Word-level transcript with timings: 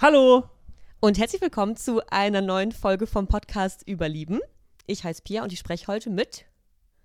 Hallo! 0.00 0.44
Und 1.00 1.18
herzlich 1.18 1.40
willkommen 1.40 1.76
zu 1.76 2.00
einer 2.08 2.40
neuen 2.40 2.72
Folge 2.72 3.06
vom 3.06 3.26
Podcast 3.26 3.86
Überlieben. 3.88 4.40
Ich 4.86 5.04
heiße 5.04 5.22
Pia 5.22 5.42
und 5.42 5.52
ich 5.52 5.58
spreche 5.58 5.86
heute 5.86 6.10
mit 6.10 6.44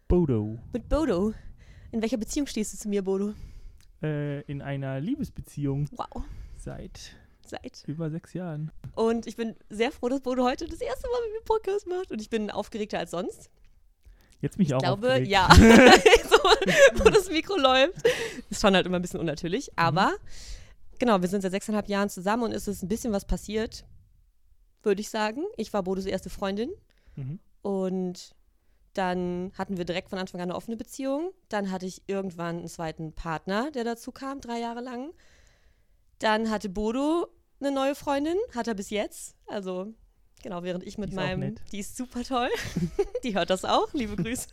Bodo. 0.08 0.60
mit 0.74 0.90
Bodo. 0.90 1.34
In 1.92 2.02
welcher 2.02 2.18
Beziehung 2.18 2.48
stehst 2.48 2.74
du 2.74 2.78
zu 2.78 2.90
mir, 2.90 3.04
Bodo? 3.04 3.34
Äh, 4.02 4.42
in 4.42 4.62
einer 4.62 5.00
Liebesbeziehung 5.00 5.88
Wow, 5.92 6.24
seit 6.58 7.16
seit. 7.46 7.84
über 7.88 8.10
sechs 8.10 8.34
Jahren. 8.34 8.72
Und 8.96 9.28
ich 9.28 9.36
bin 9.36 9.56
sehr 9.70 9.92
froh, 9.92 10.10
dass 10.10 10.22
Bodo 10.22 10.44
heute 10.44 10.66
das 10.68 10.82
erste 10.82 11.08
Mal 11.10 11.20
mit 11.28 11.34
mir 11.34 11.46
Podcast 11.46 11.88
macht. 11.88 12.12
Und 12.12 12.22
ich 12.22 12.30
bin 12.30 12.50
aufgeregter 12.50 13.00
als 13.00 13.12
sonst. 13.12 13.50
Jetzt 14.42 14.58
mich 14.58 14.74
auch 14.74 14.80
Ich 14.80 14.84
glaube, 14.84 15.08
aufgeregt. 15.08 15.30
ja. 15.30 15.50
so, 16.30 16.38
wo 17.04 17.10
das 17.10 17.30
Mikro 17.30 17.58
läuft. 17.58 18.02
Ist 18.50 18.62
schon 18.62 18.76
halt 18.76 18.86
immer 18.86 18.98
ein 18.98 19.02
bisschen 19.02 19.20
unnatürlich. 19.20 19.72
Mhm. 19.72 19.78
Genau, 21.04 21.22
wir 21.22 21.28
sind 21.28 21.42
seit 21.42 21.52
sechseinhalb 21.52 21.90
Jahren 21.90 22.08
zusammen 22.08 22.44
und 22.44 22.54
es 22.54 22.70
ist 22.70 22.82
ein 22.82 22.88
bisschen 22.88 23.12
was 23.12 23.26
passiert, 23.26 23.84
würde 24.84 25.02
ich 25.02 25.10
sagen. 25.10 25.44
Ich 25.58 25.74
war 25.74 25.84
Bodos 25.84 26.06
erste 26.06 26.30
Freundin. 26.30 26.72
Mhm. 27.18 27.40
Und 27.62 28.34
dann 28.94 29.52
hatten 29.58 29.76
wir 29.76 29.84
direkt 29.84 30.08
von 30.08 30.18
Anfang 30.18 30.40
an 30.40 30.50
eine 30.50 30.56
offene 30.56 30.78
Beziehung. 30.78 31.34
Dann 31.50 31.72
hatte 31.72 31.86
ich 31.86 32.04
irgendwann 32.08 32.60
einen 32.60 32.70
zweiten 32.70 33.12
Partner, 33.12 33.70
der 33.72 33.84
dazu 33.84 34.14
kam, 34.14 34.40
drei 34.40 34.60
Jahre 34.60 34.80
lang. 34.80 35.12
Dann 36.20 36.50
hatte 36.50 36.70
Bodo 36.70 37.28
eine 37.60 37.74
neue 37.74 37.96
Freundin, 37.96 38.38
hat 38.56 38.70
er 38.70 38.74
bis 38.74 38.90
jetzt. 38.90 39.36
Also, 39.48 39.94
genau, 40.42 40.64
während 40.64 40.86
ich 40.86 40.98
mit 40.98 41.12
Die 41.12 41.16
meinem. 41.16 41.56
Die 41.74 41.80
ist 41.80 41.98
super 41.98 42.24
toll. 42.24 42.50
die 43.26 43.36
hört 43.36 43.50
das 43.50 43.66
auch. 43.66 43.94
Liebe 43.94 44.16
Grüße. 44.16 44.48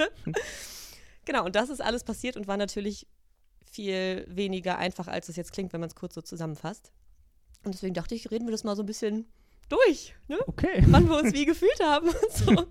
genau, 1.25 1.45
und 1.45 1.55
das 1.55 1.69
ist 1.71 1.81
alles 1.81 2.03
passiert 2.03 2.37
und 2.37 2.49
war 2.49 2.57
natürlich 2.57 3.07
viel 3.71 4.27
weniger 4.29 4.79
einfach, 4.79 5.09
als 5.09 5.29
es 5.29 5.37
jetzt 5.37 5.53
klingt, 5.53 5.73
wenn 5.73 5.81
man 5.81 5.89
es 5.89 5.95
kurz 5.95 6.15
so 6.15 6.23
zusammenfasst. 6.23 6.93
Und 7.65 7.75
deswegen 7.75 7.95
dachte 7.95 8.15
ich, 8.15 8.31
reden 8.31 8.47
wir 8.47 8.53
das 8.53 8.65
mal 8.65 8.77
so 8.77 8.83
ein 8.83 8.87
bisschen 8.87 9.27
durch. 9.69 10.15
Ne? 10.29 10.39
Okay. 10.47 10.85
wann 10.89 11.09
wir 11.09 11.19
uns 11.19 11.33
wie 11.35 11.47
gefühlt 11.47 11.81
haben 11.83 12.09
und 12.09 12.33
so. 12.33 12.67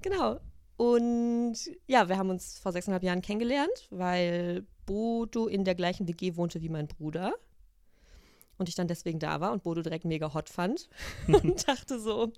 Genau. 0.00 0.40
Und 0.76 1.54
ja, 1.86 2.08
wir 2.08 2.18
haben 2.18 2.30
uns 2.30 2.58
vor 2.58 2.72
sechseinhalb 2.72 3.02
Jahren 3.02 3.22
kennengelernt, 3.22 3.86
weil 3.90 4.66
Bodo 4.86 5.46
in 5.46 5.64
der 5.64 5.74
gleichen 5.74 6.08
WG 6.08 6.36
wohnte 6.36 6.60
wie 6.62 6.68
mein 6.68 6.88
Bruder. 6.88 7.34
Und 8.58 8.68
ich 8.68 8.74
dann 8.74 8.88
deswegen 8.88 9.18
da 9.18 9.40
war 9.40 9.52
und 9.52 9.62
Bodo 9.62 9.82
direkt 9.82 10.04
mega 10.04 10.32
hot 10.34 10.48
fand. 10.48 10.88
und 11.28 11.68
dachte 11.68 12.00
so, 12.00 12.32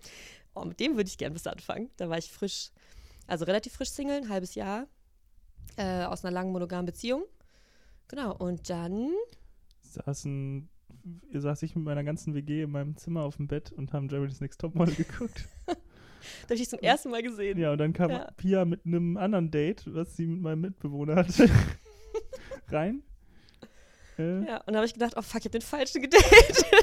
oh, 0.55 0.65
mit 0.65 0.81
dem 0.81 0.97
würde 0.97 1.09
ich 1.09 1.19
gern 1.19 1.33
bis 1.33 1.47
anfangen. 1.47 1.91
Da 1.97 2.09
war 2.09 2.19
ich 2.19 2.31
frisch, 2.31 2.71
also 3.27 3.45
relativ 3.45 3.75
frisch 3.75 3.91
Single, 3.91 4.17
ein 4.17 4.29
halbes 4.29 4.55
Jahr, 4.55 4.87
äh, 5.77 6.05
aus 6.05 6.25
einer 6.25 6.33
langen 6.33 6.53
monogamen 6.53 6.87
Beziehung. 6.87 7.25
Genau, 8.09 8.35
und 8.37 8.69
dann 8.71 9.11
Saßen, 9.81 10.69
saß 11.33 11.63
ich 11.63 11.75
mit 11.77 11.85
meiner 11.85 12.05
ganzen 12.05 12.35
WG 12.35 12.63
in 12.63 12.71
meinem 12.71 12.97
Zimmer 12.97 13.23
auf 13.23 13.37
dem 13.37 13.47
Bett 13.49 13.73
und 13.73 13.93
haben 13.93 14.09
Jeremy's 14.09 14.41
Next 14.41 14.61
Topmodel 14.61 14.95
geguckt. 14.95 15.49
da 15.67 15.75
habe 16.45 16.55
ich 16.55 16.69
zum 16.69 16.79
ersten 16.81 17.11
Mal 17.11 17.23
gesehen. 17.23 17.59
ja, 17.59 17.73
und 17.73 17.79
dann 17.79 17.93
kam 17.93 18.11
Ja. 18.11 18.31
Pia 18.37 18.65
mit 18.65 18.85
einem 18.87 19.17
anderen 19.17 19.51
Date, 19.51 19.83
was 19.93 20.17
sie 20.17 20.27
mit 20.27 20.41
meinem 20.41 20.61
Mitbewohner 20.63 21.17
hatte, 21.17 21.49
rein. 22.69 23.03
Äh, 24.19 24.45
Ja, 24.47 24.59
und 24.59 24.69
dann 24.69 24.77
habe 24.77 24.87
ich 24.87 24.95
gedacht, 24.95 25.15
oh 25.17 25.23
fuck, 25.23 25.41
ich 25.41 25.45
habe 25.47 25.59
den 25.59 25.63
falschen 25.63 26.03
gedatet. 26.03 26.65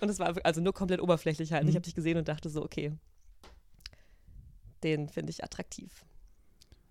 und 0.00 0.08
es 0.08 0.18
war 0.18 0.34
also 0.44 0.60
nur 0.60 0.72
komplett 0.72 1.00
oberflächlich 1.00 1.52
halt. 1.52 1.64
Ich 1.64 1.70
Mhm. 1.70 1.74
habe 1.76 1.84
dich 1.84 1.94
gesehen 1.94 2.18
und 2.18 2.28
dachte 2.28 2.50
so, 2.50 2.62
okay, 2.62 2.92
den 4.82 5.08
finde 5.08 5.30
ich 5.30 5.42
attraktiv. 5.42 6.04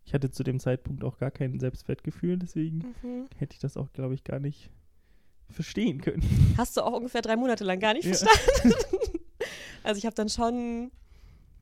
Ich 0.05 0.13
hatte 0.13 0.29
zu 0.29 0.43
dem 0.43 0.59
Zeitpunkt 0.59 1.03
auch 1.03 1.17
gar 1.17 1.31
kein 1.31 1.59
Selbstwertgefühl, 1.59 2.37
deswegen 2.37 2.93
hätte 3.37 3.53
ich 3.53 3.59
das 3.59 3.75
auch, 3.75 3.91
glaube 3.91 4.13
ich, 4.13 4.23
gar 4.23 4.39
nicht 4.39 4.69
verstehen 5.49 6.01
können. 6.01 6.23
Hast 6.57 6.77
du 6.77 6.81
auch 6.81 6.93
ungefähr 6.93 7.21
drei 7.21 7.35
Monate 7.35 7.63
lang 7.63 7.79
gar 7.79 7.93
nicht 7.93 8.05
Ja. 8.05 8.13
verstanden. 8.15 8.73
also 9.83 9.97
ich 9.97 10.05
habe 10.05 10.15
dann 10.15 10.29
schon, 10.29 10.91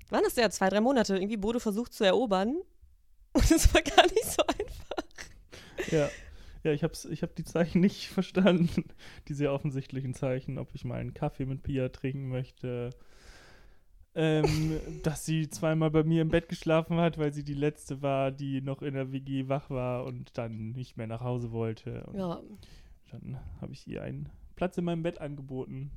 waren 0.10 0.24
das 0.24 0.36
ja 0.36 0.50
zwei, 0.50 0.70
drei 0.70 0.82
Monate, 0.82 1.16
irgendwie 1.16 1.38
Bodo 1.38 1.60
versucht 1.60 1.94
zu 1.94 2.04
erobern. 2.04 2.58
Und 3.34 3.50
es 3.52 3.74
war 3.74 3.82
gar 3.82 4.06
nicht 4.06 4.26
so 4.26 4.44
einfach. 4.44 5.92
Ja. 5.92 6.10
Ja, 6.64 6.72
ich 6.72 6.84
habe 6.84 6.94
ich 7.10 7.24
hab 7.24 7.36
die 7.36 7.44
Zeichen 7.44 7.82
nicht 7.82 8.08
verstanden. 8.14 8.86
Die 9.28 9.34
sehr 9.34 9.52
offensichtlichen 9.52 10.14
Zeichen, 10.14 10.58
ob 10.58 10.70
ich 10.74 10.86
mal 10.86 11.00
einen 11.00 11.14
Kaffee 11.14 11.46
mit 11.46 11.64
Pia 11.64 11.90
trinken 11.90 12.30
möchte. 12.30 12.92
Ähm, 14.16 14.80
dass 15.02 15.26
sie 15.26 15.50
zweimal 15.50 15.90
bei 15.90 16.04
mir 16.04 16.22
im 16.22 16.30
Bett 16.30 16.48
geschlafen 16.48 16.98
hat, 16.98 17.18
weil 17.18 17.34
sie 17.34 17.44
die 17.44 17.56
letzte 17.56 18.02
war, 18.04 18.32
die 18.32 18.62
noch 18.62 18.84
in 18.84 18.94
der 18.94 19.12
WG 19.12 19.48
wach 19.50 19.70
war 19.72 20.06
und 20.06 20.38
dann 20.38 20.72
nicht 20.74 20.98
mehr 20.98 21.08
nach 21.08 21.22
Hause 21.22 21.52
wollte. 21.52 22.04
Und 22.06 22.18
Ja, 22.20 22.40
dann 23.12 23.40
habe 23.60 23.74
ich 23.74 23.88
ihr 23.88 24.04
einen 24.04 24.30
Platz 24.56 24.78
in 24.78 24.86
meinem 24.86 25.02
Bett 25.02 25.20
angeboten. 25.20 25.90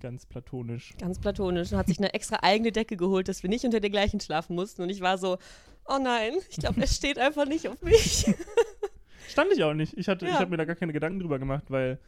Ganz 0.00 0.26
platonisch. 0.26 0.94
ganz 0.98 1.18
platonisch. 1.18 1.72
Und 1.72 1.78
hat 1.78 1.86
sich 1.86 1.98
eine 1.98 2.12
extra 2.12 2.40
eigene 2.42 2.72
Decke 2.72 2.96
geholt, 2.96 3.28
dass 3.28 3.42
wir 3.42 3.48
nicht 3.48 3.64
unter 3.64 3.80
der 3.80 3.88
gleichen 3.90 4.20
schlafen 4.20 4.54
mussten. 4.56 4.82
Und 4.82 4.90
ich 4.90 5.00
war 5.00 5.16
so, 5.16 5.38
oh 5.86 5.98
nein, 6.02 6.34
ich 6.50 6.56
glaube, 6.58 6.80
er 6.80 6.86
steht 6.88 7.18
einfach 7.18 7.46
nicht 7.46 7.68
auf 7.68 7.80
mich. 7.82 8.26
Stand 9.28 9.50
ich 9.54 9.62
auch 9.64 9.72
nicht. 9.74 9.96
Ich, 9.96 10.08
hatte, 10.08 10.26
ich 10.26 10.32
Ja. 10.32 10.40
habe 10.40 10.50
mir 10.50 10.56
da 10.58 10.64
gar 10.66 10.76
keine 10.76 10.92
Gedanken 10.92 11.20
drüber 11.20 11.38
gemacht, 11.38 11.64
weil 11.70 11.98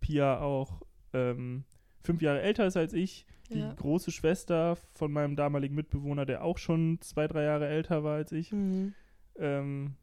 Pia 0.00 0.40
auch 0.40 0.80
ähm, 1.12 1.64
fünf 2.02 2.22
Jahre 2.22 2.40
älter 2.40 2.66
ist 2.66 2.76
als 2.76 2.92
ich. 2.94 3.26
Die 3.52 3.58
Ja. 3.60 3.72
große 3.74 4.10
Schwester 4.10 4.76
von 4.94 5.12
meinem 5.12 5.36
damaligen 5.36 5.74
Mitbewohner, 5.74 6.24
der 6.26 6.42
auch 6.44 6.58
schon 6.58 6.98
zwei, 7.00 7.26
drei 7.28 7.44
Jahre 7.44 7.68
älter 7.68 8.04
war 8.04 8.16
als 8.16 8.32
ich. 8.32 8.52
Mhm. 8.52 8.94
Ähm, 9.36 9.96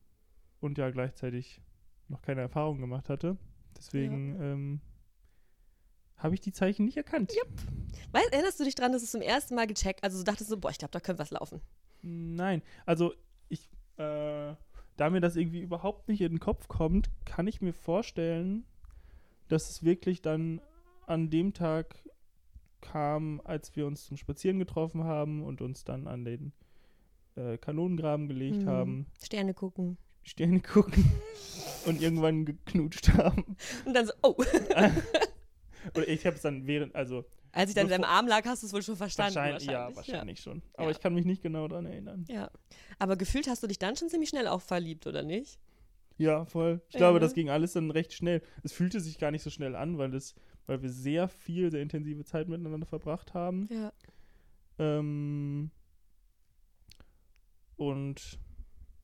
und 0.59 0.77
ja, 0.77 0.89
gleichzeitig 0.91 1.61
noch 2.07 2.21
keine 2.21 2.41
Erfahrung 2.41 2.79
gemacht 2.79 3.09
hatte. 3.09 3.37
Deswegen 3.77 4.41
ähm, 4.41 4.81
habe 6.17 6.33
ich 6.33 6.41
die 6.41 6.51
Zeichen 6.51 6.85
nicht 6.85 6.97
erkannt. 6.97 7.33
Weißt, 8.11 8.33
erinnerst 8.33 8.59
du 8.59 8.63
dich 8.65 8.75
dran, 8.75 8.91
dass 8.91 9.01
du 9.01 9.05
es 9.05 9.11
zum 9.11 9.21
ersten 9.21 9.55
Mal 9.55 9.67
gecheckt, 9.67 10.03
also 10.03 10.17
du 10.17 10.23
dachtest 10.23 10.49
so, 10.49 10.57
boah, 10.57 10.71
ich 10.71 10.77
glaube, 10.79 10.91
da 10.91 10.99
könnte 10.99 11.19
was 11.21 11.31
laufen. 11.31 11.61
Nein, 12.01 12.61
also 12.85 13.13
ich, 13.47 13.69
äh, 13.97 14.53
da 14.97 15.09
mir 15.09 15.21
das 15.21 15.35
irgendwie 15.35 15.61
überhaupt 15.61 16.09
nicht 16.09 16.21
in 16.21 16.33
den 16.33 16.39
Kopf 16.39 16.67
kommt, 16.67 17.09
kann 17.25 17.47
ich 17.47 17.61
mir 17.61 17.73
vorstellen, 17.73 18.66
dass 19.47 19.69
es 19.69 19.83
wirklich 19.83 20.21
dann 20.21 20.59
an 21.07 21.29
dem 21.29 21.53
Tag 21.53 21.95
kam, 22.81 23.41
als 23.44 23.75
wir 23.75 23.85
uns 23.85 24.06
zum 24.06 24.17
Spazieren 24.17 24.59
getroffen 24.59 25.03
haben 25.03 25.44
und 25.44 25.62
uns 25.62 25.84
dann 25.84 26.07
an 26.07 26.25
den 26.25 26.53
äh, 27.35 27.57
Kanonengraben 27.57 28.28
gelegt 28.28 28.63
Mhm. 28.63 28.67
haben, 28.67 29.06
Sterne 29.23 29.53
gucken. 29.53 29.97
Sterne 30.23 30.59
gucken 30.62 31.06
und 31.85 32.01
irgendwann 32.01 32.45
geknutscht 32.45 33.09
haben. 33.13 33.56
Und 33.85 33.94
dann 33.94 34.06
so, 34.06 34.13
oh. 34.23 34.35
Oder 35.95 36.07
ich 36.07 36.25
habe 36.25 36.35
es 36.35 36.41
dann 36.41 36.67
während, 36.67 36.94
also 36.95 37.25
Als 37.51 37.69
ich 37.69 37.75
dann 37.75 37.85
in 37.85 37.91
deinem 37.91 38.03
Arm 38.03 38.28
lag, 38.28 38.45
hast 38.45 38.63
du 38.63 38.67
es 38.67 38.73
wohl 38.73 38.81
schon 38.84 38.96
verstanden. 38.97 39.35
wahrscheinlich, 39.35 39.67
Wahrscheinlich, 39.67 39.96
ja, 39.96 40.11
wahrscheinlich 40.13 40.40
schon. 40.41 40.61
Aber 40.75 40.85
Ja. 40.85 40.91
ich 40.91 41.00
kann 41.00 41.13
mich 41.13 41.25
nicht 41.25 41.41
genau 41.41 41.67
daran 41.67 41.85
erinnern. 41.85 42.25
Ja. 42.28 42.51
Aber 43.00 43.16
gefühlt 43.16 43.47
hast 43.47 43.63
du 43.63 43.67
dich 43.67 43.79
dann 43.79 43.96
schon 43.96 44.09
ziemlich 44.09 44.29
schnell 44.29 44.47
auch 44.47 44.61
verliebt, 44.61 45.07
oder 45.07 45.23
nicht? 45.23 45.57
Ja, 46.17 46.44
voll. 46.46 46.81
Ich 46.90 46.96
Ja, 46.96 47.00
glaube, 47.00 47.19
das 47.22 47.34
ging 47.34 47.50
alles 47.50 47.73
dann 47.73 47.91
recht 47.91 48.11
schnell. 48.13 48.41
Es 48.63 48.73
fühlte 48.73 49.00
sich 49.00 49.17
gar 49.19 49.31
nicht 49.31 49.41
so 49.41 49.50
schnell 49.50 49.75
an, 49.75 49.97
weil, 49.97 50.13
es, 50.13 50.35
weil 50.69 50.84
wir 50.84 50.91
sehr 50.91 51.28
viel, 51.28 51.72
sehr 51.72 51.81
intensive 51.81 52.24
Zeit 52.24 52.47
miteinander 52.47 52.85
verbracht 52.85 53.34
haben. 53.34 53.68
Ja. 53.72 53.91
Ähm, 54.78 55.72
und 57.75 58.38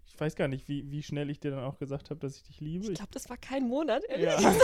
ich 0.05 0.19
weiß 0.19 0.35
gar 0.35 0.47
nicht, 0.47 0.67
wie, 0.67 0.91
wie 0.91 1.01
schnell 1.01 1.31
ich 1.31 1.39
dir 1.39 1.49
dann 1.49 1.63
auch 1.63 1.79
gesagt 1.79 2.11
habe, 2.11 2.19
dass 2.19 2.35
ich 2.35 2.43
dich 2.43 2.61
liebe. 2.61 2.85
Ich 2.85 2.93
glaube, 2.93 3.11
das 3.11 3.31
war 3.31 3.37
kein 3.37 3.67
Monat, 3.67 4.03
ehrlich 4.07 4.27
ja. 4.27 4.55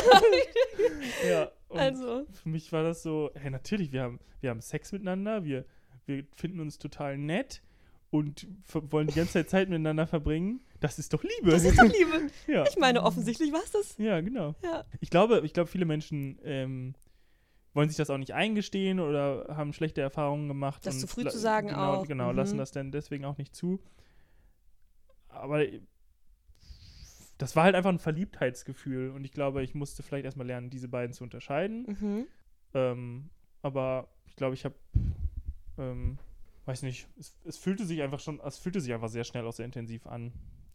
ja. 1.28 1.52
Also, 1.70 2.28
für 2.32 2.50
mich 2.50 2.72
war 2.72 2.84
das 2.84 3.02
so, 3.02 3.32
hey, 3.34 3.50
natürlich, 3.50 3.92
wir 3.92 4.04
haben, 4.04 4.20
wir 4.40 4.52
haben 4.52 4.62
Sex 4.62 4.92
miteinander, 4.92 5.44
wir, 5.44 5.66
wir 6.06 6.24
finden 6.36 6.60
uns 6.60 6.78
total 6.78 7.18
nett 7.18 7.64
und 8.12 8.48
wollen 8.74 9.08
die 9.08 9.16
ganze 9.16 9.34
Zeit 9.34 9.50
Zeit 9.50 9.70
miteinander 9.70 10.06
verbringen. 10.06 10.62
Das 10.82 11.00
ist 11.00 11.14
doch 11.14 11.24
Liebe. 11.24 11.52
das 11.52 11.64
ist 11.64 11.80
doch 11.80 11.84
Liebe. 11.86 12.30
ja. 12.48 12.66
Ich 12.68 12.78
meine, 12.78 13.04
offensichtlich 13.04 13.52
war 13.54 13.64
es 13.64 13.72
das. 13.72 13.98
Ja, 13.98 14.20
genau. 14.22 14.54
Ja. 14.64 14.84
Ich 15.00 15.10
glaube, 15.10 15.42
ich 15.44 15.54
glaube, 15.54 15.70
viele 15.70 15.86
Menschen 15.86 16.38
ähm, 16.44 16.94
wollen 17.74 17.88
sich 17.90 17.98
das 17.98 18.10
auch 18.10 18.18
nicht 18.18 18.34
eingestehen 18.34 19.00
oder 19.00 19.46
haben 19.56 19.72
schlechte 19.74 20.02
Erfahrungen 20.02 20.48
gemacht. 20.50 20.86
Das 20.86 20.96
und 20.96 21.02
zu 21.02 21.08
früh 21.08 21.26
zu 21.26 21.40
sagen 21.40 21.70
genau, 21.70 21.94
auch. 21.96 22.08
Genau, 22.08 22.32
Mhm. 22.32 22.36
lassen 22.38 22.58
das 22.58 22.72
dann 22.72 22.92
deswegen 22.92 23.24
auch 23.26 23.38
nicht 23.38 23.56
zu. 23.56 23.80
Aber 25.30 25.64
das 27.38 27.56
war 27.56 27.64
halt 27.64 27.76
einfach 27.76 27.90
ein 27.92 28.00
Verliebtheitsgefühl 28.00 29.12
und 29.12 29.24
ich 29.24 29.32
glaube, 29.32 29.64
ich 29.64 29.74
musste 29.74 30.04
vielleicht 30.04 30.26
erstmal 30.26 30.48
lernen, 30.48 30.70
diese 30.70 30.88
beiden 30.88 31.14
zu 31.14 31.24
unterscheiden. 31.24 31.98
Mhm. 32.00 32.28
Ähm, 32.74 33.30
aber 33.62 34.10
ich 34.26 34.36
glaube, 34.36 34.54
ich 34.54 34.66
habe, 34.66 34.76
ähm, 35.78 36.18
weiß 36.66 36.84
nicht, 36.84 37.08
es, 37.20 37.36
es 37.46 37.58
fühlte 37.58 37.86
sich 37.86 38.02
einfach 38.02 38.20
schon, 38.20 38.40
es 38.40 38.58
fühlte 38.58 38.82
sich 38.82 38.94
einfach 38.94 39.10
sehr 39.10 39.24
schnell 39.24 39.46
auch 39.46 39.54
sehr 39.54 39.66
intensiv 39.66 40.08
an. 40.08 40.32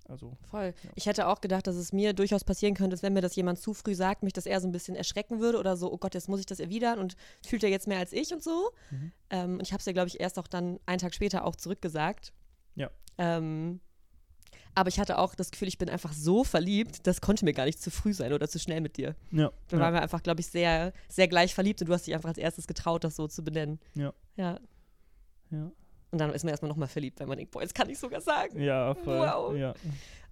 Also, 0.09 0.37
Voll. 0.51 0.73
Ja. 0.85 0.91
Ich 0.95 1.07
hätte 1.07 1.27
auch 1.27 1.41
gedacht, 1.41 1.67
dass 1.67 1.75
es 1.75 1.93
mir 1.93 2.13
durchaus 2.13 2.45
passieren 2.45 2.75
könnte, 2.75 2.91
dass 2.91 3.03
wenn 3.03 3.13
mir 3.13 3.23
das 3.23 3.35
jemand 3.35 3.59
zu 3.59 3.75
früh 3.75 3.95
sagt, 3.95 4.23
mich 4.23 4.33
das 4.33 4.47
eher 4.47 4.61
so 4.61 4.69
ein 4.69 4.73
bisschen 4.73 4.95
erschrecken 4.95 5.41
würde 5.41 5.59
oder 5.59 5.77
so, 5.77 5.93
oh 5.93 5.99
Gott, 5.99 6.15
jetzt 6.15 6.29
muss 6.29 6.39
ich 6.39 6.47
das 6.47 6.61
erwidern 6.61 7.01
und 7.01 7.17
fühlt 7.45 7.65
er 7.65 7.71
jetzt 7.71 7.89
mehr 7.89 7.99
als 7.99 8.13
ich 8.13 8.33
und 8.33 8.43
so. 8.43 8.71
Mhm. 8.91 9.13
Ähm, 9.31 9.53
und 9.55 9.63
ich 9.63 9.73
habe 9.73 9.81
es 9.81 9.87
ja, 9.87 9.93
glaube 9.93 10.09
ich, 10.09 10.21
erst 10.21 10.39
auch 10.39 10.47
dann 10.47 10.79
einen 10.87 10.99
Tag 10.99 11.13
später 11.13 11.45
auch 11.45 11.57
zurückgesagt. 11.57 12.33
Ja. 12.77 12.91
Ähm, 13.19 13.81
Aber 14.77 14.89
ich 14.89 15.01
hatte 15.01 15.19
auch 15.19 15.35
das 15.35 15.51
Gefühl, 15.51 15.69
ich 15.69 15.79
bin 15.79 15.89
einfach 15.89 16.13
so 16.13 16.45
verliebt, 16.45 17.07
das 17.07 17.21
konnte 17.21 17.45
mir 17.45 17.53
gar 17.55 17.65
nicht 17.65 17.81
zu 17.83 17.91
früh 17.91 18.13
sein 18.13 18.33
oder 18.33 18.49
zu 18.49 18.61
schnell 18.61 18.83
mit 18.83 18.99
dir. 18.99 19.17
Ja. 19.33 19.51
Da 19.69 19.77
ja. 19.77 19.83
waren 19.83 19.95
wir 19.95 20.03
einfach, 20.03 20.23
glaube 20.23 20.41
ich, 20.41 20.47
sehr, 20.47 20.93
sehr 21.09 21.27
gleich 21.27 21.55
verliebt 21.55 21.81
und 21.81 21.89
du 21.89 21.95
hast 21.95 22.07
dich 22.07 22.15
einfach 22.15 22.29
als 22.29 22.39
erstes 22.39 22.67
getraut, 22.69 23.03
das 23.03 23.17
so 23.17 23.27
zu 23.27 23.43
benennen. 23.43 23.81
Ja. 23.95 24.13
Ja. 24.37 24.61
Ja. 25.51 25.71
Und 26.13 26.19
dann 26.21 26.33
ist 26.33 26.45
man 26.45 26.51
erstmal 26.51 26.69
nochmal 26.71 26.89
verliebt, 26.89 27.19
weil 27.21 27.27
man 27.27 27.37
denkt, 27.37 27.51
boah, 27.53 27.63
jetzt 27.63 27.75
kann 27.75 27.91
ich 27.91 27.99
sogar 27.99 28.21
sagen. 28.21 28.61
Ja, 28.61 28.95
voll. 28.95 29.19
Wow. 29.19 29.55
Ja. 29.57 29.75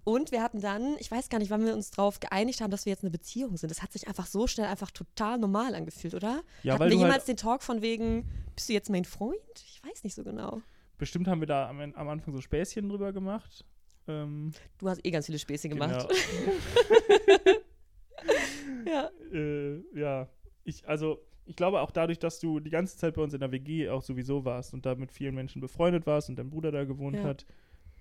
Und 0.04 0.32
wir 0.32 0.42
hatten 0.42 0.60
dann, 0.60 0.96
ich 0.98 1.10
weiß 1.10 1.28
gar 1.28 1.38
nicht, 1.38 1.50
wann 1.50 1.64
wir 1.64 1.74
uns 1.74 1.90
darauf 1.90 2.20
geeinigt 2.20 2.60
haben, 2.60 2.70
dass 2.70 2.84
wir 2.86 2.92
jetzt 2.92 3.02
eine 3.02 3.10
Beziehung 3.10 3.56
sind. 3.56 3.70
Das 3.70 3.82
hat 3.82 3.92
sich 3.92 4.06
einfach 4.06 4.26
so 4.26 4.46
schnell 4.46 4.66
einfach 4.66 4.90
total 4.90 5.38
normal 5.38 5.74
angefühlt, 5.74 6.14
oder? 6.14 6.42
Ja, 6.62 6.74
hatten 6.74 6.80
weil 6.80 6.90
wir 6.90 6.96
du 6.96 7.02
halt- 7.02 7.08
jemals 7.10 7.24
den 7.24 7.36
Talk 7.36 7.62
von 7.62 7.82
wegen, 7.82 8.28
bist 8.54 8.68
du 8.68 8.72
jetzt 8.74 8.88
mein 8.90 9.04
Freund? 9.04 9.36
Ich 9.56 9.82
weiß 9.84 10.04
nicht 10.04 10.14
so 10.14 10.22
genau. 10.22 10.60
Bestimmt 10.98 11.26
haben 11.26 11.40
wir 11.40 11.46
da 11.48 11.68
am, 11.68 11.80
am 11.80 12.08
Anfang 12.08 12.32
so 12.34 12.40
Späßchen 12.40 12.88
drüber 12.88 13.12
gemacht. 13.12 13.64
Ähm, 14.06 14.52
Du 14.78 14.88
hast 14.88 15.04
eh 15.04 15.10
ganz 15.10 15.26
viele 15.26 15.38
Späßchen 15.38 15.70
gemacht. 15.70 16.06
Genau. 16.08 16.52
Ja. 18.86 19.10
äh, 19.32 19.82
ja, 19.98 20.28
ich, 20.64 20.86
also 20.88 21.18
ich 21.46 21.56
glaube 21.56 21.80
auch 21.80 21.90
dadurch, 21.90 22.18
dass 22.18 22.40
du 22.40 22.60
die 22.60 22.70
ganze 22.70 22.96
Zeit 22.96 23.14
bei 23.14 23.22
uns 23.22 23.34
in 23.34 23.40
der 23.40 23.52
WG 23.52 23.88
auch 23.90 24.02
sowieso 24.02 24.44
warst 24.44 24.72
und 24.74 24.86
da 24.86 24.94
mit 24.94 25.12
vielen 25.12 25.34
Menschen 25.34 25.60
befreundet 25.60 26.06
warst 26.06 26.28
und 26.30 26.36
dein 26.36 26.50
Bruder 26.50 26.72
da 26.72 26.84
gewohnt 26.84 27.16
Ja. 27.16 27.24
hat, 27.24 27.46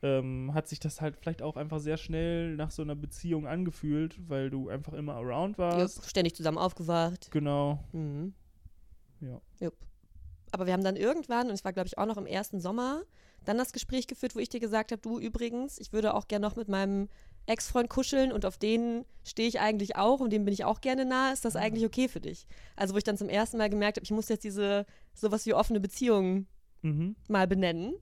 ähm, 0.02 0.54
hat 0.54 0.68
sich 0.68 0.80
das 0.80 1.00
halt 1.02 1.16
vielleicht 1.18 1.42
auch 1.42 1.56
einfach 1.56 1.80
sehr 1.80 1.98
schnell 1.98 2.56
nach 2.56 2.72
so 2.72 2.82
einer 2.82 2.96
Beziehung 2.96 3.48
angefühlt, 3.48 4.18
weil 4.30 4.50
du 4.50 4.70
einfach 4.70 4.94
immer 4.94 5.16
around 5.16 5.58
warst. 5.58 6.10
ständig 6.10 6.36
zusammen 6.36 6.58
aufgewacht. 6.58 7.30
Genau. 7.32 7.80
Mhm. 7.94 8.34
Ja. 9.22 9.40
Jupp. 9.60 9.76
Aber 10.52 10.66
wir 10.66 10.74
haben 10.74 10.84
dann 10.84 10.96
irgendwann, 10.98 11.48
und 11.48 11.54
es 11.54 11.64
war, 11.66 11.74
glaube 11.74 11.88
ich, 11.88 11.98
auch 11.98 12.06
noch 12.06 12.18
im 12.18 12.26
ersten 12.26 12.60
Sommer, 12.60 13.04
dann 13.46 13.58
das 13.58 13.74
Gespräch 13.74 14.08
geführt, 14.08 14.36
wo 14.36 14.40
ich 14.40 14.50
dir 14.50 14.60
gesagt 14.60 14.92
habe, 14.92 15.02
du 15.02 15.20
übrigens, 15.20 15.80
ich 15.80 15.92
würde 15.94 16.14
auch 16.14 16.28
gerne 16.28 16.46
noch 16.46 16.56
mit 16.56 16.68
meinem 16.68 17.10
Ex-Freund 17.46 17.90
kuscheln 17.90 18.32
und 18.32 18.46
auf 18.46 18.58
den 18.58 19.06
stehe 19.26 19.48
ich 19.48 19.60
eigentlich 19.60 19.96
auch 19.96 20.20
und 20.20 20.32
dem 20.32 20.46
bin 20.46 20.54
ich 20.54 20.64
auch 20.66 20.82
gerne 20.82 21.06
nah. 21.06 21.32
Ist 21.34 21.46
das 21.46 21.56
eigentlich 21.56 21.86
okay 21.86 22.08
für 22.08 22.20
dich? 22.22 22.48
Also 22.76 22.94
wo 22.94 22.98
ich 22.98 23.04
dann 23.04 23.18
zum 23.18 23.30
ersten 23.30 23.58
Mal 23.58 23.70
gemerkt 23.70 23.98
habe, 23.98 24.04
ich 24.04 24.12
muss 24.12 24.30
jetzt 24.30 24.44
diese 24.44 24.86
sowas 25.14 25.46
wie 25.46 25.54
offene 25.54 25.80
Beziehung 25.80 26.48
Mhm. 26.82 27.16
mal 27.30 27.48
benennen. 27.48 27.94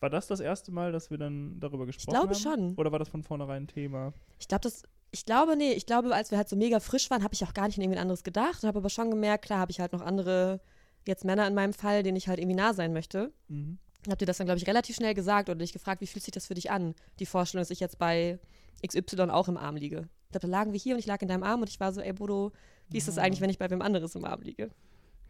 War 0.00 0.10
das 0.10 0.26
das 0.26 0.40
erste 0.40 0.70
Mal, 0.72 0.92
dass 0.92 1.10
wir 1.10 1.16
dann 1.16 1.58
darüber 1.60 1.86
gesprochen 1.86 2.10
glaube 2.14 2.34
haben? 2.34 2.40
schon. 2.40 2.74
Oder 2.76 2.92
war 2.92 2.98
das 2.98 3.08
von 3.08 3.22
vornherein 3.22 3.62
ein 3.64 3.68
Thema? 3.68 4.12
Ich 4.38 4.48
glaube, 4.48 4.62
das, 4.62 4.82
ich 5.12 5.24
glaube, 5.24 5.56
nee, 5.56 5.72
ich 5.72 5.86
glaube, 5.86 6.14
als 6.14 6.30
wir 6.30 6.38
halt 6.38 6.48
so 6.48 6.56
mega 6.56 6.80
frisch 6.80 7.08
waren, 7.10 7.22
habe 7.22 7.34
ich 7.34 7.44
auch 7.44 7.54
gar 7.54 7.66
nicht 7.68 7.78
an 7.78 7.82
irgendwie 7.84 8.00
anderes 8.00 8.22
gedacht 8.24 8.62
und 8.62 8.66
habe 8.68 8.78
aber 8.80 8.90
schon 8.90 9.10
gemerkt, 9.10 9.44
klar, 9.46 9.60
habe 9.60 9.70
ich 9.70 9.80
halt 9.80 9.92
noch 9.92 10.00
andere, 10.02 10.60
jetzt 11.06 11.24
Männer 11.24 11.46
in 11.46 11.54
meinem 11.54 11.72
Fall, 11.72 12.02
denen 12.02 12.16
ich 12.16 12.28
halt 12.28 12.38
irgendwie 12.38 12.56
nah 12.56 12.74
sein 12.74 12.92
möchte. 12.92 13.32
Mhm. 13.48 13.78
Habt 14.08 14.20
ihr 14.20 14.26
das 14.26 14.38
dann, 14.38 14.46
glaube 14.46 14.58
ich, 14.58 14.66
relativ 14.66 14.96
schnell 14.96 15.14
gesagt 15.14 15.48
oder 15.48 15.58
dich 15.58 15.72
gefragt, 15.72 16.00
wie 16.00 16.06
fühlt 16.06 16.24
sich 16.24 16.32
das 16.32 16.46
für 16.46 16.54
dich 16.54 16.70
an? 16.70 16.94
Die 17.20 17.26
Vorstellung, 17.26 17.62
dass 17.62 17.70
ich 17.70 17.80
jetzt 17.80 17.98
bei 17.98 18.38
XY 18.86 19.30
auch 19.30 19.48
im 19.48 19.56
Arm 19.56 19.76
liege. 19.76 20.08
Ich 20.26 20.32
glaube, 20.32 20.46
da 20.46 20.48
lagen 20.48 20.72
wir 20.72 20.80
hier 20.80 20.94
und 20.94 20.98
ich 20.98 21.06
lag 21.06 21.22
in 21.22 21.28
deinem 21.28 21.44
Arm 21.44 21.60
und 21.60 21.68
ich 21.68 21.78
war 21.78 21.92
so, 21.92 22.00
ey 22.00 22.12
Bodo, 22.12 22.52
wie 22.88 22.98
ist 22.98 23.06
das 23.06 23.18
eigentlich, 23.18 23.40
wenn 23.40 23.50
ich 23.50 23.58
bei 23.58 23.70
wem 23.70 23.82
anderes 23.82 24.14
im 24.14 24.24
Arm 24.24 24.42
liege? 24.42 24.70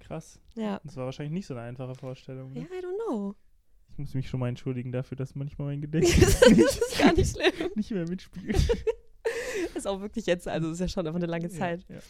Krass. 0.00 0.40
Ja. 0.54 0.80
Das 0.84 0.96
war 0.96 1.04
wahrscheinlich 1.04 1.32
nicht 1.32 1.46
so 1.46 1.54
eine 1.54 1.62
einfache 1.62 1.94
Vorstellung. 1.94 2.52
Ne? 2.52 2.60
Ja, 2.60 2.66
I 2.66 2.82
don't 2.82 3.06
know. 3.06 3.34
Ich 3.90 3.98
muss 3.98 4.14
mich 4.14 4.28
schon 4.28 4.40
mal 4.40 4.48
entschuldigen 4.48 4.90
dafür, 4.90 5.16
dass 5.16 5.34
manchmal 5.34 5.68
mein 5.68 5.80
das 5.90 5.90
Gedächtnis 5.90 6.76
ist 6.76 6.98
gar 6.98 7.12
nicht 7.12 7.36
schlimm. 7.36 7.70
nicht 7.74 7.90
mehr 7.90 8.08
mitspielt. 8.08 8.56
Ist 9.74 9.86
auch 9.86 10.00
wirklich 10.00 10.26
jetzt, 10.26 10.48
also 10.48 10.70
ist 10.70 10.80
ja 10.80 10.88
schon 10.88 11.06
einfach 11.06 11.18
eine 11.18 11.26
lange 11.26 11.48
Zeit. 11.48 11.84
Ja, 11.88 11.96
ja. 11.96 12.02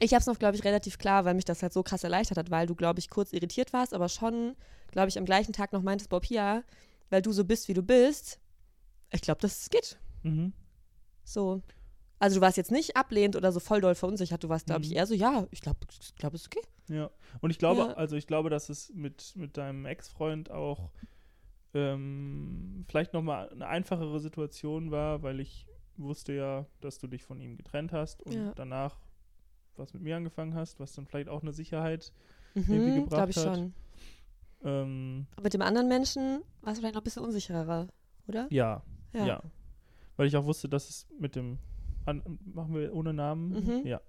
Ich 0.00 0.12
habe 0.14 0.20
es 0.20 0.26
noch, 0.26 0.38
glaube 0.38 0.56
ich, 0.56 0.64
relativ 0.64 0.98
klar, 0.98 1.24
weil 1.24 1.34
mich 1.34 1.44
das 1.44 1.62
halt 1.62 1.72
so 1.72 1.82
krass 1.82 2.04
erleichtert 2.04 2.38
hat, 2.38 2.50
weil 2.50 2.66
du, 2.66 2.74
glaube 2.74 2.98
ich, 3.00 3.10
kurz 3.10 3.32
irritiert 3.32 3.72
warst, 3.72 3.94
aber 3.94 4.08
schon, 4.08 4.54
glaube 4.92 5.08
ich, 5.08 5.18
am 5.18 5.24
gleichen 5.24 5.52
Tag 5.52 5.72
noch 5.72 5.82
meintest, 5.82 6.10
Bob, 6.10 6.24
hier, 6.24 6.62
weil 7.10 7.22
du 7.22 7.32
so 7.32 7.44
bist, 7.44 7.68
wie 7.68 7.74
du 7.74 7.82
bist. 7.82 8.38
Ich 9.10 9.22
glaube, 9.22 9.40
das 9.40 9.70
geht. 9.70 9.98
Mhm. 10.22 10.52
So. 11.24 11.62
Also 12.20 12.36
du 12.36 12.40
warst 12.40 12.56
jetzt 12.56 12.72
nicht 12.72 12.96
ablehnend 12.96 13.36
oder 13.36 13.52
so 13.52 13.60
voll 13.60 13.80
doll 13.80 13.94
verunsichert, 13.94 14.42
du 14.42 14.48
warst, 14.48 14.66
glaube 14.66 14.82
ich, 14.82 14.90
Mhm. 14.90 14.96
eher 14.96 15.06
so, 15.06 15.14
ja, 15.14 15.46
ich 15.50 15.60
glaube, 15.60 15.78
ich 16.00 16.14
glaube, 16.16 16.36
es 16.36 16.42
ist 16.42 16.48
okay. 16.48 16.66
Ja. 16.88 17.10
Und 17.40 17.50
ich 17.50 17.58
glaube, 17.58 17.80
Ja. 17.82 17.92
also 17.94 18.16
ich 18.16 18.26
glaube, 18.26 18.50
dass 18.50 18.68
es 18.68 18.90
mit, 18.94 19.34
mit 19.36 19.56
deinem 19.56 19.84
Ex-Freund 19.86 20.50
auch 20.50 20.90
ähm, 21.74 22.84
vielleicht 22.88 23.12
nochmal 23.12 23.50
eine 23.50 23.66
einfachere 23.66 24.20
Situation 24.20 24.90
war, 24.90 25.22
weil 25.22 25.40
ich 25.40 25.66
wusste 25.96 26.32
ja, 26.32 26.66
dass 26.80 26.98
du 26.98 27.06
dich 27.06 27.22
von 27.24 27.40
ihm 27.40 27.56
getrennt 27.56 27.92
hast 27.92 28.22
und 28.22 28.32
Ja. 28.32 28.52
danach 28.54 28.96
was 29.78 29.94
mit 29.94 30.02
mir 30.02 30.16
angefangen 30.16 30.54
hast, 30.54 30.80
was 30.80 30.92
dann 30.94 31.06
vielleicht 31.06 31.28
auch 31.28 31.42
eine 31.42 31.52
Sicherheit. 31.52 32.12
Irgendwie 32.54 32.90
Mhm, 32.90 32.94
gebracht 32.94 33.10
glaube 33.14 33.30
ich 33.30 33.36
hat. 33.36 33.56
schon. 33.56 33.74
Ähm, 34.64 35.26
Aber 35.36 35.44
mit 35.44 35.54
dem 35.54 35.62
anderen 35.62 35.88
Menschen 35.88 36.42
warst 36.62 36.78
du 36.78 36.80
vielleicht 36.80 36.94
noch 36.94 37.02
ein 37.02 37.04
bisschen 37.04 37.22
unsicherer, 37.24 37.88
oder? 38.26 38.46
ja, 38.50 38.82
ja, 39.12 39.42
Weil 40.16 40.26
ich 40.26 40.36
auch 40.36 40.44
wusste, 40.44 40.68
dass 40.68 40.88
es 40.88 41.06
mit 41.18 41.36
dem 41.36 41.58
an, 42.06 42.22
machen 42.54 42.74
wir 42.74 42.92
ohne 42.94 43.12
Namen, 43.12 43.52
Mhm. 43.52 43.86
ja, 43.86 44.00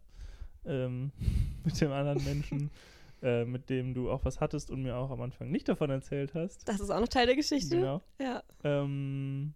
ähm, 0.66 1.12
mit 1.64 1.80
dem 1.80 1.92
anderen 1.92 2.24
Menschen, 2.24 2.72
äh, 3.22 3.46
mit 3.46 3.70
dem 3.70 3.94
du 3.94 4.10
auch 4.10 4.26
was 4.26 4.40
hattest 4.40 4.72
und 4.72 4.82
mir 4.84 4.96
auch 4.96 5.12
am 5.12 5.22
Anfang 5.22 5.52
nicht 5.52 5.68
davon 5.68 5.90
erzählt 5.90 6.34
hast. 6.34 6.68
Das 6.68 6.80
ist 6.80 6.90
auch 6.90 7.00
noch 7.00 7.08
Teil 7.08 7.26
der 7.28 7.36
Geschichte. 7.36 7.76
Genau. 7.76 8.02
Ja. 8.20 8.44
Ähm, 8.64 9.54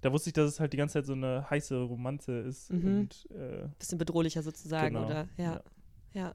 da 0.00 0.12
wusste 0.12 0.30
ich, 0.30 0.34
dass 0.34 0.46
es 0.50 0.60
halt 0.60 0.72
die 0.72 0.76
ganze 0.76 0.94
Zeit 0.94 1.06
so 1.06 1.12
eine 1.12 1.48
heiße 1.50 1.76
Romanze 1.82 2.38
ist 2.40 2.70
Mhm. 2.72 2.98
und 3.00 3.28
äh, 3.32 3.68
Bisschen 3.78 3.98
bedrohlicher 3.98 4.42
sozusagen, 4.42 4.94
Genau, 4.94 5.06
oder? 5.06 5.28
Ja. 5.36 5.44
ja. 5.44 5.62
ja. 6.14 6.34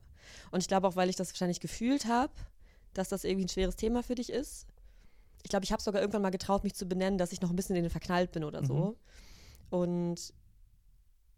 Und 0.51 0.60
ich 0.62 0.68
glaube 0.68 0.88
auch, 0.88 0.95
weil 0.95 1.10
ich 1.10 1.15
das 1.15 1.30
wahrscheinlich 1.31 1.60
gefühlt 1.60 2.06
habe, 2.06 2.33
dass 2.94 3.10
das 3.10 3.24
irgendwie 3.24 3.45
ein 3.45 3.50
schweres 3.50 3.75
Thema 3.75 4.04
für 4.04 4.15
dich 4.15 4.31
ist. 4.31 4.68
Ich 5.44 5.50
glaube, 5.50 5.65
ich 5.65 5.71
habe 5.71 5.81
sogar 5.81 6.01
irgendwann 6.01 6.21
mal 6.21 6.30
getraut, 6.30 6.63
mich 6.63 6.74
zu 6.75 6.86
benennen, 6.86 7.18
dass 7.18 7.31
ich 7.33 7.42
noch 7.42 7.50
ein 7.50 7.56
bisschen 7.56 7.75
in 7.75 7.83
den 7.83 7.89
verknallt 7.89 8.31
bin 8.31 8.44
oder 8.44 8.63
so. 8.65 8.98
Und 9.69 10.33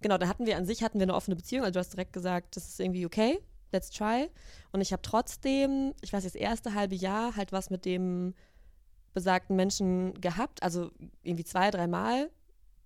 genau, 0.01 0.17
da 0.17 0.27
hatten 0.27 0.45
wir 0.45 0.57
an 0.57 0.65
sich 0.65 0.83
hatten 0.83 0.99
wir 0.99 1.03
eine 1.05 1.15
offene 1.15 1.35
Beziehung. 1.35 1.63
Also 1.63 1.73
du 1.73 1.79
hast 1.79 1.93
direkt 1.93 2.13
gesagt, 2.13 2.55
das 2.55 2.67
ist 2.67 2.79
irgendwie 2.79 3.05
okay, 3.05 3.39
let's 3.71 3.89
try. 3.89 4.29
Und 4.71 4.81
ich 4.81 4.91
habe 4.91 5.01
trotzdem, 5.01 5.93
ich 6.01 6.13
weiß 6.13 6.23
das 6.23 6.35
erste 6.35 6.73
halbe 6.73 6.95
Jahr 6.95 7.35
halt 7.35 7.51
was 7.51 7.69
mit 7.69 7.85
dem 7.85 8.33
besagten 9.15 9.55
Menschen 9.55 10.13
gehabt, 10.21 10.61
also 10.61 10.91
irgendwie 11.23 11.43
zwei, 11.45 11.71
dreimal. 11.71 12.29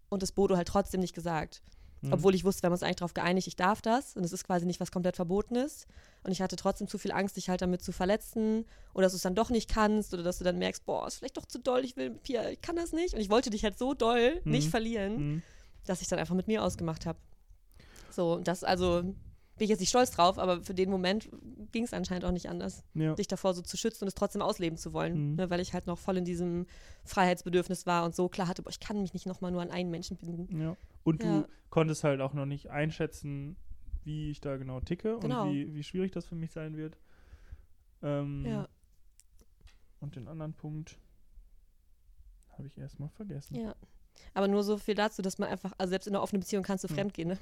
Und 0.07 0.23
das 0.23 0.31
Bodo 0.31 0.55
halt 0.55 0.67
trotzdem 0.69 1.01
nicht 1.01 1.13
gesagt. 1.13 1.61
mhm. 2.01 2.13
Obwohl 2.13 2.33
ich 2.33 2.45
wusste, 2.45 2.63
wir 2.63 2.67
haben 2.67 2.73
uns 2.73 2.81
eigentlich 2.83 2.95
darauf 2.95 3.13
geeinigt, 3.13 3.47
ich 3.47 3.57
darf 3.57 3.81
das. 3.81 4.15
Und 4.15 4.23
es 4.23 4.31
ist 4.31 4.45
quasi 4.45 4.65
nicht 4.65 4.79
was 4.79 4.91
komplett 4.91 5.17
Verbotenes. 5.17 5.85
Und 6.23 6.31
ich 6.31 6.41
hatte 6.41 6.55
trotzdem 6.55 6.87
zu 6.87 6.97
viel 6.97 7.11
Angst, 7.11 7.35
dich 7.35 7.49
halt 7.49 7.61
damit 7.61 7.83
zu 7.83 7.91
verletzen. 7.91 8.65
Oder 8.93 9.03
dass 9.03 9.11
du 9.13 9.17
es 9.17 9.21
dann 9.23 9.35
doch 9.35 9.49
nicht 9.49 9.69
kannst. 9.69 10.13
Oder 10.13 10.23
dass 10.23 10.37
du 10.37 10.43
dann 10.45 10.57
merkst, 10.57 10.85
boah, 10.85 11.05
ist 11.07 11.17
vielleicht 11.17 11.37
doch 11.37 11.45
zu 11.45 11.59
doll, 11.59 11.83
ich 11.83 11.97
will, 11.97 12.11
Pia, 12.11 12.49
ich 12.49 12.61
kann 12.61 12.77
das 12.77 12.93
nicht. 12.93 13.13
Und 13.13 13.19
ich 13.19 13.29
wollte 13.29 13.49
dich 13.49 13.63
halt 13.65 13.77
so 13.77 13.93
doll 13.93 14.39
Mhm. 14.45 14.51
nicht 14.51 14.69
verlieren, 14.69 15.17
Mhm. 15.17 15.41
dass 15.85 16.01
ich 16.01 16.07
dann 16.07 16.17
einfach 16.19 16.35
mit 16.35 16.47
mir 16.47 16.63
ausgemacht 16.63 17.05
habe. 17.05 17.19
So, 18.11 18.33
und 18.33 18.47
das, 18.47 18.63
also, 18.63 19.03
bin 19.59 19.65
ich 19.65 19.69
jetzt 19.69 19.79
nicht 19.81 19.89
stolz 19.89 20.09
drauf, 20.11 20.39
aber 20.39 20.63
für 20.63 20.73
den 20.73 20.89
Moment 20.89 21.29
ging 21.71 21.83
es 21.83 21.93
anscheinend 21.93 22.25
auch 22.25 22.31
nicht 22.31 22.49
anders, 22.49 22.83
Ja. 22.95 23.13
dich 23.13 23.27
davor 23.27 23.53
so 23.53 23.61
zu 23.61 23.77
schützen 23.77 24.05
und 24.05 24.07
es 24.07 24.15
trotzdem 24.15 24.41
ausleben 24.41 24.77
zu 24.77 24.91
wollen. 24.93 25.31
Mhm. 25.31 25.35
Ne, 25.35 25.49
weil 25.51 25.59
ich 25.59 25.73
halt 25.73 25.85
noch 25.85 25.99
voll 25.99 26.17
in 26.17 26.25
diesem 26.25 26.65
Freiheitsbedürfnis 27.05 27.85
war 27.85 28.03
und 28.05 28.15
so 28.15 28.27
klar 28.29 28.47
hatte, 28.47 28.63
boah, 28.63 28.71
ich 28.71 28.79
kann 28.79 28.99
mich 29.01 29.13
nicht 29.13 29.27
nochmal 29.27 29.51
nur 29.51 29.61
an 29.61 29.69
einen 29.69 29.91
Menschen 29.91 30.17
binden. 30.17 30.59
Ja. 30.59 30.75
Und 31.03 31.23
Ja. 31.23 31.41
du 31.41 31.47
konntest 31.69 32.03
halt 32.03 32.21
auch 32.21 32.33
noch 32.33 32.45
nicht 32.47 32.69
einschätzen, 32.71 33.55
wie 34.03 34.31
ich 34.31 34.41
da 34.41 34.57
genau 34.57 34.79
ticke 34.79 35.19
Genau. 35.19 35.43
und 35.47 35.53
wie, 35.53 35.75
wie 35.75 35.83
schwierig 35.83 36.11
das 36.11 36.25
für 36.25 36.35
mich 36.35 36.51
sein 36.51 36.75
wird. 36.77 36.97
Ähm, 38.01 38.45
Ja. 38.45 38.67
Und 39.99 40.15
den 40.15 40.27
anderen 40.27 40.53
Punkt 40.53 40.97
habe 42.57 42.67
ich 42.67 42.77
erstmal 42.77 43.09
vergessen. 43.09 43.55
Ja. 43.55 43.75
Aber 44.33 44.47
nur 44.47 44.63
so 44.63 44.77
viel 44.77 44.95
dazu, 44.95 45.21
dass 45.21 45.37
man 45.37 45.49
einfach, 45.49 45.73
also 45.77 45.89
selbst 45.89 46.07
in 46.07 46.15
einer 46.15 46.23
offenen 46.23 46.41
Beziehung 46.41 46.63
kannst 46.63 46.83
du 46.83 46.87
Ja. 46.87 46.95
fremdgehen, 46.95 47.29
ne? 47.29 47.37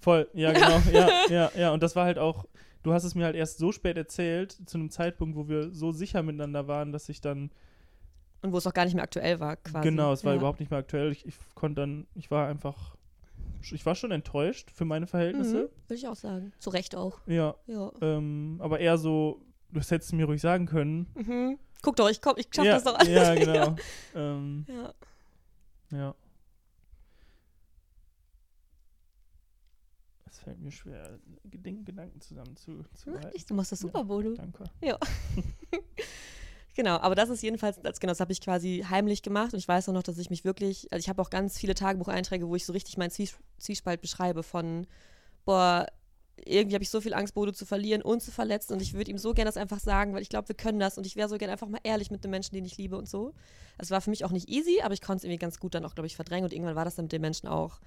Voll, 0.00 0.28
ja, 0.34 0.52
genau. 0.52 0.78
ja, 0.92 1.08
ja, 1.30 1.50
ja. 1.56 1.70
Und 1.72 1.82
das 1.82 1.96
war 1.96 2.04
halt 2.04 2.18
auch, 2.18 2.44
du 2.82 2.92
hast 2.92 3.04
es 3.04 3.14
mir 3.14 3.24
halt 3.24 3.36
erst 3.36 3.58
so 3.58 3.72
spät 3.72 3.96
erzählt, 3.96 4.52
zu 4.66 4.78
einem 4.78 4.90
Zeitpunkt, 4.90 5.36
wo 5.36 5.48
wir 5.48 5.70
so 5.72 5.92
sicher 5.92 6.22
miteinander 6.22 6.68
waren, 6.68 6.92
dass 6.92 7.08
ich 7.08 7.20
dann, 7.20 7.50
Und 8.42 8.52
wo 8.52 8.58
es 8.58 8.66
auch 8.66 8.74
gar 8.74 8.84
nicht 8.84 8.94
mehr 8.94 9.04
aktuell 9.04 9.40
war, 9.40 9.56
quasi. 9.56 9.88
genau, 9.88 10.12
es 10.12 10.24
war 10.24 10.32
ja. 10.32 10.38
überhaupt 10.38 10.60
nicht 10.60 10.70
mehr 10.70 10.80
aktuell. 10.80 11.10
Ich, 11.12 11.26
ich 11.26 11.34
konnte 11.54 11.80
dann, 11.80 12.06
ich 12.14 12.30
war 12.30 12.48
einfach, 12.48 12.94
ich 13.62 13.86
war 13.86 13.94
schon 13.94 14.10
enttäuscht 14.10 14.70
für 14.70 14.84
meine 14.84 15.06
Verhältnisse. 15.06 15.54
Mhm, 15.64 15.88
Würde 15.88 15.94
ich 15.94 16.06
auch 16.08 16.16
sagen. 16.16 16.52
Zu 16.58 16.70
Recht 16.70 16.94
auch. 16.96 17.18
Ja, 17.26 17.54
Ja. 17.66 17.90
ähm, 18.02 18.56
aber 18.60 18.80
eher 18.80 18.98
so, 18.98 19.40
das 19.72 19.90
hättest 19.90 20.12
du 20.12 20.16
mir 20.16 20.26
ruhig 20.26 20.42
sagen 20.42 20.66
können. 20.66 21.06
Mhm. 21.14 21.58
Guck 21.80 21.96
doch, 21.96 22.08
ich 22.10 22.20
komm, 22.20 22.34
ich 22.36 22.48
schaff 22.54 22.64
ja, 22.64 22.74
das 22.74 22.84
doch 22.84 22.94
alles. 22.98 23.08
Ja, 23.08 23.34
genau. 23.36 23.76
ähm, 24.14 24.66
ja. 24.68 24.92
ja. 25.98 26.14
Es 30.34 30.40
fällt 30.40 30.60
mir 30.60 30.72
schwer, 30.72 31.20
Gedanken 31.44 32.20
zusammen 32.20 32.56
zu, 32.56 32.84
zu 32.92 33.10
Ja, 33.12 33.28
echt, 33.30 33.48
du 33.48 33.54
machst 33.54 33.70
das 33.70 33.78
super, 33.78 34.02
Bodo. 34.02 34.34
Danke. 34.34 34.64
Genau, 36.76 36.96
aber 36.96 37.14
das 37.14 37.28
ist 37.28 37.40
jedenfalls, 37.40 37.80
das, 37.80 38.00
genau, 38.00 38.10
das 38.10 38.18
habe 38.18 38.32
ich 38.32 38.40
quasi 38.40 38.84
heimlich 38.90 39.22
gemacht 39.22 39.52
und 39.52 39.60
ich 39.60 39.68
weiß 39.68 39.88
auch 39.88 39.92
noch, 39.92 40.02
dass 40.02 40.18
ich 40.18 40.28
mich 40.28 40.44
wirklich, 40.44 40.88
also 40.90 41.00
ich 41.00 41.08
habe 41.08 41.22
auch 41.22 41.30
ganz 41.30 41.56
viele 41.56 41.76
Tagebucheinträge, 41.76 42.48
wo 42.48 42.56
ich 42.56 42.66
so 42.66 42.72
richtig 42.72 42.96
meinen 42.96 43.12
Zwies 43.12 43.36
Zwiespalt 43.58 44.00
beschreibe 44.00 44.42
von, 44.42 44.88
boah, 45.44 45.86
irgendwie 46.44 46.74
habe 46.74 46.82
ich 46.82 46.90
so 46.90 47.00
viel 47.00 47.14
Angst, 47.14 47.34
Bodo 47.34 47.52
zu 47.52 47.64
verlieren 47.64 48.02
und 48.02 48.22
zu 48.22 48.32
verletzen 48.32 48.72
und 48.72 48.82
ich 48.82 48.92
würde 48.94 49.12
ihm 49.12 49.18
so 49.18 49.34
gerne 49.34 49.48
das 49.48 49.56
einfach 49.56 49.78
sagen, 49.78 50.14
weil 50.14 50.22
ich 50.22 50.28
glaube, 50.28 50.48
wir 50.48 50.56
können 50.56 50.80
das 50.80 50.98
und 50.98 51.06
ich 51.06 51.14
wäre 51.14 51.28
so 51.28 51.38
gerne 51.38 51.52
einfach 51.52 51.68
mal 51.68 51.78
ehrlich 51.84 52.10
mit 52.10 52.24
dem 52.24 52.32
Menschen, 52.32 52.56
den 52.56 52.64
ich 52.64 52.76
liebe 52.76 52.96
und 52.96 53.08
so. 53.08 53.34
Es 53.78 53.92
war 53.92 54.00
für 54.00 54.10
mich 54.10 54.24
auch 54.24 54.32
nicht 54.32 54.48
easy, 54.48 54.80
aber 54.82 54.94
ich 54.94 55.00
konnte 55.00 55.18
es 55.18 55.24
irgendwie 55.24 55.38
ganz 55.38 55.60
gut 55.60 55.76
dann 55.76 55.84
auch, 55.84 55.94
glaube 55.94 56.08
ich, 56.08 56.16
verdrängen 56.16 56.44
und 56.44 56.52
irgendwann 56.52 56.74
war 56.74 56.84
das 56.84 56.96
dann 56.96 57.04
mit 57.04 57.12
den 57.12 57.22
Menschen 57.22 57.46
auch, 57.48 57.78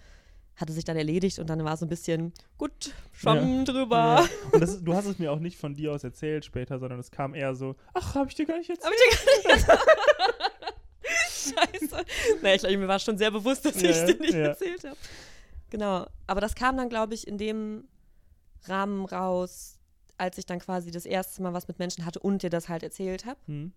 hatte 0.57 0.73
sich 0.73 0.83
dann 0.83 0.97
erledigt 0.97 1.39
und 1.39 1.49
dann 1.49 1.63
war 1.63 1.77
so 1.77 1.85
ein 1.85 1.89
bisschen, 1.89 2.33
gut, 2.57 2.91
Schwamm 3.13 3.59
Ja. 3.59 3.63
drüber. 3.63 3.95
Ja. 3.97 4.29
Und 4.51 4.61
das, 4.61 4.83
du 4.83 4.93
hast 4.93 5.05
es 5.05 5.19
mir 5.19 5.31
auch 5.31 5.39
nicht 5.39 5.57
von 5.57 5.73
dir 5.75 5.93
aus 5.93 6.03
erzählt 6.03 6.43
später, 6.45 6.79
sondern 6.79 6.99
es 6.99 7.11
kam 7.11 7.33
eher 7.33 7.55
so, 7.55 7.75
ach, 7.93 8.15
habe 8.15 8.27
ich 8.29 8.35
dir 8.35 8.45
gar 8.45 8.57
nicht 8.57 8.69
erzählt. 8.69 8.85
Aber 8.93 8.95
ich 9.55 9.65
gar 9.65 9.77
nicht 9.77 9.87
Scheiße. 11.09 12.05
Naja, 12.41 12.55
ich 12.55 12.61
glaube, 12.61 12.77
mir 12.77 12.87
war 12.87 12.99
schon 12.99 13.17
sehr 13.17 13.31
bewusst, 13.31 13.65
dass 13.65 13.81
Ja, 13.81 13.89
ich 13.91 14.13
dir 14.15 14.19
nicht 14.19 14.33
erzählt 14.33 14.83
habe. 14.83 14.97
Genau. 15.69 16.05
Aber 16.25 16.41
das 16.41 16.55
kam 16.55 16.75
dann, 16.77 16.89
glaube 16.89 17.13
ich, 17.13 17.27
in 17.27 17.37
dem 17.37 17.87
Rahmen 18.65 19.05
raus, 19.05 19.79
als 20.17 20.37
ich 20.37 20.45
dann 20.45 20.59
quasi 20.59 20.91
das 20.91 21.05
erste 21.05 21.41
Mal 21.41 21.53
was 21.53 21.67
mit 21.67 21.79
Menschen 21.79 22.05
hatte 22.05 22.19
und 22.19 22.43
dir 22.43 22.49
das 22.49 22.67
halt 22.67 22.83
erzählt 22.83 23.25
habe. 23.25 23.39
Hm. 23.45 23.71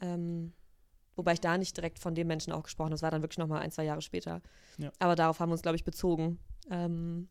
Ähm, 0.00 0.52
wobei 1.16 1.32
ich 1.34 1.40
da 1.40 1.58
nicht 1.58 1.76
direkt 1.76 1.98
von 1.98 2.14
dem 2.14 2.26
Menschen 2.26 2.52
auch 2.52 2.62
gesprochen 2.62 2.86
habe. 2.86 2.94
Das 2.94 3.02
war 3.02 3.10
dann 3.10 3.22
wirklich 3.22 3.38
noch 3.38 3.48
mal 3.48 3.60
ein, 3.60 3.70
zwei 3.70 3.84
Jahre 3.84 4.02
später. 4.02 4.40
Ja. 4.78 4.90
Aber 4.98 5.14
darauf 5.16 5.40
haben 5.40 5.48
wir 5.50 5.54
uns, 5.54 5.62
glaube 5.62 5.76
ich, 5.76 5.84
bezogen. 5.84 6.38
Ähm, 6.70 7.28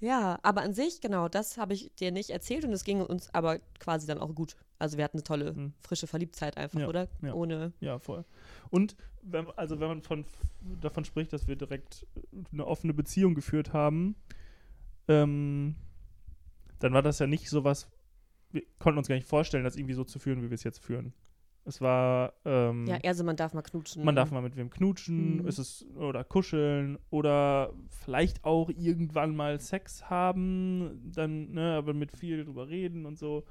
ja, 0.00 0.38
aber 0.42 0.62
an 0.62 0.74
sich, 0.74 1.00
genau, 1.00 1.28
das 1.28 1.56
habe 1.56 1.72
ich 1.72 1.94
dir 1.94 2.12
nicht 2.12 2.30
erzählt 2.30 2.64
und 2.64 2.72
es 2.72 2.84
ging 2.84 3.00
uns 3.00 3.32
aber 3.32 3.60
quasi 3.78 4.06
dann 4.06 4.18
auch 4.18 4.34
gut. 4.34 4.56
Also 4.78 4.98
wir 4.98 5.04
hatten 5.04 5.16
eine 5.18 5.24
tolle, 5.24 5.52
Mhm. 5.54 5.72
frische 5.80 6.06
Verliebtheit 6.06 6.56
einfach, 6.58 6.80
Ja, 6.80 6.88
oder? 6.88 7.08
ja. 7.22 7.32
Ohne. 7.32 7.72
Ja, 7.80 7.98
voll. 7.98 8.24
Und 8.70 8.96
wenn, 9.22 9.48
also 9.52 9.80
wenn 9.80 9.88
man 9.88 10.02
von, 10.02 10.26
davon 10.80 11.04
spricht, 11.06 11.32
dass 11.32 11.46
wir 11.48 11.56
direkt 11.56 12.06
eine 12.52 12.66
offene 12.66 12.92
Beziehung 12.92 13.34
geführt 13.34 13.72
haben, 13.72 14.16
ähm, 15.08 15.76
dann 16.80 16.92
war 16.92 17.02
das 17.02 17.18
ja 17.18 17.26
nicht 17.26 17.48
sowas, 17.48 17.88
wir 18.50 18.62
konnten 18.78 18.98
uns 18.98 19.08
gar 19.08 19.14
nicht 19.14 19.26
vorstellen, 19.28 19.64
das 19.64 19.76
irgendwie 19.76 19.94
so 19.94 20.04
zu 20.04 20.18
führen, 20.18 20.42
wie 20.42 20.50
wir 20.50 20.54
es 20.54 20.64
jetzt 20.64 20.80
führen. 20.82 21.14
Es 21.66 21.80
war, 21.80 22.34
ähm, 22.44 22.86
Ja, 22.86 22.96
eher 22.96 23.14
so, 23.14 23.24
man 23.24 23.36
darf 23.36 23.54
mal 23.54 23.62
knutschen. 23.62 24.04
man 24.04 24.14
darf 24.14 24.30
mal 24.30 24.42
mit 24.42 24.54
wem 24.56 24.68
knutschen, 24.68 25.38
Mhm. 25.38 25.46
ist 25.46 25.58
es, 25.58 25.86
oder 25.96 26.22
kuscheln 26.22 26.98
oder 27.10 27.72
vielleicht 27.88 28.44
auch 28.44 28.68
irgendwann 28.68 29.34
mal 29.34 29.58
Sex 29.60 30.10
haben, 30.10 31.00
dann, 31.12 31.52
ne, 31.52 31.74
aber 31.76 31.94
mit 31.94 32.12
viel 32.12 32.44
drüber 32.44 32.68
reden 32.68 33.06
und 33.06 33.18
so. 33.18 33.44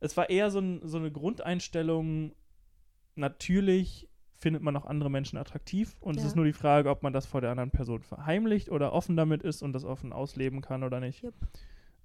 Es 0.00 0.16
war 0.16 0.28
eher 0.28 0.50
so, 0.50 0.58
ein, 0.60 0.80
so 0.86 0.98
eine 0.98 1.10
Grundeinstellung, 1.10 2.32
natürlich 3.16 4.06
findet 4.36 4.62
man 4.62 4.76
auch 4.76 4.84
andere 4.86 5.10
Menschen 5.10 5.38
attraktiv 5.38 5.96
und 6.00 6.16
es 6.16 6.22
Ja. 6.22 6.28
ist 6.28 6.36
nur 6.36 6.44
die 6.44 6.52
Frage, 6.52 6.90
ob 6.90 7.02
man 7.02 7.12
das 7.12 7.26
vor 7.26 7.40
der 7.40 7.50
anderen 7.50 7.70
Person 7.70 8.02
verheimlicht 8.02 8.68
oder 8.70 8.92
offen 8.92 9.16
damit 9.16 9.42
ist 9.42 9.62
und 9.62 9.72
das 9.72 9.84
offen 9.84 10.12
ausleben 10.12 10.60
kann 10.60 10.84
oder 10.84 11.00
nicht. 11.00 11.24
Yep. 11.24 11.34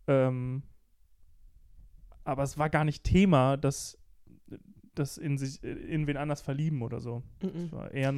Ähm, 0.07 0.63
aber 2.23 2.43
es 2.43 2.57
war 2.57 2.69
gar 2.69 2.85
nicht 2.85 3.03
Thema, 3.03 3.57
dass 3.57 3.97
das 4.95 5.17
in 5.17 5.37
sich 5.37 5.63
in 5.63 6.05
wen 6.07 6.17
anders 6.17 6.41
verlieben 6.41 6.81
oder 6.81 6.99
so. 6.99 7.23
Mhm. 7.41 7.69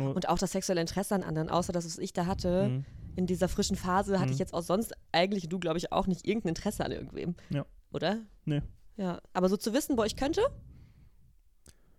Und 0.02 0.28
auch 0.30 0.38
das 0.38 0.52
sexuelle 0.52 0.82
Interesse 0.82 1.16
an 1.16 1.24
anderen, 1.24 1.50
außer 1.50 1.72
das, 1.74 1.86
was 1.86 1.98
ich 1.98 2.12
da 2.14 2.26
hatte, 2.26 2.70
Mhm. 2.70 2.86
in 3.16 3.28
dieser 3.28 3.48
frischen 3.48 3.78
Phase, 3.78 4.16
hatte 4.20 4.28
Mhm. 4.28 4.34
ich 4.34 4.40
jetzt 4.40 4.54
auch 4.54 4.62
sonst 4.64 4.94
eigentlich, 5.12 5.48
du 5.50 5.60
glaube 5.60 5.78
ich 5.78 5.92
auch 5.92 6.08
nicht, 6.08 6.28
irgendein 6.28 6.50
Interesse 6.50 6.84
an 6.84 6.92
irgendwem. 6.92 7.36
Ja. 7.50 7.66
Oder? 7.94 8.20
Nee. 8.46 8.62
Ja, 8.98 9.22
aber 9.34 9.50
so 9.50 9.58
zu 9.58 9.74
wissen, 9.74 9.98
wo 9.98 10.04
ich 10.04 10.16
könnte, 10.16 10.42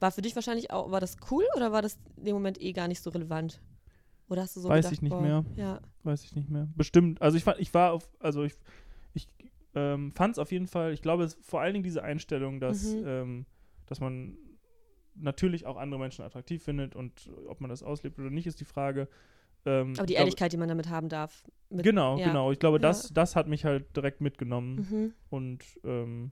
war 0.00 0.10
für 0.12 0.22
dich 0.22 0.34
wahrscheinlich 0.34 0.70
auch, 0.70 0.90
war 0.90 1.00
das 1.00 1.16
cool 1.30 1.44
oder 1.56 1.72
war 1.72 1.82
das 1.82 1.98
in 2.16 2.24
dem 2.26 2.34
Moment 2.34 2.60
eh 2.60 2.72
gar 2.72 2.88
nicht 2.88 3.02
so 3.02 3.10
relevant? 3.10 3.60
Oder 4.28 4.42
hast 4.42 4.56
du 4.56 4.60
so 4.60 4.68
Weiß 4.68 4.78
gedacht, 4.84 4.92
ich 4.94 5.02
nicht 5.02 5.10
boah, 5.10 5.20
mehr. 5.22 5.44
Ja, 5.56 5.80
weiß 6.02 6.24
ich 6.24 6.34
nicht 6.34 6.50
mehr. 6.50 6.68
Bestimmt. 6.74 7.22
Also 7.22 7.38
ich 7.38 7.44
fand, 7.44 7.60
ich 7.60 7.72
war 7.72 7.92
auf, 7.92 8.08
also 8.18 8.42
ich, 8.44 8.54
ich 9.14 9.28
ähm, 9.74 10.10
fand 10.12 10.32
es 10.34 10.38
auf 10.38 10.52
jeden 10.52 10.66
Fall, 10.66 10.92
ich 10.92 11.00
glaube, 11.00 11.24
es 11.24 11.34
vor 11.42 11.60
allen 11.60 11.74
Dingen 11.74 11.84
diese 11.84 12.02
Einstellung, 12.02 12.60
dass, 12.60 12.84
Mhm. 12.84 13.02
ähm, 13.06 13.46
dass 13.86 14.00
man 14.00 14.36
natürlich 15.18 15.66
auch 15.66 15.76
andere 15.76 16.00
Menschen 16.00 16.24
attraktiv 16.24 16.62
findet 16.62 16.94
und 16.94 17.30
ob 17.48 17.60
man 17.60 17.70
das 17.70 17.82
auslebt 17.82 18.18
oder 18.18 18.30
nicht, 18.30 18.46
ist 18.46 18.60
die 18.60 18.64
Frage. 18.64 19.08
Ähm, 19.64 19.94
aber 19.96 20.06
die 20.06 20.12
ich 20.14 20.18
Ehrlichkeit, 20.18 20.52
die 20.52 20.56
man 20.56 20.68
damit 20.68 20.88
haben 20.88 21.08
darf. 21.08 21.42
Glaube, 21.42 21.76
Mit, 21.76 21.84
genau, 21.84 22.18
ja. 22.18 22.28
genau. 22.28 22.52
Ich 22.52 22.58
glaube, 22.58 22.76
Ja. 22.76 22.82
das, 22.82 23.12
das 23.12 23.34
hat 23.34 23.48
mich 23.48 23.64
halt 23.64 23.96
direkt 23.96 24.20
mitgenommen. 24.20 24.86
Mhm. 24.90 25.14
Und 25.28 25.64
ähm, 25.84 26.30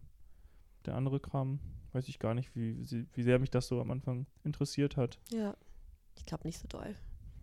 der 0.86 0.94
andere 0.94 1.18
Kram, 1.18 1.58
weiß 1.92 2.08
ich 2.08 2.18
gar 2.18 2.34
nicht, 2.34 2.54
wie, 2.54 2.78
wie 2.90 3.06
wie 3.12 3.22
sehr 3.22 3.38
mich 3.38 3.50
das 3.50 3.66
so 3.66 3.80
am 3.80 3.90
Anfang 3.90 4.26
interessiert 4.44 4.96
hat. 4.96 5.18
Ja, 5.30 5.56
ich 6.16 6.24
glaube 6.26 6.46
nicht 6.46 6.58
so 6.58 6.68
doll. 6.68 6.94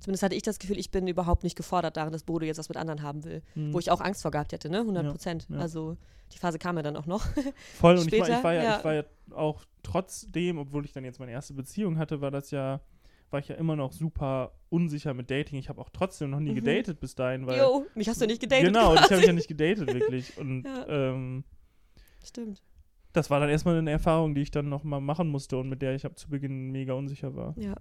Zumindest 0.01 0.24
hatte 0.24 0.36
ich 0.36 0.41
das 0.43 0.60
Gefühl, 0.60 0.77
ich 0.77 0.91
bin 0.91 1.08
überhaupt 1.08 1.43
nicht 1.43 1.55
gefordert 1.55 1.96
darin, 1.96 2.12
dass 2.12 2.24
Bodo 2.24 2.46
jetzt 2.46 2.58
was 2.58 2.67
mit 2.67 2.77
anderen 2.77 3.01
haben 3.03 3.24
will. 3.24 3.41
Hm. 3.53 3.72
Wo 3.74 3.79
ich 3.79 3.89
auch 3.91 4.01
Angst 4.01 4.22
vor 4.24 4.31
gehabt 4.31 4.51
hätte, 4.51 4.70
ne? 4.70 4.79
100 4.79 5.05
Ja, 5.05 5.12
Prozent. 5.12 5.48
ja. 5.50 5.58
Also 5.60 5.96
die 6.34 6.38
Phase 6.39 6.58
kam 6.60 6.75
ja 6.77 6.81
dann 6.84 6.98
auch 6.98 7.05
noch. 7.05 7.24
Voll, 7.79 7.98
und 7.98 8.12
ich 8.12 8.20
war, 8.20 8.27
ich, 8.29 8.43
war 8.43 8.53
ja, 8.53 8.63
ja. 8.63 8.77
ich 8.79 8.84
war 8.84 8.93
ja 8.96 9.03
auch 9.34 9.62
trotzdem, 9.84 10.58
obwohl 10.58 10.84
ich 10.86 10.91
dann 10.91 11.05
jetzt 11.05 11.20
meine 11.20 11.31
erste 11.31 11.53
Beziehung 11.53 11.98
hatte, 11.98 12.20
war 12.20 12.31
das 12.31 12.50
ja, 12.51 12.81
war 13.29 13.39
ich 13.39 13.48
ja 13.48 13.55
immer 13.55 13.75
noch 13.75 13.91
super 13.93 14.51
unsicher 14.70 15.13
mit 15.13 15.29
Dating. 15.29 15.60
Ich 15.60 15.70
habe 15.70 15.79
auch 15.79 15.89
trotzdem 15.89 16.31
noch 16.31 16.39
nie 16.39 16.51
Mhm. 16.51 16.55
gedatet 16.55 17.00
bis 17.00 17.13
dahin, 17.15 17.46
weil. 17.48 17.60
Jo, 17.60 17.86
mich 17.96 18.10
hast 18.10 18.22
du 18.22 18.25
nicht 18.25 18.41
gedatet. 18.41 18.65
Genau, 18.65 18.88
habe 18.96 19.01
ich 19.01 19.08
quasi. 19.08 19.25
ja 19.25 19.34
nicht 19.34 19.48
gedatet, 19.48 19.93
wirklich. 19.93 20.36
Und 20.39 20.63
Ja. 20.65 20.88
ähm, 20.88 21.43
Stimmt. 22.25 22.62
das 23.13 23.29
war 23.29 23.39
dann 23.39 23.50
erstmal 23.50 23.77
eine 23.77 23.91
Erfahrung, 23.91 24.34
die 24.36 24.41
ich 24.41 24.51
dann 24.51 24.67
noch 24.70 24.84
mal 24.84 25.00
machen 25.01 25.29
musste 25.29 25.58
und 25.58 25.70
mit 25.70 25.81
der 25.81 25.93
ich 25.96 26.05
ab 26.05 26.17
zu 26.17 26.29
Beginn 26.29 26.72
mega 26.72 26.93
unsicher 26.93 27.36
war. 27.36 27.53
Ja. 27.58 27.75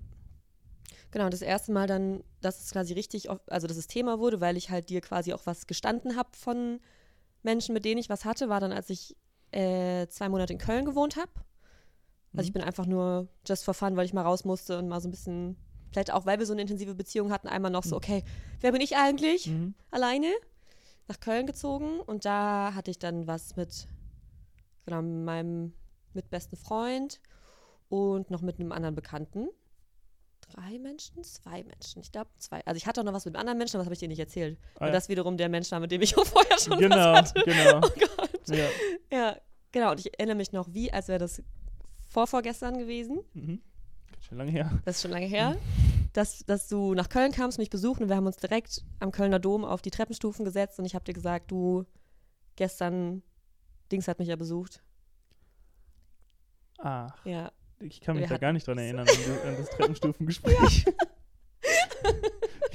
Genau, 1.10 1.28
das 1.28 1.42
erste 1.42 1.72
Mal 1.72 1.86
dann, 1.86 2.22
dass 2.40 2.62
es 2.62 2.70
quasi 2.72 2.92
richtig, 2.92 3.28
also 3.30 3.66
dass 3.66 3.76
es 3.76 3.86
Thema 3.86 4.18
wurde, 4.18 4.40
weil 4.40 4.56
ich 4.56 4.70
halt 4.70 4.88
dir 4.90 5.00
quasi 5.00 5.32
auch 5.32 5.46
was 5.46 5.66
gestanden 5.66 6.16
habe 6.16 6.30
von 6.36 6.80
Menschen, 7.42 7.72
mit 7.72 7.84
denen 7.84 7.98
ich 7.98 8.08
was 8.08 8.24
hatte, 8.24 8.48
war 8.48 8.60
dann, 8.60 8.72
als 8.72 8.90
ich 8.90 9.16
äh, 9.52 10.06
zwei 10.08 10.28
Monate 10.28 10.52
in 10.52 10.58
Köln 10.58 10.84
gewohnt 10.84 11.16
habe. 11.16 11.30
Also 12.32 12.42
ich 12.46 12.50
Mhm. 12.50 12.52
bin 12.60 12.62
einfach 12.62 12.86
nur 12.86 13.28
just 13.46 13.64
for 13.64 13.74
fun, 13.74 13.96
weil 13.96 14.04
ich 14.06 14.12
mal 14.12 14.22
raus 14.22 14.44
musste 14.44 14.78
und 14.78 14.88
mal 14.88 15.00
so 15.00 15.08
ein 15.08 15.10
bisschen, 15.10 15.56
vielleicht 15.90 16.12
auch, 16.12 16.26
weil 16.26 16.38
wir 16.38 16.46
so 16.46 16.52
eine 16.52 16.62
intensive 16.62 16.94
Beziehung 16.94 17.32
hatten, 17.32 17.48
einmal 17.48 17.70
noch 17.70 17.82
so, 17.82 17.96
Mhm. 17.96 17.98
okay, 17.98 18.24
wer 18.60 18.72
bin 18.72 18.80
ich 18.80 18.96
eigentlich? 18.96 19.46
Mhm. 19.48 19.74
alleine 19.90 20.28
nach 21.08 21.18
Köln 21.18 21.46
gezogen 21.46 21.98
und 22.00 22.24
da 22.24 22.72
hatte 22.74 22.92
ich 22.92 22.98
dann 23.00 23.26
was 23.26 23.56
mit 23.56 23.88
genau, 24.86 25.02
meinem 25.02 25.72
mitbesten 26.14 26.56
Freund 26.56 27.20
und 27.88 28.30
noch 28.30 28.42
mit 28.42 28.60
einem 28.60 28.70
anderen 28.70 28.94
Bekannten. 28.94 29.48
Drei 30.54 30.78
Menschen? 30.78 31.22
Zwei 31.24 31.62
Menschen. 31.64 32.00
Ich 32.02 32.12
glaube 32.12 32.30
zwei. 32.38 32.60
Also 32.66 32.76
ich 32.76 32.86
hatte 32.86 33.00
auch 33.00 33.04
noch 33.04 33.12
was 33.12 33.24
mit 33.24 33.34
einem 33.34 33.40
anderen 33.40 33.58
Menschen, 33.58 33.76
aber 33.76 33.82
das 33.82 33.86
habe 33.86 33.94
ich 33.94 34.00
dir 34.00 34.08
nicht 34.08 34.18
erzählt. 34.18 34.58
Ah, 34.78 34.86
Und 34.86 34.92
das 34.92 35.08
wiederum 35.08 35.36
der 35.36 35.48
Mensch 35.48 35.70
war, 35.70 35.80
mit 35.80 35.90
dem 35.90 36.02
ich 36.02 36.16
auch 36.18 36.24
vorher 36.26 36.58
schon 36.58 36.78
genau, 36.78 36.96
was 37.14 37.30
hatte. 37.34 37.42
genau. 37.44 37.80
Oh 37.84 37.90
Gott. 38.16 38.48
Ja. 38.48 38.68
Ja, 39.12 39.36
genau. 39.72 39.92
Und 39.92 40.00
ich 40.00 40.12
erinnere 40.18 40.36
mich 40.36 40.52
noch 40.52 40.72
wie, 40.72 40.92
als 40.92 41.08
wäre 41.08 41.18
das 41.18 41.42
vorvorgestern 42.08 42.78
gewesen. 42.78 43.20
Mhm. 43.34 43.60
Schön 44.20 44.38
lange 44.38 44.50
her. 44.50 44.80
Das 44.84 44.96
ist 44.96 45.02
schon 45.02 45.12
lange 45.12 45.26
her, 45.26 45.56
dass, 46.12 46.40
dass 46.46 46.68
du 46.68 46.94
nach 46.94 47.08
Köln 47.08 47.32
kamst, 47.32 47.58
mich 47.58 47.70
besuchen 47.70 48.02
und 48.02 48.08
wir 48.08 48.16
haben 48.16 48.26
uns 48.26 48.36
direkt 48.36 48.82
am 48.98 49.12
Kölner 49.12 49.38
Dom 49.38 49.64
auf 49.64 49.80
die 49.82 49.90
Treppenstufen 49.90 50.44
gesetzt 50.44 50.78
und 50.78 50.84
ich 50.84 50.94
habe 50.94 51.04
dir 51.04 51.14
gesagt, 51.14 51.50
du, 51.50 51.84
gestern, 52.56 53.22
Dings 53.92 54.08
hat 54.08 54.18
mich 54.18 54.28
ja 54.28 54.36
besucht. 54.36 54.82
Ach, 56.78 57.24
Ja, 57.24 57.52
ich 57.80 58.00
kann 58.00 58.16
mich 58.16 58.24
Wir 58.24 58.28
da 58.28 58.38
gar 58.38 58.52
nicht 58.52 58.66
dran 58.66 58.78
erinnern, 58.78 59.06
an, 59.08 59.56
das 59.56 59.70
Treppenstufengespräch. 59.70 60.84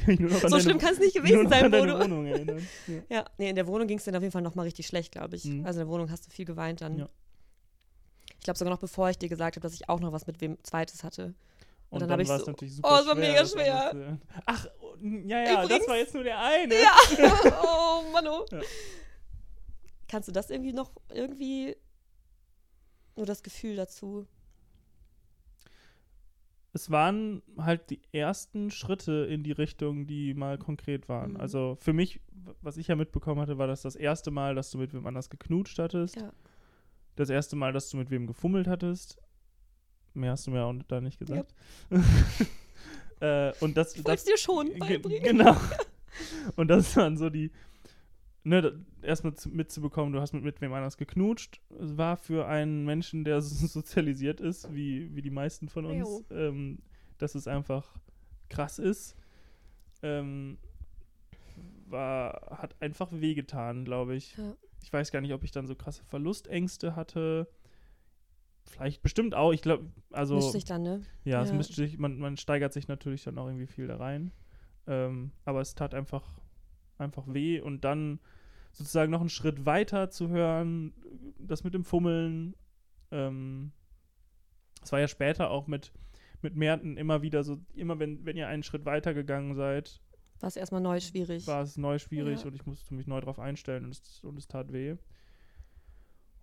An 0.07 0.29
so 0.29 0.47
deine- 0.49 0.61
schlimm 0.61 0.77
kann 0.77 0.93
es 0.93 0.99
nicht 0.99 1.15
gewesen 1.15 1.49
sein, 1.49 1.71
deine 1.71 1.93
Bodo. 1.93 1.99
Wohnung 1.99 2.25
erinnern. 2.27 2.67
Ja. 2.87 3.01
Ja, 3.09 3.25
nee, 3.39 3.49
in 3.49 3.55
der 3.55 3.65
Wohnung 3.65 3.87
ging 3.87 3.97
es 3.97 4.03
dann 4.03 4.15
auf 4.15 4.21
jeden 4.21 4.31
Fall 4.31 4.43
nochmal 4.43 4.65
richtig 4.65 4.85
schlecht, 4.85 5.11
glaube 5.11 5.35
ich. 5.35 5.45
Mhm. 5.45 5.65
Also 5.65 5.79
in 5.81 5.87
der 5.87 5.93
Wohnung 5.93 6.11
hast 6.11 6.27
du 6.27 6.31
viel 6.31 6.45
geweint 6.45 6.81
dann. 6.81 6.99
Ja. 6.99 7.09
Ich 8.37 8.43
glaube 8.43 8.57
sogar 8.59 8.71
noch 8.71 8.79
bevor 8.79 9.09
ich 9.09 9.17
dir 9.17 9.29
gesagt 9.29 9.55
habe, 9.55 9.61
dass 9.63 9.73
ich 9.73 9.89
auch 9.89 9.99
noch 9.99 10.11
was 10.11 10.27
mit 10.27 10.39
wem 10.41 10.57
Zweites 10.63 11.03
hatte. 11.03 11.33
Und, 11.89 12.01
dann 12.01 12.09
dann, 12.09 12.19
ich 12.19 12.27
war 12.27 12.35
es 12.37 12.45
so- 12.45 12.51
natürlich 12.51 12.75
super 12.75 12.89
Oh, 12.91 12.99
es 13.01 13.07
war 13.07 13.15
schwer, 13.15 13.27
mega 13.29 13.39
das 13.41 13.51
schwer. 13.51 13.89
alles, 13.91 14.07
äh, 14.07 14.17
Ach, 14.45 14.67
oh, 14.81 14.95
ja, 15.01 15.39
ja, 15.39 15.55
das 15.55 15.65
Übrigens- 15.65 15.87
war 15.87 15.97
jetzt 15.97 16.13
nur 16.13 16.23
der 16.23 16.39
eine. 16.39 16.75
Ja, 16.75 16.91
oh 17.63 18.03
Mann, 18.11 18.27
oh. 18.27 18.45
Ja. 18.51 18.61
Kannst 20.07 20.27
du 20.27 20.31
das 20.31 20.51
irgendwie 20.51 20.73
noch 20.73 20.91
irgendwie 21.11 21.75
nur 23.15 23.25
das 23.25 23.41
Gefühl 23.41 23.75
dazu? 23.75 24.27
Es 26.75 26.91
waren 26.91 27.41
halt 27.57 27.89
die 27.89 28.01
ersten 28.11 28.69
Schritte 28.69 29.25
in 29.29 29.43
die 29.43 29.53
Richtung, 29.53 30.07
die 30.07 30.33
mal 30.33 30.57
konkret 30.57 31.07
waren. 31.07 31.31
Mhm. 31.31 31.37
Also 31.39 31.77
für 31.79 31.93
mich, 31.93 32.19
was 32.61 32.75
ich 32.75 32.89
ja 32.89 32.97
mitbekommen 32.97 33.39
hatte, 33.39 33.57
war 33.57 33.65
das 33.67 33.81
das 33.81 33.95
erste 33.95 34.29
Mal, 34.29 34.55
dass 34.55 34.71
du 34.71 34.77
mit 34.77 34.93
wem 34.93 35.07
anders 35.07 35.29
geknutscht 35.29 35.79
hattest. 35.79 36.17
Ja. 36.17 36.33
Das 37.15 37.29
erste 37.29 37.55
Mal, 37.55 37.71
dass 37.71 37.89
du 37.89 37.95
mit 37.95 38.11
wem 38.11 38.27
gefummelt 38.27 38.67
hattest. 38.67 39.17
Mehr 40.13 40.31
hast 40.31 40.47
du 40.47 40.51
mir 40.51 40.65
auch 40.65 40.73
da 40.89 40.99
nicht 40.99 41.17
gesagt. 41.17 41.55
äh, 43.21 43.53
und 43.61 43.77
das, 43.77 43.95
Ich 43.95 44.03
das 44.03 44.25
dir 44.25 44.37
schon 44.37 44.67
Ge- 44.67 44.77
beibringen. 44.79 45.23
Genau. 45.23 45.55
Und 46.57 46.67
das 46.69 46.95
waren 46.97 47.17
so 47.17 47.29
die, 47.29 47.51
ne, 48.45 48.79
erstmal 49.01 49.33
zu- 49.33 49.49
mitzubekommen, 49.49 50.13
du 50.13 50.21
hast 50.21 50.31
mit, 50.33 50.43
mit 50.43 50.61
wem 50.61 50.71
anders 50.71 50.95
geknutscht, 50.97 51.59
Es 51.79 51.97
war 51.97 52.15
für 52.15 52.47
einen 52.47 52.85
Menschen, 52.85 53.25
der 53.25 53.41
so 53.41 53.67
sozialisiert 53.67 54.39
ist, 54.39 54.73
wie, 54.73 55.13
wie 55.15 55.21
die 55.21 55.29
meisten 55.31 55.67
von 55.67 55.85
uns, 55.85 56.23
ähm, 56.31 56.79
dass 57.17 57.35
es 57.35 57.47
einfach 57.47 57.97
krass 58.49 58.79
ist. 58.79 59.15
Ähm, 60.01 60.57
war, 61.87 62.57
hat 62.61 62.75
einfach 62.81 63.09
wehgetan, 63.11 63.85
glaube 63.85 64.15
ich. 64.15 64.35
Ja. 64.37 64.55
Ich 64.83 64.91
weiß 64.93 65.11
gar 65.11 65.21
nicht, 65.21 65.33
ob 65.33 65.43
ich 65.43 65.51
dann 65.51 65.67
so 65.67 65.75
krasse 65.75 66.03
Verlustängste 66.03 66.95
hatte. 66.95 67.47
Vielleicht 68.63 69.01
bestimmt 69.03 69.35
auch. 69.35 69.51
Ich 69.53 69.61
glaube, 69.61 69.85
also. 70.11 70.35
Mischt 70.35 70.51
sich 70.51 70.65
dann, 70.65 70.83
ne? 70.83 71.01
Ja, 71.23 71.41
es 71.43 71.49
Ja. 71.49 71.55
mischt 71.55 71.73
sich, 71.73 71.97
man, 71.97 72.17
man 72.19 72.37
steigert 72.37 72.73
sich 72.73 72.87
natürlich 72.87 73.23
dann 73.23 73.37
auch 73.37 73.47
irgendwie 73.47 73.67
viel 73.67 73.87
da 73.87 73.97
rein. 73.97 74.31
Ähm, 74.87 75.31
aber 75.45 75.61
es 75.61 75.75
tat 75.75 75.93
einfach, 75.93 76.23
einfach 76.97 77.23
weh 77.27 77.59
und 77.59 77.83
dann 77.83 78.19
sozusagen 78.71 79.11
noch 79.11 79.21
einen 79.21 79.29
Schritt 79.29 79.65
weiter 79.65 80.09
zu 80.09 80.29
hören, 80.29 80.93
das 81.39 81.63
mit 81.63 81.73
dem 81.73 81.83
Fummeln. 81.83 82.55
Ähm, 83.11 83.71
es 84.83 84.91
war 84.91 84.99
ja 84.99 85.07
später 85.07 85.49
auch 85.49 85.67
mit, 85.67 85.91
mit 86.41 86.55
Merten 86.55 86.97
immer 86.97 87.21
wieder 87.21 87.43
so, 87.43 87.57
immer 87.73 87.99
wenn, 87.99 88.25
wenn 88.25 88.37
ihr 88.37 88.47
einen 88.47 88.63
Schritt 88.63 88.85
weiter 88.85 89.13
gegangen 89.13 89.55
seid, 89.55 90.01
War 90.41 90.47
es 90.47 90.57
erstmal 90.57 90.81
neu 90.81 90.99
schwierig. 90.99 91.47
war 91.47 91.61
es 91.63 91.77
neu 91.77 91.97
schwierig 91.99 92.41
Ja. 92.41 92.47
und 92.47 92.55
ich 92.55 92.65
musste 92.65 92.93
mich 92.93 93.07
neu 93.07 93.21
drauf 93.21 93.39
einstellen 93.39 93.85
und 93.85 93.91
es, 93.91 94.23
und 94.23 94.37
es 94.37 94.47
tat 94.47 94.73
weh. 94.73 94.95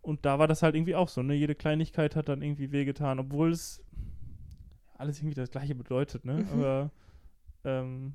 Und 0.00 0.24
da 0.24 0.38
war 0.38 0.48
das 0.48 0.62
halt 0.62 0.74
irgendwie 0.74 0.96
auch 0.96 1.08
so, 1.08 1.22
ne? 1.22 1.34
Jede 1.34 1.54
Kleinigkeit 1.54 2.16
hat 2.16 2.28
dann 2.28 2.42
irgendwie 2.42 2.72
wehgetan, 2.72 3.20
obwohl 3.20 3.50
es 3.52 3.80
alles 4.94 5.18
irgendwie 5.18 5.34
das 5.36 5.50
Gleiche 5.50 5.74
bedeutet, 5.76 6.24
ne? 6.24 6.38
Mhm. 6.38 6.48
Aber 6.52 6.90
ähm, 7.64 8.14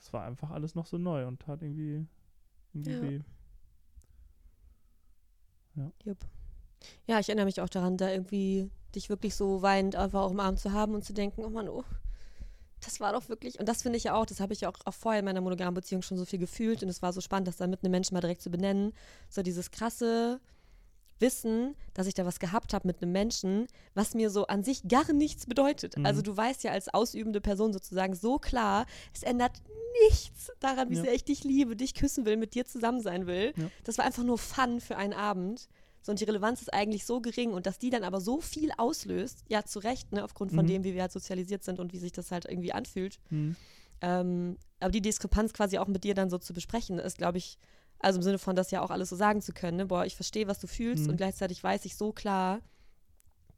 das 0.00 0.12
war 0.14 0.24
einfach 0.24 0.50
alles 0.50 0.74
noch 0.74 0.86
so 0.86 0.96
neu 0.96 1.26
und 1.26 1.40
tat 1.40 1.62
irgendwie, 1.62 2.06
irgendwie 2.72 2.90
Ja. 2.90 3.02
weh. 3.02 3.20
Jupp. 6.04 6.18
Ja, 7.06 7.20
ich 7.20 7.28
erinnere 7.28 7.44
mich 7.44 7.60
auch 7.60 7.68
daran, 7.68 7.98
da 7.98 8.10
irgendwie 8.10 8.70
dich 8.94 9.10
wirklich 9.10 9.34
so 9.34 9.60
weinend 9.62 9.96
einfach 9.96 10.22
auch 10.22 10.30
im 10.30 10.40
Arm 10.40 10.56
zu 10.56 10.72
haben 10.72 10.94
und 10.94 11.04
zu 11.04 11.12
denken, 11.12 11.44
oh 11.44 11.50
Mann, 11.50 11.68
oh, 11.68 11.84
das 12.80 12.98
war 13.00 13.12
doch 13.12 13.28
wirklich, 13.28 13.60
und 13.60 13.68
das 13.68 13.82
finde 13.82 13.98
ich 13.98 14.04
ja 14.04 14.14
auch, 14.14 14.24
das 14.24 14.40
habe 14.40 14.54
ich 14.54 14.62
ja 14.62 14.70
auch, 14.70 14.78
auch 14.86 14.94
vorher 14.94 15.18
in 15.18 15.24
meiner 15.26 15.42
monogamen 15.42 15.74
Beziehung 15.74 16.00
schon 16.00 16.16
so 16.16 16.24
viel 16.24 16.38
gefühlt 16.38 16.82
und 16.82 16.88
es 16.88 17.02
war 17.02 17.12
so 17.12 17.20
spannend, 17.20 17.46
das 17.46 17.58
dann 17.58 17.68
mit 17.70 17.84
einem 17.84 17.90
Menschen 17.90 18.14
mal 18.14 18.20
direkt 18.22 18.40
zu 18.40 18.50
benennen. 18.50 18.92
So 19.28 19.42
dieses 19.42 19.70
krasse 19.70 20.40
Wissen, 21.20 21.74
dass 21.94 22.06
ich 22.06 22.14
da 22.14 22.24
was 22.24 22.38
gehabt 22.40 22.72
habe 22.74 22.86
mit 22.86 23.02
einem 23.02 23.12
Menschen, 23.12 23.66
was 23.94 24.14
mir 24.14 24.30
so 24.30 24.46
an 24.46 24.62
sich 24.64 24.82
gar 24.88 25.12
nichts 25.12 25.46
bedeutet. 25.46 25.96
Mhm. 25.96 26.06
Also 26.06 26.22
du 26.22 26.36
weißt 26.36 26.64
ja 26.64 26.72
als 26.72 26.88
ausübende 26.92 27.40
Person 27.40 27.72
sozusagen 27.72 28.14
so 28.14 28.38
klar, 28.38 28.86
es 29.14 29.22
ändert 29.22 29.60
nichts 30.08 30.52
daran, 30.60 30.88
wie 30.90 30.96
Ja. 30.96 31.02
sehr 31.02 31.14
ich 31.14 31.24
dich 31.24 31.44
liebe, 31.44 31.76
dich 31.76 31.94
küssen 31.94 32.24
will, 32.24 32.36
mit 32.36 32.54
dir 32.54 32.64
zusammen 32.64 33.00
sein 33.00 33.26
will. 33.26 33.52
Ja. 33.56 33.70
Das 33.84 33.98
war 33.98 34.04
einfach 34.04 34.22
nur 34.24 34.38
Fun 34.38 34.80
für 34.80 34.96
einen 34.96 35.12
Abend. 35.12 35.68
So, 36.02 36.12
und 36.12 36.20
die 36.20 36.24
Relevanz 36.24 36.62
ist 36.62 36.72
eigentlich 36.72 37.04
so 37.04 37.20
gering 37.20 37.52
und 37.52 37.66
dass 37.66 37.78
die 37.78 37.90
dann 37.90 38.04
aber 38.04 38.20
so 38.22 38.40
viel 38.40 38.70
auslöst, 38.78 39.44
ja, 39.48 39.64
zu 39.64 39.80
Recht, 39.80 40.12
ne, 40.12 40.24
aufgrund 40.24 40.52
von 40.52 40.64
Mhm. 40.64 40.68
dem, 40.68 40.84
wie 40.84 40.94
wir 40.94 41.02
halt 41.02 41.12
sozialisiert 41.12 41.62
sind 41.64 41.78
und 41.78 41.92
wie 41.92 41.98
sich 41.98 42.12
das 42.12 42.30
halt 42.30 42.46
irgendwie 42.46 42.72
anfühlt. 42.72 43.18
Hm. 43.28 43.54
Ähm, 44.00 44.56
aber 44.78 44.92
die 44.92 45.02
Diskrepanz 45.02 45.52
quasi 45.52 45.76
auch 45.76 45.88
mit 45.88 46.04
dir 46.04 46.14
dann 46.14 46.30
so 46.30 46.38
zu 46.38 46.54
besprechen, 46.54 46.98
ist, 46.98 47.18
glaube 47.18 47.36
ich, 47.36 47.58
also 48.00 48.18
im 48.18 48.22
Sinne 48.22 48.38
von 48.38 48.56
das 48.56 48.70
ja 48.70 48.82
auch 48.82 48.90
alles 48.90 49.10
so 49.10 49.16
sagen 49.16 49.40
zu 49.42 49.52
können, 49.52 49.76
ne? 49.76 49.86
boah, 49.86 50.04
ich 50.04 50.16
verstehe, 50.16 50.48
was 50.48 50.58
du 50.58 50.66
fühlst 50.66 51.04
Mhm. 51.04 51.10
und 51.10 51.16
gleichzeitig 51.16 51.62
weiß 51.62 51.84
ich 51.84 51.96
so 51.96 52.12
klar, 52.12 52.60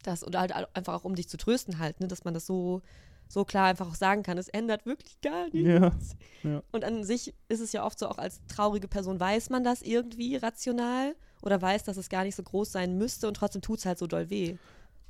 dass, 0.02 0.26
oder 0.26 0.40
halt 0.40 0.52
einfach 0.74 0.94
auch 0.94 1.04
um 1.04 1.14
dich 1.14 1.28
zu 1.28 1.36
trösten 1.36 1.78
halt, 1.78 2.00
ne, 2.00 2.08
dass 2.08 2.24
man 2.24 2.34
das 2.34 2.44
so, 2.44 2.82
so 3.28 3.44
klar 3.44 3.66
einfach 3.68 3.88
auch 3.88 3.94
sagen 3.94 4.22
kann, 4.24 4.36
es 4.36 4.48
ändert 4.48 4.84
wirklich 4.84 5.20
gar 5.20 5.48
nichts. 5.52 6.16
Ja. 6.42 6.62
Und 6.72 6.84
an 6.84 7.04
sich 7.04 7.34
ist 7.48 7.60
es 7.60 7.72
ja 7.72 7.84
oft 7.86 7.98
so, 7.98 8.08
auch 8.08 8.18
als 8.18 8.40
traurige 8.48 8.88
Person 8.88 9.20
weiß 9.20 9.48
man 9.50 9.62
das 9.64 9.80
irgendwie 9.80 10.36
rational 10.36 11.14
oder 11.40 11.62
weiß, 11.62 11.84
dass 11.84 11.96
es 11.96 12.08
gar 12.08 12.24
nicht 12.24 12.34
so 12.34 12.42
groß 12.42 12.72
sein 12.72 12.98
müsste 12.98 13.28
und 13.28 13.34
trotzdem 13.34 13.62
tut 13.62 13.78
es 13.78 13.86
halt 13.86 13.98
so 13.98 14.06
doll 14.08 14.28
weh. 14.28 14.56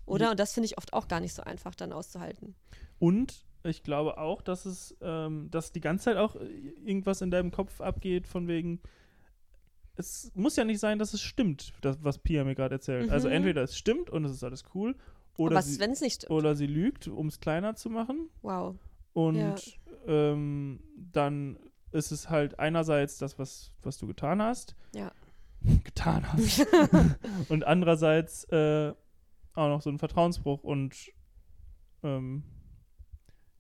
Oder? 0.04 0.26
Ja. 0.26 0.30
Und 0.32 0.40
das 0.40 0.52
finde 0.52 0.66
ich 0.66 0.76
oft 0.78 0.92
auch 0.92 1.08
gar 1.08 1.20
nicht 1.20 1.32
so 1.34 1.42
einfach 1.42 1.74
dann 1.74 1.92
auszuhalten. 1.92 2.54
Und 2.98 3.44
ich 3.64 3.82
glaube 3.82 4.18
auch, 4.18 4.42
dass 4.42 4.66
es, 4.66 4.94
ähm, 5.00 5.50
dass 5.50 5.72
die 5.72 5.80
ganze 5.80 6.04
Zeit 6.06 6.16
auch 6.16 6.36
äh, 6.36 6.44
irgendwas 6.84 7.22
in 7.22 7.30
deinem 7.30 7.50
Kopf 7.50 7.80
abgeht, 7.80 8.26
von 8.26 8.46
wegen, 8.46 8.80
es 9.96 10.30
muss 10.34 10.56
ja 10.56 10.64
nicht 10.64 10.80
sein, 10.80 10.98
dass 10.98 11.14
es 11.14 11.20
stimmt, 11.20 11.72
das, 11.82 12.02
was 12.02 12.18
Pia 12.18 12.44
mir 12.44 12.54
gerade 12.54 12.74
erzählt. 12.76 13.10
Also 13.10 13.28
Mhm. 13.28 13.34
entweder 13.34 13.62
es 13.62 13.76
stimmt 13.76 14.10
und 14.10 14.24
es 14.24 14.32
ist 14.32 14.44
alles 14.44 14.64
cool, 14.74 14.96
oder, 15.36 15.56
was 15.56 15.66
sie, 15.74 16.26
oder 16.28 16.54
sie 16.54 16.66
lügt, 16.66 17.08
um 17.08 17.26
es 17.28 17.40
kleiner 17.40 17.74
zu 17.74 17.90
machen. 17.90 18.28
Wow. 18.42 18.76
Und 19.12 19.36
Ja. 19.36 19.54
ähm, 20.06 20.80
dann 21.12 21.58
ist 21.90 22.10
es 22.10 22.30
halt 22.30 22.58
einerseits 22.58 23.18
das, 23.18 23.38
was, 23.38 23.70
was 23.82 23.98
du 23.98 24.06
getan 24.06 24.40
hast. 24.42 24.74
Ja. 24.94 25.12
getan 25.84 26.30
hast. 26.32 26.66
und 27.48 27.64
andererseits 27.64 28.44
äh, 28.44 28.92
auch 29.54 29.68
noch 29.68 29.82
so 29.82 29.90
ein 29.90 29.98
Vertrauensbruch 29.98 30.64
und 30.64 31.12
ähm, 32.02 32.42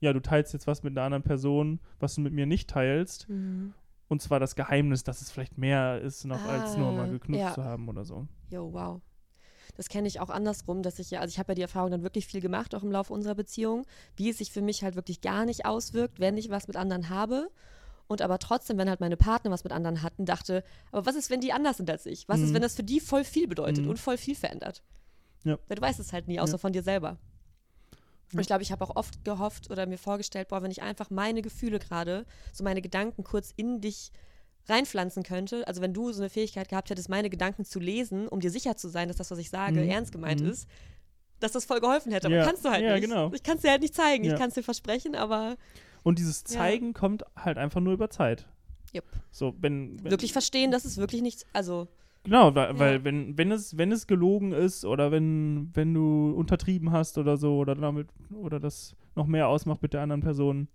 ja, 0.00 0.12
du 0.12 0.20
teilst 0.20 0.52
jetzt 0.52 0.66
was 0.66 0.82
mit 0.82 0.92
einer 0.96 1.04
anderen 1.06 1.22
Person, 1.22 1.78
was 2.00 2.14
du 2.16 2.22
mit 2.22 2.32
mir 2.32 2.46
nicht 2.46 2.68
teilst. 2.70 3.28
Mhm. 3.28 3.72
Und 4.12 4.20
zwar 4.20 4.38
das 4.40 4.56
Geheimnis, 4.56 5.04
dass 5.04 5.22
es 5.22 5.30
vielleicht 5.30 5.56
mehr 5.56 5.98
ist, 6.02 6.26
noch 6.26 6.44
als 6.44 6.76
nur 6.76 6.92
mal 6.92 7.08
Ah, 7.08 7.12
geknutzt 7.12 7.40
ja. 7.40 7.54
zu 7.54 7.64
haben 7.64 7.88
oder 7.88 8.04
so. 8.04 8.26
Jo, 8.50 8.70
wow. 8.70 9.00
Das 9.74 9.88
kenne 9.88 10.06
ich 10.06 10.20
auch 10.20 10.28
andersrum, 10.28 10.82
dass 10.82 10.98
ich 10.98 11.10
ja, 11.10 11.20
also 11.20 11.32
ich 11.32 11.38
habe 11.38 11.52
ja 11.52 11.54
die 11.54 11.62
Erfahrung 11.62 11.90
dann 11.90 12.02
wirklich 12.02 12.26
viel 12.26 12.42
gemacht, 12.42 12.74
auch 12.74 12.82
im 12.82 12.92
Laufe 12.92 13.10
unserer 13.14 13.34
Beziehung, 13.34 13.86
wie 14.16 14.28
es 14.28 14.36
sich 14.36 14.52
für 14.52 14.60
mich 14.60 14.84
halt 14.84 14.96
wirklich 14.96 15.22
gar 15.22 15.46
nicht 15.46 15.64
auswirkt, 15.64 16.20
wenn 16.20 16.36
ich 16.36 16.50
was 16.50 16.66
mit 16.68 16.76
anderen 16.76 17.08
habe. 17.08 17.48
Und 18.06 18.20
aber 18.20 18.38
trotzdem, 18.38 18.76
wenn 18.76 18.90
halt 18.90 19.00
meine 19.00 19.16
Partner 19.16 19.50
was 19.50 19.64
mit 19.64 19.72
anderen 19.72 20.02
hatten, 20.02 20.26
dachte, 20.26 20.62
aber 20.90 21.06
was 21.06 21.14
ist, 21.16 21.30
wenn 21.30 21.40
die 21.40 21.54
anders 21.54 21.78
sind 21.78 21.88
als 21.88 22.04
ich? 22.04 22.28
Was 22.28 22.40
ist, 22.40 22.50
Mhm. 22.50 22.54
wenn 22.56 22.62
das 22.62 22.74
für 22.76 22.84
die 22.84 23.00
voll 23.00 23.24
viel 23.24 23.48
bedeutet 23.48 23.84
Mhm. 23.86 23.92
und 23.92 23.98
voll 23.98 24.18
viel 24.18 24.34
verändert? 24.34 24.82
Ja. 25.44 25.58
Weil 25.68 25.76
du 25.76 25.80
weißt 25.82 26.00
es 26.00 26.12
halt 26.12 26.28
nie, 26.28 26.38
außer 26.38 26.52
Ja. 26.52 26.58
von 26.58 26.74
dir 26.74 26.82
selber. 26.82 27.16
Und 28.32 28.40
ich 28.40 28.46
glaube, 28.46 28.62
ich 28.62 28.72
habe 28.72 28.84
auch 28.84 28.96
oft 28.96 29.24
gehofft 29.24 29.70
oder 29.70 29.86
mir 29.86 29.98
vorgestellt, 29.98 30.48
boah, 30.48 30.62
wenn 30.62 30.70
ich 30.70 30.82
einfach 30.82 31.10
meine 31.10 31.42
Gefühle 31.42 31.78
gerade, 31.78 32.24
so 32.52 32.64
meine 32.64 32.80
Gedanken 32.82 33.24
kurz 33.24 33.52
in 33.56 33.80
dich 33.80 34.10
reinpflanzen 34.68 35.22
könnte, 35.22 35.66
also 35.66 35.80
wenn 35.82 35.92
du 35.92 36.12
so 36.12 36.22
eine 36.22 36.30
Fähigkeit 36.30 36.68
gehabt 36.68 36.88
hättest, 36.90 37.08
meine 37.08 37.30
Gedanken 37.30 37.64
zu 37.64 37.80
lesen, 37.80 38.28
um 38.28 38.40
dir 38.40 38.50
sicher 38.50 38.76
zu 38.76 38.88
sein, 38.88 39.08
dass 39.08 39.16
das, 39.16 39.30
was 39.30 39.38
ich 39.38 39.50
sage, 39.50 39.80
Mhm. 39.80 39.88
ernst 39.90 40.12
gemeint 40.12 40.40
Mhm. 40.40 40.48
ist, 40.50 40.68
dass 41.40 41.52
das 41.52 41.64
voll 41.64 41.80
geholfen 41.80 42.12
hätte. 42.12 42.28
Aber 42.28 42.36
Ja. 42.36 42.44
kannst 42.46 42.64
du 42.64 42.70
halt 42.70 42.82
Ja, 42.84 42.92
nicht. 42.94 43.02
genau. 43.02 43.32
Ich 43.34 43.42
kann 43.42 43.56
es 43.56 43.62
dir 43.62 43.70
halt 43.72 43.82
nicht 43.82 43.94
zeigen. 43.94 44.24
Ja. 44.24 44.32
Ich 44.34 44.38
kann 44.38 44.48
es 44.48 44.54
dir 44.54 44.62
versprechen, 44.62 45.14
aber 45.16 45.56
Und 46.04 46.18
dieses. 46.20 46.44
Zeigen 46.44 46.94
kommt 46.94 47.24
halt 47.36 47.58
einfach 47.58 47.80
nur 47.80 47.92
über 47.92 48.08
Zeit. 48.10 48.46
Jupp. 48.92 49.04
So, 49.32 49.54
wenn, 49.60 50.02
wenn 50.04 50.10
wirklich 50.12 50.32
verstehen, 50.32 50.70
dass 50.70 50.84
es 50.84 50.96
wirklich 50.98 51.22
nichts, 51.22 51.44
also 51.52 51.88
Genau, 52.24 52.54
weil, 52.54 52.68
Ja. 52.72 52.78
weil 52.78 53.04
wenn, 53.04 53.36
wenn 53.36 53.50
es, 53.50 53.76
wenn 53.76 53.90
es 53.90 54.06
gelogen 54.06 54.52
ist 54.52 54.84
oder 54.84 55.10
wenn, 55.10 55.70
wenn 55.74 55.92
du 55.92 56.30
untertrieben 56.36 56.92
hast 56.92 57.18
oder 57.18 57.36
so 57.36 57.56
oder 57.58 57.74
damit 57.74 58.08
oder 58.32 58.60
das 58.60 58.94
noch 59.16 59.26
mehr 59.26 59.48
ausmacht 59.48 59.82
mit 59.82 59.92
der 59.92 60.02
anderen 60.02 60.20
Person, 60.22 60.68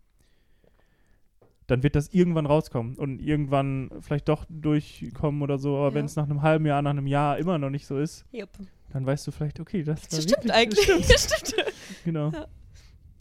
dann 1.68 1.84
wird 1.84 1.96
das 1.96 2.10
irgendwann 2.10 2.46
rauskommen 2.46 2.96
und 2.96 3.20
irgendwann 3.22 3.90
vielleicht 4.02 4.28
doch 4.30 4.46
durchkommen 4.50 5.42
oder 5.42 5.58
so, 5.58 5.78
aber 5.78 5.90
Ja. 5.90 5.94
wenn 5.96 6.06
es 6.06 6.16
nach 6.16 6.26
einem 6.26 6.42
halben 6.42 6.66
Jahr, 6.66 6.82
nach 6.82 6.92
einem 6.92 7.08
Jahr 7.08 7.38
immer 7.38 7.58
noch 7.58 7.70
nicht 7.70 7.88
so 7.88 7.98
ist, 7.98 8.26
jupp. 8.32 8.50
dann 8.92 9.06
weißt 9.06 9.28
du 9.28 9.32
vielleicht, 9.32 9.60
okay, 9.60 9.84
das, 9.84 10.08
Das 10.08 10.24
stimmt 10.24 10.46
wirklich, 10.46 10.54
eigentlich. 10.54 10.86
Das 11.10 11.24
stimmt. 11.24 11.48
Stimmt. 11.48 11.74
Genau, 12.06 12.30
Ja. 12.32 12.48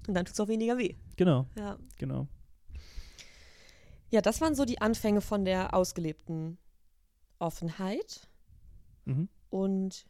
Und 0.09 0.15
dann 0.15 0.25
tut 0.25 0.35
es 0.35 0.41
auch 0.41 0.49
weniger 0.49 0.79
weh. 0.79 0.95
genau, 1.17 1.47
Ja. 1.59 1.77
genau. 1.99 2.29
ja, 4.11 4.21
das 4.21 4.41
waren 4.41 4.55
so 4.55 4.65
die 4.65 4.81
Anfänge 4.81 5.21
von 5.21 5.45
der 5.45 5.75
ausgelebten 5.75 6.59
Offenheit. 7.39 8.29
Mhm. 9.05 9.29
Und 9.51 10.07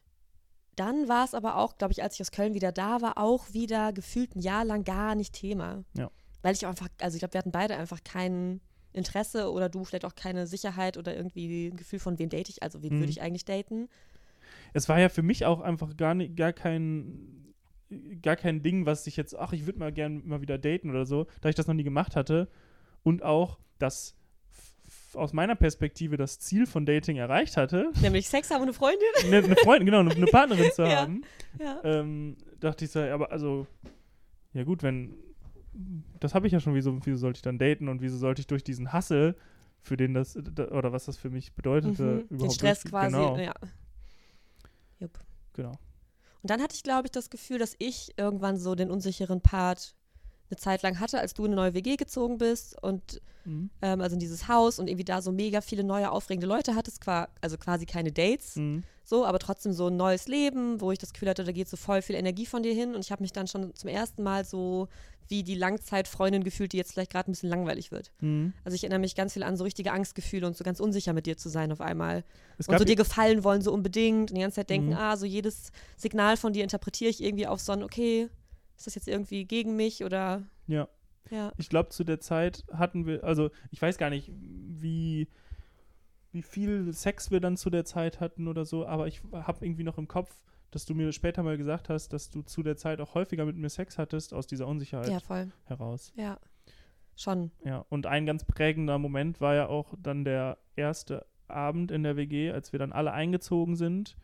dann 0.77 1.09
war 1.09 1.25
es 1.25 1.35
aber 1.35 1.57
auch, 1.57 1.79
glaube 1.79 1.93
ich, 1.93 2.03
als 2.03 2.15
ich 2.15 2.21
aus 2.21 2.31
Köln 2.31 2.55
wieder 2.55 2.73
da 2.73 3.01
war, 3.01 3.19
auch 3.19 3.53
wieder 3.53 3.93
gefühlt 3.93 4.37
ein 4.37 4.41
Jahr 4.41 4.65
lang 4.65 4.85
gar 4.85 5.15
nicht 5.15 5.33
Thema. 5.33 5.85
Ja. 5.95 6.11
Weil 6.43 6.55
ich 6.55 6.67
auch 6.67 6.71
einfach, 6.71 6.89
also 7.01 7.17
ich 7.17 7.21
glaube, 7.21 7.35
wir 7.35 7.39
hatten 7.39 7.53
beide 7.53 7.77
einfach 7.77 8.05
kein 8.05 8.61
Interesse 8.93 9.51
oder 9.51 9.69
du 9.69 9.85
vielleicht 9.85 10.05
auch 10.05 10.15
keine 10.15 10.47
Sicherheit 10.47 10.97
oder 10.97 11.15
irgendwie 11.17 11.69
ein 11.69 11.77
Gefühl 11.77 11.99
von, 11.99 12.19
wen 12.19 12.29
date 12.29 12.49
ich, 12.49 12.63
also 12.63 12.83
wen 12.83 12.95
Mhm. 12.95 12.99
würde 13.01 13.11
ich 13.11 13.23
eigentlich 13.23 13.45
daten. 13.45 13.89
Es 14.73 14.89
war 14.89 14.99
ja 14.99 15.09
für 15.09 15.23
mich 15.23 15.45
auch 15.45 15.61
einfach 15.61 15.97
gar 15.97 16.15
nicht, 16.15 16.37
gar 16.37 16.53
kein, 16.53 17.55
gar 18.23 18.37
kein 18.37 18.63
Ding, 18.63 18.87
was 18.87 19.07
ich 19.07 19.17
jetzt, 19.17 19.37
ach, 19.39 19.53
ich 19.53 19.67
würde 19.67 19.79
mal 19.79 19.93
gern 19.93 20.27
mal 20.27 20.41
wieder 20.41 20.59
daten 20.59 20.91
oder 20.91 21.07
so, 21.07 21.27
da 21.41 21.49
ich 21.49 21.55
das 21.55 21.67
noch 21.67 21.75
nie 21.75 21.85
gemacht 21.85 22.17
hatte. 22.17 22.49
Und 23.03 23.23
auch, 23.23 23.59
dass 23.79 24.16
aus 25.17 25.33
meiner 25.33 25.55
Perspektive 25.55 26.17
das 26.17 26.39
Ziel 26.39 26.67
von 26.67 26.87
Dating 26.87 27.17
erreicht 27.17 27.57
hatte, 27.57 27.91
Nämlich 28.03 28.29
Sex 28.29 28.51
haben 28.51 28.63
und 28.63 28.69
eine 28.69 28.73
Freundin. 28.73 29.07
eine, 29.25 29.37
eine 29.45 29.57
Freundin, 29.57 29.87
genau, 29.87 30.01
eine, 30.01 30.11
eine 30.15 30.27
Partnerin 30.27 30.71
zu 30.73 30.83
Ja. 30.83 30.97
haben, 31.03 31.23
Ja. 31.61 31.81
ähm, 31.85 32.37
dachte 32.61 32.85
ich 32.85 32.91
so, 32.91 33.01
aber 33.01 33.33
also, 33.33 33.67
ja 34.53 34.65
gut, 34.65 34.83
wenn, 34.83 35.15
das 36.21 36.35
habe 36.35 36.47
ich 36.47 36.53
ja 36.53 36.61
schon, 36.61 36.75
wieso, 36.75 36.99
wieso 37.05 37.19
sollte 37.19 37.39
ich 37.39 37.43
dann 37.43 37.59
daten 37.59 37.89
und 37.89 38.01
wieso 38.01 38.17
sollte 38.17 38.41
ich 38.41 38.47
durch 38.47 38.65
diesen 38.65 38.93
Hassel, 38.93 39.37
für 39.83 39.97
den 39.97 40.15
das, 40.15 40.39
da, 40.55 40.69
oder 40.69 40.93
was 40.93 41.05
das 41.07 41.17
für 41.17 41.31
mich 41.31 41.53
bedeutete, 41.55 42.03
Mhm. 42.03 42.21
überhaupt 42.31 42.43
Den 42.43 42.51
Stress 42.51 42.81
durch- 42.83 42.91
quasi. 42.93 43.13
Genau, 43.17 43.37
Ja. 43.39 43.55
Jupp. 45.01 45.19
genau. 45.53 45.73
Und 46.43 46.51
dann 46.51 46.63
hatte 46.63 46.75
ich, 46.77 46.83
glaube 46.85 47.07
ich, 47.07 47.11
das 47.11 47.29
Gefühl, 47.31 47.59
dass 47.59 47.75
ich 47.79 48.15
irgendwann 48.17 48.57
so 48.57 48.75
den 48.77 48.91
unsicheren 48.91 49.41
Part 49.41 49.96
eine 50.51 50.57
Zeit 50.59 50.83
lang 50.83 51.01
hatte, 51.01 51.19
als 51.21 51.35
du 51.35 51.45
in 51.45 51.53
eine 51.53 51.57
neue 51.61 51.75
WG 51.75 51.97
gezogen 51.97 52.39
bist 52.39 52.81
und 52.83 53.21
Mhm. 53.45 53.71
ähm, 53.81 54.01
also 54.01 54.15
in 54.15 54.21
dieses 54.21 54.49
Haus 54.49 54.81
und 54.81 54.89
irgendwie 54.89 55.05
da 55.05 55.23
so 55.23 55.31
mega 55.31 55.61
viele 55.61 55.85
neue 55.85 56.11
aufregende 56.11 56.49
Leute 56.49 56.75
hattest, 56.75 57.01
qua 57.01 57.29
also 57.41 57.57
quasi 57.57 57.87
keine 57.87 58.11
Dates, 58.11 58.57
Mhm. 58.57 58.83
so, 59.05 59.25
aber 59.25 59.39
trotzdem 59.39 59.73
so 59.73 59.87
ein 59.87 59.97
neues 59.97 60.27
Leben, 60.27 60.81
wo 60.81 60.91
ich 60.91 60.99
das 60.99 61.13
Gefühl 61.13 61.29
hatte, 61.29 61.45
da 61.45 61.53
geht 61.53 61.69
so 61.69 61.77
voll 61.77 62.03
viel 62.03 62.17
Energie 62.17 62.45
von 62.47 62.65
dir 62.65 62.75
hin 62.75 62.95
und 62.97 63.05
ich 63.05 63.13
habe 63.13 63.23
mich 63.23 63.33
dann 63.33 63.47
schon 63.47 63.73
zum 63.77 63.89
ersten 63.89 64.23
Mal 64.25 64.45
so 64.45 64.89
wie 65.29 65.43
die 65.45 65.55
Langzeitfreundin 65.57 66.43
gefühlt, 66.45 66.73
die 66.73 66.77
jetzt 66.77 66.93
vielleicht 66.93 67.11
gerade 67.13 67.31
ein 67.31 67.33
bisschen 67.33 67.49
langweilig 67.51 67.91
wird. 67.93 68.11
Mhm. 68.21 68.53
Also 68.65 68.75
ich 68.75 68.83
erinnere 68.85 69.01
mich 69.01 69.15
ganz 69.15 69.33
viel 69.33 69.43
an 69.43 69.57
so 69.57 69.65
richtige 69.65 69.93
Angstgefühle 69.93 70.47
und 70.47 70.57
so 70.57 70.63
ganz 70.65 70.79
unsicher 70.81 71.13
mit 71.13 71.27
dir 71.27 71.37
zu 71.37 71.49
sein 71.49 71.71
auf 71.73 71.81
einmal. 71.81 72.25
Und 72.67 72.79
so 72.79 72.85
dir 72.85 72.95
gefallen 72.97 73.43
wollen 73.45 73.63
so 73.63 73.73
unbedingt 73.73 74.31
und 74.31 74.37
die 74.37 74.41
ganze 74.43 74.57
Zeit 74.57 74.71
denken, 74.71 74.91
Mhm. 74.91 74.97
ah, 74.97 75.17
so 75.17 75.27
jedes 75.27 75.71
Signal 75.97 76.37
von 76.37 76.53
dir 76.53 76.63
interpretiere 76.65 77.11
ich 77.11 77.23
irgendwie 77.23 77.47
auf 77.47 77.61
so 77.61 77.73
ein, 77.73 77.83
okay, 77.83 78.29
ist 78.77 78.87
das 78.87 78.95
jetzt 78.95 79.09
irgendwie 79.09 79.45
gegen 79.45 79.77
mich 79.77 80.05
oder 80.05 80.43
ja. 80.67 80.89
ja. 81.31 81.53
Ich 81.57 81.69
glaube, 81.69 81.91
zu 81.91 82.05
der 82.05 82.21
Zeit 82.21 82.65
hatten 82.73 83.07
wir, 83.07 83.25
also 83.25 83.51
ich 83.71 83.81
weiß 83.81 83.99
gar 83.99 84.11
nicht, 84.11 84.31
wie, 84.35 85.29
wie 86.33 86.43
viel 86.43 86.93
Sex 86.93 87.31
wir 87.31 87.41
dann 87.41 87.57
zu 87.57 87.71
der 87.71 87.85
Zeit 87.85 88.21
hatten 88.21 88.49
oder 88.49 88.65
so, 88.65 88.87
aber 88.87 89.07
ich 89.07 89.23
habe 89.33 89.65
irgendwie 89.65 89.85
noch 89.85 89.99
im 89.99 90.09
Kopf, 90.09 90.35
dass 90.71 90.85
du 90.85 90.95
mir 90.95 91.13
später 91.13 91.43
mal 91.43 91.57
gesagt 91.57 91.89
hast, 91.89 92.13
dass 92.13 92.31
du 92.31 92.43
zu 92.43 92.63
der 92.63 92.77
Zeit 92.77 93.01
auch 93.01 93.15
häufiger 93.15 93.45
mit 93.47 93.57
mir 93.57 93.71
Sex 93.71 93.99
hattest, 93.99 94.35
aus 94.35 94.47
dieser 94.47 94.67
Unsicherheit 94.67 95.09
Ja, 95.09 95.21
voll. 95.21 95.51
heraus. 95.65 96.13
Ja. 96.17 96.39
Schon. 97.19 97.51
Ja, 97.65 97.87
und 97.89 98.05
ein 98.05 98.27
ganz 98.27 98.45
prägender 98.45 98.99
Moment 98.99 99.41
war 99.41 99.55
ja 99.55 99.69
auch 99.69 99.95
dann 100.03 100.25
der 100.25 100.59
erste 100.75 101.25
Abend 101.49 101.91
in 101.91 102.03
der 102.03 102.17
WG, 102.17 102.51
als 102.51 102.73
wir 102.73 102.79
dann 102.79 102.93
alle 102.93 103.13
eingezogen 103.13 103.75
sind 103.77 104.19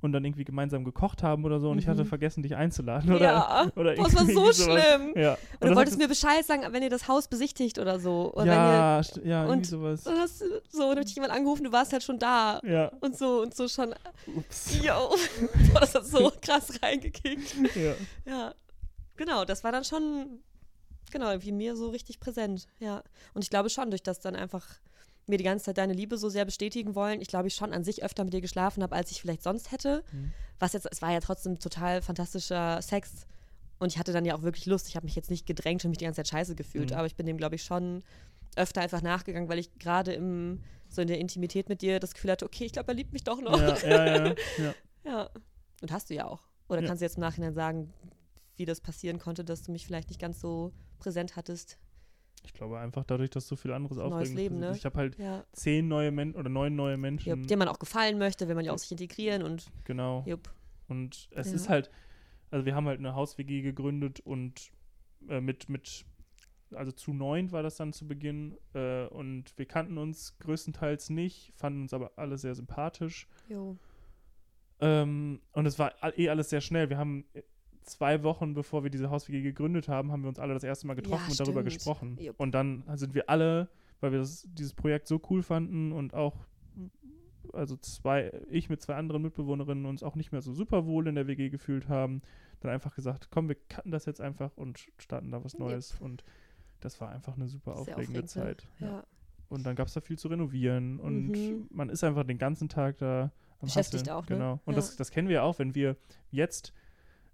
und 0.00 0.12
dann 0.12 0.24
irgendwie 0.24 0.44
gemeinsam 0.44 0.84
gekocht 0.84 1.22
haben 1.22 1.44
oder 1.44 1.58
so 1.58 1.70
und 1.70 1.78
ich 1.78 1.88
hatte 1.88 2.04
Mhm. 2.04 2.08
vergessen, 2.08 2.42
dich 2.42 2.54
einzuladen. 2.54 3.12
Oder, 3.12 3.24
ja. 3.24 3.66
oder 3.76 3.94
das 3.96 4.14
war 4.14 4.24
so 4.24 4.30
irgendwie 4.30 4.62
schlimm. 4.62 5.12
Ja. 5.16 5.32
Und 5.32 5.38
das 5.60 5.70
du 5.70 5.76
wolltest 5.76 5.98
mir 5.98 6.06
Bescheid 6.08 6.44
sagen, 6.44 6.62
wenn 6.70 6.82
ihr 6.82 6.90
das 6.90 7.08
Haus 7.08 7.26
besichtigt 7.28 7.78
oder 7.78 7.98
so. 7.98 8.32
Oder 8.34 8.44
ja, 8.46 9.00
st- 9.00 9.26
ja, 9.26 9.42
und- 9.44 9.48
irgendwie 9.50 9.68
sowas. 9.68 10.04
ihr, 10.06 10.12
und 10.12 10.18
hast 10.18 10.38
so, 10.70 10.88
dann 10.90 10.98
hat 10.98 11.04
dich 11.08 11.14
jemand 11.16 11.32
angerufen, 11.32 11.64
du 11.64 11.72
warst 11.72 11.92
halt 11.92 12.02
schon 12.04 12.18
da. 12.18 12.60
Ja, 12.64 12.92
Und 13.00 13.16
so 13.18 13.42
und 13.42 13.54
so 13.56 13.66
schon. 13.68 13.94
ups. 14.36 14.78
Yo. 14.82 14.92
Boah, 15.72 15.80
das 15.80 15.94
hat 15.94 16.06
so 16.06 16.30
krass 16.42 16.72
reingekickt. 16.82 17.56
Ja. 17.74 17.92
Ja. 18.26 18.54
Genau, 19.16 19.44
das 19.44 19.64
war 19.64 19.72
dann 19.72 19.82
schon, 19.84 20.38
genau, 21.10 21.32
wie 21.40 21.50
mir 21.52 21.74
so 21.74 21.88
richtig 21.90 22.20
präsent. 22.20 22.68
Ja. 22.78 23.02
Und 23.34 23.42
ich 23.42 23.50
glaube 23.50 23.68
schon, 23.68 23.90
durch 23.90 24.02
das 24.04 24.20
dann 24.20 24.36
einfach 24.36 24.64
mir 25.28 25.36
die 25.38 25.44
ganze 25.44 25.66
Zeit 25.66 25.78
deine 25.78 25.92
Liebe 25.92 26.16
so 26.18 26.28
sehr 26.28 26.44
bestätigen 26.44 26.94
wollen, 26.94 27.20
ich 27.20 27.28
glaube 27.28 27.48
ich 27.48 27.54
schon 27.54 27.72
an 27.72 27.84
sich 27.84 28.02
öfter 28.02 28.24
mit 28.24 28.32
dir 28.32 28.40
geschlafen 28.40 28.82
habe, 28.82 28.94
als 28.96 29.10
ich 29.10 29.20
vielleicht 29.20 29.42
sonst 29.42 29.72
hätte. 29.72 30.02
Mhm. 30.12 30.32
Was 30.58 30.72
jetzt, 30.72 30.88
es 30.90 31.02
war 31.02 31.12
ja 31.12 31.20
trotzdem 31.20 31.58
total 31.58 32.02
fantastischer 32.02 32.80
Sex. 32.82 33.26
Und 33.78 33.92
ich 33.92 33.98
hatte 33.98 34.12
dann 34.12 34.24
ja 34.24 34.34
auch 34.34 34.42
wirklich 34.42 34.66
Lust. 34.66 34.88
Ich 34.88 34.96
habe 34.96 35.06
mich 35.06 35.14
jetzt 35.14 35.30
nicht 35.30 35.46
gedrängt 35.46 35.84
und 35.84 35.90
mich 35.90 35.98
die 35.98 36.04
ganze 36.04 36.18
Zeit 36.18 36.28
scheiße 36.28 36.54
gefühlt, 36.56 36.90
Mhm. 36.90 36.96
aber 36.96 37.06
ich 37.06 37.14
bin 37.14 37.26
dem, 37.26 37.36
glaube 37.36 37.54
ich, 37.54 37.62
schon 37.62 38.02
öfter 38.56 38.80
einfach 38.80 39.02
nachgegangen, 39.02 39.48
weil 39.48 39.58
ich 39.60 39.72
gerade 39.78 40.12
im 40.12 40.60
so 40.88 41.02
in 41.02 41.06
der 41.08 41.18
Intimität 41.18 41.68
mit 41.68 41.82
dir 41.82 42.00
das 42.00 42.14
Gefühl 42.14 42.30
hatte, 42.32 42.46
okay, 42.46 42.64
ich 42.64 42.72
glaube, 42.72 42.88
er 42.88 42.94
liebt 42.94 43.12
mich 43.12 43.22
doch 43.22 43.40
noch. 43.42 43.58
Ja, 43.60 43.76
ja, 43.78 44.06
ja, 44.06 44.34
ja. 44.58 44.74
Ja. 45.04 45.30
Und 45.82 45.92
hast 45.92 46.08
du 46.10 46.14
ja 46.14 46.26
auch. 46.26 46.40
Oder 46.68 46.80
Ja. 46.80 46.88
kannst 46.88 47.02
du 47.02 47.04
jetzt 47.04 47.16
im 47.16 47.20
Nachhinein 47.20 47.52
sagen, 47.54 47.92
wie 48.56 48.64
das 48.64 48.80
passieren 48.80 49.18
konnte, 49.18 49.44
dass 49.44 49.62
du 49.62 49.70
mich 49.70 49.86
vielleicht 49.86 50.08
nicht 50.08 50.18
ganz 50.20 50.40
so 50.40 50.72
präsent 50.98 51.36
hattest? 51.36 51.78
Ich 52.44 52.52
glaube 52.52 52.78
einfach 52.78 53.04
dadurch, 53.04 53.30
dass 53.30 53.46
so 53.48 53.56
viel 53.56 53.72
anderes 53.72 53.96
Neues 53.98 54.12
Aufregendes 54.12 54.34
Leben, 54.42 54.58
ne? 54.60 54.72
Ich 54.76 54.84
habe 54.84 54.96
halt 54.98 55.18
Ja. 55.18 55.44
zehn 55.52 55.88
neue 55.88 56.10
Menschen 56.10 56.38
oder 56.38 56.48
neun 56.48 56.76
neue 56.76 56.96
Menschen. 56.96 57.46
dem 57.46 57.58
man 57.58 57.68
auch 57.68 57.78
gefallen 57.78 58.18
möchte, 58.18 58.48
will 58.48 58.54
man 58.54 58.64
ja 58.64 58.72
auch 58.72 58.78
sich 58.78 58.90
integrieren 58.92 59.42
und 59.42 59.66
Genau. 59.84 60.24
jupp. 60.26 60.50
Und 60.88 61.28
es 61.32 61.48
Ja. 61.50 61.54
ist 61.56 61.68
halt, 61.68 61.90
also 62.50 62.64
wir 62.64 62.74
haben 62.74 62.86
halt 62.86 62.98
eine 62.98 63.14
Haus-WG 63.14 63.60
gegründet 63.62 64.20
und 64.20 64.70
äh, 65.28 65.40
mit, 65.40 65.68
mit, 65.68 66.04
also 66.72 66.92
zu 66.92 67.12
neun 67.12 67.50
war 67.52 67.62
das 67.62 67.76
dann 67.76 67.92
zu 67.92 68.06
Beginn 68.06 68.56
äh, 68.74 69.06
und 69.06 69.56
wir 69.58 69.66
kannten 69.66 69.98
uns 69.98 70.38
größtenteils 70.38 71.10
nicht, 71.10 71.52
fanden 71.56 71.82
uns 71.82 71.92
aber 71.92 72.12
alle 72.16 72.38
sehr 72.38 72.54
sympathisch. 72.54 73.26
Jo. 73.48 73.76
Ähm, 74.80 75.40
und 75.52 75.66
es 75.66 75.78
war 75.78 75.92
eh 76.18 76.28
alles 76.28 76.50
sehr 76.50 76.60
schnell. 76.60 76.88
Wir 76.88 76.98
haben 76.98 77.24
äh, 77.34 77.42
zwei 77.88 78.22
Wochen, 78.22 78.54
bevor 78.54 78.82
wir 78.82 78.90
diese 78.90 79.10
Haus-WG 79.10 79.42
gegründet 79.42 79.88
haben, 79.88 80.12
haben 80.12 80.22
wir 80.22 80.28
uns 80.28 80.38
alle 80.38 80.54
das 80.54 80.64
erste 80.64 80.86
Mal 80.86 80.94
getroffen 80.94 81.24
Ja, 81.26 81.30
und 81.30 81.40
darüber 81.40 81.62
gesprochen. 81.62 82.16
Jupp. 82.20 82.38
Und 82.38 82.52
dann 82.52 82.84
sind 82.94 83.14
wir 83.14 83.28
alle, 83.30 83.68
weil 84.00 84.12
wir 84.12 84.18
das, 84.18 84.46
dieses 84.52 84.74
Projekt 84.74 85.06
so 85.08 85.20
cool 85.30 85.42
fanden 85.42 85.92
und 85.92 86.14
auch, 86.14 86.36
also 87.52 87.76
zwei, 87.76 88.30
ich 88.50 88.68
mit 88.68 88.82
zwei 88.82 88.94
anderen 88.96 89.22
Mitbewohnerinnen 89.22 89.86
uns 89.86 90.02
auch 90.02 90.14
nicht 90.14 90.32
mehr 90.32 90.42
so 90.42 90.52
super 90.52 90.84
wohl 90.86 91.06
in 91.06 91.14
der 91.14 91.26
WG 91.26 91.48
gefühlt 91.48 91.88
haben, 91.88 92.20
dann 92.60 92.70
einfach 92.72 92.94
gesagt, 92.94 93.28
komm, 93.30 93.48
wir 93.48 93.56
cutten 93.68 93.90
das 93.90 94.04
jetzt 94.06 94.20
einfach 94.20 94.56
und 94.56 94.88
starten 94.98 95.30
da 95.30 95.42
was. 95.42 95.58
Neues. 95.58 95.96
Und 96.00 96.24
das 96.80 97.00
war 97.00 97.10
einfach 97.10 97.36
eine 97.36 97.48
super 97.48 97.72
Sehr 97.72 97.80
aufregende 97.96 98.20
aufregend? 98.24 98.30
Zeit. 98.30 98.68
Ja. 98.80 99.04
Und 99.48 99.64
dann 99.64 99.76
gab 99.76 99.86
es 99.88 99.94
da 99.94 100.00
viel 100.00 100.18
zu 100.18 100.28
renovieren 100.28 101.00
und 101.00 101.28
Mhm. 101.28 101.66
man 101.70 101.88
ist 101.88 102.04
einfach 102.04 102.24
den 102.24 102.36
ganzen 102.38 102.68
Tag 102.68 102.98
da 102.98 103.32
am 103.60 103.66
Beschäftigt 103.66 104.02
Hasseln. 104.08 104.16
auch, 104.16 104.28
ne? 104.28 104.36
Genau. 104.36 104.52
Und 104.66 104.74
Ja. 104.74 104.76
das, 104.76 104.96
das 104.96 105.10
kennen 105.10 105.28
wir 105.28 105.36
ja 105.36 105.42
auch, 105.42 105.58
wenn 105.58 105.74
wir 105.74 105.96
jetzt 106.30 106.74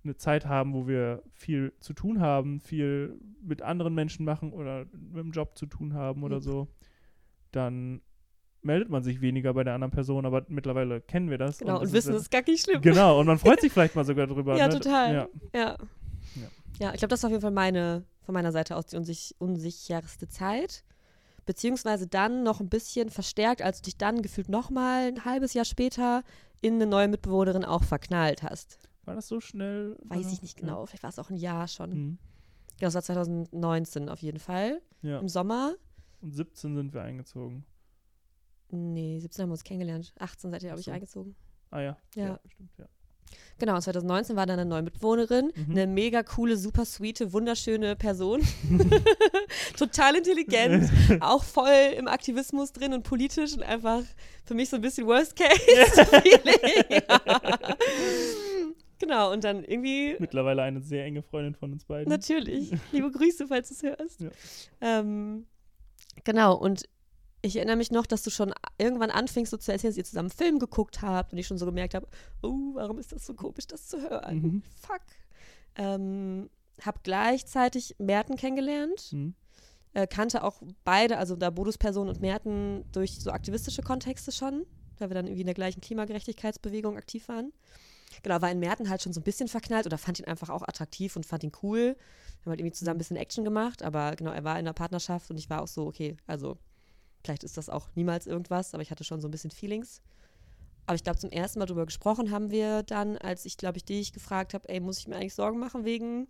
eine 0.05 0.17
Zeit 0.17 0.47
haben, 0.47 0.75
wo 0.75 0.87
wir 0.87 1.23
viel 1.33 1.73
zu 1.81 1.93
tun 1.93 2.21
haben, 2.21 2.61
viel 2.61 3.19
mit 3.43 3.62
anderen 3.62 3.95
Menschen 3.95 4.25
machen 4.25 4.53
oder 4.53 4.87
mit 4.93 5.25
dem 5.25 5.33
Job 5.33 5.57
zu 5.57 5.67
tun 5.67 5.95
haben 5.95 6.23
oder 6.23 6.37
Jupp. 6.37 6.45
so, 6.45 6.69
dann 7.53 8.01
meldet 8.62 8.88
man 8.88 9.03
sich 9.03 9.21
weniger 9.21 9.53
bei 9.55 9.64
der 9.64 9.75
anderen 9.75 9.90
Person, 9.90 10.25
aber 10.27 10.45
mittlerweile 10.49 11.01
kennen 11.01 11.31
wir 11.31 11.38
das. 11.38 11.59
Genau, 11.59 11.79
und, 11.79 11.85
ist 11.85 11.93
wissen, 11.93 12.14
es 12.14 12.23
ist 12.23 12.31
gar 12.31 12.43
nicht 12.47 12.64
schlimm. 12.64 12.81
Genau, 12.81 13.21
und 13.21 13.27
man 13.27 13.38
freut 13.38 13.61
sich 13.61 13.73
vielleicht 13.73 13.95
mal 13.95 14.05
sogar 14.05 14.27
drüber. 14.27 14.57
Ja, 14.57 14.69
ne? 14.69 14.75
total. 14.75 15.14
Ja. 15.14 15.29
Ja. 15.55 15.77
Ja. 16.35 16.49
Ja, 16.81 16.93
ich 16.93 16.99
glaube, 16.99 17.09
das 17.09 17.21
ist 17.21 17.25
auf 17.25 17.31
jeden 17.31 17.43
Fall 17.43 17.51
meine, 17.51 18.05
von 18.23 18.33
meiner 18.33 18.53
Seite 18.53 18.77
aus 18.77 18.87
die 18.87 18.97
unsich 18.97 19.35
unsicherste 19.38 20.29
Zeit. 20.29 20.85
Beziehungsweise 21.47 22.07
dann 22.07 22.43
noch 22.43 22.61
ein 22.61 22.71
bisschen 22.71 23.11
verstärkt, 23.11 23.61
als 23.61 23.83
du 23.83 23.85
dich 23.85 23.99
dann 23.99 24.23
gefühlt 24.23 24.49
nochmal 24.49 25.09
ein 25.09 25.25
halbes 25.27 25.53
Jahr 25.53 25.67
später 25.67 26.23
in 26.62 26.75
eine 26.75 26.87
neue 26.87 27.09
Mitbewohnerin 27.09 27.64
auch 27.64 27.85
verknallt 27.85 28.43
hast. 28.43 28.79
War 29.05 29.14
das 29.14 29.29
so 29.29 29.40
schnell? 29.40 29.97
Weiß 30.05 30.33
ich 30.33 30.43
nicht 30.43 30.57
genau, 30.57 30.87
vielleicht 30.87 31.03
war 31.03 31.11
es 31.11 31.19
auch 31.19 31.31
ein 31.31 31.37
Jahr 31.37 31.69
schon. 31.69 31.90
Ja. 31.90 31.97
Mhm. 31.97 32.19
Ja, 32.81 32.88
das 32.88 32.95
war 32.95 33.03
2019 33.03 34.09
auf 34.09 34.21
jeden 34.21 34.40
Fall. 34.40 34.81
ja. 35.03 35.21
Im 35.21 35.29
Sommer. 35.29 35.75
Und 36.21 36.33
17 36.33 36.75
sind 36.75 36.93
wir 36.95 37.03
eingezogen. 37.03 37.64
Nee, 38.71 39.21
17 39.21 39.43
haben 39.43 39.51
wir 39.51 39.53
uns 39.53 39.62
kennengelernt. 39.64 40.12
18 40.19 40.51
seid 40.51 40.62
ihr, 40.62 40.69
glaube 40.71 40.81
ich, 40.81 40.87
so. 40.87 40.90
eingezogen. 40.90 41.37
Ah 41.71 41.81
ja. 41.81 41.97
Ja. 42.17 42.40
stimmt, 42.49 42.71
ja. 42.79 42.87
Genau, 43.59 43.79
2019 43.79 44.37
war 44.37 44.47
dann 44.47 44.59
eine 44.59 44.69
neue 44.69 44.83
Mitbewohnerin. 44.83 45.53
Mhm. 45.55 45.71
Eine 45.71 45.87
mega 45.87 46.23
coole, 46.23 46.57
super 46.57 46.85
sweete, 46.85 47.33
wunderschöne 47.33 47.95
Person. 47.97 48.43
Total 49.77 50.17
intelligent. 50.17 50.90
auch 51.21 51.45
voll 51.45 51.95
im 51.97 52.09
Aktivismus 52.09 52.73
drin 52.73 52.93
und 52.95 53.03
politisch 53.03 53.55
und 53.55 53.62
einfach 53.62 54.03
für 54.45 54.55
mich 54.55 54.71
so 54.71 54.77
ein 54.77 54.83
bisschen 54.83 55.07
Worst-Case-Feeling. 55.07 57.03
Genau, 59.05 59.33
und 59.33 59.45
dann 59.45 59.64
irgendwie 59.64 60.17
Mittlerweile 60.19 60.62
eine 60.62 60.81
sehr 60.81 61.05
enge 61.05 61.23
Freundin 61.23 61.55
von 61.55 61.73
uns 61.73 61.85
beiden. 61.85 62.09
Natürlich. 62.11 62.73
Liebe 62.93 63.11
Grüße, 63.11 63.47
falls 63.47 63.69
du 63.69 63.75
es 63.75 63.83
hörst. 63.83 64.21
Ja. 64.21 64.31
Ähm, 64.81 65.47
genau, 66.25 66.57
und 66.57 66.85
ich 67.43 67.57
erinnere 67.57 67.77
mich 67.77 67.90
noch, 67.90 68.07
dass 68.07 68.23
du 68.23 68.31
schon 68.31 68.53
irgendwann 68.79 69.11
anfingst, 69.11 69.51
so 69.51 69.57
zu 69.59 69.71
erzählen, 69.71 69.90
dass 69.90 69.99
ihr 69.99 70.05
zusammen 70.05 70.31
einen 70.31 70.38
Film 70.38 70.59
geguckt 70.59 71.03
habt 71.03 71.33
und 71.33 71.38
ich 71.38 71.47
schon 71.47 71.59
so 71.59 71.67
gemerkt 71.67 71.95
habe, 71.95 72.07
oh, 72.43 72.75
warum 72.75 72.99
ist 72.99 73.12
das 73.12 73.27
so 73.27 73.35
komisch, 73.35 73.67
das 73.67 73.87
zu 73.87 74.01
hören? 74.01 74.37
Mhm. 74.43 74.62
Fuck. 74.81 75.03
Ähm, 75.77 76.49
hab 76.83 77.05
gleichzeitig 77.05 77.97
Merten 77.99 78.37
kennengelernt, 78.37 79.12
Mhm. 79.12 79.35
äh, 79.93 80.07
kannte 80.07 80.43
auch 80.43 80.62
beide, 80.85 81.19
also 81.19 81.37
da 81.37 81.51
Bodus 81.51 81.77
Person 81.79 82.09
und 82.09 82.21
Merten, 82.21 82.85
durch 82.93 83.21
so 83.21 83.31
aktivistische 83.31 83.83
Kontexte 83.83 84.33
schon, 84.33 84.64
weil 84.99 85.11
wir 85.11 85.14
dann 85.14 85.27
irgendwie 85.27 85.43
in 85.43 85.47
der 85.47 85.55
gleichen 85.55 85.81
Klimagerechtigkeitsbewegung 85.83 86.97
aktiv 86.97 87.29
waren. 87.29 87.53
Genau, 88.22 88.40
war 88.40 88.50
in 88.50 88.59
Merten 88.59 88.88
halt 88.88 89.03
schon 89.03 89.12
so 89.12 89.20
ein 89.20 89.24
bisschen 89.24 89.48
verknallt 89.48 89.87
oder 89.87 89.98
fand 89.98 90.18
ihn 90.18 90.27
einfach 90.27 90.50
auch 90.50 90.62
attraktiv 90.62 91.16
und 91.16 91.27
fand 91.27 91.44
ihn 91.44 91.53
cool. 91.62 91.96
Wir 91.96 92.46
haben 92.46 92.50
halt 92.50 92.61
irgendwie 92.61 92.77
zusammen 92.77 92.96
ein 92.96 92.98
bisschen 92.98 93.16
Action 93.16 93.44
gemacht, 93.44 93.83
aber 93.83 94.16
genau, 94.16 94.31
er 94.31 94.44
war 94.44 94.55
in 94.55 94.66
einer 94.66 94.72
Partnerschaft 94.72 95.31
und 95.31 95.38
ich 95.38 95.50
war 95.50 95.62
auch 95.62 95.68
so, 95.68 95.87
okay, 95.87 96.16
also 96.27 96.59
vielleicht 97.22 97.44
ist 97.44 97.57
das 97.57 97.68
auch 97.68 97.88
niemals 97.94 98.27
irgendwas, 98.27 98.74
aber 98.74 98.83
ich 98.83 98.90
hatte 98.90 99.05
schon 99.05 99.20
so 99.20 99.29
ein 99.29 99.31
bisschen 99.31 99.50
Feelings. 99.50 100.03
Aber 100.87 100.96
ich 100.96 101.05
glaube, 101.05 101.18
zum 101.18 101.31
ersten 101.31 101.59
Mal 101.59 101.66
darüber 101.66 101.87
gesprochen 101.87 102.31
haben 102.31 102.50
wir 102.50 102.83
dann, 102.83 103.16
als 103.16 103.46
ich, 103.46 103.57
glaube 103.57 103.79
ich, 103.79 103.85
dich 103.85 104.12
gefragt 104.12 104.53
habe, 104.53 104.68
ey, 104.68 104.81
muss 104.81 104.98
ich 104.98 105.09
mir 105.09 105.16
eigentlich 105.16 105.35
Sorgen 105.35 105.59
machen 105.59 105.85
wegen 105.85 106.29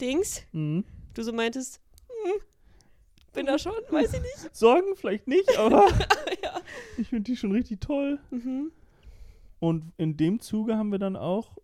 Dings? 0.00 0.42
Mhm. 0.52 0.84
Du 1.14 1.22
so 1.22 1.32
meintest, 1.32 1.80
hm, 2.06 2.40
bin 3.32 3.46
da 3.46 3.58
schon, 3.58 3.72
weiß 3.90 4.14
ich 4.14 4.20
nicht. 4.20 4.56
Sorgen 4.56 4.94
vielleicht 4.94 5.26
nicht, 5.26 5.58
aber 5.58 5.88
ja. 6.42 6.60
ich 6.96 7.08
finde 7.08 7.24
die 7.24 7.36
schon 7.36 7.50
richtig 7.50 7.80
toll. 7.80 8.20
Mhm. 8.30 8.70
Und 9.60 9.92
in 9.96 10.16
dem 10.16 10.40
Zuge 10.40 10.76
haben 10.76 10.92
wir 10.92 10.98
dann 10.98 11.16
auch 11.16 11.56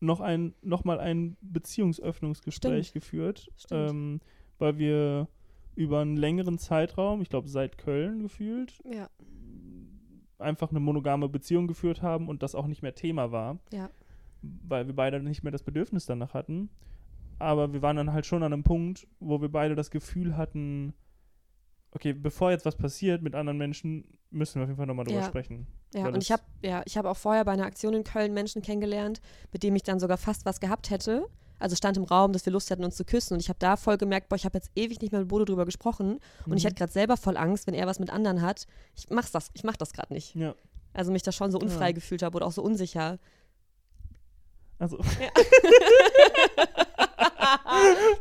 noch 0.00 0.20
ein, 0.20 0.54
noch 0.62 0.84
mal 0.84 1.00
ein 1.00 1.36
Beziehungsöffnungsgespräch 1.40 2.88
Stimmt. 2.88 2.94
geführt, 3.02 3.50
Stimmt. 3.56 3.90
ähm, 3.90 4.20
weil 4.58 4.78
wir 4.78 5.28
über 5.74 6.00
einen 6.00 6.16
längeren 6.16 6.58
Zeitraum, 6.58 7.20
ich 7.22 7.28
glaube 7.28 7.48
seit 7.48 7.78
Köln 7.78 8.20
gefühlt, 8.20 8.82
Ja, 8.90 9.08
einfach 10.38 10.70
eine 10.70 10.80
monogame 10.80 11.28
Beziehung 11.28 11.66
geführt 11.66 12.02
haben 12.02 12.28
und 12.28 12.42
das 12.42 12.54
auch 12.54 12.66
nicht 12.66 12.82
mehr 12.82 12.94
Thema 12.94 13.32
war, 13.32 13.58
ja. 13.72 13.90
weil 14.42 14.86
wir 14.86 14.94
beide 14.94 15.22
nicht 15.22 15.42
mehr 15.42 15.52
das 15.52 15.62
Bedürfnis 15.62 16.04
danach 16.06 16.34
hatten. 16.34 16.68
aber 17.38 17.72
wir 17.72 17.82
waren 17.82 17.96
dann 17.96 18.12
halt 18.12 18.26
schon 18.26 18.42
an 18.42 18.52
einem 18.52 18.62
Punkt, 18.62 19.06
wo 19.20 19.40
wir 19.40 19.50
beide 19.50 19.74
das 19.74 19.90
Gefühl 19.90 20.36
hatten, 20.36 20.94
okay, 21.96 22.12
bevor 22.12 22.50
jetzt 22.52 22.64
was 22.64 22.76
passiert 22.76 23.22
mit 23.22 23.34
anderen 23.34 23.58
Menschen, 23.58 24.04
müssen 24.30 24.56
wir 24.56 24.62
auf 24.62 24.68
jeden 24.68 24.76
Fall 24.76 24.86
nochmal 24.86 25.04
drüber 25.06 25.20
Ja. 25.20 25.26
sprechen. 25.26 25.66
Ja, 25.94 26.06
und 26.08 26.22
ich 26.22 26.30
habe 26.30 26.42
ja, 26.62 26.82
ich 26.84 26.96
habe 26.96 27.10
auch 27.10 27.16
vorher 27.16 27.44
bei 27.44 27.52
einer 27.52 27.64
Aktion 27.64 27.94
in 27.94 28.04
Köln 28.04 28.32
Menschen 28.34 28.62
kennengelernt, 28.62 29.20
mit 29.52 29.62
dem 29.62 29.74
ich 29.74 29.82
dann 29.82 29.98
sogar 29.98 30.18
fast 30.18 30.44
was 30.44 30.60
gehabt 30.60 30.90
hätte. 30.90 31.26
Also 31.58 31.74
stand 31.74 31.96
im 31.96 32.04
Raum, 32.04 32.32
dass 32.34 32.44
wir 32.44 32.52
Lust 32.52 32.70
hatten, 32.70 32.84
uns 32.84 32.96
zu 32.96 33.04
küssen. 33.06 33.32
Und 33.34 33.40
ich 33.40 33.48
habe 33.48 33.58
da 33.58 33.76
voll 33.76 33.96
gemerkt, 33.96 34.28
boah, 34.28 34.36
ich 34.36 34.44
habe 34.44 34.58
jetzt 34.58 34.70
ewig 34.76 35.00
nicht 35.00 35.10
mehr 35.10 35.20
mit 35.22 35.28
Bodo 35.30 35.46
drüber 35.46 35.64
gesprochen. 35.64 36.18
Und 36.44 36.56
ich 36.58 36.64
Mhm. 36.64 36.66
hatte 36.66 36.74
gerade 36.76 36.92
selber 36.92 37.16
voll 37.16 37.38
Angst, 37.38 37.66
wenn 37.66 37.72
er 37.74 37.86
was 37.86 37.98
mit 37.98 38.10
anderen 38.10 38.42
hat. 38.42 38.66
Ich 38.94 39.08
mach's 39.08 39.32
das, 39.32 39.48
ich 39.54 39.64
mach 39.64 39.76
das 39.78 39.92
gerade 39.94 40.12
nicht. 40.12 40.34
Ja, 40.34 40.54
Also 40.92 41.10
mich 41.12 41.22
da 41.22 41.32
schon 41.32 41.50
so 41.50 41.58
unfrei 41.58 41.86
Ja. 41.88 41.92
gefühlt 41.92 42.22
habe 42.22 42.36
oder 42.36 42.44
auch 42.46 42.52
so 42.52 42.62
unsicher. 42.62 43.18
also 44.78 44.98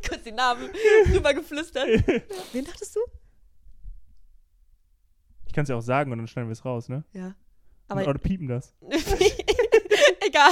Kurz 0.07 0.23
den 0.23 0.35
Namen 0.35 0.69
rüber 1.13 1.33
geflüstert. 1.33 1.87
Wen 2.53 2.63
dachtest 2.65 2.95
du? 2.95 2.99
Ich 5.55 5.57
kann 5.57 5.63
es 5.63 5.69
ja 5.69 5.77
auch 5.77 5.81
sagen 5.81 6.11
und 6.11 6.17
dann 6.17 6.27
schneiden 6.27 6.49
wir 6.49 6.51
es 6.51 6.65
raus, 6.65 6.89
ne? 6.89 7.05
Ja. 7.13 7.33
Aber 7.87 8.01
Oder 8.05 8.19
piepen 8.19 8.49
das. 8.49 8.75
egal. 10.27 10.51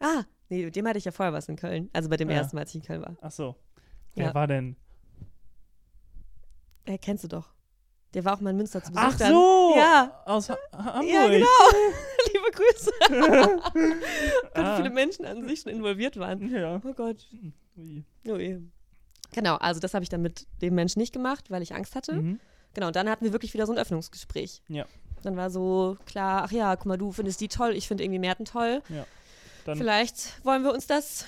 ah, 0.00 0.24
nee, 0.48 0.64
mit 0.64 0.74
dem 0.74 0.88
hatte 0.88 0.98
ich 0.98 1.04
ja 1.04 1.12
vorher 1.12 1.32
was 1.32 1.48
in 1.48 1.54
Köln. 1.54 1.88
Also 1.92 2.08
bei 2.08 2.16
dem 2.16 2.28
Ja. 2.28 2.38
ersten 2.38 2.56
Mal, 2.56 2.62
als 2.62 2.70
ich 2.70 2.80
in 2.80 2.82
Köln 2.82 3.02
war. 3.02 3.16
Ach 3.20 3.30
so. 3.30 3.54
Wer 4.16 4.26
Ja. 4.26 4.34
war 4.34 4.48
denn? 4.48 4.74
Äh, 6.84 6.98
kennst 6.98 7.22
du 7.22 7.28
doch. 7.28 7.54
Der 8.14 8.24
war 8.24 8.34
auch 8.34 8.40
mal 8.40 8.50
in 8.50 8.56
Münster 8.56 8.82
zu 8.82 8.90
Besuch. 8.90 9.04
Ach 9.06 9.16
dann. 9.16 9.32
so! 9.32 9.74
Ja. 9.76 10.22
Aus 10.26 10.50
ha 10.50 10.56
Hamburg. 10.72 11.04
Ja, 11.12 11.28
genau. 11.28 11.46
Liebe 12.32 12.50
Grüße. 12.50 12.90
Gott, 14.52 14.64
Ah. 14.64 14.76
viele 14.78 14.90
Menschen 14.90 15.24
an 15.26 15.46
sich 15.46 15.60
schon 15.60 15.70
involviert 15.70 16.16
waren. 16.16 16.50
Ja. 16.52 16.80
Oh 16.84 16.92
Gott. 16.92 17.24
Ui. 17.76 18.04
Oh 18.26 18.36
je. 18.36 18.58
Genau, 19.36 19.56
also 19.56 19.78
das 19.80 19.92
habe 19.94 20.02
ich 20.02 20.08
dann 20.08 20.22
mit 20.22 20.46
dem 20.62 20.74
Menschen 20.74 20.98
nicht 20.98 21.12
gemacht, 21.12 21.50
weil 21.50 21.60
ich 21.62 21.74
Angst 21.74 21.94
hatte. 21.94 22.14
Mhm. 22.14 22.40
Genau, 22.74 22.88
und 22.88 22.96
dann 22.96 23.08
hatten 23.08 23.24
wir 23.24 23.32
wirklich 23.32 23.52
wieder 23.54 23.66
so 23.66 23.72
ein 23.72 23.78
Öffnungsgespräch. 23.78 24.62
Ja. 24.68 24.86
Dann 25.22 25.36
war 25.36 25.50
so 25.50 25.96
klar, 26.06 26.42
ach 26.44 26.52
ja, 26.52 26.74
guck 26.74 26.86
mal, 26.86 26.96
du 26.96 27.12
findest 27.12 27.40
die 27.42 27.48
toll, 27.48 27.72
ich 27.76 27.86
finde 27.86 28.02
irgendwie 28.02 28.18
Merten 28.18 28.46
toll. 28.46 28.82
Dann, 29.66 29.76
Vielleicht 29.76 30.42
wollen 30.44 30.62
wir 30.64 30.72
uns 30.72 30.86
das 30.86 31.26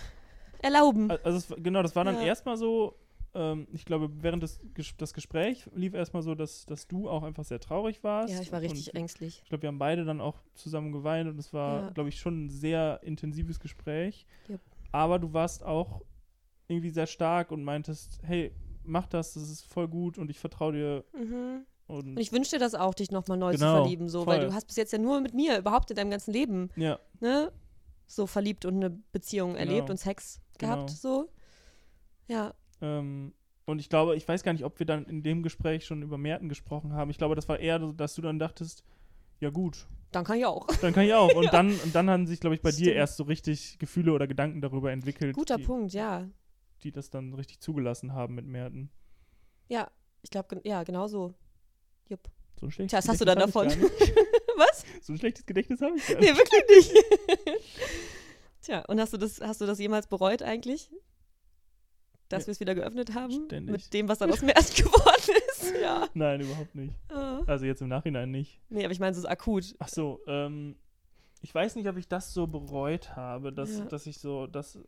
erlauben. 0.63 1.11
also 1.11 1.37
es, 1.39 1.63
genau, 1.63 1.83
das 1.83 1.95
war 1.97 2.05
dann 2.05 2.17
Ja. 2.17 2.23
erstmal 2.23 2.57
so, 2.57 2.95
ähm, 3.35 3.67
ich 3.73 3.85
glaube, 3.85 4.09
während 4.23 4.43
des 4.43 4.61
das 4.97 5.13
Gespräch 5.13 5.67
lief 5.75 5.93
erstmal 5.95 6.23
so, 6.23 6.35
dass, 6.35 6.65
dass 6.67 6.87
du 6.89 7.11
auch 7.11 7.23
einfach 7.25 7.45
sehr 7.45 7.61
traurig 7.61 8.03
warst. 8.05 8.33
ja, 8.33 8.41
ich 8.41 8.53
war 8.53 8.61
richtig 8.63 8.95
ängstlich. 8.95 9.41
Ich 9.43 9.49
glaube, 9.51 9.63
wir 9.63 9.69
haben 9.69 9.79
beide 9.79 10.05
dann 10.07 10.21
auch 10.23 10.37
zusammen 10.55 10.93
geweint 10.93 11.29
und 11.29 11.39
es 11.39 11.53
war, 11.53 11.83
Ja. 11.83 11.91
glaube 11.91 12.09
ich, 12.09 12.19
schon 12.21 12.47
ein 12.47 12.49
sehr 12.51 13.01
intensives 13.03 13.61
Gespräch. 13.61 14.25
Yep. 14.49 14.61
Aber 14.93 15.19
du 15.19 15.33
warst 15.35 15.63
auch 15.65 16.01
irgendwie 16.69 16.91
sehr 16.91 17.07
stark 17.07 17.51
und 17.51 17.65
meintest, 17.65 18.21
hey, 18.23 18.53
mach 18.85 19.07
das, 19.07 19.35
das 19.35 19.51
ist 19.51 19.63
voll 19.65 19.89
gut 19.89 20.19
und 20.19 20.31
ich 20.31 20.39
vertraue 20.39 20.73
dir. 20.73 21.05
Mhm. 21.15 21.65
Und 21.87 22.09
Und 22.11 22.19
ich 22.21 22.33
wünsche 22.33 22.51
dir 22.53 22.59
das 22.59 22.75
auch, 22.75 22.95
dich 22.95 23.11
nochmal 23.11 23.39
neu 23.39 23.53
Genau, 23.53 23.67
zu 23.77 23.81
verlieben, 23.81 24.09
so, 24.11 24.27
weil 24.27 24.41
voll. 24.41 24.49
du 24.51 24.55
hast 24.55 24.67
bis 24.67 24.77
jetzt 24.77 24.93
ja 24.93 24.99
nur 24.99 25.21
mit 25.23 25.33
mir 25.35 25.59
überhaupt 25.59 25.91
in 25.91 25.97
deinem 25.97 26.11
ganzen 26.11 26.33
Leben, 26.33 26.69
ja, 26.77 26.99
ne, 27.21 27.51
so 28.07 28.27
verliebt 28.27 28.65
und 28.67 28.77
eine 28.77 28.91
Beziehung 28.91 29.57
erlebt 29.57 29.87
Genau. 29.87 29.93
und 29.93 29.97
Sex 29.99 30.41
Genau. 30.59 30.75
gehabt, 30.75 30.91
so. 30.91 31.31
Ja, 32.27 32.53
ähm, 32.83 33.33
und 33.65 33.81
ich 33.81 33.89
glaube, 33.89 34.17
ich 34.17 34.27
weiß 34.27 34.43
gar 34.43 34.53
nicht, 34.53 34.65
ob 34.65 34.79
wir 34.79 34.87
dann 34.87 35.05
in 35.07 35.23
dem 35.23 35.43
Gespräch 35.43 35.85
schon 35.85 36.03
über 36.03 36.17
Merten 36.17 36.49
gesprochen 36.49 36.93
haben. 36.95 37.11
Ich 37.11 37.19
glaube, 37.19 37.35
das 37.35 37.49
war 37.49 37.59
eher, 37.59 37.79
so, 37.81 37.93
dass 37.93 38.15
du 38.15 38.23
dann 38.23 38.39
dachtest, 38.39 38.83
ja 39.41 39.51
gut, 39.51 39.87
dann 40.11 40.25
kann 40.25 40.39
ich 40.39 40.47
auch. 40.47 40.67
dann 40.81 40.93
kann 40.95 41.05
ich 41.05 41.13
auch. 41.15 41.35
Und 41.35 41.53
dann, 41.53 41.71
und 41.81 41.95
dann 41.95 42.09
haben 42.09 42.27
sich, 42.27 42.41
glaube 42.41 42.55
ich, 42.57 42.63
bei 42.63 42.71
dir 42.71 42.77
Stimmt. 42.77 42.97
erst 42.97 43.17
so 43.19 43.25
richtig 43.25 43.79
Gefühle 43.79 44.13
oder 44.13 44.27
Gedanken 44.27 44.61
darüber 44.63 44.91
entwickelt, 44.91 45.37
Guter 45.37 45.59
Punkt, 45.59 45.93
ja. 45.93 46.29
Die 46.85 46.93
das 46.93 47.11
dann 47.11 47.35
richtig 47.35 47.61
zugelassen 47.61 48.13
haben 48.13 48.35
mit 48.35 48.47
Merten. 48.47 48.91
Ja, 49.69 49.91
ich 50.23 50.31
glaube, 50.31 50.61
ja, 50.65 50.83
genau 50.85 51.07
so. 51.09 51.35
Jupp. 52.09 52.29
So 52.59 52.67
ein 52.67 52.73
schlechtes 52.73 52.91
Tja, 52.91 52.99
was 52.99 53.09
hast 53.09 53.21
du 53.21 53.25
dann 53.25 53.39
davon? 53.39 53.69
Was? 54.57 54.85
So 55.03 55.13
ein 55.13 55.19
schlechtes 55.19 55.47
Gedächtnis 55.47 55.81
habe 55.81 55.97
ich 55.97 56.07
gar 56.07 56.19
Nee, 56.21 56.33
nicht. 56.33 56.39
wirklich 56.39 56.93
nicht. 56.93 57.05
Tja, 58.63 58.85
und 58.89 59.01
hast 59.01 59.13
du 59.13 59.17
das, 59.17 59.41
hast 59.41 59.61
du 59.61 59.67
das 59.67 59.79
jemals 59.79 60.07
bereut 60.09 60.43
eigentlich? 60.43 60.91
Dass 62.29 62.43
Ja. 62.43 62.47
wir 62.49 62.53
es 62.53 62.61
wieder 62.61 62.75
geöffnet 62.75 63.15
haben? 63.15 63.45
Ständig. 63.47 63.73
Mit 63.73 63.93
dem, 63.95 64.09
was 64.09 64.19
dann 64.19 64.31
aus 64.33 64.41
dem 64.41 64.49
Erst 64.49 64.77
geworden 64.83 65.37
ist? 65.51 65.75
Ja. 65.81 66.09
Nein, 66.15 66.41
überhaupt 66.41 66.75
nicht. 66.75 66.93
Ah. 67.09 67.43
Also 67.47 67.65
jetzt 67.67 67.81
im 67.83 67.89
Nachhinein 67.89 68.31
nicht. 68.31 68.61
Nee, 68.69 68.85
aber 68.85 68.93
ich 68.93 68.99
meine, 69.01 69.15
so 69.15 69.21
ist 69.21 69.27
akut. 69.27 69.77
Ach 69.79 69.89
so, 69.89 70.21
ähm, 70.27 70.77
ich 71.41 71.55
weiß 71.55 71.77
nicht, 71.77 71.89
ob 71.89 71.97
ich 71.97 72.09
das 72.09 72.35
so 72.35 72.47
bereut 72.49 73.15
habe, 73.17 73.53
dass, 73.53 73.79
Ja. 73.79 73.85
dass 73.85 74.07
ich 74.07 74.19
so, 74.19 74.47
dass, 74.49 74.79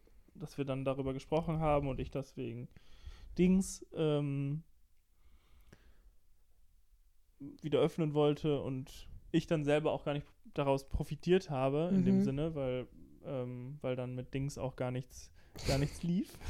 dass 0.40 0.59
wir 0.59 0.64
dann 0.64 0.85
darüber 0.85 1.12
gesprochen 1.12 1.61
haben 1.61 1.88
und 1.88 2.00
ich 2.00 2.11
deswegen 2.11 2.68
Dings 3.38 3.87
ähm, 3.94 4.62
wieder 7.62 7.81
öffnen 7.81 8.12
wollte 8.14 8.61
und 8.61 9.09
ich 9.33 9.46
dann 9.46 9.64
selber 9.64 9.92
auch 9.92 10.05
gar 10.05 10.12
nicht 10.14 10.26
daraus 10.55 10.88
profitiert 10.88 11.50
habe 11.50 11.90
in 11.94 12.05
dem 12.05 12.16
Mhm. 12.16 12.20
Sinne, 12.22 12.55
weil, 12.55 12.88
ähm, 13.24 13.79
weil 13.81 13.96
dann 13.96 14.14
mit 14.14 14.35
Dings 14.35 14.59
auch 14.59 14.76
gar 14.76 14.90
nichts, 14.90 15.31
gar 15.66 15.79
nichts 15.79 16.03
lief. 16.03 16.33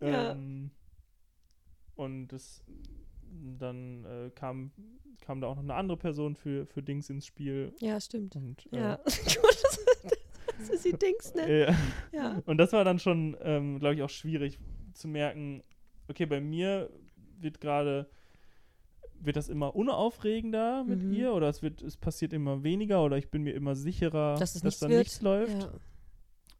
Ja. 0.00 0.32
ähm, 0.32 0.70
und 1.94 2.28
das 2.28 2.62
dann 3.58 4.04
äh, 4.04 4.30
kam, 4.34 4.70
kam 5.22 5.40
da 5.40 5.46
auch 5.46 5.54
noch 5.56 5.62
eine 5.62 5.74
andere 5.74 5.96
Person 5.96 6.36
für, 6.36 6.66
für 6.66 6.82
Dings 6.82 7.08
ins 7.08 7.24
Spiel. 7.24 7.72
Ja, 7.80 7.98
stimmt. 8.00 8.36
Und, 8.36 8.66
äh, 8.72 8.76
Ja. 8.76 8.96
Gut, 9.04 9.62
das, 9.62 9.83
die 10.84 10.92
Dings, 10.92 11.34
ne? 11.34 11.42
äh, 11.42 11.72
Ja. 12.12 12.42
und 12.46 12.58
das 12.58 12.72
war 12.72 12.84
dann 12.84 12.98
schon, 12.98 13.36
ähm, 13.40 13.78
glaube 13.78 13.94
ich, 13.96 14.02
auch 14.02 14.10
schwierig 14.10 14.58
zu 14.92 15.08
merken, 15.08 15.62
okay, 16.08 16.26
bei 16.26 16.40
mir 16.40 16.90
wird 17.40 17.60
gerade, 17.60 18.08
wird 19.20 19.36
das 19.36 19.48
immer 19.48 19.74
unaufregender 19.74 20.84
mit 20.84 21.02
Mhm. 21.02 21.12
ihr 21.12 21.32
oder 21.32 21.48
es 21.48 21.62
wird, 21.62 21.82
es 21.82 21.96
passiert 21.96 22.32
immer 22.32 22.62
weniger 22.62 23.02
oder 23.02 23.16
ich 23.16 23.30
bin 23.30 23.42
mir 23.42 23.54
immer 23.54 23.74
sicherer, 23.74 24.34
Dass 24.36 24.54
es 24.54 24.62
dass 24.62 24.64
nichts 24.64 24.80
da 24.80 24.88
wird. 24.88 24.98
nichts 25.00 25.22
läuft. 25.22 25.62
Ja. 25.62 25.72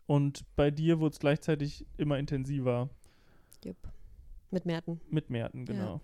Und 0.06 0.44
bei 0.56 0.70
dir 0.70 1.00
wurde 1.00 1.12
es 1.14 1.18
gleichzeitig 1.18 1.86
immer 1.96 2.18
intensiver 2.18 2.90
Jupp. 3.64 3.76
Mit 4.50 4.66
Merten. 4.66 5.00
mit 5.10 5.30
Merten, 5.30 5.64
genau. 5.64 6.00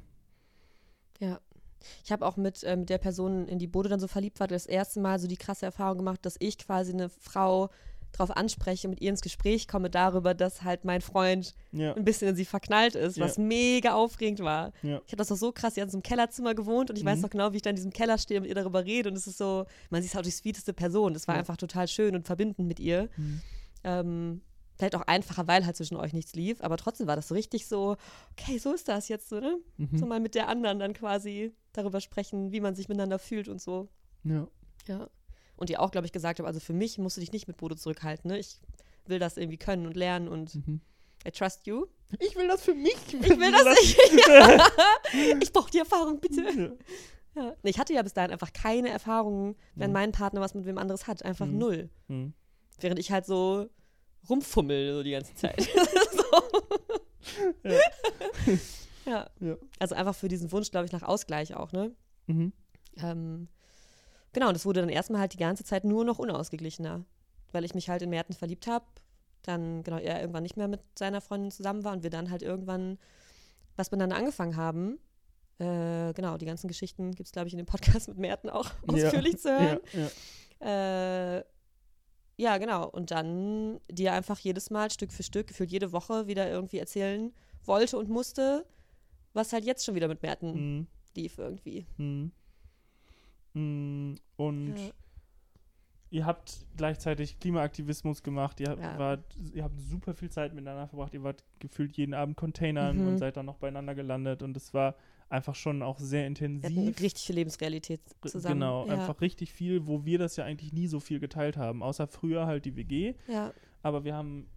Ja. 1.18 1.40
Ich 2.04 2.12
habe 2.12 2.26
auch 2.26 2.36
mit, 2.36 2.62
äh, 2.64 2.76
mit 2.76 2.90
der 2.90 2.98
Person, 2.98 3.46
in 3.48 3.58
die 3.58 3.66
Bode 3.66 3.88
dann 3.88 4.00
so 4.00 4.06
verliebt 4.06 4.38
war, 4.40 4.48
das 4.48 4.66
erste 4.66 5.00
Mal 5.00 5.18
so 5.18 5.26
die 5.28 5.36
krasse 5.36 5.64
Erfahrung 5.66 5.98
gemacht, 5.98 6.24
dass 6.26 6.36
ich 6.38 6.58
quasi 6.58 6.92
eine 6.92 7.08
Frau 7.08 7.70
drauf 8.12 8.30
anspreche, 8.36 8.88
mit 8.88 9.00
ihr 9.00 9.10
ins 9.10 9.20
Gespräch 9.20 9.68
komme 9.68 9.90
darüber, 9.90 10.34
dass 10.34 10.62
halt 10.62 10.84
mein 10.84 11.00
Freund 11.00 11.54
Ja, 11.72 11.94
ein 11.94 12.04
bisschen 12.04 12.28
in 12.28 12.36
sie 12.36 12.44
verknallt 12.44 12.94
ist, 12.94 13.16
Ja. 13.16 13.24
was 13.24 13.38
mega 13.38 13.94
aufregend 13.94 14.40
war. 14.40 14.72
ja, 14.82 15.00
Ich 15.06 15.12
habe 15.12 15.16
das 15.16 15.28
doch 15.28 15.36
so 15.36 15.52
krass, 15.52 15.74
sie 15.74 15.80
hat 15.80 15.86
in 15.88 15.90
so 15.92 15.96
einem 15.98 16.02
Kellerzimmer 16.02 16.54
gewohnt 16.54 16.90
und 16.90 16.96
ich 16.98 17.04
weiß 17.04 17.16
Mhm. 17.16 17.22
noch 17.22 17.30
genau, 17.30 17.52
wie 17.52 17.56
ich 17.56 17.62
da 17.62 17.70
in 17.70 17.76
diesem 17.76 17.92
Keller 17.92 18.18
stehe 18.18 18.38
und 18.40 18.42
mit 18.42 18.48
ihr 18.50 18.54
darüber 18.54 18.84
rede 18.84 19.08
und 19.10 19.16
es 19.16 19.26
ist 19.26 19.38
so, 19.38 19.66
man, 19.90 20.02
sie 20.02 20.08
ist 20.08 20.16
auch 20.16 20.22
die 20.22 20.30
sweeteste 20.30 20.72
Person. 20.72 21.14
Es 21.14 21.26
war 21.28 21.34
einfach 21.36 21.56
total 21.56 21.86
schön 21.88 22.14
und 22.14 22.26
verbindend 22.26 22.66
mit 22.68 22.80
ihr. 22.80 23.08
Mhm. 23.16 23.40
Ähm, 23.84 24.40
vielleicht 24.76 24.94
auch 24.96 25.02
einfacher, 25.02 25.46
weil 25.46 25.66
halt 25.66 25.76
zwischen 25.76 25.96
euch 25.96 26.12
nichts 26.12 26.34
lief, 26.34 26.60
aber 26.62 26.76
trotzdem 26.78 27.06
war 27.06 27.16
das 27.16 27.28
so 27.28 27.34
richtig 27.34 27.66
so, 27.66 27.96
okay, 28.32 28.58
so 28.58 28.72
ist 28.72 28.88
das 28.88 29.08
jetzt 29.08 29.28
so, 29.28 29.38
ne? 29.40 29.58
Mhm. 29.76 29.98
So 29.98 30.06
mal 30.06 30.20
mit 30.20 30.34
der 30.34 30.48
anderen 30.48 30.78
dann 30.78 30.94
quasi 30.94 31.52
darüber 31.72 32.00
sprechen, 32.00 32.50
wie 32.52 32.60
man 32.60 32.74
sich 32.74 32.88
miteinander 32.88 33.18
fühlt 33.18 33.48
und 33.48 33.60
so. 33.60 33.88
ja. 34.24 34.48
Ja. 34.88 35.08
Und 35.60 35.70
ihr 35.70 35.80
auch, 35.80 35.90
glaube 35.92 36.06
ich, 36.06 36.12
gesagt 36.12 36.40
habe, 36.40 36.46
also 36.48 36.58
für 36.58 36.72
mich 36.72 36.98
musst 36.98 37.16
du 37.16 37.20
dich 37.20 37.30
nicht 37.32 37.46
mit 37.46 37.56
Bodo 37.58 37.74
zurückhalten, 37.76 38.28
ne? 38.30 38.38
Ich 38.38 38.58
will 39.06 39.18
das 39.20 39.36
irgendwie 39.36 39.58
können 39.58 39.86
und 39.86 39.94
lernen 39.94 40.26
und 40.26 40.54
Mhm. 40.66 40.80
I 41.26 41.30
trust 41.30 41.66
you. 41.66 41.84
Ich 42.18 42.34
will 42.34 42.48
das 42.48 42.62
für 42.62 42.74
mich. 42.74 42.96
Ich 43.12 43.38
will 43.38 43.52
das 43.52 43.64
nicht. 43.78 43.98
ja. 44.26 44.66
Ich 45.40 45.52
brauche 45.52 45.70
die 45.70 45.78
Erfahrung, 45.78 46.18
bitte. 46.18 46.76
Ja. 47.36 47.54
Ich 47.62 47.78
hatte 47.78 47.92
ja 47.92 48.02
bis 48.02 48.14
dahin 48.14 48.32
einfach 48.32 48.52
keine 48.52 48.88
Erfahrungen, 48.88 49.54
wenn 49.76 49.90
Mhm. 49.90 49.94
mein 49.94 50.12
Partner 50.12 50.40
was 50.40 50.54
mit 50.54 50.64
wem 50.64 50.78
anderes 50.78 51.06
hat. 51.06 51.22
Einfach 51.24 51.46
Mhm. 51.46 51.58
null. 51.58 51.90
Mhm. 52.08 52.32
Während 52.80 52.98
ich 52.98 53.12
halt 53.12 53.26
so 53.26 53.68
rumfummel 54.28 54.94
so 54.94 55.02
die 55.02 55.10
ganze 55.12 55.34
Zeit. 55.34 55.68
Ja. 57.62 57.80
ja. 59.06 59.30
Ja. 59.40 59.56
Also 59.78 59.94
einfach 59.94 60.14
für 60.14 60.28
diesen 60.28 60.50
Wunsch, 60.52 60.70
glaube 60.70 60.86
ich, 60.86 60.92
nach 60.92 61.02
Ausgleich 61.02 61.54
auch, 61.54 61.72
ne? 61.72 61.92
Mhm. 62.26 62.52
Ähm, 63.02 63.48
genau, 64.32 64.48
und 64.48 64.54
es 64.56 64.64
wurde 64.66 64.80
dann 64.80 64.88
erstmal 64.88 65.20
halt 65.20 65.32
die 65.32 65.38
ganze 65.38 65.64
Zeit 65.64 65.84
nur 65.84 66.04
noch 66.04 66.18
unausgeglichener, 66.18 67.04
weil 67.52 67.64
ich 67.64 67.74
mich 67.74 67.88
halt 67.88 68.02
in 68.02 68.10
Merten 68.10 68.32
verliebt 68.32 68.66
habe. 68.66 68.84
Dann, 69.42 69.82
genau, 69.82 69.98
er 69.98 70.20
irgendwann 70.20 70.42
nicht 70.42 70.56
mehr 70.56 70.68
mit 70.68 70.80
seiner 70.98 71.20
Freundin 71.20 71.50
zusammen 71.50 71.82
war 71.84 71.92
und 71.92 72.02
wir 72.02 72.10
dann 72.10 72.30
halt 72.30 72.42
irgendwann 72.42 72.98
was 73.76 73.90
miteinander 73.90 74.16
angefangen 74.16 74.56
haben. 74.56 74.98
Äh, 75.58 76.12
genau, 76.14 76.36
die 76.36 76.46
ganzen 76.46 76.68
Geschichten 76.68 77.12
gibt 77.12 77.26
es, 77.26 77.32
glaube 77.32 77.48
ich, 77.48 77.54
in 77.54 77.58
dem 77.58 77.66
Podcast 77.66 78.08
mit 78.08 78.18
Merten 78.18 78.50
auch 78.50 78.70
ausführlich 78.86 79.38
zu 79.38 79.48
hören. 79.50 79.80
Ja, 79.92 80.00
ja. 80.66 81.38
Äh, 81.38 81.44
ja, 82.36 82.56
genau. 82.58 82.88
Und 82.88 83.10
dann 83.10 83.80
dir 83.90 84.12
einfach 84.14 84.38
jedes 84.38 84.70
Mal 84.70 84.90
Stück 84.90 85.12
für 85.12 85.22
Stück, 85.22 85.48
gefühlt 85.48 85.70
jede 85.70 85.92
Woche 85.92 86.26
wieder 86.26 86.48
irgendwie 86.50 86.78
erzählen 86.78 87.32
wollte 87.64 87.98
und 87.98 88.08
musste, 88.08 88.64
was 89.34 89.52
halt 89.52 89.64
jetzt 89.64 89.84
schon 89.84 89.94
wieder 89.94 90.08
mit 90.08 90.22
Merten 90.22 90.52
Mhm. 90.78 90.86
lief 91.14 91.36
irgendwie. 91.38 91.86
Mhm. 91.98 92.32
Mhm. 93.54 94.16
Und 94.36 94.76
Ja. 94.76 94.90
ihr 96.10 96.26
habt 96.26 96.66
gleichzeitig 96.76 97.38
Klimaaktivismus 97.40 98.22
gemacht, 98.22 98.60
ihr, 98.60 98.68
habt- 98.70 98.82
Ja. 98.82 98.98
wart, 98.98 99.36
ihr 99.54 99.62
habt 99.64 99.80
super 99.80 100.14
viel 100.14 100.30
Zeit 100.30 100.54
miteinander 100.54 100.88
verbracht, 100.88 101.14
ihr 101.14 101.22
wart 101.22 101.44
gefühlt 101.58 101.96
jeden 101.96 102.14
Abend 102.14 102.36
Containern 102.36 102.98
Mhm. 102.98 103.08
und 103.08 103.18
seid 103.18 103.36
dann 103.36 103.46
noch 103.46 103.56
beieinander 103.58 103.94
gelandet 103.94 104.42
und 104.42 104.56
es 104.56 104.72
war 104.74 104.94
einfach 105.28 105.54
schon 105.54 105.82
auch 105.82 105.98
sehr 106.00 106.26
intensiv. 106.26 107.00
richtig 107.00 107.24
viel 107.24 107.36
Lebensrealität 107.36 108.00
zusammen. 108.26 108.54
Genau, 108.60 108.86
ja. 108.86 108.94
einfach 108.94 109.20
richtig 109.20 109.52
viel, 109.52 109.86
wo 109.86 110.04
wir 110.04 110.18
das 110.18 110.34
ja 110.36 110.44
eigentlich 110.44 110.72
nie 110.72 110.88
so 110.88 110.98
viel 110.98 111.20
geteilt 111.20 111.56
haben, 111.56 111.82
außer 111.84 112.08
früher 112.08 112.46
halt 112.46 112.64
die 112.64 112.74
WG, 112.74 113.14
Ja. 113.28 113.52
aber 113.82 114.02
wir 114.04 114.14
haben 114.14 114.48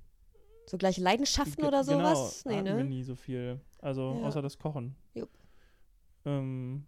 So 0.65 0.77
gleiche 0.77 1.01
Leidenschaften 1.01 1.65
oder 1.65 1.83
genau, 1.83 2.15
sowas? 2.15 2.45
Nee, 2.45 2.55
hatten 2.55 2.65
wir 2.65 2.73
ne? 2.75 2.83
nie 2.85 3.03
so 3.03 3.15
viel. 3.15 3.59
Also 3.79 4.17
Ja. 4.19 4.25
außer 4.27 4.41
das 4.41 4.57
Kochen. 4.57 4.95
Jupp. 5.13 5.29
Ähm, 6.25 6.85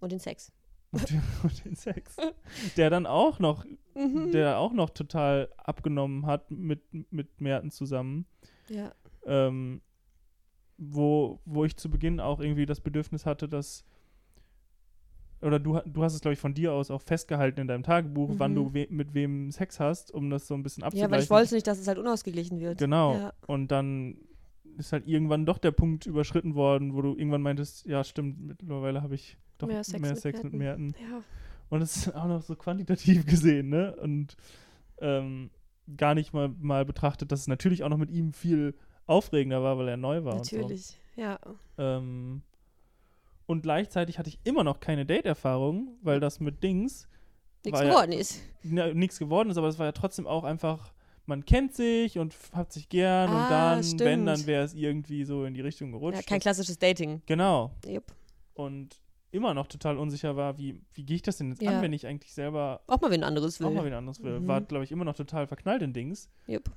Und 0.00 0.10
den 0.12 0.18
Sex. 0.18 0.50
Und, 0.92 1.10
den, 1.10 1.22
und 1.42 1.64
den 1.64 1.74
Sex. 1.74 2.16
Der 2.76 2.90
dann 2.90 3.06
auch 3.06 3.38
noch, 3.38 3.64
Mhm. 3.94 4.30
der 4.30 4.58
auch 4.58 4.72
noch 4.72 4.90
total 4.90 5.48
abgenommen 5.56 6.24
hat 6.26 6.52
mit, 6.52 6.82
mit 7.12 7.40
Merten 7.40 7.70
zusammen. 7.72 8.26
Ja. 8.68 8.92
Ähm, 9.26 9.80
wo, 10.76 11.40
wo 11.44 11.64
ich 11.64 11.76
zu 11.76 11.90
Beginn 11.90 12.20
auch 12.20 12.38
irgendwie 12.38 12.64
das 12.64 12.80
Bedürfnis 12.80 13.26
hatte, 13.26 13.48
dass 13.48 13.84
oder 15.40 15.58
du, 15.60 15.80
du 15.86 16.02
hast 16.02 16.14
es, 16.14 16.20
glaube 16.20 16.32
ich, 16.34 16.38
von 16.40 16.54
dir 16.54 16.72
aus 16.72 16.90
auch 16.90 17.00
festgehalten 17.02 17.60
in 17.60 17.68
deinem 17.68 17.82
Tagebuch, 17.84 18.30
wann 18.38 18.52
Mhm. 18.52 18.56
du 18.56 18.74
we 18.74 18.86
mit 18.90 19.14
wem 19.14 19.50
Sex 19.52 19.78
hast, 19.80 20.12
um 20.12 20.30
das 20.30 20.46
so 20.48 20.54
ein 20.54 20.62
bisschen 20.62 20.80
ja, 20.82 20.86
abzugleichen. 20.88 21.12
weil 21.12 21.22
ich 21.22 21.30
wollte 21.30 21.54
nicht, 21.54 21.66
dass 21.66 21.78
es 21.78 21.86
halt 21.88 21.98
unausgeglichen 21.98 22.58
wird. 22.60 22.78
Genau. 22.78 23.14
Ja. 23.14 23.32
Und 23.46 23.68
dann 23.72 24.18
ist 24.78 24.92
halt 24.92 25.06
irgendwann 25.06 25.46
doch 25.46 25.58
der 25.58 25.70
Punkt 25.72 26.06
überschritten 26.06 26.54
worden, 26.54 26.94
wo 26.94 27.02
du 27.02 27.16
irgendwann 27.16 27.42
meintest, 27.42 27.86
ja 27.86 28.02
stimmt, 28.04 28.40
mittlerweile 28.40 29.02
habe 29.02 29.14
ich 29.16 29.36
doch 29.58 29.66
Mehr 29.68 29.84
Sex 29.84 30.00
mehr 30.00 30.10
mit 30.12 30.20
Sex 30.20 30.42
mit 30.42 30.52
Merten. 30.54 30.94
Ja. 31.00 31.22
Und 31.70 31.82
es 31.82 31.96
ist 31.96 32.14
auch 32.14 32.26
noch 32.26 32.42
so 32.42 32.56
quantitativ 32.56 33.26
gesehen, 33.26 33.68
ne? 33.68 33.94
Und 33.96 34.36
ähm, 35.00 35.50
gar 35.96 36.14
nicht 36.14 36.32
mal, 36.32 36.48
mal 36.60 36.84
betrachtet, 36.84 37.30
dass 37.32 37.40
es 37.40 37.46
natürlich 37.48 37.82
auch 37.84 37.88
noch 37.88 37.98
mit 37.98 38.10
ihm 38.10 38.32
viel 38.32 38.74
aufregender 39.06 39.62
war, 39.62 39.78
weil 39.78 39.88
er 39.88 39.96
neu 39.96 40.24
war 40.24 40.36
Natürlich. 40.36 40.96
Ja. 41.16 41.36
und 41.36 41.56
so. 41.76 41.82
Ähm, 41.82 42.42
und 43.46 43.62
gleichzeitig 43.62 44.18
hatte 44.18 44.28
ich 44.28 44.38
immer 44.44 44.64
noch 44.64 44.80
keine 44.80 45.06
Date-Erfahrung, 45.06 45.96
weil 46.02 46.20
das 46.20 46.40
mit 46.40 46.62
Dings 46.62 47.08
Nichts 47.64 47.78
War 47.80 47.84
ja- 47.86 47.90
geworden 47.92 48.12
ist. 48.12 48.40
nichts 48.62 49.18
geworden 49.18 49.50
ist, 49.50 49.56
aber 49.58 49.66
es 49.68 49.78
war 49.78 49.86
ja 49.86 49.92
trotzdem 49.92 50.26
auch 50.26 50.44
einfach, 50.44 50.92
man 51.26 51.44
kennt 51.44 51.74
sich 51.74 52.18
und 52.18 52.34
hat 52.52 52.72
sich 52.72 52.88
gern 52.88 53.28
Ah, 53.30 53.42
und 53.44 53.50
dann, 53.50 53.84
stimmt. 53.84 54.00
wenn, 54.02 54.26
dann 54.26 54.46
wäre 54.46 54.64
es 54.64 54.74
irgendwie 54.74 55.24
so 55.24 55.44
in 55.44 55.54
die 55.54 55.60
Richtung 55.60 55.90
gerutscht. 55.92 56.16
Ja, 56.20 56.22
kein 56.22 56.40
klassisches 56.40 56.78
Dating. 56.78 57.20
genau. 57.26 57.72
Jupp. 57.86 58.04
Und 58.54 59.00
immer 59.30 59.54
noch 59.54 59.66
total 59.66 59.98
unsicher 59.98 60.36
war, 60.36 60.58
wie, 60.58 60.80
wie 60.94 61.04
gehe 61.04 61.16
ich 61.16 61.22
das 61.22 61.36
denn 61.36 61.50
jetzt 61.50 61.62
Ja. 61.62 61.72
an, 61.76 61.82
wenn 61.82 61.92
ich 61.92 62.06
eigentlich 62.06 62.32
selber 62.32 62.82
Auch 62.86 63.00
mal 63.00 63.10
wen 63.10 63.24
anderes 63.24 63.60
will. 63.60 63.66
auch 63.66 63.72
mal 63.72 63.84
wieder 63.84 63.98
anderes 63.98 64.22
will. 64.22 64.40
Mhm. 64.40 64.48
War, 64.48 64.60
glaube 64.60 64.84
ich, 64.84 64.92
immer 64.92 65.04
noch 65.04 65.14
total 65.16 65.46
verknallt 65.46 65.82
in 65.82 65.92
Dings. 65.92 66.30
Jupp. 66.46 66.70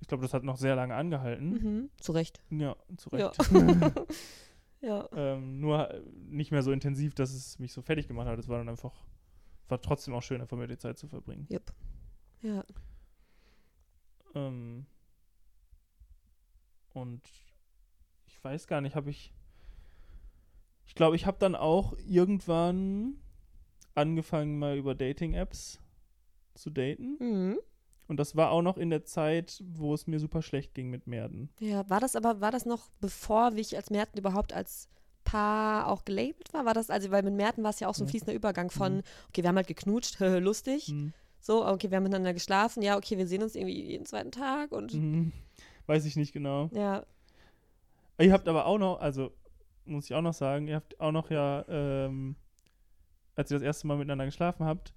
Ich 0.00 0.08
glaube, 0.08 0.22
das 0.22 0.34
hat 0.34 0.42
noch 0.44 0.56
sehr 0.56 0.74
lange 0.76 0.94
angehalten. 0.94 1.50
Mhm. 1.50 1.90
Zu 2.00 2.12
Recht. 2.12 2.40
Ja, 2.50 2.76
zu 2.96 3.10
Ja. 3.16 3.28
Recht. 3.28 3.38
ja. 4.80 5.08
ähm, 5.14 5.60
nur 5.60 5.90
äh, 5.90 6.00
nicht 6.28 6.50
mehr 6.50 6.62
so 6.62 6.72
intensiv, 6.72 7.14
dass 7.14 7.32
es 7.32 7.58
mich 7.58 7.72
so 7.72 7.82
fertig 7.82 8.08
gemacht 8.08 8.26
hat. 8.26 8.38
Es 8.38 8.48
war 8.48 8.58
dann 8.58 8.68
einfach, 8.68 8.92
war 9.68 9.80
trotzdem 9.80 10.14
auch 10.14 10.22
schön, 10.22 10.40
einfach 10.40 10.56
mit 10.56 10.70
die 10.70 10.78
Zeit 10.78 10.98
zu 10.98 11.06
verbringen. 11.08 11.46
Jupp. 11.50 11.72
Ja. 12.42 12.64
Ähm, 14.34 14.86
und 16.92 17.22
ich 18.26 18.42
weiß 18.44 18.66
gar 18.66 18.80
nicht, 18.80 18.96
habe 18.96 19.10
ich. 19.10 19.32
Ich 20.92 20.94
glaube, 20.94 21.16
ich 21.16 21.24
habe 21.24 21.38
dann 21.40 21.54
auch 21.54 21.94
irgendwann 22.06 23.14
angefangen, 23.94 24.58
mal 24.58 24.76
über 24.76 24.94
Dating-Apps 24.94 25.80
zu 26.54 26.68
daten. 26.68 27.16
Mhm. 27.18 27.58
Und 28.08 28.18
das 28.18 28.36
war 28.36 28.50
auch 28.50 28.60
noch 28.60 28.76
in 28.76 28.90
der 28.90 29.02
Zeit, 29.06 29.64
wo 29.66 29.94
es 29.94 30.06
mir 30.06 30.20
super 30.20 30.42
schlecht 30.42 30.74
ging 30.74 30.90
mit 30.90 31.06
Merden. 31.06 31.48
Ja, 31.60 31.88
war 31.88 31.98
das 31.98 32.14
aber, 32.14 32.42
war 32.42 32.50
das 32.50 32.66
noch 32.66 32.90
bevor 33.00 33.54
ich 33.54 33.74
als 33.74 33.88
Merten 33.88 34.18
überhaupt 34.18 34.52
als 34.52 34.90
Paar 35.24 35.88
auch 35.88 36.04
gelabelt 36.04 36.52
war? 36.52 36.66
War 36.66 36.74
das, 36.74 36.90
also, 36.90 37.10
weil 37.10 37.22
mit 37.22 37.32
Merten 37.36 37.62
war 37.62 37.70
es 37.70 37.80
ja 37.80 37.88
auch 37.88 37.94
so 37.94 38.04
ein 38.04 38.08
fließender 38.08 38.34
Übergang 38.34 38.70
von, 38.70 38.96
Mhm. 38.96 39.02
okay, 39.30 39.42
wir 39.42 39.48
haben 39.48 39.56
halt 39.56 39.68
geknutscht, 39.68 40.18
lustig. 40.20 40.88
Hm. 40.88 41.14
So, 41.40 41.66
okay, 41.66 41.90
wir 41.90 41.96
haben 41.96 42.02
miteinander 42.04 42.34
geschlafen. 42.34 42.82
Ja, 42.82 42.98
okay, 42.98 43.16
wir 43.16 43.26
sehen 43.26 43.42
uns 43.42 43.54
irgendwie 43.54 43.80
jeden 43.82 44.04
zweiten 44.04 44.30
Tag 44.30 44.72
und 44.72 44.92
Mhm. 44.92 45.32
Weiß 45.86 46.04
ich 46.04 46.16
nicht 46.16 46.34
genau. 46.34 46.68
ja, 46.74 47.02
Ihr 48.18 48.32
habt 48.34 48.46
aber 48.46 48.66
auch 48.66 48.76
noch, 48.78 49.00
also 49.00 49.32
muss 49.84 50.04
ich 50.06 50.14
auch 50.14 50.22
noch 50.22 50.34
sagen, 50.34 50.68
ihr 50.68 50.76
habt 50.76 50.98
auch 51.00 51.12
noch 51.12 51.30
ja, 51.30 51.64
ähm, 51.68 52.36
als 53.34 53.50
ihr 53.50 53.56
das 53.56 53.62
erste 53.64 53.86
Mal 53.86 53.96
miteinander 53.96 54.26
geschlafen 54.26 54.64
habt, 54.66 54.92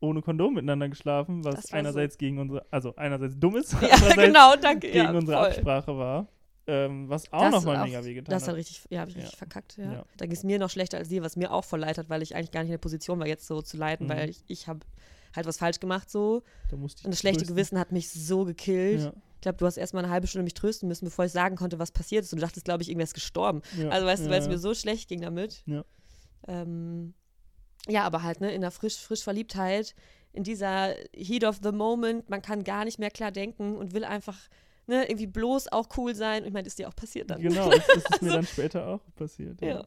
ohne 0.00 0.22
Kondom 0.22 0.54
miteinander 0.54 0.88
geschlafen, 0.88 1.44
was 1.44 1.54
Das 1.56 1.64
war 1.64 1.70
so- 1.70 1.76
einerseits 1.76 2.18
gegen 2.18 2.38
unsere, 2.38 2.64
also 2.70 2.94
einerseits 2.96 3.38
dumm 3.38 3.56
ist, 3.56 3.72
ja 3.80 3.88
genau, 4.14 4.54
danke. 4.56 4.86
gegen 4.90 4.96
ja, 5.04 5.10
unsere 5.12 5.38
voll. 5.38 5.46
Absprache 5.48 5.96
war, 5.98 6.28
ähm, 6.66 7.08
was 7.08 7.32
auch 7.32 7.40
Das 7.40 7.52
nochmal 7.52 7.84
mega 7.86 8.04
wehgetan 8.04 8.30
Das 8.32 8.42
hat. 8.44 8.50
hat 8.50 8.56
richtig, 8.56 8.82
ja, 8.90 9.00
habe 9.00 9.10
ich 9.10 9.16
Ja. 9.16 9.22
richtig 9.22 9.38
verkackt, 9.38 9.76
ja. 9.78 9.92
Ja. 9.92 10.04
Da 10.16 10.26
ging 10.26 10.34
es 10.34 10.44
mir 10.44 10.58
noch 10.58 10.70
schlechter 10.70 10.98
als 10.98 11.08
dir, 11.08 11.22
was 11.22 11.36
mir 11.36 11.52
auch 11.52 11.64
voll 11.64 11.80
leid 11.80 11.98
hat, 11.98 12.08
weil 12.10 12.22
ich 12.22 12.34
eigentlich 12.34 12.50
gar 12.52 12.60
nicht 12.60 12.68
in 12.70 12.72
der 12.74 12.78
Position 12.78 13.18
war, 13.18 13.26
jetzt 13.26 13.46
so 13.46 13.62
zu 13.62 13.76
leiten, 13.76 14.06
Mhm. 14.06 14.10
weil 14.10 14.30
ich, 14.30 14.42
ich 14.48 14.68
habe 14.68 14.80
halt 15.34 15.46
was 15.46 15.58
falsch 15.58 15.80
gemacht 15.80 16.10
so. 16.10 16.42
Da 16.70 16.76
Und 16.76 16.84
das 17.04 17.18
schlechte 17.18 17.40
trösten. 17.40 17.54
Gewissen 17.56 17.78
hat 17.78 17.92
mich 17.92 18.10
so 18.10 18.44
gekillt. 18.44 19.00
Ja, 19.02 19.12
Ich 19.36 19.40
glaube, 19.42 19.58
du 19.58 19.66
hast 19.66 19.76
erst 19.76 19.94
mal 19.94 20.00
eine 20.04 20.10
halbe 20.12 20.26
Stunde 20.26 20.42
mich 20.44 20.54
trösten 20.54 20.88
müssen, 20.88 21.04
bevor 21.04 21.24
ich 21.24 21.32
sagen 21.32 21.56
konnte, 21.56 21.78
was 21.78 21.92
passiert 21.92 22.24
ist. 22.24 22.32
Und 22.32 22.40
du 22.40 22.44
dachtest, 22.44 22.64
glaube 22.64 22.82
ich, 22.82 22.88
irgendwer 22.88 23.04
ist 23.04 23.14
gestorben. 23.14 23.62
ja, 23.78 23.88
Also 23.90 24.06
weißt 24.06 24.26
du, 24.26 24.30
weil 24.30 24.38
es 24.40 24.46
ja, 24.46 24.52
mir 24.52 24.58
so 24.58 24.74
schlecht 24.74 25.08
ging 25.08 25.20
damit. 25.20 25.62
Ja. 25.66 25.84
Ähm, 26.48 27.14
ja, 27.88 28.04
aber 28.04 28.22
halt, 28.22 28.40
ne, 28.40 28.52
in 28.52 28.60
der 28.62 28.70
frisch, 28.70 28.96
frisch 28.96 29.22
Verliebtheit, 29.22 29.94
in 30.32 30.42
dieser 30.42 30.94
Heat 31.14 31.44
of 31.44 31.60
the 31.62 31.72
Moment, 31.72 32.28
man 32.28 32.42
kann 32.42 32.64
gar 32.64 32.84
nicht 32.84 32.98
mehr 32.98 33.10
klar 33.10 33.30
denken 33.30 33.76
und 33.76 33.94
will 33.94 34.04
einfach, 34.04 34.36
ne, 34.86 35.04
irgendwie 35.08 35.26
bloß 35.26 35.68
auch 35.72 35.88
cool 35.96 36.14
sein. 36.14 36.42
Und 36.42 36.48
ich 36.48 36.52
meine, 36.54 36.66
ist 36.66 36.78
dir 36.78 36.88
auch 36.88 36.96
passiert 36.96 37.30
dann. 37.30 37.40
Genau, 37.40 37.70
das, 37.70 37.86
das 37.94 37.96
ist 37.96 38.22
mir 38.22 38.28
Also- 38.30 38.34
dann 38.36 38.46
später 38.46 38.86
auch 38.88 39.00
passiert. 39.14 39.60
Ja. 39.60 39.68
Ja. 39.68 39.86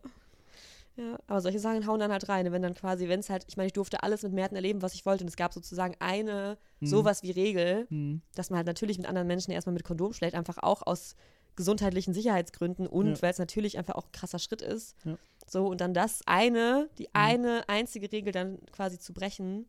Ja, 0.99 1.17
aber 1.27 1.39
solche 1.39 1.59
Sachen 1.59 1.87
hauen 1.87 1.99
dann 2.01 2.11
halt 2.11 2.27
rein. 2.27 2.43
ne, 2.43 2.51
Wenn 2.51 2.61
dann 2.61 2.73
quasi, 2.75 3.07
wenn 3.07 3.21
es 3.21 3.29
halt, 3.29 3.45
ich 3.47 3.55
meine, 3.55 3.67
ich 3.67 3.73
durfte 3.73 4.03
alles 4.03 4.21
mit 4.23 4.33
Märten 4.33 4.55
erleben, 4.57 4.81
was 4.81 4.93
ich 4.93 5.05
wollte. 5.05 5.23
Und 5.23 5.29
es 5.29 5.37
gab 5.37 5.53
sozusagen 5.53 5.95
eine, 5.99 6.57
Mhm. 6.81 6.85
sowas 6.87 7.23
wie 7.23 7.31
Regel, 7.31 7.87
Hm. 7.89 8.21
dass 8.35 8.49
man 8.49 8.57
halt 8.57 8.67
natürlich 8.67 8.97
mit 8.97 9.07
anderen 9.07 9.27
Menschen 9.27 9.51
erstmal 9.51 9.73
mit 9.73 9.85
Kondom 9.85 10.11
schlägt, 10.11 10.35
einfach 10.35 10.57
auch 10.61 10.85
aus 10.85 11.15
gesundheitlichen 11.55 12.13
Sicherheitsgründen 12.13 12.85
und 12.85 13.07
Ja. 13.15 13.21
weil 13.21 13.31
es 13.31 13.37
natürlich 13.39 13.77
einfach 13.77 13.95
auch 13.95 14.05
ein 14.07 14.11
krasser 14.11 14.39
Schritt 14.39 14.61
ist. 14.61 14.95
Ja. 15.05 15.17
So, 15.47 15.67
und 15.67 15.79
dann 15.81 15.93
das 15.93 16.21
eine, 16.25 16.89
die 16.97 17.13
eine 17.15 17.63
einzige 17.69 18.11
Regel 18.11 18.33
dann 18.33 18.59
quasi 18.73 18.99
zu 18.99 19.13
brechen, 19.13 19.67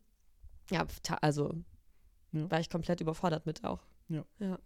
ja, 0.69 0.85
also 1.21 1.53
Ja. 2.33 2.51
war 2.51 2.59
ich 2.59 2.69
komplett 2.69 2.99
überfordert 3.01 3.45
mit 3.45 3.63
auch. 3.63 3.79
Ja. 4.09 4.25
ja. 4.39 4.59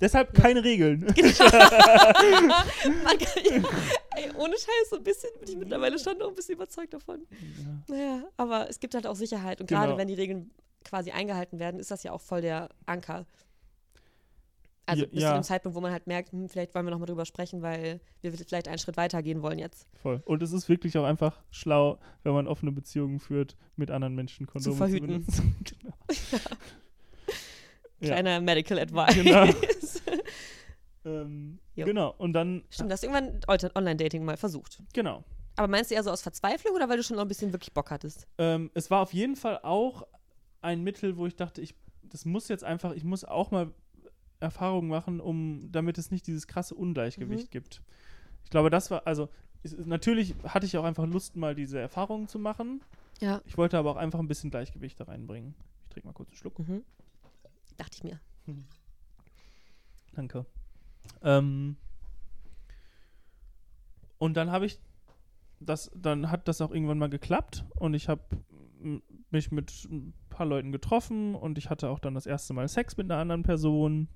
Deshalb 0.00 0.34
keine 0.34 0.62
Regeln. 0.64 1.00
Man 1.04 1.14
kann, 3.18 3.64
ey, 4.16 4.30
ohne 4.36 4.54
Scheiß, 4.54 4.90
so 4.90 4.96
ein 4.96 5.04
bisschen 5.04 5.30
bin 5.40 5.48
ich 5.48 5.56
mittlerweile 5.56 5.98
schon 5.98 6.18
noch 6.18 6.28
ein 6.28 6.34
bisschen 6.34 6.56
überzeugt 6.56 6.92
davon. 6.94 7.20
Ja. 7.88 7.94
Naja, 7.94 8.22
aber 8.36 8.68
es 8.68 8.80
gibt 8.80 8.94
halt 8.94 9.06
auch 9.06 9.16
Sicherheit 9.16 9.60
und 9.60 9.66
gerade 9.68 9.86
Genau. 9.88 9.98
wenn 9.98 10.08
die 10.08 10.14
Regeln 10.14 10.50
quasi 10.84 11.10
eingehalten 11.12 11.58
werden, 11.58 11.80
ist 11.80 11.90
das 11.90 12.02
ja 12.02 12.12
auch 12.12 12.20
voll 12.20 12.40
der 12.42 12.68
Anker. 12.86 13.24
Also 14.86 15.04
Ja, 15.04 15.08
bis 15.10 15.22
ja. 15.22 15.28
zu 15.30 15.34
dem 15.38 15.42
Zeitpunkt, 15.44 15.76
wo 15.76 15.80
man 15.80 15.92
halt 15.92 16.06
merkt, 16.06 16.32
hm, 16.32 16.48
vielleicht 16.50 16.74
wollen 16.74 16.84
wir 16.84 16.90
nochmal 16.90 17.06
drüber 17.06 17.24
sprechen, 17.24 17.62
weil 17.62 18.00
wir 18.20 18.32
vielleicht 18.34 18.68
einen 18.68 18.78
Schritt 18.78 18.98
weiter 18.98 19.22
gehen 19.22 19.40
wollen 19.40 19.58
jetzt. 19.58 19.88
Voll. 20.02 20.20
Und 20.26 20.42
es 20.42 20.52
ist 20.52 20.68
wirklich 20.68 20.98
auch 20.98 21.04
einfach 21.04 21.40
schlau, 21.50 21.98
wenn 22.22 22.34
man 22.34 22.46
offene 22.46 22.70
Beziehungen 22.72 23.18
führt, 23.18 23.56
mit 23.76 23.90
anderen 23.90 24.14
Menschen 24.14 24.46
Kondome 24.46 24.74
zu, 24.74 24.76
verhüten. 24.76 25.24
genau. 25.64 25.94
Ja. 28.00 28.08
Kleiner 28.10 28.40
Medical 28.42 28.78
Advice. 28.80 29.14
Genau. 29.14 29.46
Ähm, 31.04 31.58
genau. 31.76 32.14
Und 32.18 32.32
dann, 32.32 32.64
Stimmt, 32.70 32.90
hast 32.92 33.02
du 33.02 33.08
irgendwann 33.08 33.40
Onte- 33.46 33.70
Online-Dating 33.74 34.24
mal 34.24 34.36
versucht. 34.36 34.82
genau. 34.92 35.22
Aber 35.56 35.68
meinst 35.68 35.90
du 35.90 35.94
eher 35.94 36.02
so 36.02 36.10
aus 36.10 36.22
Verzweiflung 36.22 36.74
oder 36.74 36.88
weil 36.88 36.96
du 36.96 37.02
schon 37.04 37.16
noch 37.16 37.22
ein 37.24 37.28
bisschen 37.28 37.52
wirklich 37.52 37.72
Bock 37.72 37.90
hattest? 37.92 38.26
Ähm, 38.38 38.70
es 38.74 38.90
war 38.90 39.00
auf 39.02 39.12
jeden 39.14 39.36
Fall 39.36 39.60
auch 39.62 40.04
ein 40.62 40.82
Mittel, 40.82 41.16
wo 41.16 41.26
ich 41.26 41.36
dachte, 41.36 41.60
ich, 41.60 41.74
das 42.02 42.24
muss 42.24 42.48
jetzt 42.48 42.64
einfach, 42.64 42.92
ich 42.92 43.04
muss 43.04 43.24
auch 43.24 43.50
mal 43.52 43.70
Erfahrungen 44.40 44.88
machen, 44.88 45.20
um, 45.20 45.70
damit 45.70 45.96
es 45.98 46.10
nicht 46.10 46.26
dieses 46.26 46.46
krasse 46.48 46.74
Ungleichgewicht 46.74 47.46
Mhm. 47.46 47.50
gibt. 47.50 47.82
Ich 48.44 48.50
glaube, 48.50 48.68
das 48.70 48.90
war, 48.90 49.06
also 49.06 49.28
ist- 49.62 49.78
natürlich 49.86 50.34
hatte 50.44 50.66
ich 50.66 50.76
auch 50.76 50.84
einfach 50.84 51.06
Lust, 51.06 51.36
mal 51.36 51.54
diese 51.54 51.78
Erfahrungen 51.78 52.26
zu 52.26 52.38
machen. 52.40 52.82
Ja. 53.20 53.40
Ich 53.46 53.56
wollte 53.56 53.78
aber 53.78 53.92
auch 53.92 53.96
einfach 53.96 54.18
ein 54.18 54.26
bisschen 54.28 54.50
Gleichgewicht 54.50 54.98
da 54.98 55.04
reinbringen. 55.04 55.54
Ich 55.84 55.90
trinke 55.90 56.08
mal 56.08 56.12
kurz 56.14 56.30
einen 56.30 56.36
Schluck. 56.36 56.58
Mhm. 56.58 56.82
Dachte 57.76 57.96
ich 57.98 58.02
mir. 58.04 58.18
Danke. 60.14 60.46
Ähm, 61.22 61.76
und 64.18 64.36
dann 64.36 64.50
habe 64.50 64.66
ich 64.66 64.78
das, 65.60 65.90
dann 65.94 66.30
hat 66.30 66.48
das 66.48 66.60
auch 66.60 66.70
irgendwann 66.70 66.98
mal 66.98 67.08
geklappt 67.10 67.64
und 67.76 67.94
ich 67.94 68.08
habe 68.08 68.22
mich 69.30 69.50
mit 69.50 69.72
ein 69.90 70.12
paar 70.28 70.46
Leuten 70.46 70.72
getroffen 70.72 71.34
und 71.34 71.56
ich 71.58 71.70
hatte 71.70 71.88
auch 71.88 71.98
dann 71.98 72.14
das 72.14 72.26
erste 72.26 72.52
Mal 72.52 72.68
Sex 72.68 72.96
mit 72.96 73.10
einer 73.10 73.20
anderen 73.20 73.42
Person. 73.42 74.08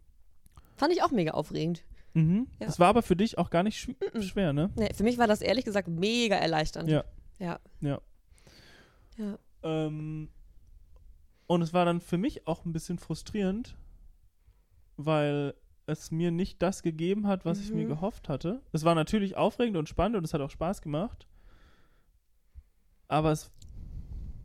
Fand 0.77 0.93
ich 0.93 1.03
auch 1.03 1.11
mega 1.11 1.33
aufregend. 1.33 1.85
Mhm. 2.15 2.47
Ja. 2.61 2.67
Das 2.67 2.79
war 2.79 2.89
aber 2.89 3.03
für 3.03 3.17
dich 3.17 3.39
auch 3.39 3.51
gar 3.51 3.63
nicht 3.63 3.79
schw 3.79 3.95
Mhm. 4.15 4.23
schwer, 4.23 4.53
ne? 4.53 4.71
Nee, 4.77 4.93
für 4.95 5.05
mich 5.05 5.19
war 5.19 5.27
das 5.27 5.41
ehrlich 5.41 5.65
gesagt 5.65 5.89
mega 5.89 6.37
erleichternd. 6.37 6.89
Ja. 6.89 7.05
Ja. 7.39 7.61
Ja. 7.81 8.01
Ja. 9.17 9.39
Ähm, 9.63 10.29
Und 11.47 11.63
es 11.63 11.73
war 11.73 11.85
dann 11.87 12.01
für 12.01 12.19
mich 12.19 12.47
auch 12.47 12.65
ein 12.67 12.73
bisschen 12.73 12.99
frustrierend, 12.99 13.75
weil 14.97 15.55
es 15.89 16.11
mir 16.11 16.31
nicht 16.31 16.61
das 16.63 16.83
gegeben 16.83 17.27
hat, 17.27 17.45
was 17.45 17.61
ich 17.61 17.73
mir 17.73 17.85
Mhm. 17.85 17.89
gehofft 17.89 18.29
hatte. 18.29 18.61
Es 18.73 18.85
war 18.85 18.95
natürlich 18.95 19.37
aufregend 19.37 19.77
und 19.77 19.89
spannend 19.89 20.17
und 20.17 20.25
es 20.25 20.35
hat 20.35 20.41
auch 20.43 20.51
Spaß 20.51 20.83
gemacht. 20.83 21.27
Aber 23.09 23.33
es, 23.33 23.51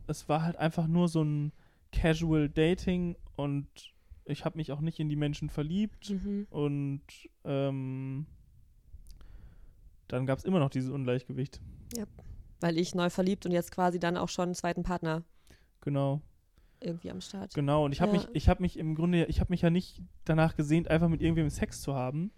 es 0.06 0.28
war 0.28 0.42
halt 0.42 0.56
einfach 0.56 0.86
nur 0.86 1.08
so 1.08 1.22
ein 1.22 1.52
Casual 1.92 2.48
Dating 2.48 3.16
und 3.36 3.68
ich 4.24 4.46
habe 4.46 4.56
mich 4.56 4.72
auch 4.72 4.80
nicht 4.80 4.98
in 5.00 5.10
die 5.10 5.16
Menschen 5.16 5.50
verliebt. 5.50 6.10
Mhm. 6.10 6.46
Und 6.48 7.02
ähm, 7.44 8.26
dann 10.08 10.24
gab 10.24 10.38
es 10.38 10.44
immer 10.46 10.60
noch 10.60 10.70
dieses 10.70 10.90
Ungleichgewicht. 10.90 11.60
Weil 12.60 12.78
ich 12.78 12.94
neu 12.94 13.10
verliebt 13.10 13.44
und 13.44 13.52
jetzt 13.52 13.70
quasi 13.70 13.98
dann 13.98 14.16
auch 14.16 14.30
schon 14.30 14.44
einen 14.46 14.54
zweiten 14.54 14.82
Partner 14.82 15.22
Genau, 15.82 16.22
irgendwie 16.84 17.10
am 17.10 17.20
Start. 17.20 17.54
genau. 17.54 17.84
Und 17.84 17.92
ich 17.92 18.00
habe 18.00 18.12
Ja. 18.12 18.18
mich, 18.18 18.28
ich 18.34 18.48
habe 18.48 18.62
mich 18.62 18.78
im 18.78 18.94
Grunde, 18.94 19.24
ich 19.26 19.40
habe 19.40 19.52
mich 19.52 19.62
ja 19.62 19.70
nicht 19.70 20.02
danach 20.24 20.56
gesehnt, 20.56 20.88
einfach 20.88 21.08
mit 21.08 21.20
irgendwem 21.22 21.50
Sex 21.50 21.80
zu 21.80 21.94
haben. 21.94 22.30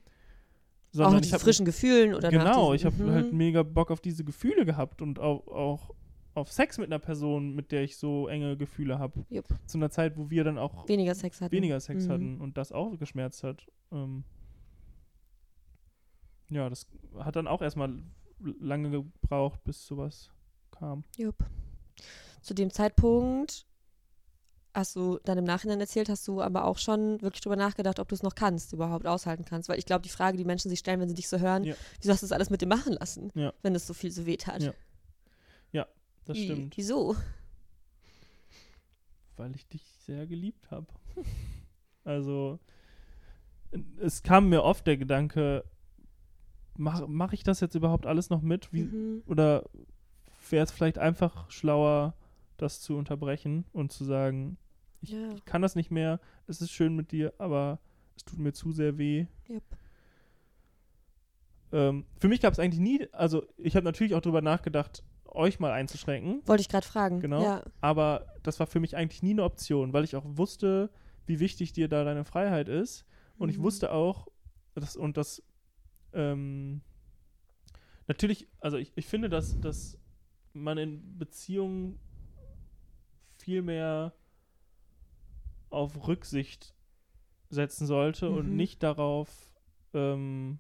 auch 0.93 0.99
Sondern 0.99 1.15
nach 1.17 1.21
ich 1.27 1.33
habe 1.35 1.43
frischen 1.43 1.67
Gefühlen 1.67 2.15
oder 2.15 2.31
genau, 2.31 2.73
diesen, 2.73 2.89
ich 2.89 2.95
habe 2.95 3.05
Mhm. 3.05 3.11
halt 3.15 3.33
mega 3.33 3.63
Bock 3.63 3.91
auf 3.91 4.01
diese 4.01 4.25
Gefühle 4.25 4.65
gehabt 4.65 5.03
und 5.03 5.19
auch, 5.19 5.47
auch 5.49 5.91
auf 6.35 6.51
Sex 6.53 6.79
mit 6.79 6.87
einer 6.89 6.99
Person, 6.99 7.55
mit 7.55 7.71
der 7.73 7.83
ich 7.83 7.97
so 7.99 8.29
enge 8.29 8.57
Gefühle 8.57 8.99
habe. 8.99 9.25
Jupp. 9.29 9.47
Zu 9.67 9.79
einer 9.79 9.91
Zeit, 9.91 10.17
wo 10.17 10.31
wir 10.31 10.45
dann 10.45 10.57
auch 10.59 10.89
weniger 10.89 11.15
Sex 11.15 11.41
hatten. 11.41 11.53
weniger 11.53 11.81
Sex 11.81 12.07
Mhm. 12.07 12.13
hatten 12.13 12.41
und 12.41 12.57
das 12.57 12.73
auch 12.73 12.97
geschmerzt 12.99 13.43
hat. 13.43 13.67
Ähm, 13.93 14.25
ja, 16.51 16.69
das 16.69 16.87
hat 17.19 17.37
dann 17.37 17.47
auch 17.49 17.63
erstmal 17.63 18.03
lange 18.39 18.91
gebraucht, 18.91 19.63
bis 19.65 19.85
sowas 19.87 20.31
kam. 20.71 21.05
Jupp. 21.17 21.37
Zu 22.43 22.55
dem 22.55 22.71
Zeitpunkt 22.71 23.67
hast 24.77 24.95
du 24.95 25.19
dann 25.25 25.39
im 25.39 25.45
Nachhinein 25.45 25.81
erzählt, 25.81 26.09
hast 26.09 26.29
du 26.29 26.41
aber 26.43 26.65
auch 26.67 26.79
schon 26.79 27.21
wirklich 27.23 27.41
drüber 27.41 27.57
nachgedacht, 27.57 27.99
ob 27.99 28.09
du 28.09 28.15
es 28.15 28.23
noch 28.23 28.35
kannst, 28.35 28.73
überhaupt 28.75 29.07
aushalten 29.07 29.45
kannst. 29.45 29.69
Weil 29.69 29.79
ich 29.79 29.87
glaube, 29.87 30.03
die 30.03 30.09
Frage, 30.11 30.37
die 30.37 30.45
Menschen 30.45 30.69
sich 30.69 30.79
stellen, 30.81 31.01
wenn 31.01 31.09
sie 31.09 31.15
dich 31.15 31.29
so 31.29 31.39
hören, 31.39 31.65
Ja. 31.65 31.75
wieso 32.01 32.13
hast 32.13 32.23
du 32.23 32.27
das 32.27 32.33
alles 32.33 32.51
mit 32.51 32.61
dir 32.61 32.67
machen 32.69 32.93
lassen, 32.93 33.31
Ja. 33.35 33.53
wenn 33.63 33.75
es 33.75 33.87
so 33.87 33.95
viel 33.95 34.11
so 34.13 34.27
weh 34.27 34.37
tat? 34.37 34.63
Ja. 34.63 34.73
Das 36.27 36.37
Wie- 36.37 36.45
stimmt, 36.45 36.77
Wieso? 36.77 37.15
weil 39.37 39.55
ich 39.55 39.67
dich 39.69 39.83
sehr 40.01 40.27
geliebt 40.27 40.71
habe. 40.71 40.87
also, 42.05 42.59
es 44.01 44.23
kam 44.23 44.49
mir 44.49 44.63
oft 44.65 44.87
der 44.87 44.97
Gedanke, 44.97 45.65
mache 46.77 47.07
mach 47.07 47.33
ich 47.33 47.43
das 47.45 47.61
jetzt 47.61 47.75
überhaupt 47.75 48.07
alles 48.07 48.29
noch 48.31 48.43
mit? 48.43 48.73
Wie, 48.73 48.83
Mhm. 48.85 49.23
Oder 49.27 49.65
wäre 50.51 50.65
es 50.65 50.71
vielleicht 50.73 50.99
einfach 50.99 51.51
schlauer, 51.51 52.15
das 52.57 52.81
zu 52.81 52.97
unterbrechen 52.97 53.65
und 53.73 53.93
zu 53.93 54.05
sagen, 54.05 54.57
ich 55.07 55.13
Ja. 55.13 55.37
kann 55.45 55.63
das 55.63 55.75
nicht 55.75 55.91
mehr, 55.91 56.21
es 56.47 56.61
ist 56.61 56.71
schön 56.73 56.95
mit 56.97 57.13
dir, 57.13 57.33
aber 57.39 57.79
es 58.17 58.25
tut 58.25 58.39
mir 58.39 58.53
zu 58.53 58.73
sehr 58.73 58.99
weh. 58.99 59.27
Jupp. 59.47 59.63
Ähm, 61.73 62.07
für 62.19 62.29
mich 62.29 62.41
gab 62.41 62.53
es 62.53 62.59
eigentlich 62.59 62.81
nie, 62.81 63.09
also 63.13 63.45
ich 63.57 63.75
habe 63.77 63.85
natürlich 63.85 64.15
auch 64.15 64.21
drüber 64.21 64.41
nachgedacht, 64.41 65.03
euch 65.27 65.59
mal 65.59 65.73
einzuschränken, 65.73 66.43
Wollte 66.47 66.61
ich 66.63 66.69
gerade 66.69 66.87
fragen. 66.87 67.21
Genau. 67.21 67.43
Ja. 67.43 67.63
aber 67.81 68.27
das 68.43 68.59
war 68.61 68.67
für 68.67 68.81
mich 68.81 68.97
eigentlich 68.97 69.23
nie 69.23 69.33
eine 69.33 69.43
Option, 69.45 69.93
weil 69.93 70.05
ich 70.05 70.17
auch 70.17 70.25
wusste, 70.25 70.91
wie 71.27 71.41
wichtig 71.41 71.73
dir 71.73 71.89
da 71.89 72.05
deine 72.05 72.25
Freiheit 72.25 72.69
ist. 72.69 73.05
Und 73.39 73.49
ich 73.51 73.59
Mhm. 73.59 73.65
wusste 73.65 73.93
auch, 73.93 74.29
dass, 74.75 74.97
und 74.97 75.17
das, 75.17 75.43
ähm, 76.15 76.81
natürlich, 78.07 78.49
also 78.61 78.77
ich, 78.79 78.93
ich 78.97 79.07
finde, 79.07 79.29
dass, 79.29 79.61
dass 79.61 79.99
man 80.53 80.79
in 80.79 81.19
Beziehungen 81.19 81.99
viel 83.37 83.61
mehr 83.63 84.15
auf 85.71 86.07
Rücksicht 86.09 86.75
setzen 87.49 87.87
sollte 87.87 88.31
und 88.31 88.51
Mhm. 88.51 88.57
nicht 88.57 88.83
darauf, 88.83 89.31
ähm, 89.95 90.59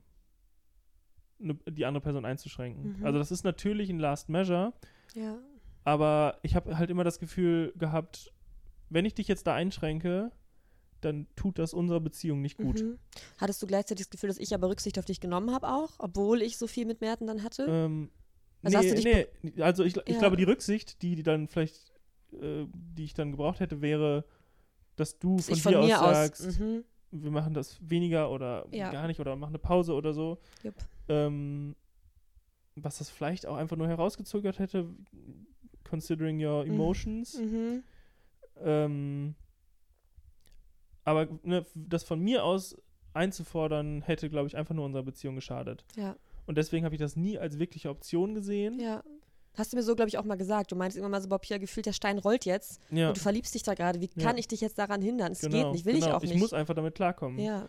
ne, 1.38 1.54
die 1.68 1.84
andere 1.84 2.02
Person 2.02 2.24
einzuschränken. 2.24 2.96
Mhm. 2.98 3.04
Also 3.06 3.18
das 3.18 3.30
ist 3.30 3.44
natürlich 3.44 3.90
ein 3.90 3.98
Last 3.98 4.28
Measure, 4.28 4.72
Ja. 5.14 5.38
aber 5.84 6.38
ich 6.42 6.54
habe 6.54 6.78
halt 6.78 6.90
immer 6.90 7.04
das 7.04 7.18
Gefühl 7.18 7.72
gehabt, 7.76 8.32
wenn 8.88 9.04
ich 9.04 9.14
dich 9.14 9.28
jetzt 9.28 9.46
da 9.46 9.54
einschränke, 9.54 10.30
dann 11.00 11.26
tut 11.36 11.58
das 11.58 11.74
unserer 11.74 12.00
Beziehung 12.00 12.40
nicht 12.40 12.56
gut. 12.56 12.82
Mhm. 12.82 12.98
Hattest 13.38 13.62
du 13.62 13.66
gleichzeitig 13.66 14.06
das 14.06 14.10
Gefühl, 14.10 14.28
dass 14.28 14.38
ich 14.38 14.54
aber 14.54 14.68
Rücksicht 14.68 14.98
auf 14.98 15.04
dich 15.04 15.20
genommen 15.20 15.52
habe 15.52 15.68
auch, 15.68 15.92
obwohl 15.98 16.40
ich 16.42 16.56
so 16.56 16.66
viel 16.66 16.86
mit 16.86 17.00
Merten 17.00 17.26
dann 17.26 17.42
hatte? 17.42 17.66
Ähm, 17.68 18.10
Also 18.62 18.78
nee, 18.78 19.26
nee, 19.42 19.62
also 19.62 19.84
ich, 19.84 19.96
ich 20.06 20.14
Ja. 20.14 20.18
glaube, 20.20 20.36
die 20.36 20.44
Rücksicht, 20.44 21.02
die, 21.02 21.14
die 21.16 21.22
dann 21.22 21.46
vielleicht, 21.48 21.92
äh, 22.32 22.66
die 22.72 23.04
ich 23.04 23.14
dann 23.14 23.30
gebraucht 23.32 23.60
hätte, 23.60 23.82
wäre, 23.82 24.24
dass 24.96 25.18
du 25.18 25.36
Dass 25.36 25.46
von 25.60 25.72
dir 25.72 25.78
von 25.78 25.86
mir 25.86 26.00
aus 26.00 26.08
aus. 26.08 26.14
sagst, 26.16 26.60
Mhm. 26.60 26.84
wir 27.12 27.30
machen 27.30 27.54
das 27.54 27.78
weniger 27.80 28.30
oder 28.30 28.66
Ja. 28.72 28.90
gar 28.90 29.06
nicht 29.06 29.20
oder 29.20 29.36
machen 29.36 29.50
eine 29.50 29.58
Pause 29.58 29.94
oder 29.94 30.12
so. 30.12 30.38
Jupp. 30.62 30.74
Ähm, 31.08 31.76
was 32.74 32.98
das 32.98 33.08
vielleicht 33.10 33.46
auch 33.46 33.56
einfach 33.56 33.76
nur 33.76 33.88
herausgezögert 33.88 34.58
hätte, 34.58 34.88
considering 35.88 36.44
your 36.44 36.64
Mhm. 36.64 36.72
emotions. 36.72 37.38
Mhm. 37.38 37.82
Ähm, 38.58 39.34
aber 41.04 41.28
ne, 41.42 41.64
das 41.74 42.04
von 42.04 42.20
mir 42.20 42.44
aus 42.44 42.76
einzufordern, 43.12 44.02
hätte, 44.02 44.28
glaube 44.28 44.46
ich, 44.48 44.56
einfach 44.56 44.74
nur 44.74 44.84
unserer 44.84 45.02
Beziehung 45.04 45.36
geschadet. 45.36 45.84
Ja. 45.96 46.16
Und 46.46 46.58
deswegen 46.58 46.84
habe 46.84 46.94
ich 46.94 47.00
das 47.00 47.16
nie 47.16 47.38
als 47.38 47.58
wirkliche 47.58 47.88
Option 47.90 48.34
gesehen. 48.34 48.78
Ja. 48.78 49.02
Hast 49.56 49.72
du 49.72 49.76
mir 49.76 49.82
so, 49.82 49.96
glaube 49.96 50.08
ich, 50.08 50.18
auch 50.18 50.24
mal 50.24 50.36
gesagt. 50.36 50.70
Du 50.72 50.76
meinst 50.76 50.96
immer 50.96 51.08
mal 51.08 51.20
so, 51.20 51.28
Bob, 51.28 51.44
hier 51.44 51.58
gefühlt, 51.58 51.86
der 51.86 51.92
Stein 51.92 52.18
rollt 52.18 52.44
jetzt 52.44 52.80
Ja, 52.90 53.08
und 53.08 53.16
du 53.16 53.20
verliebst 53.20 53.54
dich 53.54 53.62
da 53.62 53.74
gerade. 53.74 54.00
Wie 54.00 54.10
Ja. 54.14 54.22
kann 54.22 54.38
ich 54.38 54.46
dich 54.48 54.60
jetzt 54.60 54.78
daran 54.78 55.00
hindern? 55.02 55.32
Es 55.32 55.40
genau, 55.40 55.56
geht 55.64 55.72
nicht, 55.72 55.84
will 55.86 55.94
genau. 55.94 56.06
ich 56.06 56.12
auch 56.12 56.22
Ich 56.22 56.30
nicht. 56.30 56.38
muss 56.40 56.52
einfach 56.52 56.74
damit 56.74 56.94
klarkommen. 56.94 57.38
ja, 57.38 57.66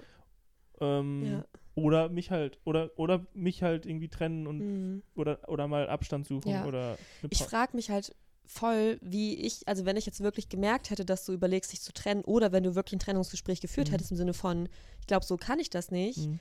Ähm, 0.79 1.23
ja. 1.25 1.45
Oder 1.75 2.09
mich 2.09 2.31
halt, 2.31 2.59
oder, 2.65 2.89
oder 2.97 3.25
mich 3.33 3.61
halt 3.61 3.85
irgendwie 3.85 4.09
trennen 4.09 4.47
und 4.47 4.59
Mhm. 4.59 5.03
oder, 5.15 5.39
oder 5.47 5.67
mal 5.67 5.87
Abstand 5.89 6.25
suchen 6.27 6.49
Ja. 6.51 6.65
oder 6.65 6.97
Ich 7.29 7.43
frage 7.43 7.75
mich 7.75 7.89
halt 7.91 8.15
voll, 8.47 8.97
wie 9.01 9.35
ich, 9.35 9.67
also 9.67 9.85
wenn 9.85 9.97
ich 9.97 10.05
jetzt 10.05 10.21
wirklich 10.21 10.49
gemerkt 10.49 10.89
hätte, 10.89 11.05
dass 11.05 11.25
du 11.25 11.33
überlegst, 11.33 11.71
dich 11.71 11.81
zu 11.81 11.93
trennen, 11.93 12.23
oder 12.23 12.51
wenn 12.51 12.63
du 12.63 12.75
wirklich 12.75 12.93
ein 12.95 12.99
Trennungsgespräch 12.99 13.61
geführt 13.61 13.89
Mhm. 13.89 13.93
hättest 13.93 14.11
im 14.11 14.17
Sinne 14.17 14.33
von, 14.33 14.69
ich 14.99 15.07
glaube, 15.07 15.25
so 15.25 15.37
kann 15.37 15.59
ich 15.59 15.69
das 15.69 15.91
nicht. 15.91 16.17
Mhm. 16.27 16.39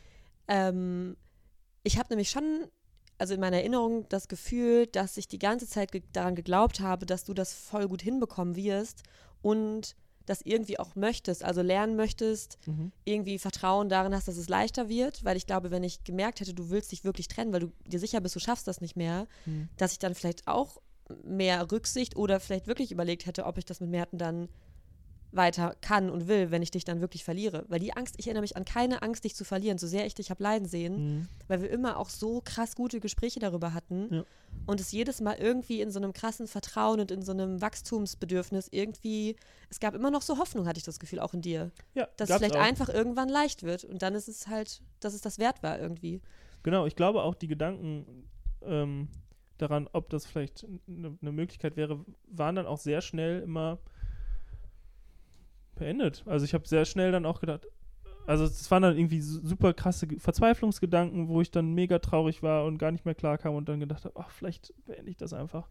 Ähm, 0.48 1.16
ich 1.82 1.98
habe 1.98 2.08
nämlich 2.10 2.30
schon, 2.30 2.66
also 3.18 3.34
in 3.34 3.40
meiner 3.40 3.58
Erinnerung, 3.58 4.08
das 4.08 4.28
Gefühl, 4.28 4.86
dass 4.86 5.16
ich 5.16 5.28
die 5.28 5.38
ganze 5.38 5.66
Zeit 5.66 5.92
ge 5.92 6.02
daran 6.12 6.34
geglaubt 6.34 6.80
habe, 6.80 7.06
dass 7.06 7.24
du 7.24 7.34
das 7.34 7.52
voll 7.54 7.88
gut 7.88 8.02
hinbekommen 8.02 8.56
wirst 8.56 9.02
und 9.42 9.94
das 10.26 10.42
irgendwie 10.42 10.78
auch 10.78 10.96
möchtest, 10.96 11.44
also 11.44 11.62
lernen 11.62 11.94
möchtest, 11.94 12.58
Mhm. 12.66 12.90
irgendwie 13.04 13.38
Vertrauen 13.38 13.88
darin 13.88 14.12
hast, 14.14 14.26
dass 14.26 14.36
es 14.36 14.48
leichter 14.48 14.88
wird, 14.88 15.24
weil 15.24 15.36
ich 15.36 15.46
glaube, 15.46 15.70
wenn 15.70 15.84
ich 15.84 16.02
gemerkt 16.02 16.40
hätte, 16.40 16.52
du 16.52 16.68
willst 16.70 16.90
dich 16.90 17.04
wirklich 17.04 17.28
trennen, 17.28 17.52
weil 17.52 17.60
du 17.60 17.72
dir 17.86 18.00
sicher 18.00 18.20
bist, 18.20 18.34
du 18.34 18.40
schaffst 18.40 18.66
das 18.66 18.80
nicht 18.80 18.96
mehr, 18.96 19.28
Mhm. 19.46 19.68
dass 19.76 19.92
ich 19.92 19.98
dann 20.00 20.14
vielleicht 20.16 20.48
auch 20.48 20.78
mehr 21.22 21.70
Rücksicht 21.70 22.16
oder 22.16 22.40
vielleicht 22.40 22.66
wirklich 22.66 22.90
überlegt 22.90 23.26
hätte, 23.26 23.46
ob 23.46 23.56
ich 23.58 23.64
das 23.64 23.78
mit 23.80 23.90
Merten 23.90 24.18
dann 24.18 24.48
weiter 25.36 25.74
kann 25.80 26.10
und 26.10 26.28
will, 26.28 26.50
wenn 26.50 26.62
ich 26.62 26.70
dich 26.70 26.84
dann 26.84 27.00
wirklich 27.00 27.24
verliere. 27.24 27.64
Weil 27.68 27.78
die 27.80 27.92
Angst, 27.94 28.14
ich 28.18 28.26
erinnere 28.26 28.42
mich 28.42 28.56
an 28.56 28.64
keine 28.64 29.02
Angst, 29.02 29.24
dich 29.24 29.34
zu 29.34 29.44
verlieren, 29.44 29.78
so 29.78 29.86
sehr 29.86 30.06
ich 30.06 30.14
dich 30.14 30.30
habe 30.30 30.42
leiden 30.42 30.66
sehen, 30.66 31.18
Mhm. 31.18 31.28
weil 31.48 31.62
wir 31.62 31.70
immer 31.70 31.98
auch 31.98 32.08
so 32.08 32.40
krass 32.44 32.74
gute 32.74 33.00
Gespräche 33.00 33.38
darüber 33.40 33.74
hatten 33.74 34.08
Ja. 34.12 34.24
und 34.66 34.80
es 34.80 34.92
jedes 34.92 35.20
Mal 35.20 35.34
irgendwie 35.38 35.80
in 35.80 35.90
so 35.90 35.98
einem 35.98 36.12
krassen 36.12 36.46
Vertrauen 36.46 37.00
und 37.00 37.10
in 37.10 37.22
so 37.22 37.32
einem 37.32 37.60
Wachstumsbedürfnis 37.60 38.68
irgendwie, 38.70 39.36
es 39.70 39.80
gab 39.80 39.94
immer 39.94 40.10
noch 40.10 40.22
so 40.22 40.38
Hoffnung, 40.38 40.66
hatte 40.66 40.78
ich 40.78 40.84
das 40.84 40.98
Gefühl, 40.98 41.20
auch 41.20 41.34
in 41.34 41.42
dir, 41.42 41.70
Ja, 41.94 42.08
dass 42.16 42.30
es 42.30 42.36
vielleicht 42.36 42.56
auch. 42.56 42.60
einfach 42.60 42.88
irgendwann 42.88 43.28
leicht 43.28 43.62
wird 43.62 43.84
und 43.84 44.02
dann 44.02 44.14
ist 44.14 44.28
es 44.28 44.46
halt, 44.48 44.82
dass 45.00 45.14
es 45.14 45.20
das 45.20 45.38
wert 45.38 45.62
war 45.62 45.78
irgendwie. 45.78 46.20
Genau, 46.62 46.86
ich 46.86 46.96
glaube 46.96 47.22
auch 47.22 47.34
die 47.34 47.46
Gedanken 47.48 48.28
ähm, 48.62 49.08
daran, 49.58 49.88
ob 49.92 50.10
das 50.10 50.26
vielleicht 50.26 50.66
eine 50.88 51.16
ne 51.20 51.32
Möglichkeit 51.32 51.76
wäre, 51.76 52.04
waren 52.26 52.56
dann 52.56 52.66
auch 52.66 52.78
sehr 52.78 53.00
schnell 53.00 53.40
immer 53.42 53.78
beendet. 55.76 56.22
Also 56.26 56.44
ich 56.44 56.54
habe 56.54 56.66
sehr 56.66 56.84
schnell 56.84 57.12
dann 57.12 57.24
auch 57.26 57.40
gedacht, 57.40 57.66
also 58.26 58.44
es 58.44 58.68
waren 58.70 58.82
dann 58.82 58.96
irgendwie 58.98 59.20
su- 59.20 59.40
super 59.46 59.72
krasse 59.72 60.06
Ge- 60.08 60.18
Verzweiflungsgedanken, 60.18 61.28
wo 61.28 61.40
ich 61.40 61.50
dann 61.52 61.72
mega 61.74 61.98
traurig 62.00 62.42
war 62.42 62.64
und 62.64 62.78
gar 62.78 62.90
nicht 62.90 63.04
mehr 63.04 63.14
klar 63.14 63.38
kam 63.38 63.54
und 63.54 63.68
dann 63.68 63.78
gedacht 63.78 64.04
habe, 64.04 64.18
ach, 64.18 64.30
vielleicht 64.30 64.74
beende 64.84 65.10
ich 65.10 65.16
das 65.16 65.32
einfach. 65.32 65.68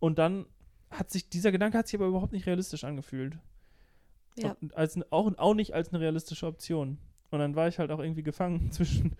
Und 0.00 0.18
dann 0.18 0.46
hat 0.90 1.10
sich, 1.10 1.28
dieser 1.28 1.52
Gedanke 1.52 1.78
hat 1.78 1.86
sich 1.86 1.98
aber 2.00 2.08
überhaupt 2.08 2.32
nicht 2.32 2.46
realistisch 2.46 2.82
angefühlt. 2.84 3.38
Ja. 4.36 4.56
Und 4.60 4.76
als, 4.76 4.98
auch, 5.10 5.30
auch 5.38 5.54
nicht 5.54 5.72
als 5.74 5.90
eine 5.90 6.00
realistische 6.00 6.46
Option. 6.46 6.98
Und 7.30 7.38
dann 7.38 7.54
war 7.54 7.68
ich 7.68 7.78
halt 7.78 7.90
auch 7.92 8.00
irgendwie 8.00 8.22
gefangen 8.24 8.70
zwischen, 8.72 9.14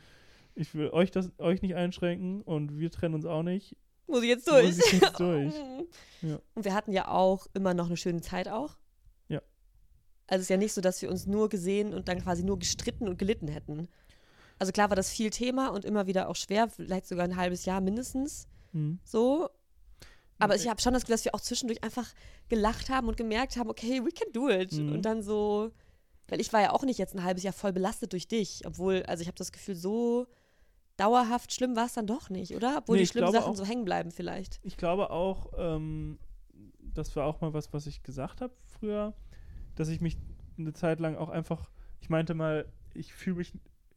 ich 0.56 0.74
will 0.74 0.90
euch 0.90 1.12
das 1.12 1.30
euch 1.38 1.62
nicht 1.62 1.76
einschränken 1.76 2.42
und 2.42 2.78
wir 2.78 2.90
trennen 2.90 3.14
uns 3.14 3.24
auch 3.24 3.42
nicht. 3.44 3.76
Muss 4.08 4.22
ich 4.22 4.28
jetzt 4.28 4.46
Muss 4.46 4.60
durch. 4.60 4.78
ich 4.78 5.00
jetzt 5.00 5.18
durch. 5.20 5.54
Ja. 6.22 6.38
Und 6.54 6.64
wir 6.64 6.74
hatten 6.74 6.92
ja 6.92 7.08
auch 7.08 7.46
immer 7.54 7.72
noch 7.74 7.86
eine 7.86 7.96
schöne 7.96 8.20
Zeit 8.20 8.48
auch. 8.48 8.76
Also 10.34 10.40
es 10.40 10.46
ist 10.46 10.50
ja 10.50 10.56
nicht 10.56 10.72
so, 10.72 10.80
dass 10.80 11.00
wir 11.00 11.08
uns 11.10 11.26
nur 11.26 11.48
gesehen 11.48 11.94
und 11.94 12.08
dann 12.08 12.20
quasi 12.20 12.42
nur 12.42 12.58
gestritten 12.58 13.06
und 13.08 13.18
gelitten 13.20 13.46
hätten. 13.46 13.86
Also 14.58 14.72
klar 14.72 14.88
war 14.90 14.96
das 14.96 15.10
viel 15.10 15.30
Thema 15.30 15.68
und 15.68 15.84
immer 15.84 16.08
wieder 16.08 16.28
auch 16.28 16.34
schwer, 16.34 16.68
vielleicht 16.68 17.06
sogar 17.06 17.24
ein 17.24 17.36
halbes 17.36 17.64
Jahr 17.64 17.80
mindestens 17.80 18.48
Mhm. 18.72 18.98
so. 19.04 19.48
Aber 20.40 20.56
ich 20.56 20.66
habe 20.68 20.80
schon 20.80 20.92
das 20.92 21.02
Gefühl, 21.02 21.14
dass 21.14 21.24
wir 21.24 21.34
auch 21.36 21.40
zwischendurch 21.40 21.84
einfach 21.84 22.12
gelacht 22.48 22.90
haben 22.90 23.06
und 23.06 23.16
gemerkt 23.16 23.56
haben, 23.56 23.70
okay, 23.70 24.04
we 24.04 24.10
can 24.10 24.32
do 24.32 24.48
it. 24.50 24.72
Mhm. 24.72 24.90
Und 24.92 25.02
dann 25.02 25.22
so, 25.22 25.70
weil 26.26 26.40
ich 26.40 26.52
war 26.52 26.60
ja 26.62 26.72
auch 26.72 26.82
nicht 26.82 26.98
jetzt 26.98 27.14
ein 27.14 27.22
halbes 27.22 27.44
Jahr 27.44 27.52
voll 27.52 27.72
belastet 27.72 28.12
durch 28.12 28.26
dich, 28.26 28.62
obwohl, 28.66 29.04
also 29.04 29.20
ich 29.22 29.28
habe 29.28 29.38
das 29.38 29.52
Gefühl, 29.52 29.76
so 29.76 30.26
dauerhaft 30.96 31.52
schlimm 31.54 31.76
war 31.76 31.86
es 31.86 31.92
dann 31.94 32.08
doch 32.08 32.28
nicht, 32.30 32.56
oder? 32.56 32.78
Obwohl 32.78 32.96
Nee, 32.96 33.02
die 33.04 33.08
schlimmen 33.08 33.30
Sachen 33.32 33.52
auch- 33.52 33.56
so 33.56 33.64
hängen 33.64 33.84
bleiben 33.84 34.10
vielleicht. 34.10 34.58
Ich 34.64 34.76
glaube 34.76 35.10
auch, 35.10 35.52
ähm, 35.56 36.18
das 36.80 37.14
war 37.16 37.26
auch 37.26 37.40
mal 37.40 37.52
was, 37.54 37.72
was 37.72 37.86
ich 37.86 38.02
gesagt 38.02 38.40
habe 38.40 38.52
früher, 38.78 39.14
dass 39.74 39.88
ich 39.88 40.00
mich 40.00 40.16
eine 40.58 40.72
Zeit 40.72 41.00
lang 41.00 41.16
auch 41.16 41.28
einfach, 41.28 41.70
ich 42.00 42.08
meinte 42.10 42.34
mal, 42.34 42.66
ich 42.94 43.12
fühle 43.12 43.36
mich, 43.36 43.52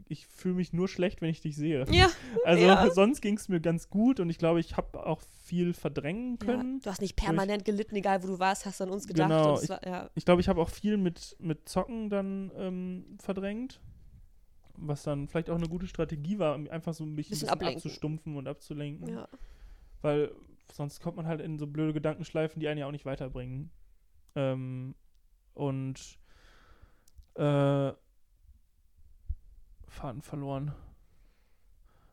ich 0.09 0.25
fühle 0.27 0.55
mich 0.55 0.73
nur 0.73 0.87
schlecht, 0.87 1.21
wenn 1.21 1.29
ich 1.29 1.41
dich 1.41 1.55
sehe. 1.55 1.85
Ja, 1.91 2.07
Also 2.45 2.65
Ja. 2.65 2.89
sonst 2.91 3.21
ging 3.21 3.35
es 3.37 3.49
mir 3.49 3.59
ganz 3.59 3.89
gut 3.89 4.19
und 4.19 4.29
ich 4.29 4.37
glaube, 4.37 4.59
ich 4.59 4.77
habe 4.77 5.05
auch 5.05 5.21
viel 5.43 5.73
verdrängen 5.73 6.37
ja. 6.41 6.45
können. 6.45 6.79
Du 6.79 6.89
hast 6.89 7.01
nicht 7.01 7.15
permanent 7.15 7.65
gelitten, 7.65 7.95
egal 7.95 8.23
wo 8.23 8.27
du 8.27 8.39
warst, 8.39 8.65
hast 8.65 8.81
an 8.81 8.89
uns 8.89 9.07
gedacht. 9.07 9.29
Genau, 9.29 9.55
es 9.55 9.63
ich- 9.63 9.69
ja. 9.69 10.09
Ich 10.15 10.25
glaube, 10.25 10.41
ich 10.41 10.47
habe 10.49 10.61
auch 10.61 10.69
viel 10.69 10.97
mit, 10.97 11.35
mit 11.39 11.67
Zocken 11.69 12.09
dann 12.09 12.51
ähm, 12.55 13.17
verdrängt. 13.19 13.79
Was 14.79 15.01
dann 15.03 15.27
vielleicht 15.27 15.49
auch 15.49 15.55
eine 15.57 15.67
gute 15.67 15.87
Strategie 15.87 16.37
war, 16.37 16.53
um 16.53 16.69
einfach 16.69 16.93
so 16.93 17.03
ein 17.03 17.15
bisschen, 17.15 17.31
Bisschen 17.39 17.57
bisschen 17.57 17.75
abzustumpfen 17.75 18.35
und 18.35 18.47
abzulenken. 18.47 19.09
ja. 19.09 19.27
Weil 20.03 20.31
sonst 20.71 21.01
kommt 21.01 21.17
man 21.17 21.25
halt 21.25 21.41
in 21.41 21.57
so 21.57 21.65
blöde 21.65 21.93
Gedankenschleifen, 21.93 22.59
die 22.59 22.67
einen 22.67 22.79
ja 22.79 22.85
auch 22.85 22.91
nicht 22.91 23.05
weiterbringen. 23.05 23.71
Ähm, 24.35 24.93
und 25.57 26.17
äh, 27.35 27.91
Faden 29.87 30.21
verloren. 30.21 30.73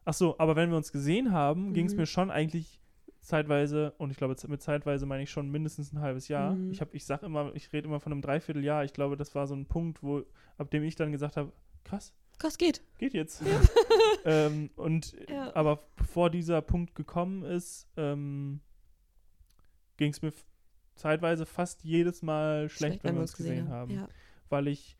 Ach 0.04 0.14
so, 0.14 0.38
aber 0.38 0.56
wenn 0.56 0.70
wir 0.70 0.76
uns 0.76 0.92
gesehen 0.92 1.32
haben, 1.32 1.72
ging 1.72 1.86
es 1.86 1.92
Mhm. 1.92 2.00
mir 2.00 2.06
schon 2.06 2.30
eigentlich 2.30 2.80
zeitweise, 3.20 3.92
und 3.98 4.10
ich 4.10 4.18
glaube, 4.18 4.36
mit 4.48 4.62
zeitweise 4.62 5.06
meine 5.06 5.22
ich 5.22 5.30
schon 5.30 5.50
mindestens 5.50 5.92
ein 5.92 6.00
halbes 6.00 6.28
Jahr. 6.28 6.54
Mhm. 6.54 6.70
Ich 6.72 6.80
habe, 6.82 6.94
ich 6.94 7.06
sag 7.06 7.22
immer, 7.22 7.54
ich 7.54 7.72
rede 7.72 7.88
immer 7.88 8.00
von 8.00 8.12
einem 8.12 8.20
Dreivierteljahr. 8.20 8.84
Ich 8.84 8.92
glaube, 8.92 9.16
das 9.16 9.34
war 9.34 9.46
so 9.46 9.54
ein 9.54 9.64
Punkt, 9.66 10.02
wo, 10.02 10.24
ab 10.58 10.70
dem 10.70 10.82
ich 10.82 10.94
dann 10.96 11.10
gesagt 11.12 11.36
habe, 11.36 11.52
krass, 11.84 12.12
Krass 12.38 12.58
geht. 12.58 12.82
geht 12.98 13.14
jetzt. 13.14 13.42
ähm, 14.24 14.68
und 14.76 15.16
Ja. 15.28 15.54
aber 15.56 15.84
bevor 15.96 16.28
dieser 16.30 16.60
Punkt 16.60 16.94
gekommen 16.94 17.44
ist, 17.44 17.86
ähm, 17.96 18.60
ging 19.96 20.10
es 20.10 20.20
mir 20.20 20.32
zeitweise 20.96 21.46
fast 21.46 21.82
jedes 21.84 22.22
Mal 22.22 22.68
schlecht, 22.68 23.04
wenn, 23.04 23.14
wir 23.14 23.22
uns 23.22 23.36
gesehen, 23.36 23.68
haben, 23.68 23.90
Ja. 23.92 24.08
weil 24.48 24.68
ich 24.68 24.96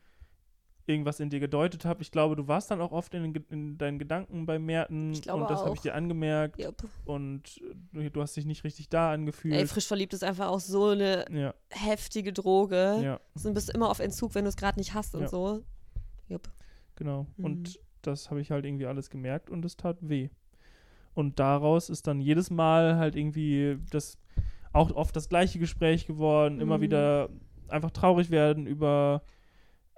irgendwas 0.86 1.18
in 1.18 1.30
dir 1.30 1.40
gedeutet 1.40 1.86
habe. 1.86 2.03
Ich 2.03 2.11
glaube, 2.11 2.36
du 2.36 2.47
warst 2.47 2.70
dann 2.70 2.80
auch 2.82 2.92
oft 2.92 3.14
in, 3.14 3.34
in 3.49 3.78
deinen 3.78 3.99
Gedanken 3.99 4.45
bei 4.45 4.59
Merten 4.59 5.12
Ich 5.12 5.22
glaube 5.22 5.42
und 5.42 5.51
das 5.51 5.61
habe 5.64 5.74
ich 5.74 5.80
dir 5.80 5.95
angemerkt 5.95 6.61
Jupp. 6.61 6.84
und 7.07 7.59
äh, 7.95 8.11
du 8.11 8.20
hast 8.20 8.36
dich 8.36 8.45
nicht 8.45 8.64
richtig 8.64 8.90
da 8.90 9.11
angefühlt. 9.12 9.55
Ey, 9.55 9.66
frisch 9.66 9.86
verliebt 9.86 10.12
ist 10.12 10.22
einfach 10.22 10.49
auch 10.49 10.61
so 10.61 10.88
eine 10.90 11.24
ja, 11.32 11.55
heftige 11.70 12.34
Droge. 12.34 13.01
ja, 13.03 13.20
Du 13.42 13.55
bist 13.55 13.70
immer 13.70 13.88
auf 13.88 13.99
Entzug, 13.99 14.34
wenn 14.34 14.45
du 14.45 14.51
es 14.51 14.57
gerade 14.57 14.78
nicht 14.78 14.92
hast 14.92 15.14
und 15.14 15.22
Ja. 15.22 15.28
so. 15.28 15.62
Jupp. 16.28 16.51
genau. 16.97 17.26
Mhm. 17.38 17.45
Und 17.45 17.80
das 18.03 18.28
habe 18.30 18.42
ich 18.42 18.51
halt 18.51 18.66
irgendwie 18.66 18.86
alles 18.86 19.09
gemerkt 19.09 19.49
und 19.49 19.64
es 19.64 19.76
tat 19.78 19.97
weh. 20.03 20.28
Und 21.14 21.38
daraus 21.38 21.88
ist 21.88 22.07
dann 22.07 22.20
jedes 22.20 22.51
Mal 22.51 22.97
halt 22.97 23.16
irgendwie 23.16 23.78
das 23.90 24.18
auch 24.74 24.90
oft 24.90 25.16
das 25.16 25.28
gleiche 25.30 25.58
Gespräch 25.58 26.06
geworden, 26.06 26.60
immer 26.60 26.76
Mhm. 26.78 26.82
wieder 26.82 27.28
einfach 27.68 27.90
traurig 27.90 28.30
werden 28.30 28.66
über 28.66 29.22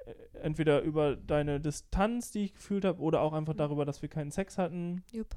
äh, 0.04 0.14
entweder 0.42 0.82
über 0.82 1.16
deine 1.16 1.60
Distanz, 1.60 2.30
die 2.30 2.44
ich 2.44 2.54
gefühlt 2.54 2.84
habe, 2.84 3.00
oder 3.00 3.20
auch 3.22 3.32
einfach 3.32 3.54
darüber, 3.54 3.84
dass 3.84 4.02
wir 4.02 4.08
keinen 4.08 4.30
Sex 4.30 4.56
hatten. 4.58 5.02
Jupp. 5.10 5.34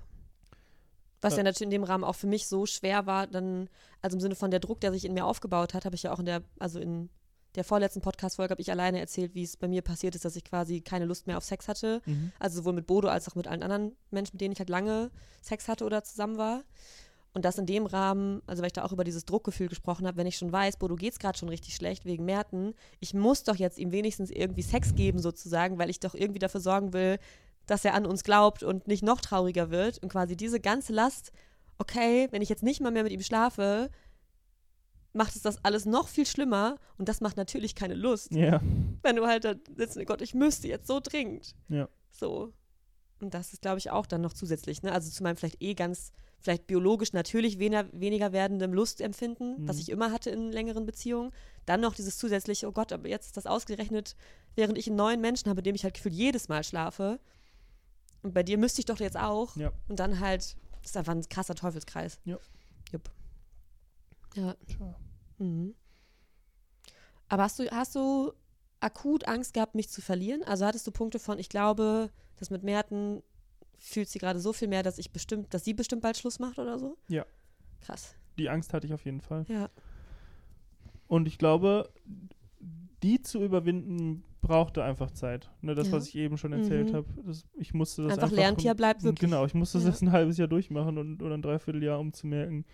Was 1.22 1.34
Ja. 1.34 1.38
ja 1.40 1.44
natürlich 1.46 1.66
in 1.68 1.72
dem 1.72 1.84
Rahmen 1.84 2.04
auch 2.04 2.16
für 2.16 2.28
mich 2.28 2.48
so 2.48 2.66
schwer 2.66 3.06
war, 3.06 3.26
dann, 3.28 3.68
also 4.02 4.16
im 4.16 4.22
Sinne 4.22 4.36
von 4.36 4.52
der 4.52 4.60
Druck, 4.60 4.80
der 4.82 4.92
sich 4.94 5.06
in 5.06 5.14
mir 5.14 5.26
aufgebaut 5.26 5.74
hat, 5.74 5.86
habe 5.86 5.96
ich 5.96 6.04
ja 6.04 6.14
auch 6.14 6.20
in 6.20 6.26
der, 6.26 6.44
also 6.60 6.80
in 6.80 7.10
der 7.56 7.64
vorletzten 7.64 8.02
Podcast-Folge 8.02 8.52
habe 8.52 8.62
ich 8.62 8.70
alleine 8.72 9.00
erzählt, 9.00 9.34
wie 9.34 9.42
es 9.44 9.58
bei 9.58 9.68
mir 9.68 9.82
passiert 9.82 10.14
ist, 10.16 10.24
dass 10.24 10.36
ich 10.36 10.44
quasi 10.44 10.82
keine 10.82 11.06
Lust 11.06 11.26
mehr 11.26 11.36
auf 11.38 11.44
Sex 11.44 11.68
hatte. 11.68 12.02
Also 12.38 12.58
sowohl 12.58 12.74
mit 12.74 12.86
Bodo 12.86 13.08
als 13.08 13.28
auch 13.28 13.34
mit 13.36 13.48
allen 13.48 13.64
anderen 13.64 13.96
Menschen, 14.12 14.36
mit 14.36 14.42
denen 14.42 14.52
ich 14.52 14.60
halt 14.60 14.70
lange 14.70 15.10
Sex 15.42 15.68
hatte 15.68 15.84
oder 15.84 16.04
zusammen 16.04 16.38
war. 16.38 16.62
Und 17.34 17.46
das 17.46 17.58
in 17.60 17.68
dem 17.68 17.86
Rahmen, 17.86 18.42
also 18.48 18.62
weil 18.62 18.68
ich 18.68 18.74
da 18.74 18.84
auch 18.84 18.92
über 18.92 19.04
dieses 19.04 19.26
Druckgefühl 19.26 19.68
gesprochen 19.68 20.08
habe, 20.08 20.18
wenn 20.18 20.26
ich 20.26 20.38
schon 20.38 20.52
weiß, 20.52 20.78
Bodo 20.78 20.96
geht's 20.96 21.20
gerade 21.20 21.38
schon 21.38 21.50
richtig 21.50 21.76
schlecht 21.76 22.06
wegen 22.06 22.26
Merten, 22.26 22.74
ich 23.00 23.14
muss 23.14 23.44
doch 23.44 23.56
jetzt 23.56 23.78
ihm 23.78 23.92
wenigstens 23.92 24.32
irgendwie 24.32 24.64
Sex 24.64 24.96
geben 24.96 25.20
sozusagen, 25.20 25.78
weil 25.78 25.92
ich 25.92 26.00
doch 26.00 26.16
irgendwie 26.16 26.40
dafür 26.40 26.60
sorgen 26.60 26.92
will, 26.92 27.20
dass 27.68 27.86
er 27.86 27.94
an 27.94 28.08
uns 28.08 28.24
glaubt 28.24 28.64
und 28.64 28.88
nicht 28.88 29.04
noch 29.04 29.22
trauriger 29.22 29.70
wird. 29.70 30.00
Und 30.00 30.10
quasi 30.10 30.36
diese 30.36 30.60
ganze 30.60 30.92
Last, 30.92 31.32
okay, 31.78 32.28
wenn 32.32 32.42
ich 32.42 32.50
jetzt 32.50 32.64
nicht 32.64 32.82
mal 32.82 32.92
mehr 32.92 33.04
mit 33.04 33.12
ihm 33.12 33.22
schlafe, 33.22 33.92
macht 35.14 35.36
es 35.36 35.44
das 35.44 35.64
alles 35.64 35.86
noch 35.86 36.08
viel 36.08 36.26
schlimmer 36.26 36.78
und 36.98 37.10
das 37.10 37.22
macht 37.22 37.38
natürlich 37.38 37.76
keine 37.76 37.96
Lust 37.96 38.32
Ja. 38.32 38.62
wenn 39.02 39.16
du 39.16 39.26
halt 39.26 39.44
da 39.44 39.54
sitzt, 39.76 39.98
und, 39.98 40.06
Gott, 40.06 40.22
ich 40.22 40.34
müsste 40.34 40.68
jetzt 40.68 40.88
so 40.88 41.00
dringend. 41.00 41.56
Ja. 41.68 41.88
So. 42.12 42.54
Und 43.22 43.34
das 43.34 43.54
ist, 43.54 43.62
glaube 43.62 43.80
ich, 43.80 43.92
auch 43.92 44.06
dann 44.06 44.22
noch 44.22 44.34
zusätzlich, 44.34 44.82
ne? 44.82 44.92
Also 44.92 45.10
zu 45.12 45.24
meinem 45.24 45.36
vielleicht 45.36 45.62
eh 45.62 45.74
ganz, 45.74 46.12
vielleicht 46.42 46.68
biologisch 46.68 47.14
natürlich 47.14 47.60
weniger, 47.60 47.88
weniger 47.92 48.32
werdendem 48.32 48.74
Lustempfinden, 48.74 49.68
was 49.68 49.76
Mhm. 49.76 49.82
ich 49.82 49.90
immer 49.90 50.12
hatte 50.12 50.30
in 50.30 50.52
längeren 50.52 50.86
Beziehungen. 50.86 51.32
Dann 51.66 51.82
noch 51.82 51.94
dieses 51.96 52.18
zusätzliche, 52.18 52.68
oh 52.68 52.72
Gott, 52.72 52.92
aber 52.94 53.10
jetzt 53.10 53.28
ist 53.28 53.38
das 53.38 53.46
ausgerechnet, 53.46 54.16
während 54.56 54.78
ich 54.78 54.88
einen 54.88 54.96
neuen 54.96 55.22
Menschen 55.22 55.50
habe, 55.50 55.58
mit 55.58 55.66
dem 55.66 55.76
ich 55.76 55.84
halt 55.84 55.96
gefühlt 55.96 56.16
jedes 56.16 56.48
Mal 56.48 56.64
schlafe. 56.64 57.20
Und 58.22 58.34
bei 58.34 58.44
dir 58.44 58.58
müsste 58.58 58.80
ich 58.82 58.86
doch 58.86 59.00
jetzt 59.00 59.18
auch. 59.18 59.56
Ja. 59.56 59.72
Und 59.88 60.00
dann 60.00 60.20
halt, 60.20 60.56
das 60.82 60.92
ist 60.92 60.98
einfach 60.98 61.14
ein 61.14 61.28
krasser 61.28 61.56
Teufelskreis. 61.56 62.20
Ja. 62.26 62.38
Jupp. 62.92 63.12
Ja. 64.36 64.56
Mhm. 65.38 65.76
Aber 67.28 67.44
hast 67.44 67.60
du, 67.60 67.70
hast 67.70 67.96
du 67.96 68.34
akut 68.80 69.28
Angst 69.28 69.54
gehabt, 69.54 69.76
mich 69.76 69.90
zu 69.90 70.02
verlieren? 70.02 70.44
Also 70.44 70.66
hattest 70.66 70.88
du 70.88 70.92
Punkte 70.92 71.20
von, 71.20 71.38
ich 71.40 71.50
glaube, 71.50 72.10
das 72.38 72.50
mit 72.50 72.64
Merten 72.64 73.22
fühlt 73.80 74.10
sie 74.10 74.20
gerade 74.20 74.40
so 74.40 74.54
viel 74.54 74.68
mehr, 74.68 74.84
dass 74.84 74.98
ich 74.98 75.12
bestimmt, 75.12 75.54
dass 75.54 75.64
sie 75.64 75.74
bestimmt 75.74 76.02
bald 76.02 76.18
Schluss 76.18 76.40
macht 76.40 76.60
oder 76.60 76.78
so? 76.80 76.98
Ja. 77.08 77.26
Krass. 77.82 78.16
Die 78.38 78.50
Angst 78.50 78.74
hatte 78.74 78.86
ich 78.88 78.94
auf 78.94 79.06
jeden 79.06 79.22
Fall. 79.22 79.46
Ja. 79.48 79.70
Und 81.08 81.28
ich 81.28 81.38
glaube, 81.38 81.92
die 83.04 83.22
zu 83.22 83.42
überwinden, 83.42 84.24
brauchte 84.42 84.84
einfach 84.84 85.12
Zeit. 85.12 85.50
Ne, 85.62 85.76
das, 85.76 85.88
Ja. 85.88 85.94
was 85.94 86.08
ich 86.08 86.16
eben 86.16 86.38
schon 86.38 86.54
erzählt 86.54 86.92
Mhm. 86.92 86.96
habe. 86.96 87.08
Das, 87.26 87.44
ich 87.58 87.74
musste 87.74 88.04
das 88.04 88.14
Einfach 88.14 88.24
einfach 88.24 88.36
Lerntier 88.38 88.74
bleibt 88.74 89.04
wirklich. 89.04 89.30
Genau, 89.30 89.46
ich 89.46 89.54
musste 89.54 89.78
das 89.80 89.86
Ja. 89.86 89.90
jetzt 89.92 90.02
ein 90.02 90.12
halbes 90.12 90.38
Jahr 90.38 90.48
durchmachen 90.48 90.98
und, 90.98 91.22
oder 91.22 91.36
ein 91.36 91.42
Dreivierteljahr, 91.42 92.00
um 92.00 92.14
zu 92.14 92.28
merken, 92.28 92.66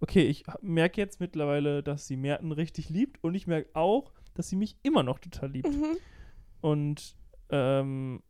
okay, 0.00 0.22
ich 0.26 0.44
merke 0.60 1.00
jetzt 1.00 1.20
mittlerweile, 1.20 1.82
dass 1.82 2.06
sie 2.06 2.16
Merten 2.16 2.52
richtig 2.52 2.88
liebt 2.88 3.22
und 3.22 3.34
ich 3.34 3.46
merke 3.46 3.70
auch, 3.74 4.12
dass 4.34 4.48
sie 4.48 4.56
mich 4.56 4.76
immer 4.82 5.02
noch 5.02 5.18
total 5.18 5.50
liebt. 5.50 5.68
Mhm. 5.72 5.96
Und 6.60 7.16
ähm, 7.50 8.22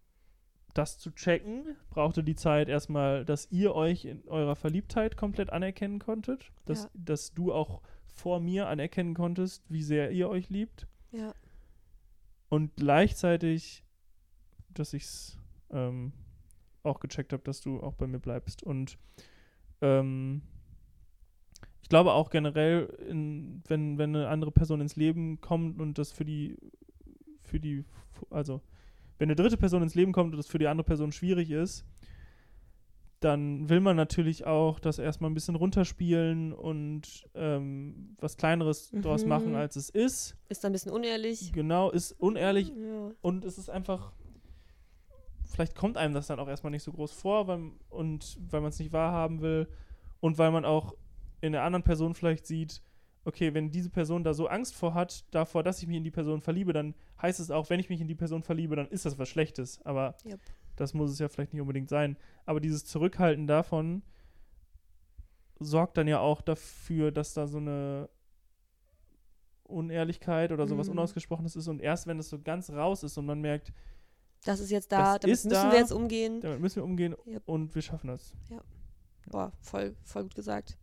das 0.78 0.98
zu 0.98 1.10
checken, 1.10 1.76
brauchte 1.90 2.22
die 2.22 2.34
Zeit 2.36 2.68
erstmal, 2.68 3.24
dass 3.24 3.50
ihr 3.50 3.74
euch 3.74 4.04
in 4.04 4.26
eurer 4.28 4.56
Verliebtheit 4.56 5.16
komplett 5.16 5.50
anerkennen 5.50 5.98
konntet, 5.98 6.52
dass, 6.64 6.84
Ja. 6.84 6.90
dass 6.94 7.34
du 7.34 7.52
auch 7.52 7.82
vor 8.06 8.40
mir 8.40 8.68
anerkennen 8.68 9.14
konntest, 9.14 9.64
wie 9.68 9.82
sehr 9.82 10.10
ihr 10.12 10.28
euch 10.28 10.48
liebt 10.50 10.86
Ja. 11.12 11.34
und 12.48 12.76
gleichzeitig, 12.76 13.84
dass 14.70 14.92
ich 14.94 15.02
es 15.04 15.38
ähm, 15.70 16.12
auch 16.82 17.00
gecheckt 17.00 17.32
habe, 17.32 17.42
dass 17.42 17.60
du 17.60 17.80
auch 17.80 17.94
bei 17.94 18.06
mir 18.06 18.18
bleibst. 18.20 18.62
Und 18.62 18.96
ähm, 19.82 20.42
ich 21.82 21.88
glaube 21.88 22.12
auch 22.12 22.30
generell, 22.30 22.84
in, 23.08 23.62
wenn, 23.66 23.98
wenn 23.98 24.14
eine 24.14 24.28
andere 24.28 24.50
Person 24.52 24.80
ins 24.80 24.96
Leben 24.96 25.40
kommt 25.40 25.80
und 25.80 25.98
das 25.98 26.12
für 26.12 26.24
die, 26.24 26.56
für 27.42 27.58
die, 27.60 27.84
also 28.30 28.60
wenn 29.18 29.26
eine 29.28 29.36
dritte 29.36 29.56
Person 29.56 29.82
ins 29.82 29.94
Leben 29.94 30.12
kommt 30.12 30.32
und 30.32 30.38
das 30.38 30.46
für 30.46 30.58
die 30.58 30.68
andere 30.68 30.84
Person 30.84 31.12
schwierig 31.12 31.50
ist, 31.50 31.84
dann 33.20 33.68
will 33.68 33.80
man 33.80 33.96
natürlich 33.96 34.46
auch 34.46 34.78
das 34.78 34.98
erstmal 35.00 35.28
ein 35.30 35.34
bisschen 35.34 35.56
runterspielen 35.56 36.52
und 36.52 37.24
ähm, 37.34 38.14
was 38.20 38.36
Kleineres 38.36 38.92
Mhm. 38.92 39.28
machen, 39.28 39.54
als 39.56 39.74
es 39.74 39.90
ist. 39.90 40.36
Ist 40.48 40.62
dann 40.62 40.70
ein 40.70 40.74
bisschen 40.74 40.92
unehrlich. 40.92 41.52
Genau, 41.52 41.90
ist 41.90 42.12
unehrlich 42.12 42.68
Ja. 42.68 43.10
und 43.20 43.44
es 43.44 43.58
ist 43.58 43.70
einfach, 43.70 44.12
vielleicht 45.46 45.74
kommt 45.74 45.96
einem 45.96 46.14
das 46.14 46.28
dann 46.28 46.38
auch 46.38 46.46
erstmal 46.48 46.70
nicht 46.70 46.84
so 46.84 46.92
groß 46.92 47.10
vor, 47.10 47.48
weil, 47.48 47.72
und 47.90 48.38
weil 48.50 48.60
man 48.60 48.68
es 48.70 48.78
nicht 48.78 48.92
wahrhaben 48.92 49.40
will 49.40 49.66
und 50.20 50.38
weil 50.38 50.52
man 50.52 50.64
auch 50.64 50.94
in 51.40 51.50
der 51.52 51.64
anderen 51.64 51.82
Person 51.82 52.14
vielleicht 52.14 52.46
sieht, 52.46 52.82
okay, 53.28 53.54
wenn 53.54 53.70
diese 53.70 53.90
Person 53.90 54.24
da 54.24 54.34
so 54.34 54.48
Angst 54.48 54.74
vor 54.74 54.94
hat, 54.94 55.24
davor, 55.30 55.62
dass 55.62 55.80
ich 55.80 55.86
mich 55.86 55.96
in 55.98 56.04
die 56.04 56.10
Person 56.10 56.40
verliebe, 56.40 56.72
dann 56.72 56.94
heißt 57.22 57.38
es 57.40 57.50
auch, 57.50 57.70
wenn 57.70 57.78
ich 57.78 57.88
mich 57.88 58.00
in 58.00 58.08
die 58.08 58.14
Person 58.16 58.42
verliebe, 58.42 58.74
dann 58.74 58.88
ist 58.88 59.04
das 59.06 59.18
was 59.18 59.28
Schlechtes. 59.28 59.80
Aber 59.84 60.16
Yep. 60.24 60.40
das 60.76 60.94
muss 60.94 61.10
es 61.12 61.18
ja 61.18 61.28
vielleicht 61.28 61.52
nicht 61.52 61.60
unbedingt 61.62 61.88
sein. 61.88 62.16
Aber 62.46 62.58
dieses 62.60 62.84
Zurückhalten 62.84 63.46
davon 63.46 64.02
sorgt 65.60 65.96
dann 65.96 66.08
ja 66.08 66.20
auch 66.20 66.40
dafür, 66.40 67.12
dass 67.12 67.34
da 67.34 67.46
so 67.46 67.58
eine 67.58 68.08
Unehrlichkeit 69.64 70.50
oder 70.52 70.66
sowas 70.66 70.86
Mhm. 70.86 70.92
Unausgesprochenes 70.92 71.54
ist. 71.56 71.68
Und 71.68 71.80
erst 71.82 72.06
wenn 72.06 72.18
es 72.18 72.28
so 72.30 72.40
ganz 72.40 72.70
raus 72.70 73.02
ist 73.02 73.18
und 73.18 73.26
man 73.26 73.40
merkt, 73.40 73.72
Das 74.44 74.60
ist 74.60 74.70
jetzt 74.70 74.90
da, 74.92 75.18
damit 75.18 75.26
müssen 75.26 75.50
da. 75.50 75.70
wir 75.70 75.78
jetzt 75.78 75.92
umgehen. 75.92 76.40
damit 76.40 76.60
müssen 76.60 76.76
wir 76.76 76.84
umgehen 76.84 77.14
Yep. 77.26 77.42
und 77.46 77.74
wir 77.74 77.82
schaffen 77.82 78.06
das. 78.08 78.34
Boah, 79.26 79.52
voll, 79.60 79.94
voll 80.04 80.22
gut 80.22 80.34
gesagt. 80.34 80.77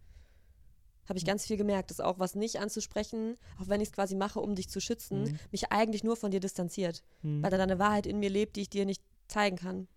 Habe 1.07 1.17
ich 1.19 1.25
ganz 1.25 1.45
viel 1.45 1.57
gemerkt, 1.57 1.91
dass 1.91 1.99
auch 1.99 2.17
was 2.19 2.35
nicht 2.35 2.59
anzusprechen, 2.59 3.37
auch 3.61 3.67
wenn 3.67 3.79
ich 3.81 3.89
es 3.89 3.93
quasi 3.93 4.15
mache, 4.15 4.39
um 4.39 4.55
dich 4.55 4.69
zu 4.69 4.79
schützen, 4.81 5.23
Mhm. 5.23 5.39
mich 5.51 5.71
eigentlich 5.71 6.03
nur 6.03 6.15
von 6.15 6.31
dir 6.31 6.39
distanziert. 6.39 7.03
Mhm. 7.21 7.43
Weil 7.43 7.51
da 7.51 7.57
eine 7.61 7.77
Wahrheit 7.79 8.05
in 8.07 8.19
mir 8.19 8.29
lebt, 8.29 8.55
die 8.55 8.61
ich 8.61 8.69
dir 8.69 8.85
nicht 8.85 9.01
zeigen 9.27 9.55
kann. 9.57 9.87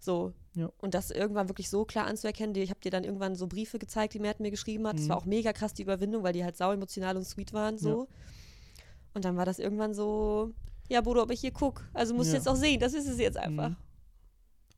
So. 0.00 0.32
Ja. 0.54 0.70
Und 0.78 0.94
das 0.94 1.10
irgendwann 1.10 1.48
wirklich 1.48 1.70
so 1.70 1.84
klar 1.84 2.06
anzuerkennen. 2.06 2.52
die- 2.54 2.60
Ich 2.62 2.70
habe 2.70 2.80
dir 2.80 2.90
dann 2.90 3.04
irgendwann 3.04 3.36
so 3.36 3.46
Briefe 3.46 3.78
gezeigt, 3.78 4.14
die 4.14 4.18
Mert 4.18 4.40
mir 4.40 4.50
geschrieben 4.50 4.86
hat. 4.86 4.96
Das 4.96 5.04
Mhm. 5.04 5.08
war 5.10 5.16
auch 5.18 5.24
mega 5.26 5.52
krass, 5.52 5.74
die 5.74 5.82
Überwindung, 5.82 6.22
weil 6.22 6.32
die 6.32 6.44
halt 6.44 6.56
sau 6.56 6.72
emotional 6.72 7.16
und 7.16 7.24
sweet 7.24 7.52
waren. 7.52 7.78
So. 7.78 8.08
Und 9.14 9.24
dann 9.24 9.36
war 9.36 9.44
das 9.46 9.58
irgendwann 9.58 9.94
so, 9.94 10.52
ja, 10.88 11.00
Bodo, 11.02 11.22
ob 11.22 11.30
ich 11.30 11.40
hier 11.40 11.52
guck. 11.52 11.88
Also 11.94 12.14
musst 12.14 12.30
du 12.30 12.34
Ja. 12.34 12.38
jetzt 12.38 12.48
auch 12.48 12.56
sehen, 12.56 12.80
das 12.80 12.94
ist 12.94 13.06
es 13.08 13.18
jetzt 13.18 13.36
einfach. 13.36 13.76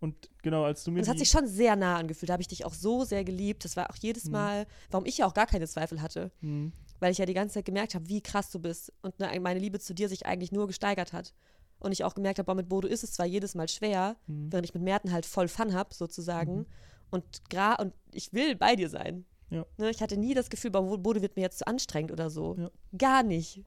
Und 0.05 0.29
genau, 0.43 0.65
als 0.65 0.85
du 0.85 0.91
mir 0.91 0.99
Und 0.99 1.03
es 1.05 1.09
hat 1.09 1.19
sich 1.19 1.31
schon 1.31 1.47
sehr 1.47 1.77
nah 1.77 1.97
angefühlt. 1.97 2.29
Da 2.29 2.35
habe 2.35 2.43
ich 2.43 2.49
dich 2.49 2.65
auch 2.67 2.75
so 2.75 3.05
sehr 3.05 3.25
geliebt. 3.25 3.65
Das 3.65 3.75
war 3.75 3.91
auch 3.91 3.97
jedes 3.97 4.27
Mhm. 4.27 4.33
Mal, 4.33 4.67
warum 4.91 5.07
ich 5.07 5.17
ja 5.19 5.27
auch 5.27 5.33
gar 5.33 5.47
keine 5.47 5.67
Zweifel 5.67 6.03
hatte. 6.03 6.31
Mhm. 6.43 6.73
Weil 7.01 7.11
ich 7.11 7.19
ja 7.19 7.25
die 7.25 7.33
ganze 7.35 7.55
Zeit 7.55 7.65
gemerkt 7.65 7.95
habe, 7.95 8.07
wie 8.09 8.21
krass 8.21 8.51
du 8.51 8.59
bist. 8.59 8.93
Und 9.03 9.19
ne, 9.19 9.31
meine 9.41 9.59
Liebe 9.59 9.81
zu 9.81 9.95
dir 9.95 10.09
sich 10.11 10.27
eigentlich 10.27 10.53
nur 10.53 10.67
gesteigert 10.67 11.13
hat. 11.15 11.33
Und 11.79 11.93
ich 11.93 12.05
auch 12.05 12.15
gemerkt 12.15 12.39
habe, 12.39 12.47
boah, 12.47 12.55
mit 12.55 12.69
Bodo 12.69 12.87
ist 12.87 13.03
es 13.03 13.13
zwar 13.13 13.27
jedes 13.27 13.55
Mal 13.55 13.69
schwer, 13.69 14.17
Mhm. 14.27 14.53
während 14.53 14.67
ich 14.67 14.75
mit 14.75 14.83
Merten 14.83 15.11
halt 15.11 15.25
voll 15.27 15.49
Fun 15.49 15.73
habe, 15.73 15.95
sozusagen. 15.95 16.67
Und, 17.11 17.25
gra 17.49 17.75
und 17.77 17.95
ich 18.13 18.33
will 18.35 18.57
bei 18.57 18.77
dir 18.77 18.91
sein. 18.91 19.25
Ja. 19.49 19.65
Ne, 19.79 19.89
ich 19.89 20.03
hatte 20.03 20.17
nie 20.19 20.35
das 20.35 20.51
Gefühl, 20.51 20.71
Bodo 20.71 21.23
wird 21.23 21.37
mir 21.37 21.43
jetzt 21.43 21.59
zu 21.59 21.67
anstrengend 21.67 22.13
oder 22.13 22.29
so. 22.29 22.57
Ja. 22.59 22.71
Gar 22.99 23.23
nicht. 23.23 23.63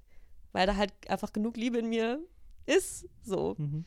Weil 0.51 0.67
da 0.67 0.75
halt 0.75 0.93
einfach 1.09 1.33
genug 1.33 1.57
Liebe 1.57 1.79
in 1.79 1.89
mir 1.89 2.19
ist. 2.67 3.07
So. 3.23 3.55
Mhm. 3.57 3.85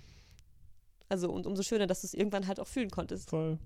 Also, 1.10 1.28
und 1.30 1.44
umso 1.46 1.62
schöner, 1.64 1.88
dass 1.88 2.02
du 2.02 2.06
es 2.06 2.14
irgendwann 2.14 2.46
halt 2.46 2.60
auch 2.60 2.68
fühlen 2.68 2.88
konntest. 2.88 3.30
Voll. 3.30 3.58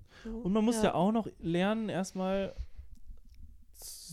Und 0.43 0.51
man 0.51 0.65
muss 0.65 0.81
ja, 0.81 0.95
auch 0.95 1.11
noch 1.11 1.27
lernen, 1.39 1.89
erstmal 1.89 2.55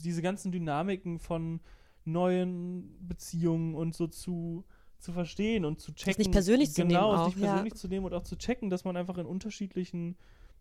diese 0.04 0.20
ganzen 0.20 0.52
Dynamiken 0.52 1.18
von 1.18 1.60
neuen 2.04 2.94
Beziehungen 3.00 3.74
und 3.74 3.94
so 3.94 4.06
zu, 4.06 4.64
zu 4.98 5.12
verstehen 5.12 5.64
und 5.64 5.80
zu 5.80 5.94
checken. 5.94 6.18
nicht 6.18 6.30
persönlich 6.32 6.74
zu 6.74 6.82
genau, 6.82 7.12
nehmen 7.12 7.14
es 7.14 7.20
auch, 7.20 7.26
nicht 7.28 7.38
ja. 7.38 7.46
persönlich 7.48 7.74
zu 7.74 7.88
nehmen 7.88 8.04
und 8.04 8.12
auch 8.12 8.22
zu 8.22 8.36
checken, 8.36 8.68
dass 8.68 8.84
man 8.84 8.98
einfach 8.98 9.16
in 9.16 9.24
unterschiedlichen 9.24 10.16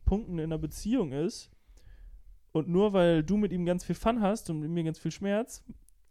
Punkten 0.06 0.40
in 0.40 0.46
einer 0.46 0.58
Beziehung 0.58 1.12
ist. 1.12 1.50
Und 2.54 2.70
nur 2.70 2.94
weil 2.94 3.22
du 3.22 3.36
mit 3.36 3.52
ihm 3.52 3.66
ganz 3.66 3.84
viel 3.84 3.96
Fun 3.96 4.22
hast 4.22 4.50
und 4.50 4.62
mit 4.62 4.70
mir 4.70 4.86
ganz 4.86 4.98
viel 4.98 5.12
Schmerz, 5.12 5.62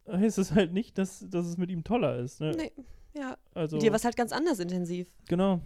heißt 0.06 0.36
es 0.36 0.52
halt 0.52 0.74
nicht, 0.74 0.98
dass, 0.98 1.24
dass 1.30 1.46
es 1.46 1.56
mit 1.56 1.70
ihm 1.70 1.84
toller 1.84 2.18
ist. 2.18 2.40
Ne? 2.40 2.52
Nee, 2.54 2.72
ja. 3.14 3.36
Also, 3.54 3.76
Mit 3.76 3.84
dir 3.84 3.90
war 3.90 3.96
es 3.96 4.04
halt 4.04 4.16
ganz 4.16 4.32
anders 4.32 4.58
intensiv. 4.58 5.08
genau. 5.26 5.60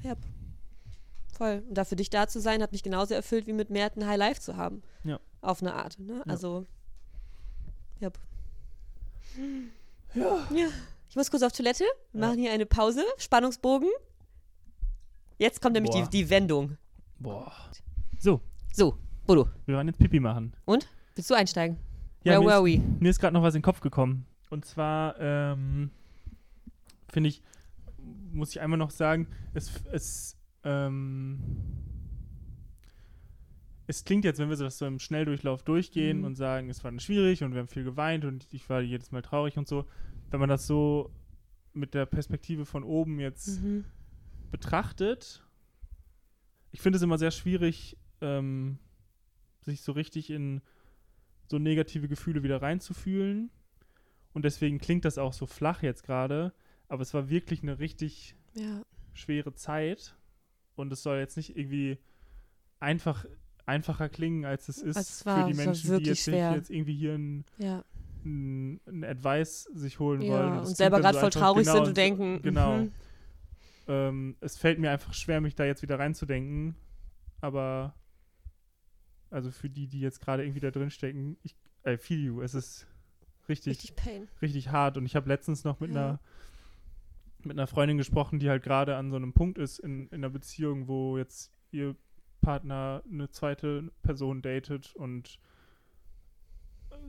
Voll. 1.36 1.62
Und 1.68 1.74
da 1.76 1.84
für 1.84 1.96
dich 1.96 2.10
da 2.10 2.26
zu 2.28 2.40
sein, 2.40 2.62
hat 2.62 2.72
mich 2.72 2.82
genauso 2.82 3.14
erfüllt, 3.14 3.46
wie 3.46 3.52
mit 3.52 3.70
Merten 3.70 4.06
High 4.06 4.18
Life 4.18 4.40
zu 4.40 4.56
haben. 4.56 4.82
Ja. 5.04 5.18
Auf 5.40 5.60
eine 5.62 5.74
Art. 5.74 5.98
Ne? 5.98 6.22
Also, 6.26 6.66
ja. 8.00 8.10
Ja. 10.14 10.46
Ja. 10.54 10.68
Ich 11.08 11.16
muss 11.16 11.30
kurz 11.30 11.42
auf 11.42 11.52
Toilette. 11.52 11.84
Wir 12.12 12.20
Ja. 12.20 12.26
machen 12.28 12.38
hier 12.38 12.52
eine 12.52 12.66
Pause. 12.66 13.02
Spannungsbogen. 13.18 13.88
Jetzt 15.38 15.60
kommt 15.60 15.74
nämlich 15.74 15.92
die, 15.94 16.00
Boah. 16.02 16.10
die 16.10 16.30
Wendung. 16.30 16.76
Boah. 17.18 17.52
So, 18.18 18.40
So, 18.72 18.96
Bodo. 19.26 19.48
wir 19.66 19.76
wollen 19.76 19.88
jetzt 19.88 19.98
Pipi 19.98 20.20
machen. 20.20 20.54
Und? 20.64 20.88
Willst 21.14 21.30
du 21.30 21.34
einsteigen? 21.34 21.76
Ja, 22.22 22.32
Where 22.34 22.40
mir 22.40 22.46
were 22.46 22.70
ist- 22.70 22.80
we? 22.82 23.00
Mir 23.00 23.10
ist 23.10 23.18
gerade 23.20 23.34
noch 23.34 23.42
was 23.42 23.54
in 23.54 23.58
den 23.60 23.64
Kopf 23.64 23.80
gekommen. 23.80 24.26
Und 24.50 24.64
zwar 24.64 25.18
ähm, 25.20 25.90
finde 27.08 27.28
ich, 27.28 27.42
muss 28.32 28.50
ich 28.50 28.60
einmal 28.60 28.78
noch 28.78 28.90
sagen, 28.90 29.26
es, 29.52 29.70
es, 29.92 30.33
ähm, 30.64 31.38
es 33.86 34.04
klingt 34.04 34.24
jetzt, 34.24 34.38
wenn 34.38 34.48
wir 34.48 34.56
so 34.56 34.64
das 34.64 34.78
so 34.78 34.86
im 34.86 34.98
Schnelldurchlauf 34.98 35.62
durchgehen 35.62 36.18
Mhm. 36.18 36.24
und 36.24 36.34
sagen, 36.36 36.70
es 36.70 36.82
war 36.82 36.90
dann 36.90 37.00
schwierig 37.00 37.42
und 37.44 37.52
wir 37.52 37.60
haben 37.60 37.68
viel 37.68 37.84
geweint 37.84 38.24
und 38.24 38.46
ich 38.52 38.68
war 38.70 38.80
jedes 38.80 39.12
Mal 39.12 39.22
traurig 39.22 39.58
und 39.58 39.68
so. 39.68 39.84
Wenn 40.30 40.40
man 40.40 40.48
das 40.48 40.66
so 40.66 41.10
mit 41.74 41.92
der 41.92 42.06
Perspektive 42.06 42.64
von 42.64 42.82
oben 42.82 43.20
jetzt 43.20 43.60
Mhm. 43.62 43.84
betrachtet, 44.50 45.42
ich 46.72 46.80
finde 46.80 46.96
es 46.96 47.02
immer 47.02 47.18
sehr 47.18 47.30
schwierig, 47.30 47.96
ähm, 48.20 48.78
sich 49.60 49.82
so 49.82 49.92
richtig 49.92 50.30
in 50.30 50.60
so 51.50 51.58
negative 51.58 52.08
Gefühle 52.08 52.42
wieder 52.42 52.62
reinzufühlen. 52.62 53.50
Und 54.32 54.44
deswegen 54.44 54.78
klingt 54.78 55.04
das 55.04 55.18
auch 55.18 55.32
so 55.32 55.46
flach 55.46 55.82
jetzt 55.82 56.02
gerade. 56.04 56.52
Aber 56.88 57.02
es 57.02 57.12
war 57.14 57.28
wirklich 57.28 57.62
eine 57.62 57.78
richtig 57.78 58.34
Ja. 58.54 58.82
schwere 59.12 59.54
Zeit. 59.54 60.16
Und 60.76 60.92
es 60.92 61.02
soll 61.02 61.18
jetzt 61.18 61.36
nicht 61.36 61.56
irgendwie 61.56 61.98
einfach 62.80 63.24
einfacher 63.66 64.08
klingen, 64.08 64.44
als 64.44 64.68
es 64.68 64.78
ist 64.78 64.96
Als 64.96 65.10
es 65.10 65.26
war. 65.26 65.46
für 65.46 65.52
die 65.52 65.56
Menschen, 65.56 65.98
die 65.98 66.04
jetzt, 66.04 66.26
jetzt 66.26 66.70
irgendwie 66.70 66.94
hier 66.94 67.14
ein, 67.14 67.44
Ja. 67.58 67.82
ein, 68.24 68.80
ein 68.86 69.04
Advice 69.04 69.64
sich 69.74 69.98
holen 69.98 70.20
wollen. 70.20 70.30
ja. 70.30 70.46
es 70.54 70.58
Und 70.58 70.64
klingt 70.64 70.76
selber 70.76 71.00
gerade 71.00 71.14
so 71.14 71.20
voll 71.20 71.30
traurig 71.30 71.64
genau, 71.66 71.76
sind 71.78 71.88
und 71.88 71.96
denken. 71.96 72.42
Genau. 72.42 72.78
Mhm. 72.78 72.92
Ähm, 73.86 74.36
es 74.40 74.56
fällt 74.56 74.78
mir 74.78 74.90
einfach 74.90 75.14
schwer, 75.14 75.40
mich 75.40 75.54
da 75.54 75.64
jetzt 75.64 75.82
wieder 75.82 75.98
reinzudenken. 75.98 76.74
Aber 77.40 77.94
also 79.30 79.50
für 79.50 79.68
die, 79.70 79.86
die 79.88 80.00
jetzt 80.00 80.20
gerade 80.20 80.42
irgendwie 80.44 80.60
da 80.60 80.70
drin 80.70 80.90
stecken, 80.90 81.36
ich 81.42 81.54
I 81.86 81.96
feel 81.98 82.18
you. 82.18 82.40
Es 82.40 82.54
ist 82.54 82.86
richtig, 83.48 83.72
Richtig 83.78 83.96
Pain. 83.96 84.28
richtig 84.40 84.70
hart. 84.70 84.96
Und 84.96 85.04
ich 85.06 85.16
habe 85.16 85.28
letztens 85.28 85.64
noch 85.64 85.80
mit 85.80 85.90
Ja. 85.92 85.96
einer 86.08 86.20
mit 87.44 87.58
einer 87.58 87.66
Freundin 87.66 87.98
gesprochen, 87.98 88.38
die 88.38 88.48
halt 88.48 88.62
gerade 88.62 88.96
an 88.96 89.10
so 89.10 89.16
einem 89.16 89.32
Punkt 89.32 89.58
ist 89.58 89.78
in, 89.78 90.08
in 90.08 90.14
einer 90.16 90.30
Beziehung, 90.30 90.88
wo 90.88 91.18
jetzt 91.18 91.52
ihr 91.70 91.96
Partner 92.40 93.02
eine 93.10 93.30
zweite 93.30 93.90
Person 94.02 94.42
datet 94.42 94.94
und 94.94 95.38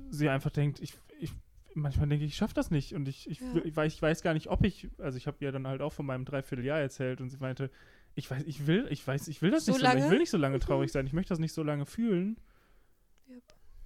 sie 0.09 0.29
einfach 0.29 0.51
denkt, 0.51 0.79
ich, 0.79 0.93
ich 1.19 1.31
manchmal 1.73 2.07
denke 2.07 2.25
ich, 2.25 2.31
ich 2.31 2.38
schaffe 2.38 2.53
das 2.53 2.71
nicht 2.71 2.93
und 2.93 3.07
ich, 3.07 3.29
ich, 3.29 3.39
Ja. 3.41 3.61
ich, 3.63 3.75
weiß, 3.75 3.93
ich 3.93 4.01
weiß 4.01 4.21
gar 4.21 4.33
nicht, 4.33 4.47
ob 4.47 4.63
ich, 4.63 4.89
also 4.97 5.17
ich 5.17 5.27
habe 5.27 5.38
ihr 5.41 5.51
dann 5.51 5.67
halt 5.67 5.81
auch 5.81 5.93
von 5.93 6.05
meinem 6.05 6.25
Dreivierteljahr 6.25 6.79
erzählt 6.79 7.21
und 7.21 7.29
sie 7.29 7.38
meinte, 7.38 7.69
ich 8.15 8.31
weiß, 8.31 8.43
ich 8.45 8.65
will, 8.65 8.88
ich 8.89 9.05
weiß, 9.05 9.27
ich 9.27 9.41
will 9.41 9.51
das 9.51 9.65
So 9.65 9.73
nicht 9.73 9.81
so 9.81 9.86
lange, 9.86 10.05
ich 10.05 10.09
will 10.09 10.19
nicht 10.19 10.29
so 10.29 10.38
lange 10.38 10.59
traurig 10.59 10.91
sein, 10.91 11.05
ich 11.05 11.13
möchte 11.13 11.29
das 11.29 11.39
nicht 11.39 11.53
so 11.53 11.63
lange 11.63 11.86
fühlen. 11.86 12.38
Yep. 13.29 13.43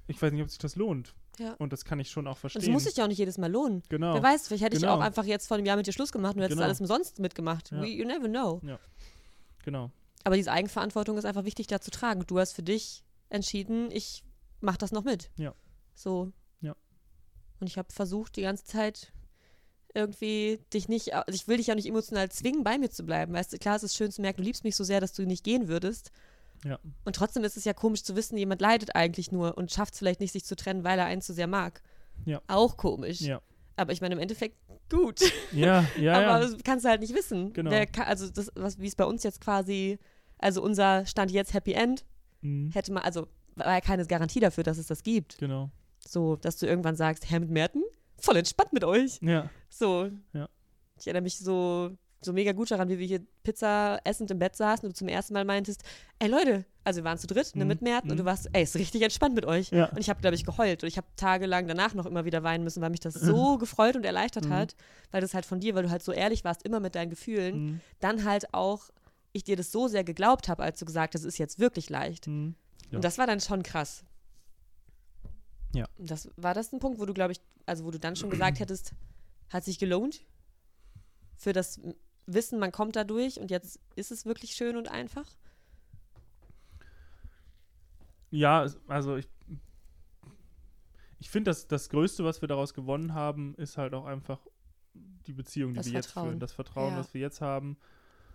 Ich 0.10 0.22
weiß 0.22 0.32
nicht, 0.34 0.41
ob 0.41 0.49
sich 0.49 0.57
das 0.60 0.76
lohnt. 0.76 1.14
Ja. 1.38 1.53
Und 1.53 1.72
das 1.72 1.86
kann 1.86 1.99
ich 1.99 2.10
schon 2.12 2.28
auch 2.28 2.32
Und 2.34 2.39
verstehen. 2.39 2.64
es 2.64 2.68
muss 2.70 2.84
sich 2.84 2.97
ja 2.97 3.05
auch 3.05 3.07
nicht 3.07 3.18
jedes 3.20 3.38
Mal 3.38 3.49
lohnen. 3.51 3.82
genau. 3.89 4.14
Wer 4.16 4.24
weiß, 4.24 4.47
vielleicht 4.47 4.64
hätte 4.64 4.76
ich 4.76 4.82
Genau. 4.82 4.95
auch 4.95 4.99
einfach 5.01 5.24
jetzt 5.24 5.47
vor 5.47 5.55
einem 5.57 5.66
Jahr 5.66 5.78
mit 5.78 5.88
dir 5.88 5.93
Schluss 5.93 6.12
gemacht 6.12 6.34
und 6.34 6.39
du 6.39 6.43
hättest 6.43 6.57
Genau. 6.57 6.66
alles 6.66 6.82
umsonst 6.82 7.20
mitgemacht. 7.20 7.72
Ja. 7.72 7.82
We, 7.82 7.88
you 7.88 8.05
never 8.05 8.28
know. 8.28 8.60
Genau. 9.64 9.91
Aber 10.26 10.36
diese 10.36 10.51
Eigenverantwortung 10.51 11.18
ist 11.18 11.26
einfach 11.26 11.45
wichtig, 11.45 11.68
da 11.68 11.80
zu 11.80 11.91
tragen. 11.91 12.24
Du 12.28 12.39
hast 12.39 12.53
für 12.53 12.64
dich 12.64 13.03
entschieden, 13.30 13.89
ich 13.91 14.24
mach 14.60 14.76
das 14.76 14.91
noch 14.91 15.03
mit. 15.05 15.32
Ja. 15.38 15.53
So. 15.95 16.32
Ja. 16.62 16.76
Und 17.62 17.68
ich 17.68 17.78
habe 17.78 17.91
versucht, 17.93 18.36
die 18.36 18.41
ganze 18.41 18.66
Zeit 18.66 19.14
irgendwie 19.93 20.60
dich 20.74 20.88
nicht, 20.88 21.14
also 21.14 21.34
ich 21.36 21.47
will 21.47 21.57
dich 21.57 21.68
ja 21.68 21.76
nicht 21.76 21.88
emotional 21.88 22.30
zwingen, 22.30 22.64
bei 22.64 22.78
mir 22.78 22.89
zu 22.89 23.03
bleiben. 23.05 23.34
Weißt 23.34 23.53
du, 23.53 23.57
klar, 23.57 23.76
es 23.76 23.84
ist 23.84 23.95
schön 23.95 24.12
zu 24.12 24.22
merken, 24.22 24.38
du 24.41 24.43
liebst 24.43 24.64
mich 24.64 24.76
so 24.76 24.84
sehr, 24.84 25.01
dass 25.01 25.14
du 25.14 25.26
nicht 25.26 25.43
gehen 25.43 25.68
würdest. 25.68 26.12
Ja. 26.66 26.80
Und 27.05 27.16
trotzdem 27.16 27.43
ist 27.43 27.57
es 27.57 27.66
ja 27.66 27.74
komisch 27.74 28.03
zu 28.03 28.16
wissen, 28.16 28.38
jemand 28.38 28.62
leidet 28.62 28.95
eigentlich 28.95 29.32
nur 29.32 29.57
und 29.57 29.72
schafft 29.72 29.93
es 29.93 29.99
vielleicht 29.99 30.20
nicht, 30.20 30.32
sich 30.34 30.45
zu 30.45 30.55
trennen, 30.55 30.84
weil 30.84 30.99
er 30.99 31.05
einen 31.05 31.22
zu 31.22 31.34
sehr 31.34 31.47
mag. 31.47 31.82
Ja. 32.26 32.41
Auch 32.47 32.76
komisch. 32.78 33.22
Ja. 33.22 33.41
Aber 33.76 33.93
ich 33.93 34.01
meine, 34.01 34.16
im 34.16 34.20
Endeffekt 34.20 34.57
gut. 34.89 35.22
Ja, 35.53 35.86
ja, 35.97 36.14
Aber 36.16 36.24
ja. 36.24 36.39
das 36.39 36.57
kannst 36.64 36.84
du 36.86 36.89
halt 36.89 37.01
nicht 37.01 37.14
wissen. 37.16 37.53
Genau. 37.53 37.70
Kann, 37.91 38.07
also 38.07 38.30
das, 38.30 38.51
was, 38.55 38.80
wie 38.80 38.88
es 38.88 38.95
bei 38.95 39.05
uns 39.05 39.24
jetzt 39.24 39.39
quasi, 39.39 39.99
also 40.38 40.62
unser 40.62 41.05
Stand 41.05 41.32
jetzt 41.32 41.53
Happy 41.53 41.74
End, 41.74 42.05
Mhm. 42.41 42.72
hätte 42.72 42.93
man, 42.93 43.03
also 43.03 43.28
war 43.55 43.68
ja 43.74 43.82
keine 43.82 44.05
Garantie 44.05 44.39
dafür, 44.39 44.64
dass 44.64 44.78
es 44.78 44.88
das 44.88 45.03
gibt. 45.03 45.38
Genau. 45.39 45.70
So, 46.07 46.38
dass 46.38 46.55
du 46.57 46.66
irgendwann 46.66 46.95
sagst, 46.95 47.30
Herr 47.30 47.41
mit 47.41 47.49
Merten, 47.49 47.84
voll 48.18 48.38
entspannt 48.38 48.72
mit 48.72 48.86
euch. 48.86 49.20
Ja. 49.22 49.49
So. 49.70 50.10
Ja. 50.34 50.47
Ich 50.97 51.07
erinnere 51.07 51.24
mich 51.24 51.38
so, 51.38 51.91
so 52.22 52.34
mega 52.34 52.51
gut 52.51 52.70
daran, 52.72 52.89
wie 52.89 52.99
wir 52.99 53.07
hier 53.07 53.22
Pizza 53.43 53.99
essend 54.03 54.30
im 54.32 54.39
Bett 54.39 54.55
saßen 54.55 54.86
und 54.86 54.93
du 54.93 54.97
zum 54.97 55.07
ersten 55.07 55.34
Mal 55.34 55.45
meintest, 55.45 55.84
ey 56.20 56.28
Leute, 56.28 56.65
also 56.84 56.99
wir 56.99 57.03
waren 57.05 57.17
zu 57.17 57.28
dritt, 57.28 57.55
ne, 57.55 57.63
Mhm. 57.63 57.67
mit 57.70 57.82
Merten 57.82 58.11
und 58.11 58.17
du 58.17 58.24
Mhm. 58.24 58.28
warst, 58.28 58.49
ey, 58.51 58.63
ist 58.63 58.76
richtig 58.76 59.01
entspannt 59.03 59.36
mit 59.36 59.45
euch. 59.45 59.70
Ja. 59.72 59.86
Und 59.89 59.99
ich 59.99 60.09
habe, 60.09 60.20
glaube 60.20 60.36
ich, 60.36 60.43
geheult. 60.43 60.84
Und 60.84 60.88
ich 60.89 60.97
habe 60.97 61.07
tagelang 61.15 61.67
danach 61.67 61.93
noch 61.93 62.05
immer 62.05 62.26
wieder 62.26 62.43
weinen 62.43 62.63
müssen, 62.63 62.82
weil 62.82 62.89
mich 62.89 62.99
das 62.99 63.13
so 63.53 63.57
gefreut 63.57 63.95
und 63.95 64.05
erleichtert 64.05 64.45
Mhm. 64.45 64.49
hat, 64.53 64.76
weil 65.11 65.22
das 65.22 65.34
halt 65.34 65.45
von 65.45 65.59
dir, 65.61 65.76
weil 65.76 65.84
du 65.84 65.89
halt 65.89 66.03
so 66.03 66.11
ehrlich 66.11 66.43
warst, 66.43 66.63
immer 66.63 66.80
mit 66.82 66.95
deinen 66.95 67.09
Gefühlen, 67.09 67.55
Mhm. 67.65 67.82
dann 67.99 68.24
halt 68.26 68.53
auch 68.53 68.89
ich 69.32 69.43
dir 69.43 69.55
das 69.55 69.72
so 69.72 69.88
sehr 69.88 70.03
geglaubt 70.03 70.49
habe, 70.49 70.63
als 70.63 70.80
du 70.80 70.86
gesagt 70.86 71.13
hast, 71.13 71.22
es 71.22 71.28
ist 71.28 71.38
jetzt 71.38 71.59
wirklich 71.59 71.89
leicht. 71.89 72.28
Mhm. 72.28 72.55
Ja. 72.89 72.97
Und 72.97 73.03
das 73.03 73.17
war 73.17 73.28
dann 73.28 73.39
schon 73.39 73.63
krass. 73.63 74.03
Ja. 75.74 75.88
Und 75.97 76.09
Das 76.09 76.28
war 76.36 76.53
das 76.53 76.74
ein 76.74 76.80
Punkt, 76.80 76.99
wo 76.99 77.05
du, 77.05 77.13
glaube 77.13 77.32
ich, 77.34 77.39
also 77.65 77.86
wo 77.86 77.91
du 77.91 77.99
dann 77.99 78.15
schon 78.15 78.30
gesagt 78.30 78.59
hättest, 78.59 78.93
hat 79.49 79.63
sich 79.63 79.78
gelohnt 79.80 80.22
für 81.38 81.53
das 81.53 81.80
Wissen, 82.34 82.60
man 82.60 82.72
kommt 82.72 82.96
da 82.96 83.04
durch 83.04 83.40
und 83.40 83.50
jetzt 83.52 83.80
ist 83.96 84.12
es 84.12 84.26
wirklich 84.26 84.52
schön 84.52 84.78
und 84.78 84.88
einfach. 84.90 85.26
Ja, 88.32 88.66
also 88.88 89.16
ich, 89.18 89.28
ich 91.20 91.30
finde, 91.30 91.50
dass 91.50 91.68
das 91.68 91.90
Größte, 91.90 92.24
was 92.24 92.42
wir 92.42 92.48
daraus 92.48 92.74
gewonnen 92.74 93.14
haben, 93.14 93.56
ist 93.56 93.78
halt 93.78 93.94
auch 93.94 94.06
einfach 94.06 94.40
die 94.94 95.34
Beziehung, 95.34 95.74
die 95.74 95.78
Das 95.78 95.88
wir 95.88 95.94
jetzt 95.94 96.08
Vertrauen. 96.08 96.28
führen. 96.30 96.40
Das 96.40 96.52
Vertrauen, 96.52 96.94
Ja. 96.94 97.00
was 97.00 97.14
wir 97.14 97.22
jetzt 97.22 97.42
haben. 97.42 97.78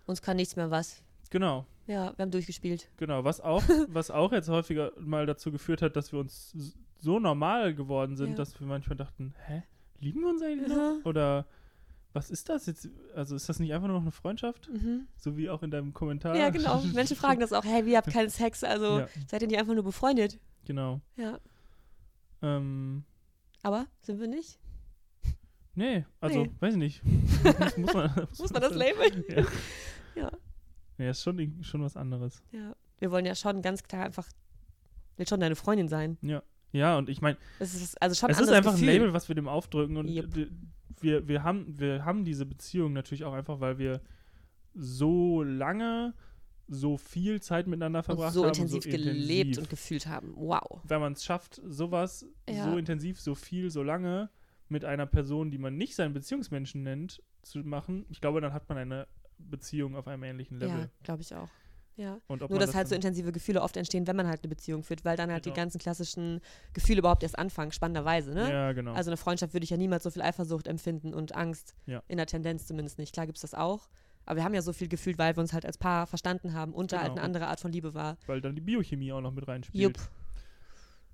Uns 0.05 0.21
kann 0.21 0.35
nichts 0.37 0.55
mehr 0.55 0.69
was. 0.71 1.01
Genau, 1.31 1.65
Ja, 1.87 2.13
wir 2.17 2.23
haben 2.23 2.31
durchgespielt. 2.31 2.89
genau. 2.97 3.23
Was 3.23 3.41
auch, 3.41 3.63
was 3.89 4.11
auch 4.11 4.31
jetzt 4.31 4.49
häufiger 4.49 4.91
mal 4.99 5.25
dazu 5.25 5.51
geführt 5.51 5.81
hat, 5.81 5.95
dass 5.95 6.11
wir 6.11 6.19
uns 6.19 6.53
so 6.99 7.19
normal 7.19 7.73
geworden 7.73 8.15
sind, 8.15 8.31
Ja. 8.31 8.35
dass 8.35 8.59
wir 8.59 8.67
manchmal 8.67 8.97
dachten, 8.97 9.33
hä, 9.47 9.63
lieben 9.99 10.21
wir 10.21 10.29
uns 10.29 10.41
eigentlich 10.41 10.69
noch? 10.69 10.75
Ja. 10.77 10.95
Oder 11.05 11.45
was 12.15 12.31
ist 12.31 12.47
das 12.47 12.65
jetzt? 12.65 12.87
Also 13.13 13.35
ist 13.35 13.49
das 13.49 13.59
nicht 13.59 13.73
einfach 13.73 13.87
nur 13.87 13.97
noch 13.97 14.03
eine 14.03 14.11
Freundschaft? 14.11 14.69
Mhm. 14.69 15.07
So 15.17 15.35
wie 15.35 15.49
auch 15.49 15.61
in 15.63 15.69
deinem 15.71 15.93
Kommentar. 15.93 16.35
Ja, 16.35 16.49
genau. 16.49 16.81
Menschen 16.93 17.17
fragen 17.17 17.41
das 17.41 17.51
auch, 17.51 17.65
hey, 17.65 17.85
wie 17.85 17.97
habt 17.97 18.07
keinen 18.09 18.29
Sex? 18.29 18.63
Also 18.63 18.99
Ja, 18.99 19.07
seid 19.27 19.41
ihr 19.41 19.49
nicht 19.49 19.59
einfach 19.59 19.73
nur 19.75 19.83
befreundet? 19.83 20.39
genau. 20.65 21.01
Ja. 21.17 21.39
Ähm, 22.41 23.03
Aber 23.63 23.85
sind 24.01 24.19
wir 24.19 24.27
nicht? 24.27 24.57
nee, 25.75 26.05
also, 26.21 26.43
Nee. 26.43 26.51
weiß 26.59 26.73
ich 26.73 26.79
nicht. 26.79 27.01
muss, 27.59 27.77
muss 27.77 27.93
man, 27.93 28.27
Muss 28.39 28.53
man 28.53 28.61
das 28.61 28.73
labeln? 28.73 29.23
Ja. 29.29 29.45
Ja. 30.15 30.31
Ja, 30.97 31.09
ist 31.09 31.21
schon, 31.23 31.61
schon 31.61 31.81
was 31.83 31.97
anderes. 31.97 32.41
Ja. 32.53 32.73
Wir 32.99 33.11
wollen 33.11 33.25
ja 33.25 33.35
schon 33.35 33.61
ganz 33.61 33.83
klar 33.83 34.05
einfach, 34.05 34.25
will 35.17 35.27
schon 35.27 35.41
deine 35.41 35.57
Freundin 35.57 35.89
sein. 35.89 36.17
Ja, 36.21 36.41
und 36.97 37.09
ich 37.09 37.21
meine, 37.21 37.37
Es 37.59 37.73
ist 37.75 38.01
also 38.01 38.15
schon 38.15 38.27
ein 38.29 38.31
es 38.31 38.37
ist 38.37 38.41
anderes 38.43 38.57
einfach 38.57 38.71
Gefühl. 38.73 38.89
ein 38.89 38.93
Label, 38.95 39.13
was 39.13 39.27
wir 39.27 39.35
dem 39.35 39.47
aufdrücken 39.47 39.97
und 39.97 40.07
Yep. 40.09 40.49
wir, 41.01 41.27
wir, 41.27 41.43
haben, 41.43 41.77
wir 41.79 42.03
haben 42.05 42.23
diese 42.25 42.45
Beziehung 42.45 42.93
natürlich 42.93 43.23
auch 43.23 43.33
einfach, 43.33 43.59
weil 43.59 43.77
wir 43.77 44.01
so 44.73 45.43
lange, 45.43 46.13
so 46.67 46.97
viel 46.97 47.41
Zeit 47.41 47.67
miteinander 47.67 48.03
verbracht 48.03 48.29
und 48.29 48.33
so 48.33 48.41
haben. 48.43 48.49
intensiv 48.49 48.83
so 48.83 48.89
gelebt 48.89 49.19
intensiv. 49.21 49.57
und 49.59 49.69
gefühlt 49.69 50.07
haben. 50.07 50.33
Wow. 50.35 50.81
Wenn 50.83 50.99
man 51.01 51.13
es 51.13 51.23
schafft, 51.23 51.61
sowas 51.65 52.25
Ja. 52.49 52.63
so 52.69 52.77
intensiv, 52.77 53.19
so 53.21 53.35
viel, 53.35 53.69
so 53.69 53.83
lange 53.83 54.29
mit 54.67 54.83
einer 54.83 55.05
Person, 55.05 55.51
die 55.51 55.59
man 55.59 55.77
nicht 55.77 55.95
seinen 55.95 56.13
Beziehungsmenschen 56.13 56.81
nennt, 56.83 57.21
zu 57.43 57.59
machen, 57.59 58.05
ich 58.09 58.19
glaube, 58.19 58.41
dann 58.41 58.51
hat 58.53 58.67
man 58.67 58.77
eine 58.79 59.07
Beziehung 59.37 59.95
auf 59.95 60.07
einem 60.07 60.23
ähnlichen 60.23 60.57
Level. 60.59 60.79
Ja, 60.79 60.89
glaube 61.03 61.21
ich 61.21 61.35
auch. 61.35 61.49
Ja. 61.97 62.19
Und 62.27 62.41
Nur, 62.49 62.59
dass 62.59 62.75
halt 62.75 62.89
so 62.89 62.95
intensive 62.95 63.31
Gefühle 63.31 63.61
oft 63.61 63.77
entstehen, 63.77 64.05
wenn 64.05 64.15
man 64.17 64.27
halt 64.27 64.41
eine 64.43 64.49
Beziehung 64.49 64.83
führt, 64.83 65.05
weil 65.05 65.15
dann 65.15 65.31
halt 65.31 65.43
Genau. 65.43 65.53
die 65.53 65.59
ganzen 65.61 65.77
klassischen 65.79 66.41
Gefühle 66.73 66.99
überhaupt 66.99 67.23
erst 67.23 67.39
anfangen, 67.39 67.71
spannenderweise, 67.71 68.33
ne? 68.33 68.51
Ja, 68.51 68.71
genau. 68.73 68.93
Also 68.93 69.09
eine 69.11 69.17
Freundschaft 69.17 69.53
würde 69.53 69.63
ich 69.63 69.69
ja 69.69 69.77
niemals 69.77 70.03
so 70.03 70.11
viel 70.11 70.21
Eifersucht 70.21 70.67
empfinden 70.67 71.13
und 71.13 71.33
Angst. 71.35 71.73
Ja. 71.85 72.03
In 72.09 72.17
der 72.17 72.25
Tendenz 72.25 72.67
zumindest 72.67 72.97
nicht. 72.99 73.13
Klar 73.13 73.25
gibt 73.27 73.37
es 73.37 73.41
das 73.43 73.53
auch. 73.53 73.87
Aber 74.25 74.37
wir 74.37 74.43
haben 74.43 74.53
ja 74.55 74.61
so 74.61 74.73
viel 74.73 74.87
gefühlt, 74.89 75.17
weil 75.19 75.37
wir 75.37 75.41
uns 75.41 75.53
halt 75.53 75.65
als 75.65 75.77
Paar 75.77 76.05
verstanden 76.07 76.53
haben 76.53 76.73
und 76.73 76.91
da 76.91 76.97
halt 76.97 77.09
Genau. 77.11 77.15
eine 77.17 77.21
andere 77.25 77.47
Art 77.47 77.59
von 77.61 77.71
Liebe 77.71 77.93
war. 77.93 78.17
weil 78.27 78.41
dann 78.41 78.55
die 78.55 78.61
Biochemie 78.61 79.13
auch 79.13 79.21
noch 79.21 79.31
mit 79.31 79.47
reinspielt. 79.47 79.81
Jupp. 79.81 80.09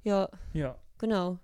Ja, 0.04 0.30
Ja, 0.54 0.78
genau. 0.98 1.38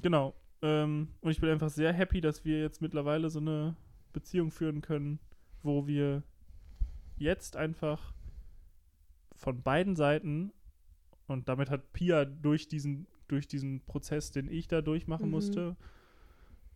genau. 0.00 0.34
Ähm, 0.62 1.08
und 1.20 1.30
ich 1.30 1.40
bin 1.40 1.50
einfach 1.50 1.68
sehr 1.70 1.92
happy, 1.92 2.20
dass 2.20 2.44
wir 2.44 2.60
jetzt 2.62 2.80
mittlerweile 2.80 3.28
so 3.28 3.40
eine 3.40 3.74
Beziehung 4.12 4.50
führen 4.50 4.80
können, 4.80 5.18
wo 5.62 5.86
wir 5.86 6.22
jetzt 7.18 7.56
einfach 7.56 8.14
von 9.42 9.62
beiden 9.62 9.96
Seiten 9.96 10.52
und 11.26 11.48
damit 11.48 11.68
hat 11.68 11.92
Pia 11.92 12.24
durch 12.24 12.68
diesen, 12.68 13.06
durch 13.28 13.48
diesen 13.48 13.84
Prozess, 13.84 14.30
den 14.30 14.48
ich 14.48 14.68
da 14.68 14.80
durchmachen 14.82 15.26
Mhm. 15.26 15.30
musste, 15.32 15.76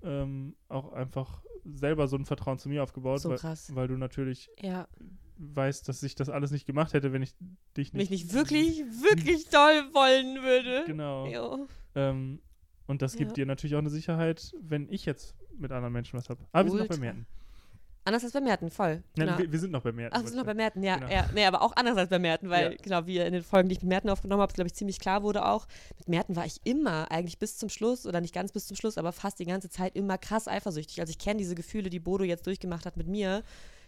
ähm, 0.03 0.57
auch 0.69 0.93
einfach 0.93 1.43
selber 1.65 2.07
so 2.09 2.17
ein 2.17 2.25
Vertrauen 2.27 2.59
zu 2.59 2.69
mir 2.69 2.83
aufgebaut, 2.83 3.21
So 3.21 3.31
weil, 3.31 3.39
krass. 3.39 3.75
weil 3.75 3.89
du 3.89 3.97
natürlich 3.97 4.51
Ja, 4.61 4.89
weißt, 5.37 5.89
dass 5.89 6.03
ich 6.03 6.15
das 6.15 6.29
alles 6.29 6.51
nicht 6.51 6.67
gemacht 6.67 6.93
hätte, 6.93 7.13
wenn 7.13 7.23
ich 7.23 7.35
dich 7.77 7.93
mich 7.93 8.11
nicht. 8.11 8.25
nicht 8.25 8.33
wirklich, 8.35 8.79
wirklich 8.81 9.45
toll 9.47 9.91
wollen 9.93 10.43
würde. 10.43 10.85
Genau. 10.87 11.67
Ähm, 11.95 12.41
und 12.87 13.03
das 13.03 13.17
gibt 13.17 13.33
Ja. 13.33 13.35
dir 13.35 13.47
natürlich 13.47 13.75
auch 13.75 13.81
eine 13.81 13.91
Sicherheit, 13.91 14.55
wenn 14.61 14.89
ich 14.91 15.07
jetzt 15.07 15.35
mit 15.59 15.73
anderen 15.73 15.93
Menschen 15.93 16.19
was 16.19 16.29
habe. 16.31 16.45
Aber 16.53 16.65
wir 16.65 16.71
sind 16.71 16.81
noch 16.81 16.89
bei. 16.89 16.97
Merten. 16.97 17.27
Anders 18.07 18.23
als 18.23 18.33
bei 18.33 18.41
Merten, 18.41 18.71
voll. 18.71 19.03
Nein, 19.17 19.27
Genau. 19.27 19.39
wir, 19.39 19.51
wir 19.53 19.59
sind 19.59 19.73
noch 19.73 19.83
bei 19.83 19.91
Merten. 19.91 20.15
Ach, 20.17 20.23
wir 20.23 20.29
sind 20.29 20.37
noch 20.39 20.45
bei 20.47 20.55
Merten, 20.55 20.83
ja, 20.83 20.97
Genau. 20.97 21.11
ja. 21.11 21.29
Nee, 21.35 21.45
aber 21.45 21.61
auch 21.61 21.75
anders 21.75 21.97
als 21.97 22.09
bei 22.09 22.19
Merten, 22.21 22.49
weil, 22.49 22.73
Ja. 22.73 22.79
genau, 22.81 23.07
wie 23.07 23.19
in 23.19 23.33
den 23.33 23.43
Folgen, 23.43 23.69
die 23.69 23.75
ich 23.75 23.83
mit 23.83 23.89
Merten 23.89 24.09
aufgenommen 24.09 24.43
habe, 24.43 24.53
glaube 24.55 24.69
ich, 24.69 24.75
ziemlich 24.75 25.01
klar 25.01 25.25
wurde 25.25 25.45
auch, 25.45 25.67
mit 25.99 26.09
Merten 26.09 26.37
war 26.37 26.47
ich 26.47 26.61
immer, 26.65 27.11
eigentlich 27.11 27.39
bis 27.39 27.59
zum 27.59 27.69
Schluss, 27.69 28.07
oder 28.07 28.21
nicht 28.21 28.33
ganz 28.33 28.53
bis 28.53 28.67
zum 28.69 28.77
Schluss, 28.77 28.97
aber 28.97 29.11
fast 29.13 29.41
die 29.41 29.45
ganze 29.45 29.69
Zeit 29.71 29.97
immer 29.97 30.19
krass 30.19 30.47
eifersüchtig. 30.47 31.01
Also 31.01 31.11
ich 31.11 31.19
kenne 31.19 31.39
diese 31.39 31.57
Gefühle, 31.57 31.91
die 31.91 31.99
Bodo 32.01 32.23
jetzt 32.25 32.47
durchgemacht 32.47 32.87
hat 32.87 32.97
mit 32.97 33.09
mir, 33.09 33.43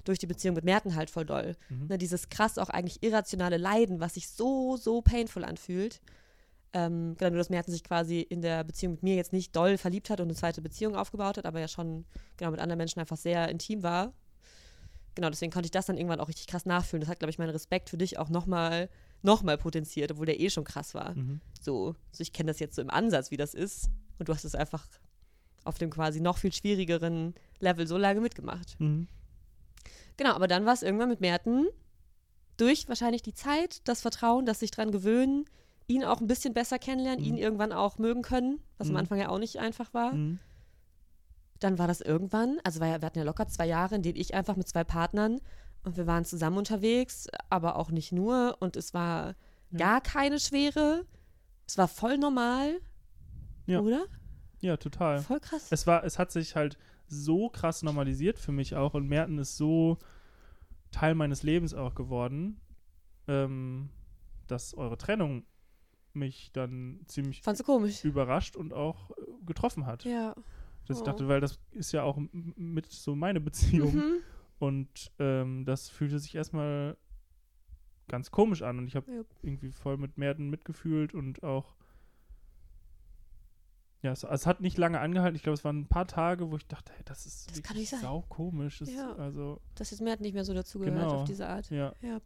durch 0.05 0.19
die 0.19 0.27
Beziehung 0.27 0.57
mit 0.57 0.65
Merten 0.65 0.97
halt 0.97 1.11
voll 1.11 1.25
doll. 1.27 1.55
Mhm. 1.69 1.87
Ne, 1.87 1.99
dieses 1.99 2.29
krass 2.29 2.59
auch 2.59 2.71
eigentlich 2.71 3.03
irrationale 3.03 3.57
Leiden, 3.57 4.01
was 4.01 4.15
sich 4.15 4.29
so, 4.29 4.77
so 4.77 5.01
painful 5.01 5.45
anfühlt. 5.45 6.01
Ähm, 6.75 7.17
genau, 7.17 7.31
nur 7.31 7.39
dass 7.39 7.49
Merten 7.49 7.71
sich 7.71 7.83
quasi 7.83 8.21
in 8.21 8.43
der 8.43 8.63
Beziehung 8.63 8.93
mit 8.95 9.03
mir 9.03 9.15
jetzt 9.15 9.33
nicht 9.33 9.57
doll 9.57 9.79
verliebt 9.79 10.11
hat 10.11 10.21
und 10.21 10.27
eine 10.27 10.35
zweite 10.35 10.61
Beziehung 10.61 10.97
aufgebaut 10.97 11.39
hat, 11.39 11.47
aber 11.47 11.61
ja 11.61 11.69
schon 11.69 12.05
genau 12.37 12.51
mit 12.51 12.61
anderen 12.61 12.79
Menschen 12.79 13.01
einfach 13.01 13.17
sehr 13.17 13.49
intim 13.49 13.83
war. 13.83 14.13
Genau, 15.15 15.31
deswegen 15.31 15.51
konnte 15.51 15.67
ich 15.67 15.73
das 15.73 15.87
dann 15.87 15.97
irgendwann 15.97 16.21
auch 16.21 16.29
richtig 16.29 16.47
krass 16.47 16.67
nachfühlen. 16.67 17.01
Das 17.01 17.09
hat, 17.09 17.19
glaube 17.19 17.31
ich, 17.31 17.39
meinen 17.39 17.51
Respekt 17.51 17.91
für 17.91 17.99
dich 17.99 18.19
auch 18.19 18.29
nochmal 18.29 18.89
noch 19.23 19.43
mal 19.43 19.59
potenziert, 19.59 20.13
obwohl 20.13 20.27
der 20.27 20.39
eh 20.39 20.51
schon 20.51 20.65
krass 20.65 20.95
war. 20.95 21.15
Mhm. 21.15 21.41
So, 21.61 21.97
also 22.13 22.23
ich 22.23 22.33
kenne 22.33 22.49
das 22.49 22.61
jetzt 22.61 22.77
so 22.77 22.83
im 22.83 22.91
Ansatz, 22.91 23.31
wie 23.31 23.37
das 23.37 23.55
ist. 23.55 23.91
Und 24.19 24.29
du 24.29 24.35
hast 24.35 24.45
es 24.45 24.55
einfach 24.55 24.87
auf 25.65 25.79
dem 25.79 25.91
quasi 25.91 26.21
noch 26.21 26.39
viel 26.39 26.53
schwierigeren 26.53 27.35
Level 27.59 27.87
so 27.87 27.97
lange 27.97 28.21
mitgemacht. 28.21 28.79
Mhm. 28.79 29.09
Genau, 30.17 30.35
aber 30.35 30.49
dann 30.49 30.67
war 30.67 30.75
es 30.75 30.83
irgendwann 30.83 31.09
mit 31.09 31.21
Merten 31.21 31.67
durch 32.57 32.89
wahrscheinlich 32.89 33.23
die 33.23 33.35
Zeit, 33.35 33.81
das 33.89 34.03
Vertrauen, 34.03 34.47
das 34.47 34.61
sich 34.61 34.71
dran 34.71 34.93
gewöhnen, 34.93 35.47
ihn 35.89 36.05
auch 36.05 36.21
ein 36.21 36.27
bisschen 36.27 36.55
besser 36.55 36.79
kennenlernen, 36.79 37.21
Mhm. 37.23 37.27
ihn 37.31 37.37
irgendwann 37.39 37.73
auch 37.73 37.99
mögen 37.99 38.23
können, 38.23 38.61
was 38.77 38.89
Mhm. 38.89 38.95
am 38.95 39.01
Anfang 39.01 39.19
ja 39.19 39.29
auch 39.31 39.39
nicht 39.39 39.59
einfach 39.59 39.93
war. 39.95 40.13
Mhm. 40.15 40.39
Dann 41.61 41.79
war 41.79 41.89
das 41.89 42.01
irgendwann, 42.01 42.61
also 42.63 42.81
wir 42.81 42.93
hatten 42.93 43.19
ja 43.19 43.25
locker 43.25 43.49
zwei 43.49 43.67
Jahre, 43.67 43.97
in 43.97 44.03
denen 44.03 44.17
ich 44.17 44.35
einfach 44.35 44.55
mit 44.55 44.69
zwei 44.69 44.85
Partnern 44.85 45.41
und 45.83 45.97
wir 45.97 46.07
waren 46.07 46.25
zusammen 46.25 46.59
unterwegs, 46.59 47.27
aber 47.51 47.77
auch 47.77 47.91
nicht 47.91 48.13
nur 48.13 48.57
und 48.61 48.77
es 48.77 48.95
war 48.95 49.35
Ja. 49.71 49.79
gar 49.79 50.01
keine 50.01 50.39
Schwere. 50.39 51.05
Es 51.67 51.77
war 51.77 51.89
voll 51.89 52.17
normal. 52.17 52.81
Ja. 53.67 53.81
Oder? 53.81 54.05
Ja, 54.61 54.77
total. 54.77 55.21
Voll 55.21 55.41
krass. 55.41 55.67
Es 55.71 55.87
war, 55.87 56.05
es 56.05 56.19
hat 56.19 56.31
sich 56.31 56.55
halt 56.55 56.79
so 57.07 57.49
krass 57.49 57.83
normalisiert 57.83 58.39
für 58.39 58.53
mich 58.53 58.77
auch 58.77 58.95
und 58.95 59.09
Merten 59.09 59.39
ist 59.39 59.57
so 59.57 59.99
Teil 60.91 61.15
meines 61.15 61.43
Lebens 61.43 61.75
auch 61.75 61.95
geworden, 61.95 62.61
ähm, 63.27 63.91
dass 64.47 64.75
eure 64.75 64.97
Trennung 64.97 65.45
mich 66.19 66.51
dann 66.53 67.01
ziemlich 67.07 67.43
überrascht 68.05 68.57
und 68.57 68.73
auch 68.73 69.11
äh, 69.13 69.15
getroffen 69.47 69.87
hat. 69.87 70.05
Ja. 70.05 70.35
Dass 70.87 70.97
ich 70.99 71.03
Oh. 71.03 71.07
dachte, 71.07 71.29
weil 71.29 71.41
das 71.41 71.59
ist 71.73 71.93
ja 71.93 72.03
auch 72.03 72.19
mit 72.33 72.87
so 72.91 73.15
meine 73.15 73.41
Beziehung. 73.41 73.95
Mhm. 73.95 74.19
Und 74.59 75.13
ähm, 75.19 75.65
das 75.65 75.89
fühlte 75.89 76.19
sich 76.19 76.35
erstmal 76.35 76.97
ganz 78.09 78.31
komisch 78.31 78.63
an. 78.63 78.79
Und 78.79 78.87
ich 78.89 78.97
habe 78.97 79.11
Ja. 79.13 79.21
irgendwie 79.43 79.71
voll 79.71 79.97
mit 79.99 80.19
Merten 80.19 80.49
mitgefühlt 80.51 81.15
und 81.15 81.43
auch. 81.43 81.75
Ja, 84.03 84.13
es, 84.13 84.23
es 84.23 84.47
hat 84.47 84.61
nicht 84.61 84.79
lange 84.79 85.01
angehalten. 85.01 85.35
Ich 85.35 85.43
glaube, 85.43 85.55
es 85.55 85.65
waren 85.65 85.81
ein 85.81 85.89
paar 85.89 86.07
Tage, 86.07 86.51
wo 86.51 86.57
ich 86.57 86.67
dachte, 86.69 86.93
hey, 86.95 87.03
das 87.05 87.27
ist 87.27 87.51
Das 87.51 87.63
kann 87.63 87.77
sau 87.85 88.25
komisch. 88.29 88.79
Das, 88.79 88.91
Ja. 88.93 89.13
Also, 89.17 89.61
Dass 89.75 89.91
jetzt 89.91 90.01
Merten 90.01 90.23
nicht 90.23 90.35
mehr 90.35 90.45
so 90.45 90.55
dazugehört 90.55 90.95
Genau. 90.97 91.15
auf 91.23 91.25
diese 91.25 91.49
Art. 91.49 91.69
ja, 91.71 91.93
Ja. 92.01 92.21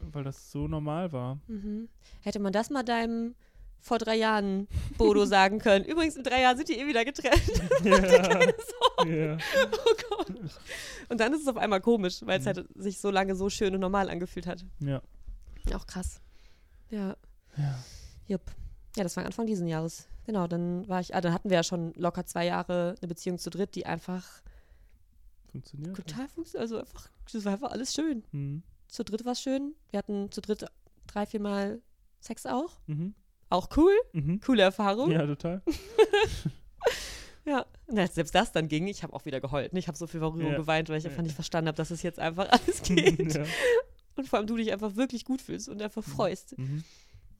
Weil 0.00 0.24
das 0.24 0.50
so 0.50 0.68
normal 0.68 1.12
war. 1.12 1.38
Mhm. 1.48 1.88
Hätte 2.22 2.38
man 2.38 2.52
das 2.52 2.70
mal 2.70 2.82
deinem 2.82 3.34
vor 3.80 3.98
drei 3.98 4.16
Jahren 4.16 4.66
Bodo 4.96 5.24
sagen 5.26 5.58
können. 5.60 5.84
Übrigens, 5.84 6.16
in 6.16 6.24
drei 6.24 6.42
Jahren 6.42 6.56
sind 6.56 6.68
die 6.68 6.74
eh 6.78 6.86
wieder 6.86 7.04
getrennt. 7.04 7.42
ja, 7.84 8.42
ja. 9.06 9.38
oh 9.62 9.94
Gott. 10.10 10.32
Und 11.08 11.20
dann 11.20 11.32
ist 11.32 11.42
es 11.42 11.48
auf 11.48 11.56
einmal 11.56 11.80
komisch, 11.80 12.20
weil 12.24 12.38
es 12.40 12.44
Mhm. 12.44 12.48
halt 12.48 12.66
sich 12.74 12.98
so 13.00 13.10
lange 13.10 13.36
so 13.36 13.48
schön 13.50 13.74
und 13.74 13.80
normal 13.80 14.10
angefühlt 14.10 14.46
hat. 14.46 14.64
ja. 14.80 15.00
Auch 15.74 15.86
krass. 15.86 16.20
Ja. 16.90 17.14
ja. 17.58 17.78
Jupp. 18.26 18.40
Ja, 18.96 19.02
das 19.02 19.16
war 19.18 19.26
Anfang 19.26 19.46
diesen 19.46 19.68
Jahres. 19.68 20.08
Genau, 20.24 20.46
dann 20.46 20.88
war 20.88 21.00
ich, 21.00 21.14
ah, 21.14 21.20
dann 21.20 21.32
hatten 21.34 21.50
wir 21.50 21.56
ja 21.58 21.62
schon 21.62 21.92
locker 21.94 22.24
zwei 22.24 22.46
Jahre 22.46 22.94
eine 23.00 23.08
Beziehung 23.08 23.38
zu 23.38 23.50
dritt, 23.50 23.74
die 23.74 23.84
einfach 23.84 24.24
Funktioniert. 25.50 25.94
total 25.96 26.26
funktioniert. 26.28 26.62
Also 26.62 26.78
einfach, 26.78 27.10
das 27.32 27.44
war 27.44 27.52
einfach 27.52 27.70
alles 27.70 27.92
schön. 27.94 28.24
Mhm. 28.32 28.62
Zu 28.88 29.04
dritt 29.04 29.24
war 29.24 29.32
es 29.32 29.40
schön. 29.42 29.74
Wir 29.90 29.98
hatten 29.98 30.30
zu 30.32 30.40
dritt 30.40 30.64
drei, 31.06 31.26
vier 31.26 31.40
Mal 31.40 31.80
Sex 32.20 32.46
auch. 32.46 32.78
Mhm. 32.86 33.14
Auch 33.50 33.68
cool. 33.76 33.92
Mhm. 34.12 34.40
Coole 34.40 34.62
Erfahrung. 34.62 35.10
Ja, 35.10 35.26
total. 35.26 35.62
Ja, 37.44 37.64
na, 37.86 38.06
selbst 38.06 38.34
das 38.34 38.52
dann 38.52 38.68
ging. 38.68 38.88
Ich 38.88 39.02
habe 39.02 39.14
auch 39.14 39.24
wieder 39.24 39.40
geheult. 39.40 39.72
Ich 39.72 39.88
habe 39.88 39.96
so 39.96 40.06
viel 40.06 40.20
Rührung 40.22 40.50
Ja. 40.52 40.56
geweint, 40.58 40.90
weil 40.90 40.98
ich 40.98 41.06
einfach 41.06 41.22
nicht 41.22 41.34
verstanden 41.34 41.68
habe, 41.68 41.76
dass 41.76 41.90
es 41.90 42.02
jetzt 42.02 42.18
einfach 42.18 42.46
alles 42.50 42.82
geht. 42.82 43.34
ja. 43.34 43.44
Und 44.16 44.28
vor 44.28 44.38
allem 44.38 44.46
du 44.46 44.56
dich 44.56 44.70
einfach 44.70 44.96
wirklich 44.96 45.24
gut 45.24 45.40
fühlst 45.40 45.68
und 45.70 45.80
einfach 45.80 46.04
freust. 46.04 46.58
Mhm. 46.58 46.84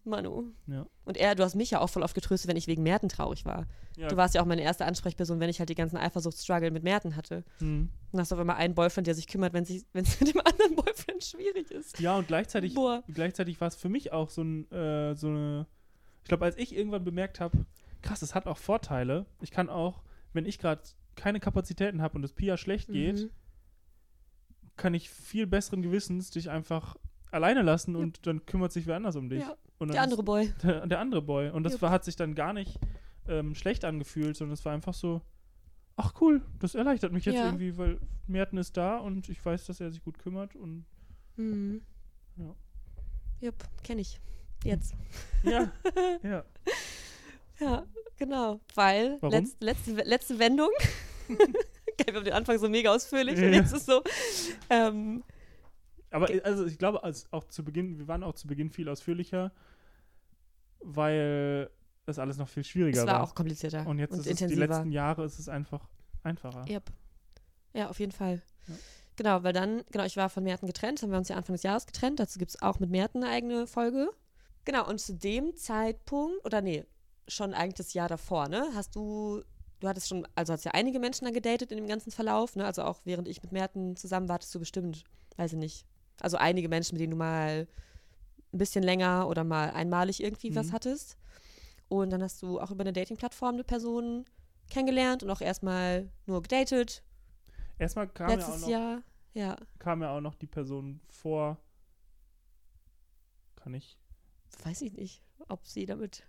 Manu. 0.05 0.53
Ja. 0.67 0.87
Und 1.05 1.17
er, 1.17 1.35
du 1.35 1.43
hast 1.45 1.55
mich 1.55 1.71
ja 1.71 1.81
auch 1.81 1.89
voll 1.89 2.03
oft 2.03 2.15
getröstet, 2.15 2.49
wenn 2.49 2.57
ich 2.57 2.67
wegen 2.67 2.83
Merten 2.83 3.09
traurig 3.09 3.45
war. 3.45 3.67
Ja. 3.97 4.09
Du 4.09 4.17
warst 4.17 4.35
ja 4.35 4.41
auch 4.43 4.47
meine 4.47 4.63
erste 4.63 4.85
Ansprechperson, 4.85 5.41
wenn 5.41 5.51
ich 5.51 5.59
halt 5.59 5.69
die 5.69 5.75
ganzen 5.75 5.97
Eifersuchtsstruggle 5.97 6.71
mit 6.71 6.83
Merten 6.85 7.17
hatte. 7.17 7.45
Mhm. 7.61 7.91
Und 8.13 8.21
hast 8.21 8.33
auf 8.33 8.39
einmal 8.39 8.57
einen 8.57 8.75
Boyfriend, 8.75 9.07
der 9.07 9.15
sich 9.15 9.27
kümmert, 9.27 9.53
wenn 9.55 9.65
es 9.65 10.21
mit 10.21 10.35
dem 10.35 10.41
anderen 10.45 10.77
Boyfriend 10.77 11.23
schwierig 11.25 11.71
ist. 11.71 11.99
ja, 12.01 12.17
und 12.17 12.27
gleichzeitig 12.29 12.75
Boah. 12.75 13.03
gleichzeitig 13.09 13.61
war 13.61 13.69
es 13.69 13.77
für 13.77 13.89
mich 13.89 14.13
auch 14.13 14.31
so, 14.31 14.43
ein, 14.43 14.71
äh, 14.73 15.15
so 15.15 15.29
eine. 15.29 15.67
Ich 16.23 16.29
glaube, 16.29 16.45
als 16.45 16.57
ich 16.59 16.77
irgendwann 16.77 17.05
bemerkt 17.05 17.41
habe, 17.41 17.65
krass, 18.03 18.23
es 18.23 18.35
hat 18.35 18.47
auch 18.47 18.59
Vorteile. 18.59 19.27
Ich 19.41 19.51
kann 19.51 19.69
auch, 19.69 20.03
wenn 20.33 20.47
ich 20.47 20.59
gerade 20.59 20.83
keine 21.17 21.41
Kapazitäten 21.41 22.01
habe 22.03 22.17
und 22.17 22.25
es 22.25 22.33
Pia 22.33 22.57
schlecht 22.57 22.89
geht, 22.89 23.17
Mhm. 23.23 23.31
kann 24.77 24.95
ich 24.95 25.11
viel 25.11 25.47
besseren 25.47 25.83
Gewissens 25.83 26.31
dich 26.31 26.51
einfach 26.51 26.97
alleine 27.31 27.63
lassen 27.63 27.95
Ja. 27.95 28.01
und 28.01 28.27
dann 28.27 28.47
kümmert 28.47 28.73
sich 28.73 28.87
wer 28.87 28.97
anders 28.97 29.17
um 29.17 29.29
dich. 29.29 29.41
Ja, 29.41 29.57
Der 29.81 30.03
andere 30.03 30.23
Boy. 30.23 30.53
der, 30.63 30.87
der 30.87 30.99
andere 30.99 31.23
Boy. 31.23 31.51
Und 31.51 31.63
das 31.65 31.75
Jupp. 31.75 31.83
war, 31.83 31.91
hat 31.91 32.05
sich 32.05 32.17
dann 32.17 32.35
gar 32.35 32.53
nicht 32.53 32.79
ähm, 33.29 33.55
schlecht 33.55 33.85
angefühlt, 33.85 34.37
sondern 34.37 34.55
es 34.55 34.65
war 34.65 34.73
einfach 34.73 34.95
so, 34.95 35.21
ach 35.97 36.15
cool, 36.21 36.43
das 36.59 36.75
erleichtert 36.75 37.13
mich 37.13 37.25
jetzt 37.25 37.37
Ja. 37.37 37.47
irgendwie, 37.47 37.77
weil 37.77 37.99
Merten 38.27 38.57
ist 38.59 38.77
da 38.77 38.97
und 38.99 39.29
ich 39.29 39.45
weiß, 39.45 39.67
dass 39.67 39.81
er 39.81 39.91
sich 39.91 40.03
gut 40.03 40.19
kümmert 40.19 40.57
und 40.57 40.85
Mhm. 41.37 41.83
Ja. 42.37 42.55
Jupp, 43.41 43.55
kenne 43.85 44.01
ich. 44.01 44.21
Jetzt. 44.65 44.95
ja, 45.45 45.71
ja. 46.25 46.45
Ja, 47.61 47.85
genau. 48.17 48.61
Weil, 48.75 49.19
letz, 49.23 49.57
letzte, 49.61 49.93
letzte 50.03 50.39
Wendung. 50.41 50.71
Geil, 51.29 52.07
wir 52.09 52.15
haben 52.15 52.25
den 52.25 52.33
Anfang 52.35 52.59
so 52.59 52.69
mega 52.69 52.93
ausführlich 52.95 53.39
Ja. 53.39 53.47
und 53.47 53.53
jetzt 53.53 53.73
ist 53.73 53.87
so. 53.87 54.03
Ähm, 54.71 55.23
Aber 56.11 56.29
also 56.45 56.67
ich 56.67 56.79
glaube, 56.79 57.03
als 57.05 57.31
auch 57.33 57.45
zu 57.45 57.65
Beginn, 57.65 57.99
wir 57.99 58.09
waren 58.09 58.23
auch 58.23 58.35
zu 58.35 58.47
Beginn 58.47 58.71
viel 58.71 58.89
ausführlicher, 58.89 59.53
weil 60.81 61.71
es 62.07 62.19
alles 62.19 62.39
noch 62.39 62.49
viel 62.49 62.65
schwieriger 62.65 63.03
es 63.03 63.07
war 63.07 63.23
auch 63.23 63.35
komplizierter 63.35 63.87
Und 63.87 63.99
jetzt 63.99 64.13
ist 64.13 64.21
es 64.21 64.25
die 64.25 64.31
intensiver. 64.31 64.67
letzten 64.67 64.93
Jahre 64.93 65.25
ist 65.25 65.39
es 65.39 65.49
einfach 65.49 65.87
einfacher. 66.23 66.65
Yep. 66.69 66.91
Ja, 67.75 67.91
auf 67.91 68.01
jeden 68.01 68.13
Fall. 68.13 68.43
Ja. 68.67 68.75
Genau, 69.17 69.43
weil 69.43 69.53
dann, 69.53 69.83
genau, 69.91 70.05
ich 70.05 70.17
war 70.17 70.31
von 70.31 70.45
Merten 70.45 70.67
getrennt, 70.67 71.03
haben 71.03 71.11
wir 71.11 71.19
uns 71.19 71.29
ja 71.29 71.37
Anfang 71.37 71.55
des 71.55 71.65
Jahres 71.65 71.87
getrennt. 71.87 72.21
Dazu 72.21 72.39
gibt 72.39 72.53
es 72.53 72.63
auch 72.63 72.79
mit 72.79 72.89
Merten 72.89 73.23
eine 73.23 73.33
eigene 73.33 73.67
Folge. 73.67 74.11
Genau, 74.65 74.89
und 74.89 75.01
zu 75.01 75.15
dem 75.15 75.57
Zeitpunkt, 75.57 76.45
oder 76.45 76.61
nee, 76.61 76.85
schon 77.27 77.53
eigentlich 77.53 77.75
das 77.75 77.95
Jahr 77.95 78.09
davor, 78.09 78.49
ne, 78.49 78.69
hast 78.75 78.95
du, 78.95 79.43
du 79.81 79.89
hattest 79.89 80.09
schon, 80.09 80.27
also 80.35 80.53
hast 80.53 80.65
ja 80.65 80.73
einige 80.73 81.01
Menschen 81.01 81.25
dann 81.25 81.35
gedatet 81.35 81.73
in 81.73 81.79
dem 81.79 81.89
ganzen 81.89 82.11
Verlauf, 82.11 82.55
ne, 82.55 82.65
also 82.65 82.83
auch 82.83 83.01
während 83.05 83.29
ich 83.29 83.43
mit 83.43 83.51
Merten 83.51 83.97
zusammen 83.97 84.29
war, 84.29 84.35
hattest 84.35 84.55
du 84.55 84.61
bestimmt, 84.61 85.05
weiß 85.37 85.55
ich 85.55 85.59
nicht, 85.59 85.87
also 86.21 86.37
einige 86.37 86.69
Menschen, 86.69 86.95
mit 86.95 87.01
denen 87.01 87.13
du 87.13 87.17
mal 87.17 87.67
ein 88.53 88.59
bisschen 88.59 88.83
länger 88.83 89.29
oder 89.29 89.45
mal 89.45 89.71
einmalig 89.71 90.23
irgendwie 90.23 90.55
was 90.55 90.69
Mhm. 90.69 90.73
hattest. 90.73 91.19
Und 91.89 92.11
dann 92.11 92.23
hast 92.23 92.43
du 92.43 92.61
auch 92.61 92.71
über 92.71 92.83
eine 92.83 92.93
Dating-Plattform 92.93 93.55
eine 93.55 93.65
Person 93.65 94.25
kennengelernt 94.71 95.23
und 95.23 95.31
auch 95.31 95.41
erstmal 95.41 96.11
nur 96.27 96.43
gedatet. 96.43 97.03
Erstmal 97.79 98.09
kam 98.09 98.29
ja, 98.31 98.35
auch 98.35 98.39
Letztes 98.41 98.61
noch, 98.63 98.69
Jahr. 98.69 99.03
Ja. 99.35 99.57
kam 99.79 100.03
ja 100.03 100.11
auch 100.17 100.21
noch 100.21 100.35
die 100.35 100.47
Person 100.47 101.01
vor. 101.09 101.59
Kann 103.57 103.75
ich. 103.75 103.99
Weiß 104.65 104.83
ich 104.83 104.93
nicht, 104.95 105.23
ob 105.49 105.67
sie 105.67 105.87
damit. 105.87 106.27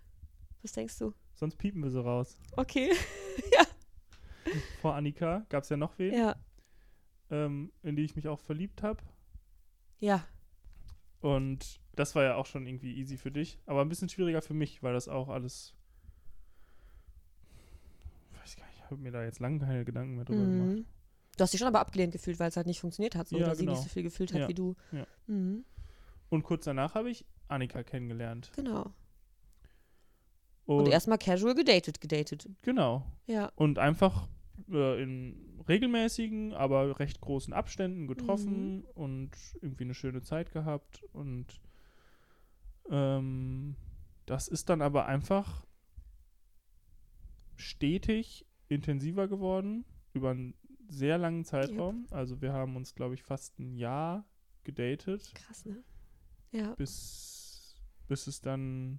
Was 0.62 0.72
denkst 0.72 0.98
du? 0.98 1.12
Sonst 1.34 1.56
piepen 1.56 1.82
wir 1.82 1.90
so 1.90 2.02
raus. 2.02 2.36
Okay. 2.56 2.92
Vor 4.80 4.94
Annika 4.94 5.44
gab 5.48 5.62
es 5.64 5.68
ja 5.68 5.76
noch 5.76 5.98
wen, 5.98 6.14
ja. 6.14 6.36
ähm, 7.30 7.72
in 7.82 7.96
die 7.96 8.04
ich 8.04 8.16
mich 8.16 8.28
auch 8.28 8.40
verliebt 8.40 8.82
habe. 8.82 9.02
Ja. 10.00 10.24
Und 11.20 11.80
das 11.94 12.14
war 12.14 12.24
ja 12.24 12.34
auch 12.36 12.46
schon 12.46 12.66
irgendwie 12.66 12.96
easy 12.96 13.16
für 13.18 13.30
dich, 13.30 13.58
aber 13.66 13.82
ein 13.82 13.88
bisschen 13.88 14.08
schwieriger 14.08 14.40
für 14.42 14.54
mich, 14.54 14.82
weil 14.82 14.94
das 14.94 15.08
auch 15.08 15.28
alles. 15.28 15.74
Weiß 18.40 18.56
gar 18.56 18.66
nicht, 18.66 18.76
ich 18.78 18.84
habe 18.84 18.96
mir 18.96 19.12
da 19.12 19.22
jetzt 19.22 19.40
lange 19.40 19.58
keine 19.60 19.84
Gedanken 19.84 20.16
mehr 20.16 20.24
drüber 20.24 20.42
gemacht. 20.42 20.76
Mhm. 20.78 20.86
Du 21.36 21.42
hast 21.42 21.52
dich 21.52 21.58
schon 21.58 21.68
aber 21.68 21.80
abgelehnt 21.80 22.12
gefühlt, 22.12 22.38
weil 22.38 22.48
es 22.48 22.56
halt 22.56 22.66
nicht 22.66 22.80
funktioniert 22.80 23.14
hat. 23.14 23.28
So, 23.28 23.38
Ja, 23.38 23.46
oder 23.46 23.54
sie 23.54 23.60
genau. 23.64 23.72
nicht 23.72 23.82
so 23.82 23.88
viel 23.88 24.02
gefühlt 24.02 24.32
hat 24.32 24.40
Ja. 24.40 24.48
wie 24.48 24.54
du. 24.54 24.74
Ja. 24.92 25.06
Mhm. 25.26 25.64
Und 26.28 26.42
kurz 26.42 26.64
danach 26.64 26.94
habe 26.94 27.10
ich 27.10 27.24
Annika 27.48 27.82
kennengelernt. 27.82 28.50
Genau. 28.56 28.92
Und, 30.66 30.84
Und 30.84 30.88
erstmal 30.88 31.18
casual 31.18 31.54
gedatet, 31.54 32.00
gedatet. 32.00 32.48
genau. 32.62 33.04
Ja. 33.26 33.50
Und 33.56 33.78
einfach 33.78 34.28
äh, 34.70 35.02
in 35.02 35.60
regelmäßigen, 35.68 36.52
aber 36.54 36.98
recht 36.98 37.20
großen 37.20 37.52
Abständen 37.52 38.06
getroffen 38.06 38.78
Mhm. 38.78 38.84
und 38.94 39.30
irgendwie 39.60 39.84
eine 39.84 39.94
schöne 39.94 40.22
Zeit 40.22 40.52
gehabt. 40.52 41.02
Und 41.12 41.60
ähm, 42.90 43.76
das 44.26 44.48
ist 44.48 44.68
dann 44.68 44.82
aber 44.82 45.06
einfach 45.06 45.64
stetig 47.56 48.46
intensiver 48.68 49.28
geworden 49.28 49.84
über 50.12 50.30
einen 50.30 50.54
sehr 50.88 51.18
langen 51.18 51.44
Zeitraum. 51.44 52.06
Also 52.10 52.40
wir 52.40 52.52
haben 52.52 52.76
uns, 52.76 52.94
glaube 52.94 53.14
ich, 53.14 53.22
fast 53.22 53.58
ein 53.58 53.76
Jahr 53.76 54.24
gedatet, 54.64 55.32
Krass, 55.34 55.64
ne? 55.64 55.82
Ja. 56.52 56.74
bis, 56.74 57.76
bis 58.08 58.26
es 58.26 58.40
dann 58.40 58.98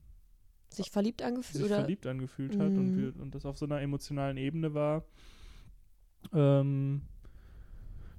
Sich 0.69 0.89
verliebt 0.89 1.21
angefühlt. 1.21 1.63
sich 1.63 1.65
Oder? 1.65 1.81
verliebt 1.81 2.07
angefühlt 2.07 2.57
hat 2.57 2.77
und, 2.77 2.91
Mhm. 2.91 2.95
wir, 2.95 3.21
und 3.21 3.35
das 3.35 3.45
auf 3.45 3.57
so 3.57 3.65
einer 3.65 3.81
emotionalen 3.81 4.37
Ebene 4.37 4.73
war, 4.73 5.03
ähm, 6.33 7.01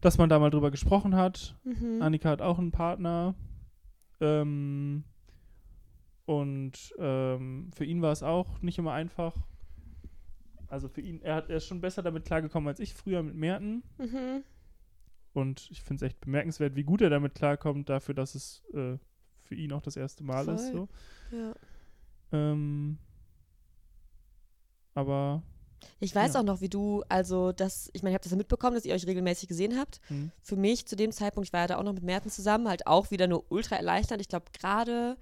dass 0.01 0.19
man 0.19 0.29
da 0.29 0.39
mal 0.39 0.51
drüber 0.51 0.71
gesprochen 0.71 1.17
hat. 1.17 1.57
Mhm. 1.65 2.03
Annika 2.03 2.31
hat 2.31 2.43
auch 2.43 2.59
einen 2.59 2.73
Partner. 2.73 3.35
Ähm, 4.21 5.05
und 6.25 6.95
ähm, 6.99 7.71
für 7.75 7.85
ihn 7.85 8.03
war 8.03 8.13
es 8.13 8.23
auch 8.23 8.61
nicht 8.63 8.79
immer 8.79 8.93
einfach. 8.93 9.37
Also 10.69 10.89
für 10.89 11.01
ihn, 11.01 11.21
er, 11.23 11.37
hat, 11.37 11.51
er 11.51 11.59
ist 11.59 11.67
schon 11.67 11.81
besser 11.81 12.03
damit 12.03 12.25
klargekommen 12.25 12.69
als 12.69 12.81
ich 12.81 12.95
früher 12.95 13.23
mit 13.23 13.35
Merten. 13.35 13.83
Mhm. 13.99 14.43
Und 15.35 15.71
ich 15.71 15.83
finde 15.83 16.05
es 16.05 16.11
echt 16.11 16.21
bemerkenswert, 16.21 16.77
wie 16.77 16.85
gut 16.85 17.01
er 17.01 17.11
damit 17.11 17.35
klarkommt, 17.35 17.89
dafür, 17.89 18.15
dass 18.15 18.35
es 18.35 18.63
äh, 18.73 18.99
für 19.43 19.55
ihn 19.55 19.73
auch 19.73 19.83
das 19.83 19.97
erste 19.97 20.25
Mal 20.25 20.49
ist. 20.49 20.71
Voll. 20.71 20.89
So. 21.31 21.37
Ja. 21.37 21.55
Ähm, 22.33 22.99
aber 24.95 25.43
Ich 26.01 26.15
weiß 26.15 26.35
Ja. 26.35 26.41
auch 26.41 26.45
noch, 26.45 26.61
wie 26.61 26.69
du, 26.69 27.03
also 27.09 27.53
das, 27.53 27.91
ich 27.93 28.03
meine, 28.03 28.13
ich 28.13 28.15
habe 28.15 28.23
das 28.25 28.33
ja 28.33 28.39
mitbekommen, 28.39 28.75
dass 28.75 28.85
ihr 28.85 28.95
euch 28.95 29.07
regelmäßig 29.07 29.49
gesehen 29.49 29.79
habt. 29.79 30.01
hm, 30.09 30.31
Für 30.43 30.57
mich 30.57 30.87
zu 30.87 30.97
dem 30.97 31.13
Zeitpunkt, 31.13 31.49
ich 31.49 31.53
war 31.53 31.61
ja 31.61 31.67
da 31.69 31.79
auch 31.79 31.83
noch 31.83 31.93
mit 31.93 32.03
Merten 32.03 32.31
zusammen, 32.31 32.69
halt 32.69 32.87
auch 32.87 33.11
wieder 33.11 33.27
nur 33.27 33.45
ultra 33.51 33.77
erleichternd. 33.77 34.21
Ich 34.21 34.29
glaube, 34.29 34.47
gerade 34.59 35.17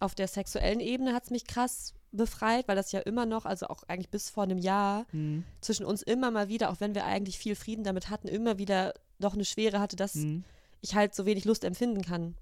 auf 0.00 0.14
der 0.14 0.28
sexuellen 0.28 0.80
Ebene 0.80 1.12
hat 1.14 1.24
es 1.24 1.30
mich 1.30 1.46
krass 1.46 1.94
befreit, 2.12 2.68
weil 2.68 2.76
das 2.76 2.92
ja 2.92 3.00
immer 3.00 3.26
noch, 3.26 3.44
also 3.44 3.66
auch 3.66 3.82
eigentlich 3.88 4.08
bis 4.10 4.30
vor 4.30 4.44
einem 4.44 4.58
Jahr, 4.58 5.06
hm, 5.10 5.44
zwischen 5.60 5.84
uns 5.84 6.02
immer 6.02 6.30
mal 6.30 6.48
wieder, 6.48 6.70
auch 6.70 6.80
wenn 6.80 6.94
wir 6.94 7.04
eigentlich 7.04 7.38
viel 7.38 7.54
Frieden 7.54 7.84
damit 7.84 8.08
hatten, 8.10 8.28
immer 8.28 8.58
wieder 8.58 8.94
doch 9.18 9.34
eine 9.34 9.44
Schwere 9.44 9.80
hatte, 9.80 9.96
dass 9.96 10.14
hm, 10.14 10.44
ich 10.80 10.94
halt 10.94 11.14
so 11.14 11.26
wenig 11.26 11.44
Lust 11.44 11.64
empfinden 11.64 12.02
kann. 12.02 12.34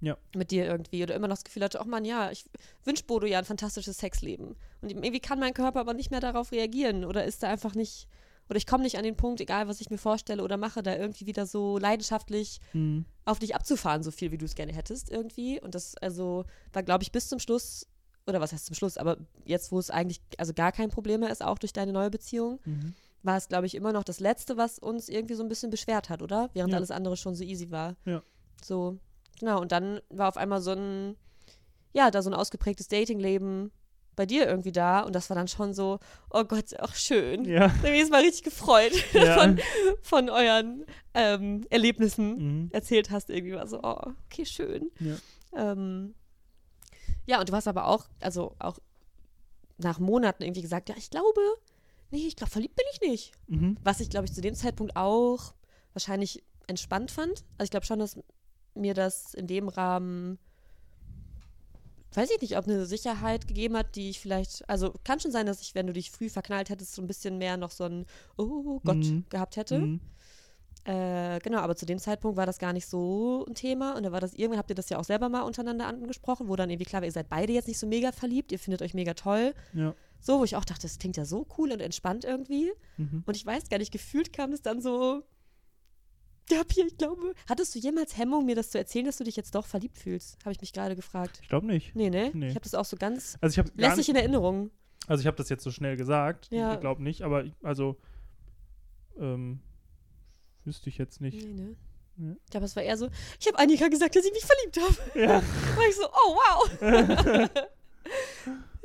Ja. 0.00 0.16
Mit 0.34 0.50
dir 0.50 0.64
irgendwie. 0.66 1.02
Oder 1.02 1.14
immer 1.14 1.28
noch 1.28 1.36
das 1.36 1.44
Gefühl 1.44 1.62
hatte, 1.64 1.80
ach 1.80 1.84
man, 1.86 2.04
ja, 2.04 2.30
ich 2.30 2.44
wünsche 2.84 3.04
Bodo 3.04 3.26
ja 3.26 3.38
ein 3.38 3.44
fantastisches 3.44 3.98
Sexleben. 3.98 4.56
Und 4.80 4.90
irgendwie 4.90 5.20
kann 5.20 5.38
mein 5.38 5.54
Körper 5.54 5.80
aber 5.80 5.94
nicht 5.94 6.10
mehr 6.10 6.20
darauf 6.20 6.52
reagieren. 6.52 7.04
Oder 7.04 7.24
ist 7.24 7.42
da 7.42 7.48
einfach 7.48 7.74
nicht, 7.74 8.08
oder 8.48 8.56
ich 8.56 8.66
komme 8.66 8.82
nicht 8.84 8.96
an 8.96 9.04
den 9.04 9.16
Punkt, 9.16 9.40
egal 9.40 9.68
was 9.68 9.80
ich 9.80 9.90
mir 9.90 9.98
vorstelle 9.98 10.42
oder 10.42 10.56
mache, 10.56 10.82
da 10.82 10.96
irgendwie 10.96 11.26
wieder 11.26 11.46
so 11.46 11.78
leidenschaftlich 11.78 12.60
hm. 12.72 13.04
auf 13.24 13.38
dich 13.38 13.54
abzufahren, 13.54 14.02
so 14.02 14.10
viel 14.10 14.32
wie 14.32 14.38
du 14.38 14.46
es 14.46 14.54
gerne 14.54 14.72
hättest 14.72 15.10
irgendwie. 15.10 15.60
Und 15.60 15.74
das 15.74 15.96
also 15.98 16.44
war, 16.72 16.82
glaube 16.82 17.02
ich, 17.02 17.12
bis 17.12 17.28
zum 17.28 17.38
Schluss, 17.38 17.86
oder 18.26 18.40
was 18.40 18.52
heißt 18.52 18.66
zum 18.66 18.74
Schluss, 18.74 18.96
aber 18.96 19.18
jetzt, 19.44 19.70
wo 19.70 19.78
es 19.78 19.90
eigentlich 19.90 20.20
also 20.38 20.54
gar 20.54 20.72
kein 20.72 20.88
Problem 20.90 21.20
mehr 21.20 21.30
ist, 21.30 21.44
auch 21.44 21.58
durch 21.58 21.72
deine 21.72 21.92
neue 21.92 22.10
Beziehung, 22.10 22.58
Mhm. 22.64 22.94
war 23.22 23.36
es, 23.36 23.48
glaube 23.48 23.66
ich, 23.66 23.74
immer 23.74 23.92
noch 23.92 24.04
das 24.04 24.18
Letzte, 24.18 24.56
was 24.56 24.78
uns 24.78 25.10
irgendwie 25.10 25.34
so 25.34 25.42
ein 25.42 25.48
bisschen 25.48 25.70
beschwert 25.70 26.08
hat, 26.08 26.22
oder? 26.22 26.48
Während 26.54 26.72
Ja. 26.72 26.78
alles 26.78 26.90
andere 26.90 27.16
schon 27.18 27.34
so 27.34 27.44
easy 27.44 27.70
war. 27.70 27.96
Ja. 28.06 28.22
So, 28.64 28.98
genau. 29.40 29.60
Und 29.60 29.72
dann 29.72 30.00
war 30.10 30.28
auf 30.28 30.36
einmal 30.36 30.60
so 30.60 30.70
ein, 30.72 31.16
ja, 31.92 32.10
da 32.12 32.22
so 32.22 32.30
ein 32.30 32.34
ausgeprägtes 32.34 32.86
Datingleben 32.88 33.72
bei 34.16 34.26
dir 34.26 34.46
irgendwie 34.46 34.72
da. 34.72 35.00
Und 35.00 35.14
das 35.14 35.28
war 35.30 35.34
dann 35.36 35.48
schon 35.48 35.72
so, 35.74 35.98
oh 36.30 36.44
Gott, 36.44 36.78
auch 36.80 36.94
schön. 36.94 37.44
Ja. 37.44 37.66
Ich 37.66 37.72
habe 37.72 37.90
mich 37.90 37.98
jetzt 38.00 38.10
mal 38.12 38.22
richtig 38.22 38.44
gefreut, 38.44 38.92
Ja. 39.12 39.38
von, 39.38 39.58
von 40.02 40.28
euren 40.30 40.84
ähm, 41.14 41.66
Erlebnissen 41.70 42.36
Mhm. 42.36 42.68
erzählt 42.72 43.10
hast. 43.10 43.30
Irgendwie 43.30 43.54
war 43.54 43.66
so, 43.66 43.80
oh, 43.82 44.12
okay, 44.26 44.44
schön. 44.44 44.90
Ja. 45.00 45.16
Ähm, 45.72 46.14
ja, 47.26 47.40
und 47.40 47.48
du 47.48 47.52
hast 47.54 47.66
aber 47.68 47.86
auch, 47.86 48.06
also 48.20 48.54
auch 48.58 48.78
nach 49.78 49.98
Monaten 49.98 50.42
irgendwie 50.42 50.62
gesagt, 50.62 50.88
ja, 50.90 50.94
ich 50.98 51.10
glaube, 51.10 51.40
nee, 52.10 52.26
ich 52.26 52.36
glaube, 52.36 52.50
verliebt 52.50 52.76
bin 52.76 52.84
ich 52.92 53.00
nicht. 53.00 53.32
Mhm. 53.46 53.76
Was 53.82 54.00
ich, 54.00 54.10
glaube 54.10 54.26
ich, 54.26 54.32
zu 54.34 54.40
dem 54.42 54.54
Zeitpunkt 54.54 54.96
auch 54.96 55.54
wahrscheinlich 55.94 56.42
entspannt 56.66 57.10
fand. 57.10 57.44
Also 57.56 57.64
ich 57.64 57.70
glaube 57.70 57.86
schon, 57.86 57.98
dass 57.98 58.16
mir 58.74 58.94
das 58.94 59.34
in 59.34 59.46
dem 59.46 59.68
Rahmen, 59.68 60.38
weiß 62.12 62.30
ich 62.30 62.40
nicht, 62.40 62.56
ob 62.56 62.66
eine 62.66 62.86
Sicherheit 62.86 63.46
gegeben 63.46 63.76
hat, 63.76 63.94
die 63.94 64.10
ich 64.10 64.20
vielleicht, 64.20 64.68
also 64.68 64.92
kann 65.04 65.20
schon 65.20 65.30
sein, 65.30 65.46
dass 65.46 65.60
ich, 65.60 65.74
wenn 65.74 65.86
du 65.86 65.92
dich 65.92 66.10
früh 66.10 66.28
verknallt 66.28 66.68
hättest, 66.70 66.94
so 66.94 67.02
ein 67.02 67.06
bisschen 67.06 67.38
mehr 67.38 67.56
noch 67.56 67.70
so 67.70 67.84
ein 67.84 68.06
Oh 68.36 68.80
Gott 68.84 68.96
Mhm. 68.96 69.24
gehabt 69.28 69.56
hätte. 69.56 69.78
Mhm. 69.78 70.00
Äh, 70.84 71.38
genau, 71.40 71.58
aber 71.58 71.76
zu 71.76 71.84
dem 71.84 71.98
Zeitpunkt 71.98 72.38
war 72.38 72.46
das 72.46 72.58
gar 72.58 72.72
nicht 72.72 72.86
so 72.86 73.44
ein 73.46 73.54
Thema 73.54 73.96
und 73.96 74.02
da 74.02 74.12
war 74.12 74.20
das, 74.20 74.32
irgendwann 74.32 74.58
habt 74.58 74.70
ihr 74.70 74.74
das 74.74 74.88
ja 74.88 74.98
auch 74.98 75.04
selber 75.04 75.28
mal 75.28 75.42
untereinander 75.42 75.86
angesprochen, 75.86 76.48
wo 76.48 76.56
dann 76.56 76.70
irgendwie 76.70 76.86
klar 76.86 77.02
war, 77.02 77.06
ihr 77.06 77.12
seid 77.12 77.28
beide 77.28 77.52
jetzt 77.52 77.68
nicht 77.68 77.78
so 77.78 77.86
mega 77.86 78.12
verliebt, 78.12 78.50
ihr 78.50 78.58
findet 78.58 78.80
euch 78.80 78.94
mega 78.94 79.12
toll. 79.12 79.54
Ja. 79.74 79.94
So, 80.20 80.40
wo 80.40 80.44
ich 80.44 80.56
auch 80.56 80.64
dachte, 80.64 80.82
das 80.82 80.98
klingt 80.98 81.16
ja 81.18 81.26
so 81.26 81.46
cool 81.58 81.70
und 81.72 81.80
entspannt 81.80 82.24
irgendwie. 82.24 82.72
Mhm. 82.96 83.22
Und 83.26 83.36
ich 83.36 83.44
weiß 83.44 83.68
gar 83.68 83.78
nicht, 83.78 83.92
gefühlt 83.92 84.32
kam 84.32 84.52
es 84.52 84.62
dann 84.62 84.80
so. 84.80 85.22
Pia, 86.64 86.84
ich 86.86 86.96
glaube. 86.96 87.34
Hattest 87.48 87.74
du 87.74 87.78
jemals 87.78 88.16
Hemmung, 88.16 88.46
mir 88.46 88.54
das 88.54 88.70
zu 88.70 88.78
erzählen, 88.78 89.06
dass 89.06 89.18
du 89.18 89.24
dich 89.24 89.36
jetzt 89.36 89.54
doch 89.54 89.66
verliebt 89.66 89.98
fühlst? 89.98 90.38
Habe 90.44 90.52
ich 90.52 90.60
mich 90.60 90.72
gerade 90.72 90.96
gefragt. 90.96 91.38
Ich 91.42 91.48
glaube 91.48 91.66
nicht. 91.66 91.94
Nee, 91.94 92.10
ne? 92.10 92.30
Nee. 92.34 92.48
Ich 92.48 92.54
habe 92.54 92.64
das 92.64 92.74
auch 92.74 92.84
so 92.84 92.96
ganz 92.96 93.38
Also 93.40 93.60
ich 93.60 93.72
lässig 93.76 94.08
in 94.08 94.16
Erinnerung. 94.16 94.70
also 95.06 95.20
ich 95.20 95.26
habe 95.26 95.36
das 95.36 95.48
jetzt 95.48 95.64
so 95.64 95.70
schnell 95.70 95.96
gesagt. 95.96 96.48
Ja. 96.50 96.74
Ich 96.74 96.80
glaube 96.80 97.02
nicht, 97.02 97.22
aber 97.22 97.44
ich, 97.44 97.54
also 97.62 97.96
ähm, 99.18 99.60
wüsste 100.64 100.88
ich 100.88 100.98
jetzt 100.98 101.20
nicht. 101.20 101.44
Nee, 101.46 101.54
ne? 101.54 101.76
Ja. 102.16 102.36
Ich 102.44 102.50
glaube, 102.50 102.66
es 102.66 102.76
war 102.76 102.82
eher 102.82 102.96
so, 102.98 103.08
ich 103.38 103.46
habe 103.46 103.58
Annika 103.58 103.88
gesagt, 103.88 104.14
dass 104.14 104.24
ich 104.24 104.32
mich 104.32 104.44
verliebt 104.44 104.78
habe. 104.80 105.18
Ja. 105.18 105.42
war 105.76 105.88
ich 105.88 105.96
so, 105.96 106.06
oh 106.06 106.36
wow. 106.36 107.50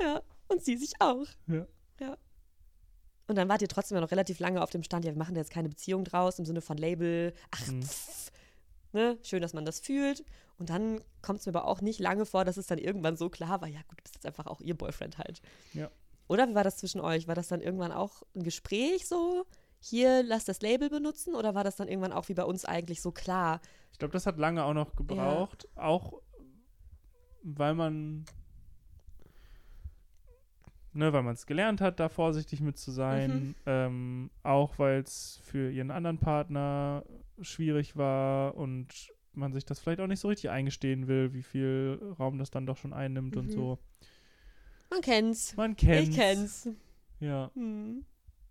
ja, 0.00 0.22
und 0.48 0.64
sie 0.64 0.76
sich 0.76 0.92
auch. 1.00 1.26
Ja. 1.46 1.66
ja. 2.00 2.16
Und 3.28 3.36
dann 3.36 3.48
wart 3.48 3.62
ihr 3.62 3.68
trotzdem 3.68 4.00
noch 4.00 4.10
relativ 4.10 4.38
lange 4.38 4.62
auf 4.62 4.70
dem 4.70 4.82
Stand, 4.82 5.04
ja, 5.04 5.12
wir 5.12 5.18
machen 5.18 5.34
da 5.34 5.40
jetzt 5.40 5.50
keine 5.50 5.68
Beziehung 5.68 6.04
draus, 6.04 6.38
im 6.38 6.44
Sinne 6.44 6.60
von 6.60 6.76
Label, 6.76 7.32
ach, 7.50 7.66
Mhm. 7.68 7.82
pff, 7.82 8.30
ne, 8.92 9.18
schön, 9.22 9.42
dass 9.42 9.52
man 9.52 9.64
das 9.64 9.80
fühlt. 9.80 10.24
Und 10.58 10.70
dann 10.70 11.00
kommt 11.22 11.40
es 11.40 11.46
mir 11.46 11.54
aber 11.54 11.66
auch 11.66 11.80
nicht 11.80 11.98
lange 12.00 12.24
vor, 12.24 12.44
dass 12.44 12.56
es 12.56 12.66
dann 12.66 12.78
irgendwann 12.78 13.16
so 13.16 13.28
klar 13.28 13.60
war, 13.60 13.68
ja 13.68 13.80
gut, 13.88 13.98
du 13.98 14.02
bist 14.04 14.14
jetzt 14.14 14.26
einfach 14.26 14.46
auch 14.46 14.60
ihr 14.60 14.76
Boyfriend 14.76 15.18
halt. 15.18 15.42
Ja. 15.74 15.90
Oder 16.28 16.48
wie 16.48 16.54
war 16.54 16.64
das 16.64 16.76
zwischen 16.78 17.00
euch? 17.00 17.28
War 17.28 17.34
das 17.34 17.48
dann 17.48 17.60
irgendwann 17.60 17.92
auch 17.92 18.22
ein 18.34 18.42
Gespräch 18.42 19.06
so, 19.06 19.44
hier, 19.80 20.22
lass 20.22 20.44
das 20.44 20.60
Label 20.60 20.88
benutzen? 20.88 21.34
Oder 21.34 21.54
war 21.54 21.62
das 21.64 21.76
dann 21.76 21.88
irgendwann 21.88 22.12
auch 22.12 22.28
wie 22.28 22.34
bei 22.34 22.44
uns 22.44 22.64
eigentlich 22.64 23.02
so 23.02 23.12
klar? 23.12 23.60
Ich 23.92 23.98
glaube, 23.98 24.12
das 24.12 24.26
hat 24.26 24.38
lange 24.38 24.64
auch 24.64 24.72
noch 24.74 24.96
gebraucht, 24.96 25.68
auch 25.76 26.20
weil 27.42 27.74
man, 27.74 28.24
ne, 30.96 31.12
weil 31.12 31.22
man 31.22 31.34
es 31.34 31.46
gelernt 31.46 31.80
hat, 31.80 32.00
da 32.00 32.08
vorsichtig 32.08 32.60
mit 32.60 32.76
zu 32.78 32.90
sein, 32.90 33.30
Mhm. 33.48 33.54
ähm, 33.66 34.30
auch 34.42 34.78
weil 34.78 35.00
es 35.02 35.40
für 35.44 35.70
ihren 35.70 35.90
anderen 35.90 36.18
Partner 36.18 37.04
schwierig 37.40 37.96
war 37.96 38.54
und 38.56 38.88
man 39.34 39.52
sich 39.52 39.64
das 39.66 39.78
vielleicht 39.78 40.00
auch 40.00 40.06
nicht 40.06 40.20
so 40.20 40.28
richtig 40.28 40.48
eingestehen 40.50 41.06
will, 41.08 41.32
wie 41.34 41.42
viel 41.42 42.00
Raum 42.18 42.38
das 42.38 42.50
dann 42.50 42.64
doch 42.66 42.78
schon 42.78 42.92
einnimmt 42.94 43.36
und 43.36 43.46
Mhm. 43.46 43.50
so. 43.50 43.78
Man 44.90 45.00
kennt's. 45.02 45.56
Man 45.56 45.76
kennt's. 45.76 46.08
Ich 46.10 46.16
kenn's. 46.16 46.68
Ja. 47.20 47.50
Hm. 47.54 48.04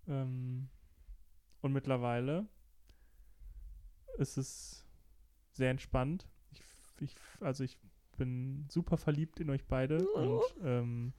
Ähm, 0.08 0.68
und 1.62 1.72
mittlerweile 1.72 2.46
ist 4.18 4.36
es 4.38 4.84
sehr 5.52 5.70
entspannt. 5.70 6.26
Ich, 6.52 6.60
ich, 7.00 7.14
also 7.40 7.64
ich 7.64 7.76
bin 8.16 8.66
super 8.70 8.96
verliebt 8.96 9.40
in 9.40 9.50
euch 9.50 9.64
beide 9.66 10.06
Oh. 10.14 10.18
und 10.18 10.64
ähm, 10.64 11.12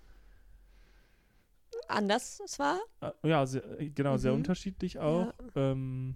Anders 1.88 2.38
zwar. 2.48 2.80
äh, 3.02 3.12
ja, 3.28 3.46
sehr, 3.46 3.80
äh, 3.80 3.90
genau, 3.90 4.18
sehr 4.18 4.32
Mhm. 4.32 4.38
unterschiedlich 4.40 5.00
auch. 5.00 5.34
Ähm, 5.56 6.16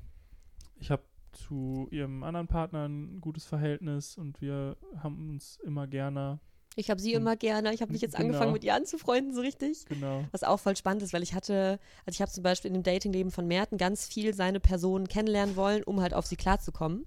ich 0.79 0.91
habe 0.91 1.03
zu 1.33 1.87
ihrem 1.91 2.23
anderen 2.23 2.47
Partner 2.47 2.87
ein 2.87 3.21
gutes 3.21 3.45
Verhältnis 3.45 4.17
und 4.17 4.41
wir 4.41 4.75
haben 5.01 5.29
uns 5.31 5.57
immer 5.63 5.87
gerne. 5.87 6.39
Ich 6.75 6.89
habe 6.89 7.01
sie 7.01 7.13
immer 7.13 7.35
gerne. 7.35 7.73
Ich 7.73 7.81
habe 7.81 7.91
mich 7.91 8.01
jetzt 8.01 8.15
Genau. 8.17 8.27
angefangen, 8.27 8.53
mit 8.53 8.63
ihr 8.63 8.73
anzufreunden, 8.75 9.33
so 9.33 9.41
richtig. 9.41 9.85
Genau. 9.85 10.25
Was 10.31 10.43
auch 10.43 10.59
voll 10.59 10.75
spannend 10.75 11.03
ist, 11.03 11.13
weil 11.13 11.23
ich 11.23 11.33
hatte, 11.33 11.79
also 12.05 12.15
ich 12.15 12.21
habe 12.21 12.31
zum 12.31 12.43
Beispiel 12.43 12.69
in 12.69 12.73
dem 12.75 12.83
Datingleben 12.83 13.31
von 13.31 13.47
Merten 13.47 13.77
ganz 13.77 14.05
viel 14.07 14.33
seine 14.33 14.59
Person 14.59 15.07
kennenlernen 15.07 15.55
wollen, 15.55 15.83
um 15.83 16.01
halt 16.01 16.13
auf 16.13 16.25
sie 16.25 16.37
klarzukommen, 16.37 17.05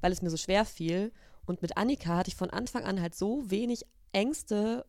weil 0.00 0.12
es 0.12 0.22
mir 0.22 0.30
so 0.30 0.36
schwer 0.36 0.64
fiel. 0.64 1.12
Und 1.46 1.60
mit 1.62 1.76
Annika 1.76 2.16
hatte 2.16 2.28
ich 2.28 2.36
von 2.36 2.50
Anfang 2.50 2.84
an 2.84 3.00
halt 3.00 3.14
so 3.14 3.50
wenig 3.50 3.84
Ängste 4.12 4.84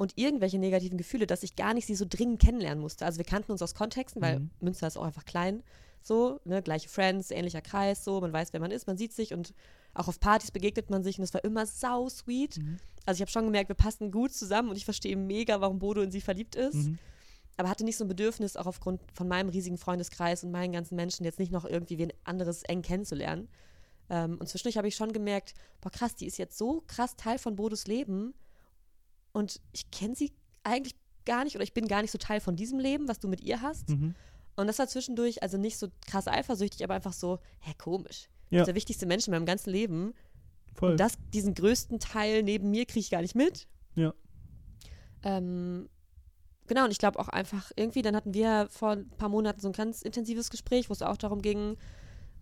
und 0.00 0.16
irgendwelche 0.16 0.58
negativen 0.58 0.96
Gefühle, 0.96 1.26
dass 1.26 1.42
ich 1.42 1.56
gar 1.56 1.74
nicht 1.74 1.86
sie 1.86 1.94
so 1.94 2.06
dringend 2.08 2.40
kennenlernen 2.40 2.80
musste. 2.80 3.04
Also 3.04 3.18
wir 3.18 3.26
kannten 3.26 3.52
uns 3.52 3.60
aus 3.60 3.74
Kontexten, 3.74 4.22
weil 4.22 4.40
Mhm. 4.40 4.50
Münster 4.60 4.86
ist 4.86 4.96
auch 4.96 5.04
einfach 5.04 5.26
klein, 5.26 5.62
so, 6.02 6.40
ne, 6.46 6.62
gleiche 6.62 6.88
Friends, 6.88 7.30
ähnlicher 7.30 7.60
Kreis, 7.60 8.02
so, 8.02 8.18
man 8.22 8.32
weiß, 8.32 8.54
wer 8.54 8.60
man 8.60 8.70
ist, 8.70 8.86
man 8.86 8.96
sieht 8.96 9.12
sich 9.12 9.34
und 9.34 9.52
auch 9.92 10.08
auf 10.08 10.18
Partys 10.18 10.52
begegnet 10.52 10.88
man 10.88 11.02
sich 11.02 11.18
und 11.18 11.24
es 11.24 11.34
war 11.34 11.44
immer 11.44 11.66
sau 11.66 12.08
sweet. 12.08 12.56
Mhm. 12.56 12.78
Also 13.04 13.18
ich 13.18 13.20
habe 13.20 13.30
schon 13.30 13.44
gemerkt, 13.44 13.68
wir 13.68 13.76
passen 13.76 14.10
gut 14.10 14.32
zusammen 14.32 14.70
und 14.70 14.76
ich 14.76 14.86
verstehe 14.86 15.16
mega, 15.16 15.60
warum 15.60 15.78
Bodo 15.78 16.00
in 16.00 16.10
sie 16.10 16.22
verliebt 16.22 16.56
ist 16.56 16.74
Mhm. 16.76 16.98
aber 17.58 17.68
hatte 17.68 17.84
nicht 17.84 17.98
so 17.98 18.04
ein 18.04 18.08
Bedürfnis, 18.08 18.56
auch 18.56 18.64
aufgrund 18.66 19.02
von 19.12 19.28
meinem 19.28 19.50
riesigen 19.50 19.76
Freundeskreis 19.76 20.42
und 20.44 20.50
meinen 20.50 20.72
ganzen 20.72 20.96
Menschen 20.96 21.24
jetzt 21.26 21.38
nicht 21.38 21.52
noch 21.52 21.66
irgendwie 21.66 21.98
wen 21.98 22.10
anderes 22.24 22.62
eng 22.62 22.80
kennenzulernen. 22.80 23.48
Ähm, 24.08 24.38
und 24.40 24.48
zwischendurch 24.48 24.78
habe 24.78 24.88
ich 24.88 24.96
schon 24.96 25.12
gemerkt, 25.12 25.52
boah 25.82 25.90
krass, 25.90 26.14
die 26.14 26.24
ist 26.26 26.38
jetzt 26.38 26.56
so 26.56 26.82
krass 26.86 27.16
Teil 27.16 27.36
von 27.38 27.54
Bodos 27.56 27.86
Leben 27.86 28.32
und 29.32 29.60
ich 29.72 29.90
kenne 29.90 30.14
sie 30.14 30.32
eigentlich 30.64 30.94
gar 31.24 31.44
nicht 31.44 31.54
oder 31.54 31.64
ich 31.64 31.74
bin 31.74 31.86
gar 31.88 32.02
nicht 32.02 32.10
so 32.10 32.18
Teil 32.18 32.40
von 32.40 32.56
diesem 32.56 32.78
Leben, 32.78 33.08
was 33.08 33.18
du 33.18 33.28
mit 33.28 33.40
ihr 33.40 33.62
hast. 33.62 33.90
Mhm. 33.90 34.14
Und 34.56 34.66
das 34.66 34.78
war 34.78 34.88
zwischendurch 34.88 35.42
also 35.42 35.56
nicht 35.58 35.78
so 35.78 35.88
krass 36.06 36.28
eifersüchtig, 36.28 36.82
aber 36.84 36.94
einfach 36.94 37.12
so, 37.12 37.38
hä, 37.60 37.72
komisch. 37.78 38.28
Ja. 38.50 38.58
Das 38.58 38.60
ist 38.62 38.66
der 38.66 38.74
wichtigste 38.74 39.06
Mensch 39.06 39.26
in 39.26 39.32
meinem 39.32 39.46
ganzen 39.46 39.70
Leben. 39.70 40.12
Voll. 40.74 40.92
Und 40.92 41.00
das, 41.00 41.14
diesen 41.32 41.54
größten 41.54 42.00
Teil 42.00 42.42
neben 42.42 42.70
mir 42.70 42.84
kriege 42.84 43.00
ich 43.00 43.10
gar 43.10 43.22
nicht 43.22 43.34
mit. 43.34 43.68
Ja. 43.94 44.12
Ähm, 45.22 45.88
genau, 46.66 46.84
und 46.84 46.90
ich 46.90 46.98
glaube 46.98 47.18
auch 47.18 47.28
einfach 47.28 47.70
irgendwie, 47.76 48.02
dann 48.02 48.16
hatten 48.16 48.34
wir 48.34 48.68
vor 48.70 48.92
ein 48.92 49.08
paar 49.10 49.28
Monaten 49.28 49.60
so 49.60 49.68
ein 49.68 49.72
ganz 49.72 50.02
intensives 50.02 50.50
Gespräch, 50.50 50.88
wo 50.88 50.92
es 50.92 51.02
auch 51.02 51.16
darum 51.16 51.42
ging, 51.42 51.76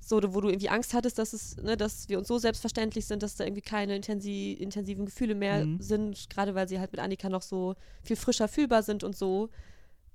so, 0.09 0.21
wo 0.35 0.41
du 0.41 0.49
irgendwie 0.49 0.69
Angst 0.71 0.95
hattest, 0.95 1.19
dass 1.19 1.33
es, 1.33 1.57
ne, 1.59 1.77
dass 1.77 2.09
wir 2.09 2.19
uns 2.19 2.29
so 2.29 2.39
selbstverständlich 2.39 3.07
sind, 3.07 3.23
dass 3.23 3.37
da 3.37 3.45
irgendwie 3.45 3.63
keine 3.63 3.95
intensi 3.97 4.53
intensiven 4.53 5.05
Gefühle 5.07 5.35
mehr 5.35 5.67
Mhm. 5.67 5.81
sind, 5.81 6.31
gerade 6.31 6.55
weil 6.55 6.69
sie 6.69 6.79
halt 6.81 6.93
mit 6.93 7.01
Annika 7.01 7.29
noch 7.29 7.43
so 7.43 7.75
viel 8.03 8.17
frischer 8.17 8.49
fühlbar 8.49 8.83
sind 8.83 9.05
und 9.05 9.17
so. 9.17 9.51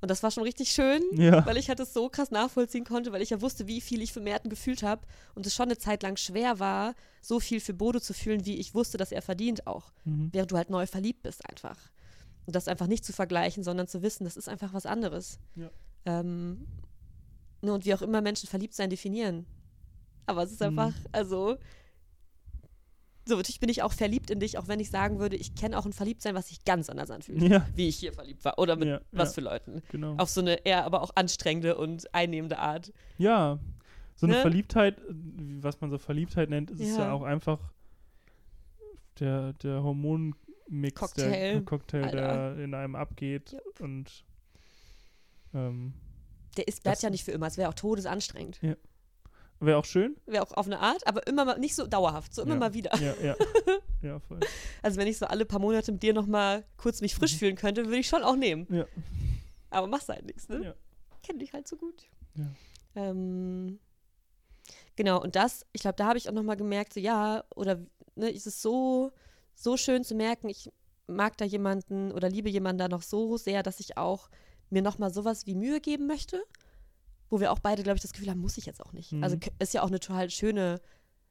Und 0.01 0.09
das 0.11 0.21
war 0.21 0.31
schon 0.31 0.43
richtig 0.43 0.71
schön, 0.71 1.01
Ja. 1.13 1.45
weil 1.45 1.55
ich 1.55 1.69
halt 1.69 1.79
es 1.79 1.93
so 1.93 2.09
krass 2.09 2.29
nachvollziehen 2.31 2.83
konnte, 2.83 3.13
weil 3.13 3.21
ich 3.21 3.29
ja 3.29 3.39
wusste, 3.39 3.67
wie 3.67 3.79
viel 3.79 4.01
ich 4.01 4.11
für 4.11 4.19
Merten 4.19 4.49
gefühlt 4.49 4.83
habe 4.83 5.03
und 5.35 5.45
es 5.45 5.55
schon 5.55 5.67
eine 5.67 5.77
Zeit 5.77 6.03
lang 6.03 6.17
schwer 6.17 6.59
war, 6.59 6.93
so 7.21 7.39
viel 7.39 7.61
für 7.61 7.73
Bodo 7.73 8.01
zu 8.01 8.13
fühlen, 8.13 8.45
wie 8.45 8.57
ich 8.57 8.73
wusste, 8.75 8.97
dass 8.97 9.11
er 9.13 9.21
verdient 9.21 9.65
auch 9.67 9.93
Mhm. 10.03 10.29
während 10.33 10.51
du 10.51 10.57
halt 10.57 10.69
neu 10.69 10.87
verliebt 10.87 11.23
bist 11.23 11.47
einfach. 11.49 11.77
Und 12.45 12.53
das 12.57 12.67
einfach 12.67 12.87
nicht 12.87 13.05
zu 13.05 13.13
vergleichen, 13.13 13.63
sondern 13.63 13.87
zu 13.87 14.01
wissen, 14.01 14.25
das 14.25 14.35
ist 14.35 14.49
einfach 14.49 14.73
was 14.73 14.85
anderes. 14.85 15.39
Ja. 15.55 15.69
Ähm, 16.05 16.67
ne, 17.61 17.71
und 17.73 17.85
wie 17.85 17.93
auch 17.93 18.01
immer 18.01 18.19
Menschen 18.21 18.49
verliebt 18.49 18.73
sein 18.73 18.89
definieren. 18.89 19.45
Aber 20.25 20.43
es 20.43 20.51
ist 20.51 20.59
Mhm. 20.61 20.79
einfach, 20.79 20.93
also, 21.11 21.57
so 23.25 23.35
natürlich 23.37 23.59
bin 23.61 23.69
ich 23.69 23.81
auch 23.83 23.93
verliebt 23.93 24.29
in 24.29 24.39
dich, 24.39 24.57
auch 24.57 24.67
wenn 24.67 24.79
ich 24.79 24.89
sagen 24.89 25.19
würde, 25.19 25.35
ich 25.37 25.55
kenne 25.55 25.77
auch 25.77 25.85
ein 25.85 25.93
Verliebtsein, 25.93 26.35
was 26.35 26.49
sich 26.49 26.65
ganz 26.65 26.89
anders 26.89 27.09
anfühlt, 27.09 27.41
Ja, 27.41 27.65
wie 27.75 27.87
ich 27.87 27.97
hier 27.97 28.11
verliebt 28.13 28.43
war. 28.43 28.59
Oder 28.59 28.75
mit 28.75 28.87
Ja, 28.89 29.01
was 29.11 29.29
ja. 29.29 29.33
für 29.35 29.41
Leuten. 29.41 29.81
genau. 29.89 30.15
Auf 30.17 30.29
so 30.29 30.41
eine 30.41 30.65
eher 30.65 30.83
aber 30.85 31.01
auch 31.01 31.11
anstrengende 31.15 31.77
und 31.77 32.13
einnehmende 32.13 32.59
Art. 32.59 32.91
Ja, 33.17 33.59
so 34.15 34.25
eine 34.27 34.35
Ne? 34.35 34.41
Verliebtheit, 34.41 35.01
was 35.07 35.79
man 35.81 35.89
so 35.89 35.97
Verliebtheit 35.97 36.49
nennt, 36.49 36.69
ist 36.71 36.81
Ja. 36.81 37.05
ja 37.07 37.11
auch 37.13 37.23
einfach 37.23 37.59
der, 39.19 39.53
der 39.53 39.83
Hormonmix, 39.83 40.35
der 40.69 40.91
Cocktail, 40.91 41.61
Cocktail, 41.63 42.03
Alter. 42.03 42.55
der 42.55 42.63
in 42.63 42.73
einem 42.73 42.95
abgeht. 42.95 43.53
Yep. 43.53 43.79
Und 43.81 44.25
ähm, 45.53 45.93
Der 46.57 46.67
ist, 46.67 46.83
bleibt 46.83 47.01
ja 47.03 47.09
nicht 47.09 47.23
für 47.23 47.31
immer, 47.31 47.47
es 47.47 47.57
wäre 47.57 47.69
auch 47.69 47.73
todesanstrengend. 47.73 48.59
Wäre 49.65 49.77
auch 49.77 49.85
schön. 49.85 50.15
Wäre 50.25 50.43
auch 50.43 50.51
auf 50.53 50.65
eine 50.65 50.79
Art, 50.79 51.05
aber 51.07 51.25
immer 51.27 51.45
mal, 51.45 51.59
nicht 51.59 51.75
so 51.75 51.85
dauerhaft, 51.87 52.33
so 52.33 52.41
immer 52.41 52.53
Ja. 52.55 52.59
mal 52.59 52.73
wieder. 52.73 52.91
Ja, 52.99 53.13
ja. 53.21 53.35
ja, 54.01 54.19
voll. 54.19 54.39
Also 54.81 54.97
wenn 54.99 55.07
ich 55.07 55.17
so 55.17 55.25
alle 55.25 55.45
paar 55.45 55.59
Monate 55.59 55.91
mit 55.91 56.03
dir 56.03 56.13
noch 56.13 56.27
mal 56.27 56.63
kurz 56.77 57.01
mich 57.01 57.15
frisch 57.15 57.35
fühlen 57.37 57.55
könnte, 57.55 57.85
würde 57.85 57.97
ich 57.97 58.07
schon 58.07 58.23
auch 58.23 58.35
nehmen. 58.35 58.65
Mhm. 58.69 58.75
Ja. 58.77 58.85
Aber 59.69 59.87
machst 59.87 60.09
halt 60.09 60.25
nichts, 60.25 60.47
ne? 60.49 60.63
Ja. 60.63 60.73
Kenn 61.23 61.39
dich 61.39 61.53
halt 61.53 61.67
so 61.67 61.77
gut. 61.77 62.03
Ja. 62.35 62.45
Ähm, 62.95 63.79
genau, 64.95 65.21
und 65.21 65.35
das, 65.35 65.65
ich 65.71 65.81
glaube, 65.81 65.95
da 65.95 66.07
habe 66.07 66.17
ich 66.17 66.29
auch 66.29 66.33
noch 66.33 66.43
mal 66.43 66.55
gemerkt, 66.55 66.93
so 66.93 66.99
ja, 66.99 67.43
oder 67.55 67.79
ne, 68.15 68.29
ist 68.29 68.45
es 68.47 68.61
so, 68.61 69.11
so 69.55 69.77
schön 69.77 70.03
zu 70.03 70.15
merken, 70.15 70.49
ich 70.49 70.71
mag 71.07 71.37
da 71.37 71.45
jemanden 71.45 72.11
oder 72.11 72.29
liebe 72.29 72.49
jemanden 72.49 72.79
da 72.79 72.87
noch 72.87 73.01
so 73.01 73.37
sehr, 73.37 73.63
dass 73.63 73.79
ich 73.79 73.97
auch 73.97 74.29
mir 74.69 74.81
noch 74.81 74.97
mal 74.97 75.13
sowas 75.13 75.45
wie 75.45 75.55
Mühe 75.55 75.79
geben 75.81 76.07
möchte, 76.07 76.41
wo 77.33 77.39
wir 77.39 77.51
auch 77.51 77.57
beide, 77.57 77.81
glaube 77.81 77.95
ich, 77.95 78.03
das 78.03 78.13
Gefühl 78.13 78.29
haben, 78.29 78.39
muss 78.39 78.59
ich 78.59 78.67
jetzt 78.67 78.79
auch 78.79 78.93
nicht. 78.93 79.11
Mhm. 79.11 79.23
Also 79.23 79.37
ist 79.57 79.73
ja 79.73 79.81
auch 79.81 79.87
eine 79.87 79.99
total 79.99 80.29
schöne, 80.29 80.79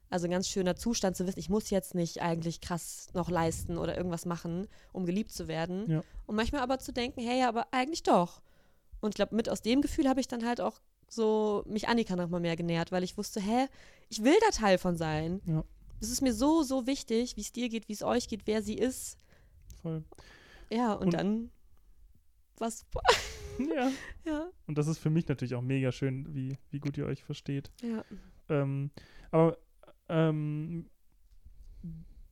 also 0.09 0.25
ein 0.27 0.31
ganz 0.31 0.49
schöner 0.49 0.75
Zustand 0.75 1.15
zu 1.15 1.25
wissen, 1.25 1.39
ich 1.39 1.49
muss 1.49 1.69
jetzt 1.69 1.95
nicht 1.95 2.21
eigentlich 2.21 2.59
krass 2.59 3.07
noch 3.13 3.29
leisten 3.29 3.77
oder 3.77 3.95
irgendwas 3.95 4.25
machen, 4.25 4.67
um 4.91 5.05
geliebt 5.05 5.31
zu 5.31 5.47
werden. 5.47 5.89
Ja. 5.89 6.03
Und 6.25 6.35
manchmal 6.35 6.59
aber 6.61 6.77
zu 6.79 6.91
denken, 6.91 7.21
hey, 7.21 7.43
aber 7.43 7.67
eigentlich 7.71 8.03
doch. 8.03 8.41
Und 8.99 9.11
ich 9.11 9.15
glaube, 9.15 9.33
mit 9.33 9.47
aus 9.47 9.61
dem 9.61 9.81
Gefühl 9.81 10.09
habe 10.09 10.19
ich 10.19 10.27
dann 10.27 10.45
halt 10.45 10.59
auch 10.59 10.81
so 11.07 11.63
mich 11.67 11.87
Annika 11.87 12.17
noch 12.17 12.27
mal 12.27 12.41
mehr 12.41 12.57
genähert, 12.57 12.91
weil 12.91 13.03
ich 13.03 13.17
wusste, 13.17 13.39
hä, 13.39 13.67
ich 14.09 14.25
will 14.25 14.35
da 14.41 14.51
Teil 14.51 14.77
von 14.77 14.97
sein. 14.97 15.39
Ja. 15.45 15.63
Das 16.01 16.09
ist 16.09 16.21
mir 16.21 16.33
so, 16.33 16.63
so 16.63 16.85
wichtig, 16.85 17.37
wie 17.37 17.41
es 17.41 17.53
dir 17.53 17.69
geht, 17.69 17.87
wie 17.87 17.93
es 17.93 18.03
euch 18.03 18.27
geht, 18.27 18.41
wer 18.45 18.61
sie 18.61 18.75
ist. 18.75 19.17
Voll. 19.81 20.03
Ja, 20.69 20.91
und, 20.95 21.05
Und- 21.05 21.13
dann 21.13 21.51
was. 22.57 22.85
Ja. 23.75 23.91
Ja, 24.25 24.49
Und 24.67 24.77
das 24.77 24.87
ist 24.87 24.99
für 24.99 25.09
mich 25.09 25.27
natürlich 25.27 25.55
auch 25.55 25.61
mega 25.61 25.91
schön, 25.91 26.33
wie, 26.33 26.57
wie 26.71 26.79
gut 26.79 26.97
ihr 26.97 27.05
euch 27.05 27.23
versteht. 27.23 27.71
ja. 27.81 28.03
Ähm, 28.49 28.91
aber 29.31 29.57
ähm, 30.09 30.89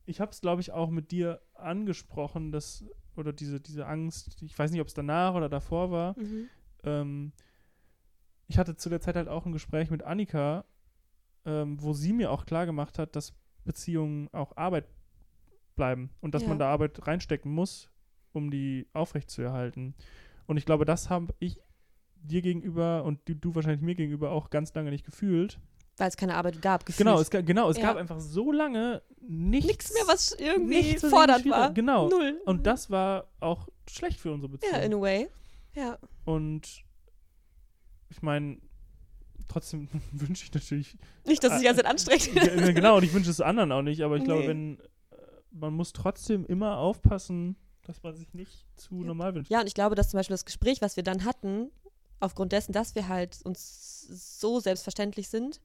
ich 0.04 0.20
habe 0.20 0.30
es, 0.30 0.40
glaube 0.40 0.60
ich, 0.60 0.72
auch 0.72 0.90
mit 0.90 1.10
dir 1.10 1.40
angesprochen, 1.54 2.52
dass, 2.52 2.84
oder 3.16 3.32
diese, 3.32 3.60
diese 3.60 3.86
Angst, 3.86 4.42
ich 4.42 4.58
weiß 4.58 4.70
nicht, 4.70 4.80
ob 4.80 4.88
es 4.88 4.94
danach 4.94 5.34
oder 5.34 5.48
davor 5.48 5.90
war. 5.90 6.18
Mhm. 6.18 6.48
Ähm, 6.84 7.32
ich 8.48 8.58
hatte 8.58 8.76
zu 8.76 8.88
der 8.90 9.00
Zeit 9.00 9.16
halt 9.16 9.28
auch 9.28 9.46
ein 9.46 9.52
Gespräch 9.52 9.90
mit 9.90 10.02
Annika, 10.02 10.64
ähm, 11.44 11.80
wo 11.82 11.92
sie 11.92 12.12
mir 12.12 12.30
auch 12.30 12.44
klar 12.44 12.66
gemacht 12.66 12.98
hat, 12.98 13.16
dass 13.16 13.34
Beziehungen 13.64 14.28
auch 14.32 14.56
Arbeit 14.56 14.86
bleiben 15.76 16.10
und 16.20 16.34
dass 16.34 16.42
Ja. 16.42 16.48
man 16.48 16.58
da 16.58 16.70
Arbeit 16.70 17.06
reinstecken 17.06 17.50
muss, 17.52 17.90
um 18.32 18.50
die 18.50 18.86
aufrechtzuerhalten. 18.92 19.94
Und 20.52 20.58
ich 20.58 20.66
glaube, 20.66 20.84
das 20.84 21.10
habe 21.10 21.34
ich 21.38 21.58
dir 22.16 22.42
gegenüber 22.42 23.02
und 23.04 23.18
du, 23.28 23.34
du 23.34 23.54
wahrscheinlich 23.54 23.80
mir 23.82 23.94
gegenüber 23.94 24.30
auch 24.30 24.50
ganz 24.50 24.72
lange 24.74 24.90
nicht 24.90 25.04
gefühlt. 25.04 25.58
Weil 25.96 26.08
es 26.08 26.16
keine 26.16 26.36
Arbeit 26.36 26.62
gab, 26.62 26.86
gefühlt. 26.86 27.06
Genau, 27.06 27.20
es, 27.20 27.30
genau, 27.30 27.68
es 27.70 27.76
Ja. 27.78 27.82
gab 27.88 27.96
einfach 27.96 28.20
so 28.20 28.52
lange 28.52 29.02
nichts, 29.20 29.66
Nichts 29.66 29.94
mehr, 29.94 30.02
was 30.06 30.32
irgendwie 30.32 30.96
fordernd 30.98 31.48
war. 31.50 31.72
Genau. 31.72 32.08
Null. 32.08 32.40
Und 32.46 32.66
das 32.66 32.90
war 32.90 33.26
auch 33.40 33.68
schlecht 33.90 34.20
für 34.20 34.32
unsere 34.32 34.52
Beziehung. 34.52 34.72
ja, 34.74 34.80
in 34.80 34.94
a 34.94 35.00
way. 35.00 35.28
Ja. 35.74 35.98
Und 36.24 36.84
ich 38.10 38.22
meine, 38.22 38.58
trotzdem 39.48 39.88
wünsche 40.12 40.44
ich 40.44 40.52
natürlich, 40.54 40.96
Nicht, 41.26 41.42
dass 41.44 41.52
es 41.54 41.58
sich 41.60 41.66
ganz 41.68 41.80
anstrengt. 41.80 42.30
Genau, 42.74 42.96
und 42.98 43.04
ich 43.04 43.12
wünsche 43.12 43.30
es 43.30 43.40
anderen 43.40 43.72
auch 43.72 43.82
nicht, 43.82 44.02
aber 44.02 44.16
ich 44.16 44.24
glaube, 44.24 44.42
Nee. 44.42 44.48
wenn, 44.48 44.78
äh, 44.78 45.16
man 45.50 45.74
muss 45.74 45.92
trotzdem 45.92 46.44
immer 46.46 46.78
aufpassen, 46.78 47.56
dass 47.86 48.02
man 48.02 48.14
sich 48.14 48.32
nicht 48.34 48.66
zu 48.76 49.00
Ja. 49.00 49.06
normal 49.06 49.34
wünscht. 49.34 49.50
Ja, 49.50 49.60
und 49.60 49.66
ich 49.66 49.74
glaube, 49.74 49.94
dass 49.94 50.10
zum 50.10 50.18
Beispiel 50.18 50.34
das 50.34 50.44
Gespräch, 50.44 50.80
was 50.80 50.96
wir 50.96 51.02
dann 51.02 51.24
hatten, 51.24 51.70
aufgrund 52.20 52.52
dessen, 52.52 52.72
dass 52.72 52.94
wir 52.94 53.08
halt 53.08 53.40
uns 53.44 54.06
so 54.38 54.60
selbstverständlich 54.60 55.28
sind, 55.28 55.60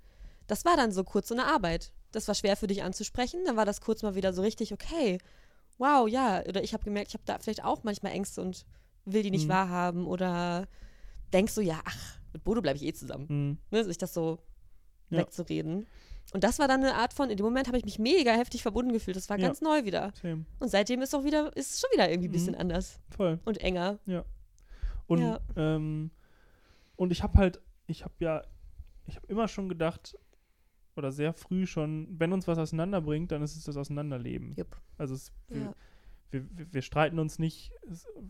das 0.48 0.66
war 0.66 0.76
dann 0.78 0.92
so 0.92 1.04
kurz 1.04 1.28
so 1.28 1.36
eine 1.36 1.46
Arbeit. 1.46 1.92
Das 2.12 2.28
war 2.28 2.36
schwer 2.36 2.56
für 2.56 2.68
dich 2.68 2.82
anzusprechen. 2.84 3.42
Dann 3.46 3.58
war 3.58 3.66
das 3.66 3.82
kurz 3.82 4.02
mal 4.02 4.16
wieder 4.16 4.34
so 4.34 4.42
richtig, 4.42 4.74
okay, 4.74 5.20
wow, 5.78 6.08
ja. 6.08 6.42
Oder 6.48 6.64
ich 6.64 6.74
habe 6.74 6.84
gemerkt, 6.84 7.10
ich 7.10 7.14
habe 7.14 7.24
da 7.26 7.38
vielleicht 7.40 7.64
auch 7.64 7.84
manchmal 7.84 8.14
Ängste 8.14 8.42
und 8.42 8.66
will 9.06 9.24
die 9.24 9.32
nicht 9.32 9.46
Mhm. 9.46 9.52
wahrhaben. 9.52 10.08
Oder 10.08 10.68
denkst 11.34 11.54
so, 11.54 11.62
ja, 11.62 11.82
ach, 11.84 12.20
mit 12.34 12.44
Bodo 12.44 12.62
bleibe 12.62 12.78
ich 12.78 12.84
eh 12.86 12.94
zusammen. 12.94 13.26
Mhm. 13.30 13.58
Ne, 13.72 13.84
sich 13.84 13.98
das 13.98 14.14
so 14.14 14.40
Ja. 15.10 15.20
wegzureden. 15.20 15.86
Und 16.34 16.44
das 16.44 16.60
war 16.60 16.68
dann 16.68 16.84
eine 16.84 16.96
Art 16.96 17.14
von, 17.14 17.30
in 17.30 17.38
dem 17.38 17.46
Moment 17.46 17.68
habe 17.68 17.78
ich 17.78 17.86
mich 17.86 18.00
mega 18.00 18.32
heftig 18.34 18.62
verbunden 18.62 18.92
gefühlt. 18.92 19.16
Das 19.16 19.30
war 19.30 19.40
Ja. 19.40 19.48
ganz 19.48 19.62
neu 19.62 19.86
wieder. 19.86 20.12
Same. 20.22 20.46
Und 20.60 20.70
seitdem 20.70 21.02
ist 21.02 21.16
auch 21.16 21.24
wieder, 21.24 21.56
ist 21.56 21.74
es 21.76 21.80
schon 21.80 21.90
wieder 21.94 22.10
irgendwie 22.10 22.28
ein 22.30 22.32
bisschen 22.34 22.54
Mhm. 22.54 22.60
anders 22.62 23.00
Voll. 23.16 23.40
und 23.46 23.60
enger. 23.62 24.00
Und, 25.08 25.22
Ja. 25.22 25.40
ähm, 25.56 26.12
und 26.98 27.12
ich 27.12 27.24
habe 27.24 27.38
halt, 27.38 27.62
ich 27.88 28.04
habe 28.04 28.14
ja, 28.20 28.44
ich 29.06 29.16
habe 29.16 29.26
immer 29.28 29.48
schon 29.48 29.70
gedacht, 29.70 30.18
oder 30.98 31.12
sehr 31.14 31.32
früh 31.32 31.66
schon, 31.66 32.08
wenn 32.20 32.34
uns 32.34 32.46
was 32.48 32.58
auseinanderbringt, 32.58 33.32
dann 33.32 33.42
ist 33.42 33.56
es 33.56 33.64
das 33.64 33.78
Auseinanderleben. 33.78 34.54
Jupp. 34.58 34.76
Also 34.98 35.14
es, 35.16 35.32
Ja. 35.50 35.74
Wir, 36.32 36.46
wir, 36.74 36.82
streiten 36.82 37.20
uns 37.20 37.40
nicht 37.40 37.72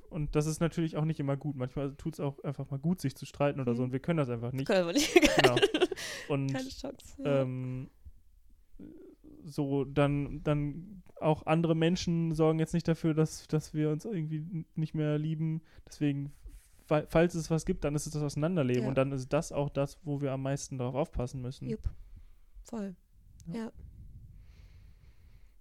und 0.09 0.35
das 0.35 0.45
ist 0.45 0.59
natürlich 0.59 0.97
auch 0.97 1.05
nicht 1.05 1.19
immer 1.19 1.35
gut. 1.37 1.55
Manchmal 1.55 1.95
tut 1.95 2.13
es 2.13 2.19
auch 2.19 2.43
einfach 2.43 2.69
mal 2.69 2.77
gut, 2.79 3.01
sich 3.01 3.15
zu 3.15 3.25
streiten 3.25 3.59
oder 3.59 3.73
so 3.75 3.81
Mhm. 3.81 3.85
und 3.87 3.91
wir 3.93 3.99
können 3.99 4.17
das 4.17 4.29
einfach 4.29 4.51
nicht. 4.51 4.67
Können 4.67 4.85
wir 4.87 4.93
nicht. 4.93 5.13
genau. 5.13 5.55
Und 6.29 6.51
Keine 6.53 6.69
Chance. 6.69 7.15
Ähm, 7.23 7.89
so 9.43 9.85
dann, 9.85 10.43
dann 10.43 11.01
auch 11.19 11.45
andere 11.45 11.75
Menschen 11.75 12.33
sorgen 12.35 12.59
jetzt 12.59 12.73
nicht 12.73 12.87
dafür, 12.87 13.13
dass, 13.13 13.47
dass 13.47 13.73
wir 13.73 13.89
uns 13.89 14.05
irgendwie 14.05 14.65
nicht 14.75 14.93
mehr 14.93 15.17
lieben. 15.17 15.61
Deswegen, 15.87 16.31
fa- 16.85 17.05
falls 17.07 17.33
es 17.33 17.49
was 17.49 17.65
gibt, 17.65 17.83
dann 17.83 17.95
ist 17.95 18.05
es 18.05 18.13
das 18.13 18.21
Auseinanderleben 18.23 18.83
Ja. 18.83 18.89
und 18.89 18.95
dann 18.97 19.11
ist 19.11 19.31
das 19.33 19.51
auch 19.51 19.69
das, 19.69 19.97
wo 20.03 20.21
wir 20.21 20.31
am 20.33 20.43
meisten 20.43 20.77
darauf 20.77 20.95
aufpassen 20.95 21.41
müssen. 21.41 21.69
Jupp. 21.69 21.89
Voll. 22.63 22.95
Ja. 23.47 23.55
Ja. 23.55 23.71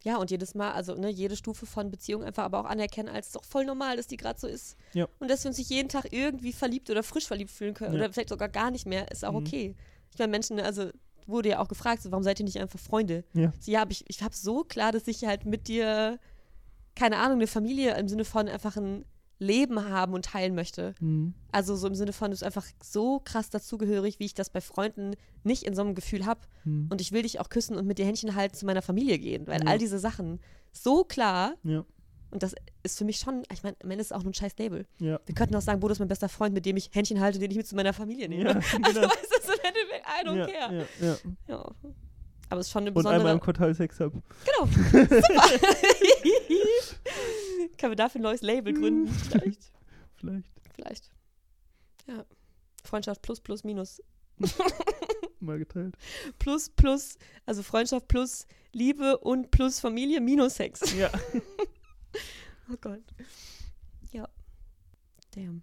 Ja. 0.06 0.16
und 0.16 0.30
jedes 0.30 0.54
Mal, 0.54 0.72
also 0.72 0.94
ne, 0.94 1.10
jede 1.10 1.36
Stufe 1.36 1.66
von 1.66 1.90
Beziehung 1.90 2.22
einfach 2.24 2.44
aber 2.44 2.60
auch 2.60 2.64
anerkennen, 2.64 3.08
als 3.10 3.32
doch 3.32 3.44
voll 3.44 3.64
normal, 3.66 3.96
dass 3.96 4.06
die 4.06 4.16
gerade 4.16 4.38
so 4.40 4.46
ist. 4.46 4.76
Ja. 4.94 5.06
Und 5.18 5.28
dass 5.30 5.44
wir 5.44 5.48
uns 5.50 5.58
nicht 5.58 5.68
jeden 5.70 5.88
Tag 5.88 6.12
irgendwie 6.12 6.52
verliebt 6.52 6.88
oder 6.90 7.02
frisch 7.02 7.26
verliebt 7.26 7.50
fühlen 7.50 7.74
können 7.74 7.92
Ja. 7.94 8.00
oder 8.00 8.12
vielleicht 8.12 8.30
sogar 8.30 8.48
gar 8.48 8.70
nicht 8.70 8.86
mehr, 8.86 9.10
ist 9.10 9.24
auch 9.24 9.32
Mhm. 9.32 9.38
okay. 9.38 9.74
Ich 10.12 10.18
meine, 10.18 10.30
Menschen, 10.30 10.58
also 10.60 10.88
wurde 11.26 11.48
ja 11.50 11.58
auch 11.58 11.68
gefragt, 11.68 12.02
so, 12.02 12.10
warum 12.12 12.22
seid 12.22 12.38
ihr 12.40 12.44
nicht 12.44 12.58
einfach 12.60 12.78
Freunde? 12.78 13.24
Ja. 13.34 13.52
So, 13.60 13.70
ja, 13.72 13.82
aber 13.82 13.90
ich, 13.90 14.04
ich 14.08 14.22
habe 14.22 14.34
so 14.34 14.62
klar, 14.62 14.92
dass 14.92 15.08
ich 15.08 15.24
halt 15.24 15.44
mit 15.44 15.66
dir, 15.68 16.18
keine 16.94 17.16
Ahnung, 17.18 17.38
eine 17.38 17.46
Familie 17.48 17.96
im 17.98 18.06
Sinne 18.08 18.24
von 18.24 18.48
einfach 18.48 18.76
ein 18.76 19.04
Leben 19.38 19.88
haben 19.88 20.14
und 20.14 20.24
teilen 20.24 20.54
möchte. 20.54 20.94
Mhm. 21.00 21.34
Also 21.52 21.76
so 21.76 21.86
im 21.86 21.94
Sinne 21.94 22.12
von, 22.12 22.26
du 22.28 22.30
bist 22.32 22.44
einfach 22.44 22.64
so 22.82 23.20
krass 23.20 23.50
dazugehörig, 23.50 24.18
wie 24.18 24.24
ich 24.24 24.34
das 24.34 24.48
bei 24.50 24.60
Freunden 24.60 25.14
nicht 25.44 25.62
in 25.64 25.74
so 25.74 25.82
einem 25.82 25.94
Gefühl 25.94 26.24
habe. 26.26 26.40
Mhm. 26.64 26.88
Und 26.90 27.00
ich 27.00 27.12
will 27.12 27.22
dich 27.22 27.38
auch 27.40 27.48
küssen 27.48 27.76
und 27.76 27.86
mit 27.86 27.98
dir 27.98 28.06
Händchen 28.06 28.34
halten 28.34 28.54
zu 28.56 28.64
meiner 28.66 28.82
Familie 28.82 29.18
gehen. 29.18 29.46
Weil 29.46 29.62
Ja. 29.64 29.70
all 29.70 29.78
diese 29.78 29.98
Sachen 29.98 30.40
so 30.72 31.04
klar. 31.04 31.54
Ja. 31.64 31.84
Und 32.30 32.42
das 32.42 32.54
ist 32.82 32.98
für 32.98 33.04
mich 33.04 33.18
schon, 33.18 33.44
ich 33.52 33.62
meine, 33.62 33.76
am 33.82 33.90
Ende 33.90 34.00
ist 34.00 34.08
es 34.08 34.12
auch 34.12 34.22
nur 34.22 34.30
ein 34.30 34.34
scheiß 34.34 34.58
Label. 34.58 34.86
Ja. 34.98 35.20
Wir 35.26 35.34
könnten 35.34 35.54
auch 35.54 35.60
sagen, 35.62 35.80
Bodo 35.80 35.92
ist 35.92 35.98
mein 36.00 36.08
bester 36.08 36.28
Freund, 36.28 36.54
mit 36.54 36.66
dem 36.66 36.76
ich 36.76 36.90
Händchen 36.92 37.20
halte, 37.20 37.38
den 37.38 37.50
ich 37.50 37.56
mit 37.56 37.66
zu 37.66 37.76
meiner 37.76 37.92
Familie 37.92 38.28
nehme. 38.28 38.50
Ja, 38.50 38.54
Also 38.82 39.00
genau. 39.00 39.08
weißt 39.12 39.30
du, 39.30 39.46
so 39.46 39.52
im 39.52 39.58
Endeffekt, 39.62 40.06
I 40.06 40.26
don't 40.26 40.36
ja, 40.38 40.46
care. 40.46 40.86
ja, 41.00 41.06
ja. 41.06 41.16
Ja. 41.48 41.70
Aber 42.48 42.60
es 42.60 42.68
ist 42.68 42.72
schon 42.72 42.82
eine 42.82 42.92
Und 42.92 42.98
einmal 42.98 43.14
besondere. 43.14 43.32
im 43.34 43.40
Quartal 43.40 43.74
Sex 43.74 43.98
hab. 44.00 44.12
Genau. 44.12 44.66
Super. 44.66 45.10
Können 47.78 47.92
wir 47.92 47.96
dafür 47.96 48.20
ein 48.20 48.22
neues 48.22 48.42
Label 48.42 48.72
gründen? 48.72 49.08
Vielleicht. 49.08 49.72
Vielleicht 50.16 50.46
Vielleicht. 50.76 51.10
Ja. 52.06 52.24
Freundschaft 52.84 53.22
plus, 53.22 53.40
plus, 53.40 53.64
minus. 53.64 54.00
mal 55.40 55.58
geteilt. 55.58 55.96
Plus, 56.38 56.70
plus, 56.70 57.16
also 57.46 57.62
Freundschaft 57.62 58.06
plus 58.08 58.46
Liebe 58.72 59.18
und 59.18 59.50
plus 59.50 59.80
Familie 59.80 60.20
minus 60.20 60.56
Sex. 60.56 60.94
Ja. 60.94 61.10
Oh 62.70 62.76
Gott. 62.80 63.02
Ja. 64.12 64.28
Damn. 65.34 65.62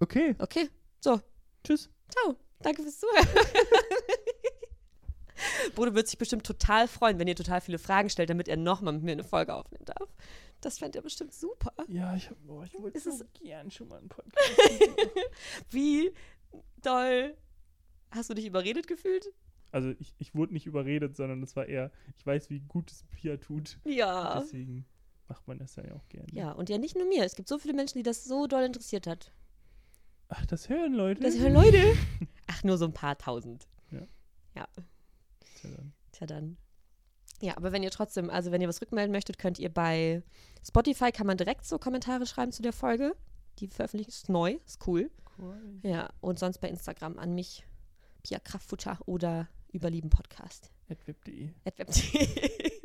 Okay. 0.00 0.34
Okay. 0.38 0.68
Tschüss. 1.64 1.90
Ciao. 2.08 2.36
Danke 2.60 2.82
fürs 2.82 3.00
Zuhören. 3.00 3.26
Bodo 5.74 5.94
wird 5.94 6.06
sich 6.08 6.18
bestimmt 6.18 6.44
total 6.44 6.88
freuen, 6.88 7.18
wenn 7.18 7.28
ihr 7.28 7.36
total 7.36 7.60
viele 7.60 7.78
Fragen 7.78 8.08
stellt, 8.10 8.30
damit 8.30 8.48
er 8.48 8.56
nochmal 8.56 8.92
mit 8.94 9.02
mir 9.02 9.12
eine 9.12 9.24
Folge 9.24 9.54
aufnehmen 9.54 9.84
darf. 9.84 10.08
Das 10.60 10.78
fände 10.78 10.98
er 10.98 11.02
bestimmt 11.02 11.34
super. 11.34 11.72
Ja, 11.88 12.14
ich, 12.16 12.30
hab, 12.30 12.36
boah, 12.46 12.64
ich 12.64 12.74
wollte 12.80 12.98
so 12.98 13.10
es- 13.10 13.24
gern 13.42 13.70
schon 13.70 13.88
mal 13.88 13.98
einen 13.98 14.08
Podcast. 14.08 14.50
Wie 15.70 16.12
doll 16.82 17.36
hast 18.10 18.30
du 18.30 18.34
dich 18.34 18.46
überredet 18.46 18.86
gefühlt? 18.86 19.32
also 19.72 19.92
ich, 19.98 20.14
ich 20.18 20.34
wurde 20.34 20.54
nicht 20.54 20.64
überredet, 20.66 21.16
sondern 21.16 21.42
es 21.42 21.54
war 21.54 21.66
eher, 21.66 21.90
ich 22.16 22.24
weiß, 22.24 22.48
wie 22.48 22.60
gut 22.60 22.90
es 22.90 23.04
Pia 23.10 23.36
tut. 23.36 23.78
Ja. 23.84 24.40
Deswegen 24.40 24.86
macht 25.28 25.46
man 25.46 25.58
das 25.58 25.76
ja 25.76 25.82
auch 25.94 26.08
gerne. 26.08 26.28
Ja, 26.32 26.52
und 26.52 26.70
ja 26.70 26.78
nicht 26.78 26.96
nur 26.96 27.06
mir. 27.06 27.24
Es 27.24 27.36
gibt 27.36 27.48
so 27.48 27.58
viele 27.58 27.74
Menschen, 27.74 27.98
die 27.98 28.02
das 28.02 28.24
so 28.24 28.46
doll 28.46 28.62
interessiert 28.62 29.06
hat. 29.06 29.32
Ach, 30.28 30.46
das 30.46 30.70
hören 30.70 30.94
Leute. 30.94 31.20
Das 31.20 31.38
hören 31.38 31.52
Leute. 31.52 31.82
Ach, 32.46 32.64
nur 32.64 32.78
so 32.78 32.86
ein 32.86 32.94
paar 32.94 33.18
tausend. 33.18 33.66
Tja, 35.66 35.76
dann. 35.76 35.92
Tja, 36.12 36.26
dann. 36.26 36.56
Ja, 37.42 37.56
aber 37.56 37.72
wenn 37.72 37.82
ihr 37.82 37.90
trotzdem, 37.90 38.30
also 38.30 38.50
wenn 38.50 38.62
ihr 38.62 38.68
was 38.68 38.80
rückmelden 38.80 39.12
möchtet, 39.12 39.38
könnt 39.38 39.58
ihr 39.58 39.68
bei 39.72 40.22
Spotify, 40.66 41.12
kann 41.12 41.26
man 41.26 41.36
direkt 41.36 41.66
so 41.66 41.78
Kommentare 41.78 42.24
schreiben 42.26 42.50
zu 42.52 42.62
der 42.62 42.72
Folge. 42.72 43.14
Die 43.58 43.68
veröffentlicht 43.68 44.08
ist 44.10 44.28
neu, 44.28 44.58
ist 44.64 44.86
cool. 44.86 45.10
Ja, 45.82 46.08
und 46.22 46.38
sonst 46.38 46.58
bei 46.58 46.68
Instagram 46.70 47.18
an 47.18 47.34
mich, 47.34 47.66
Pia 48.22 48.38
Kraftfutter 48.38 48.98
oder 49.04 49.48
über 49.70 49.90
lieben 49.90 50.08
Podcast. 50.08 50.70
Web.de. 50.88 51.50
at 51.66 51.78
web.de. 51.78 52.26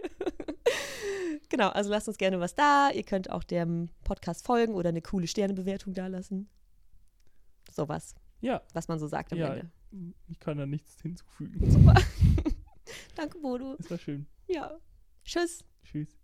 genau, 1.49 1.69
also 1.69 1.89
lasst 1.89 2.09
uns 2.09 2.17
gerne 2.17 2.39
was 2.41 2.53
da. 2.55 2.89
Ihr 2.93 3.03
könnt 3.03 3.29
auch 3.29 3.43
dem 3.45 3.89
Podcast 4.03 4.45
folgen 4.45 4.73
oder 4.73 4.89
eine 4.89 5.01
coole 5.01 5.27
Sternebewertung 5.27 5.93
da 5.93 6.07
lassen. 6.07 6.49
Sowas, 7.71 8.15
Ja, 8.41 8.61
was 8.73 8.89
man 8.89 8.99
so 8.99 9.07
sagt 9.07 9.31
am 9.31 9.39
Ja. 9.39 9.53
Ende. 9.53 9.71
ich 10.27 10.39
kann 10.39 10.57
da 10.57 10.65
nichts 10.65 10.99
hinzufügen. 11.01 11.71
Super. 11.71 11.93
Danke, 13.15 13.39
Bodo. 13.39 13.75
Es 13.79 13.89
war 13.89 13.97
schön. 13.97 14.27
Ja. 14.47 14.79
Tschüss. 15.23 15.63
Tschüss. 15.83 16.20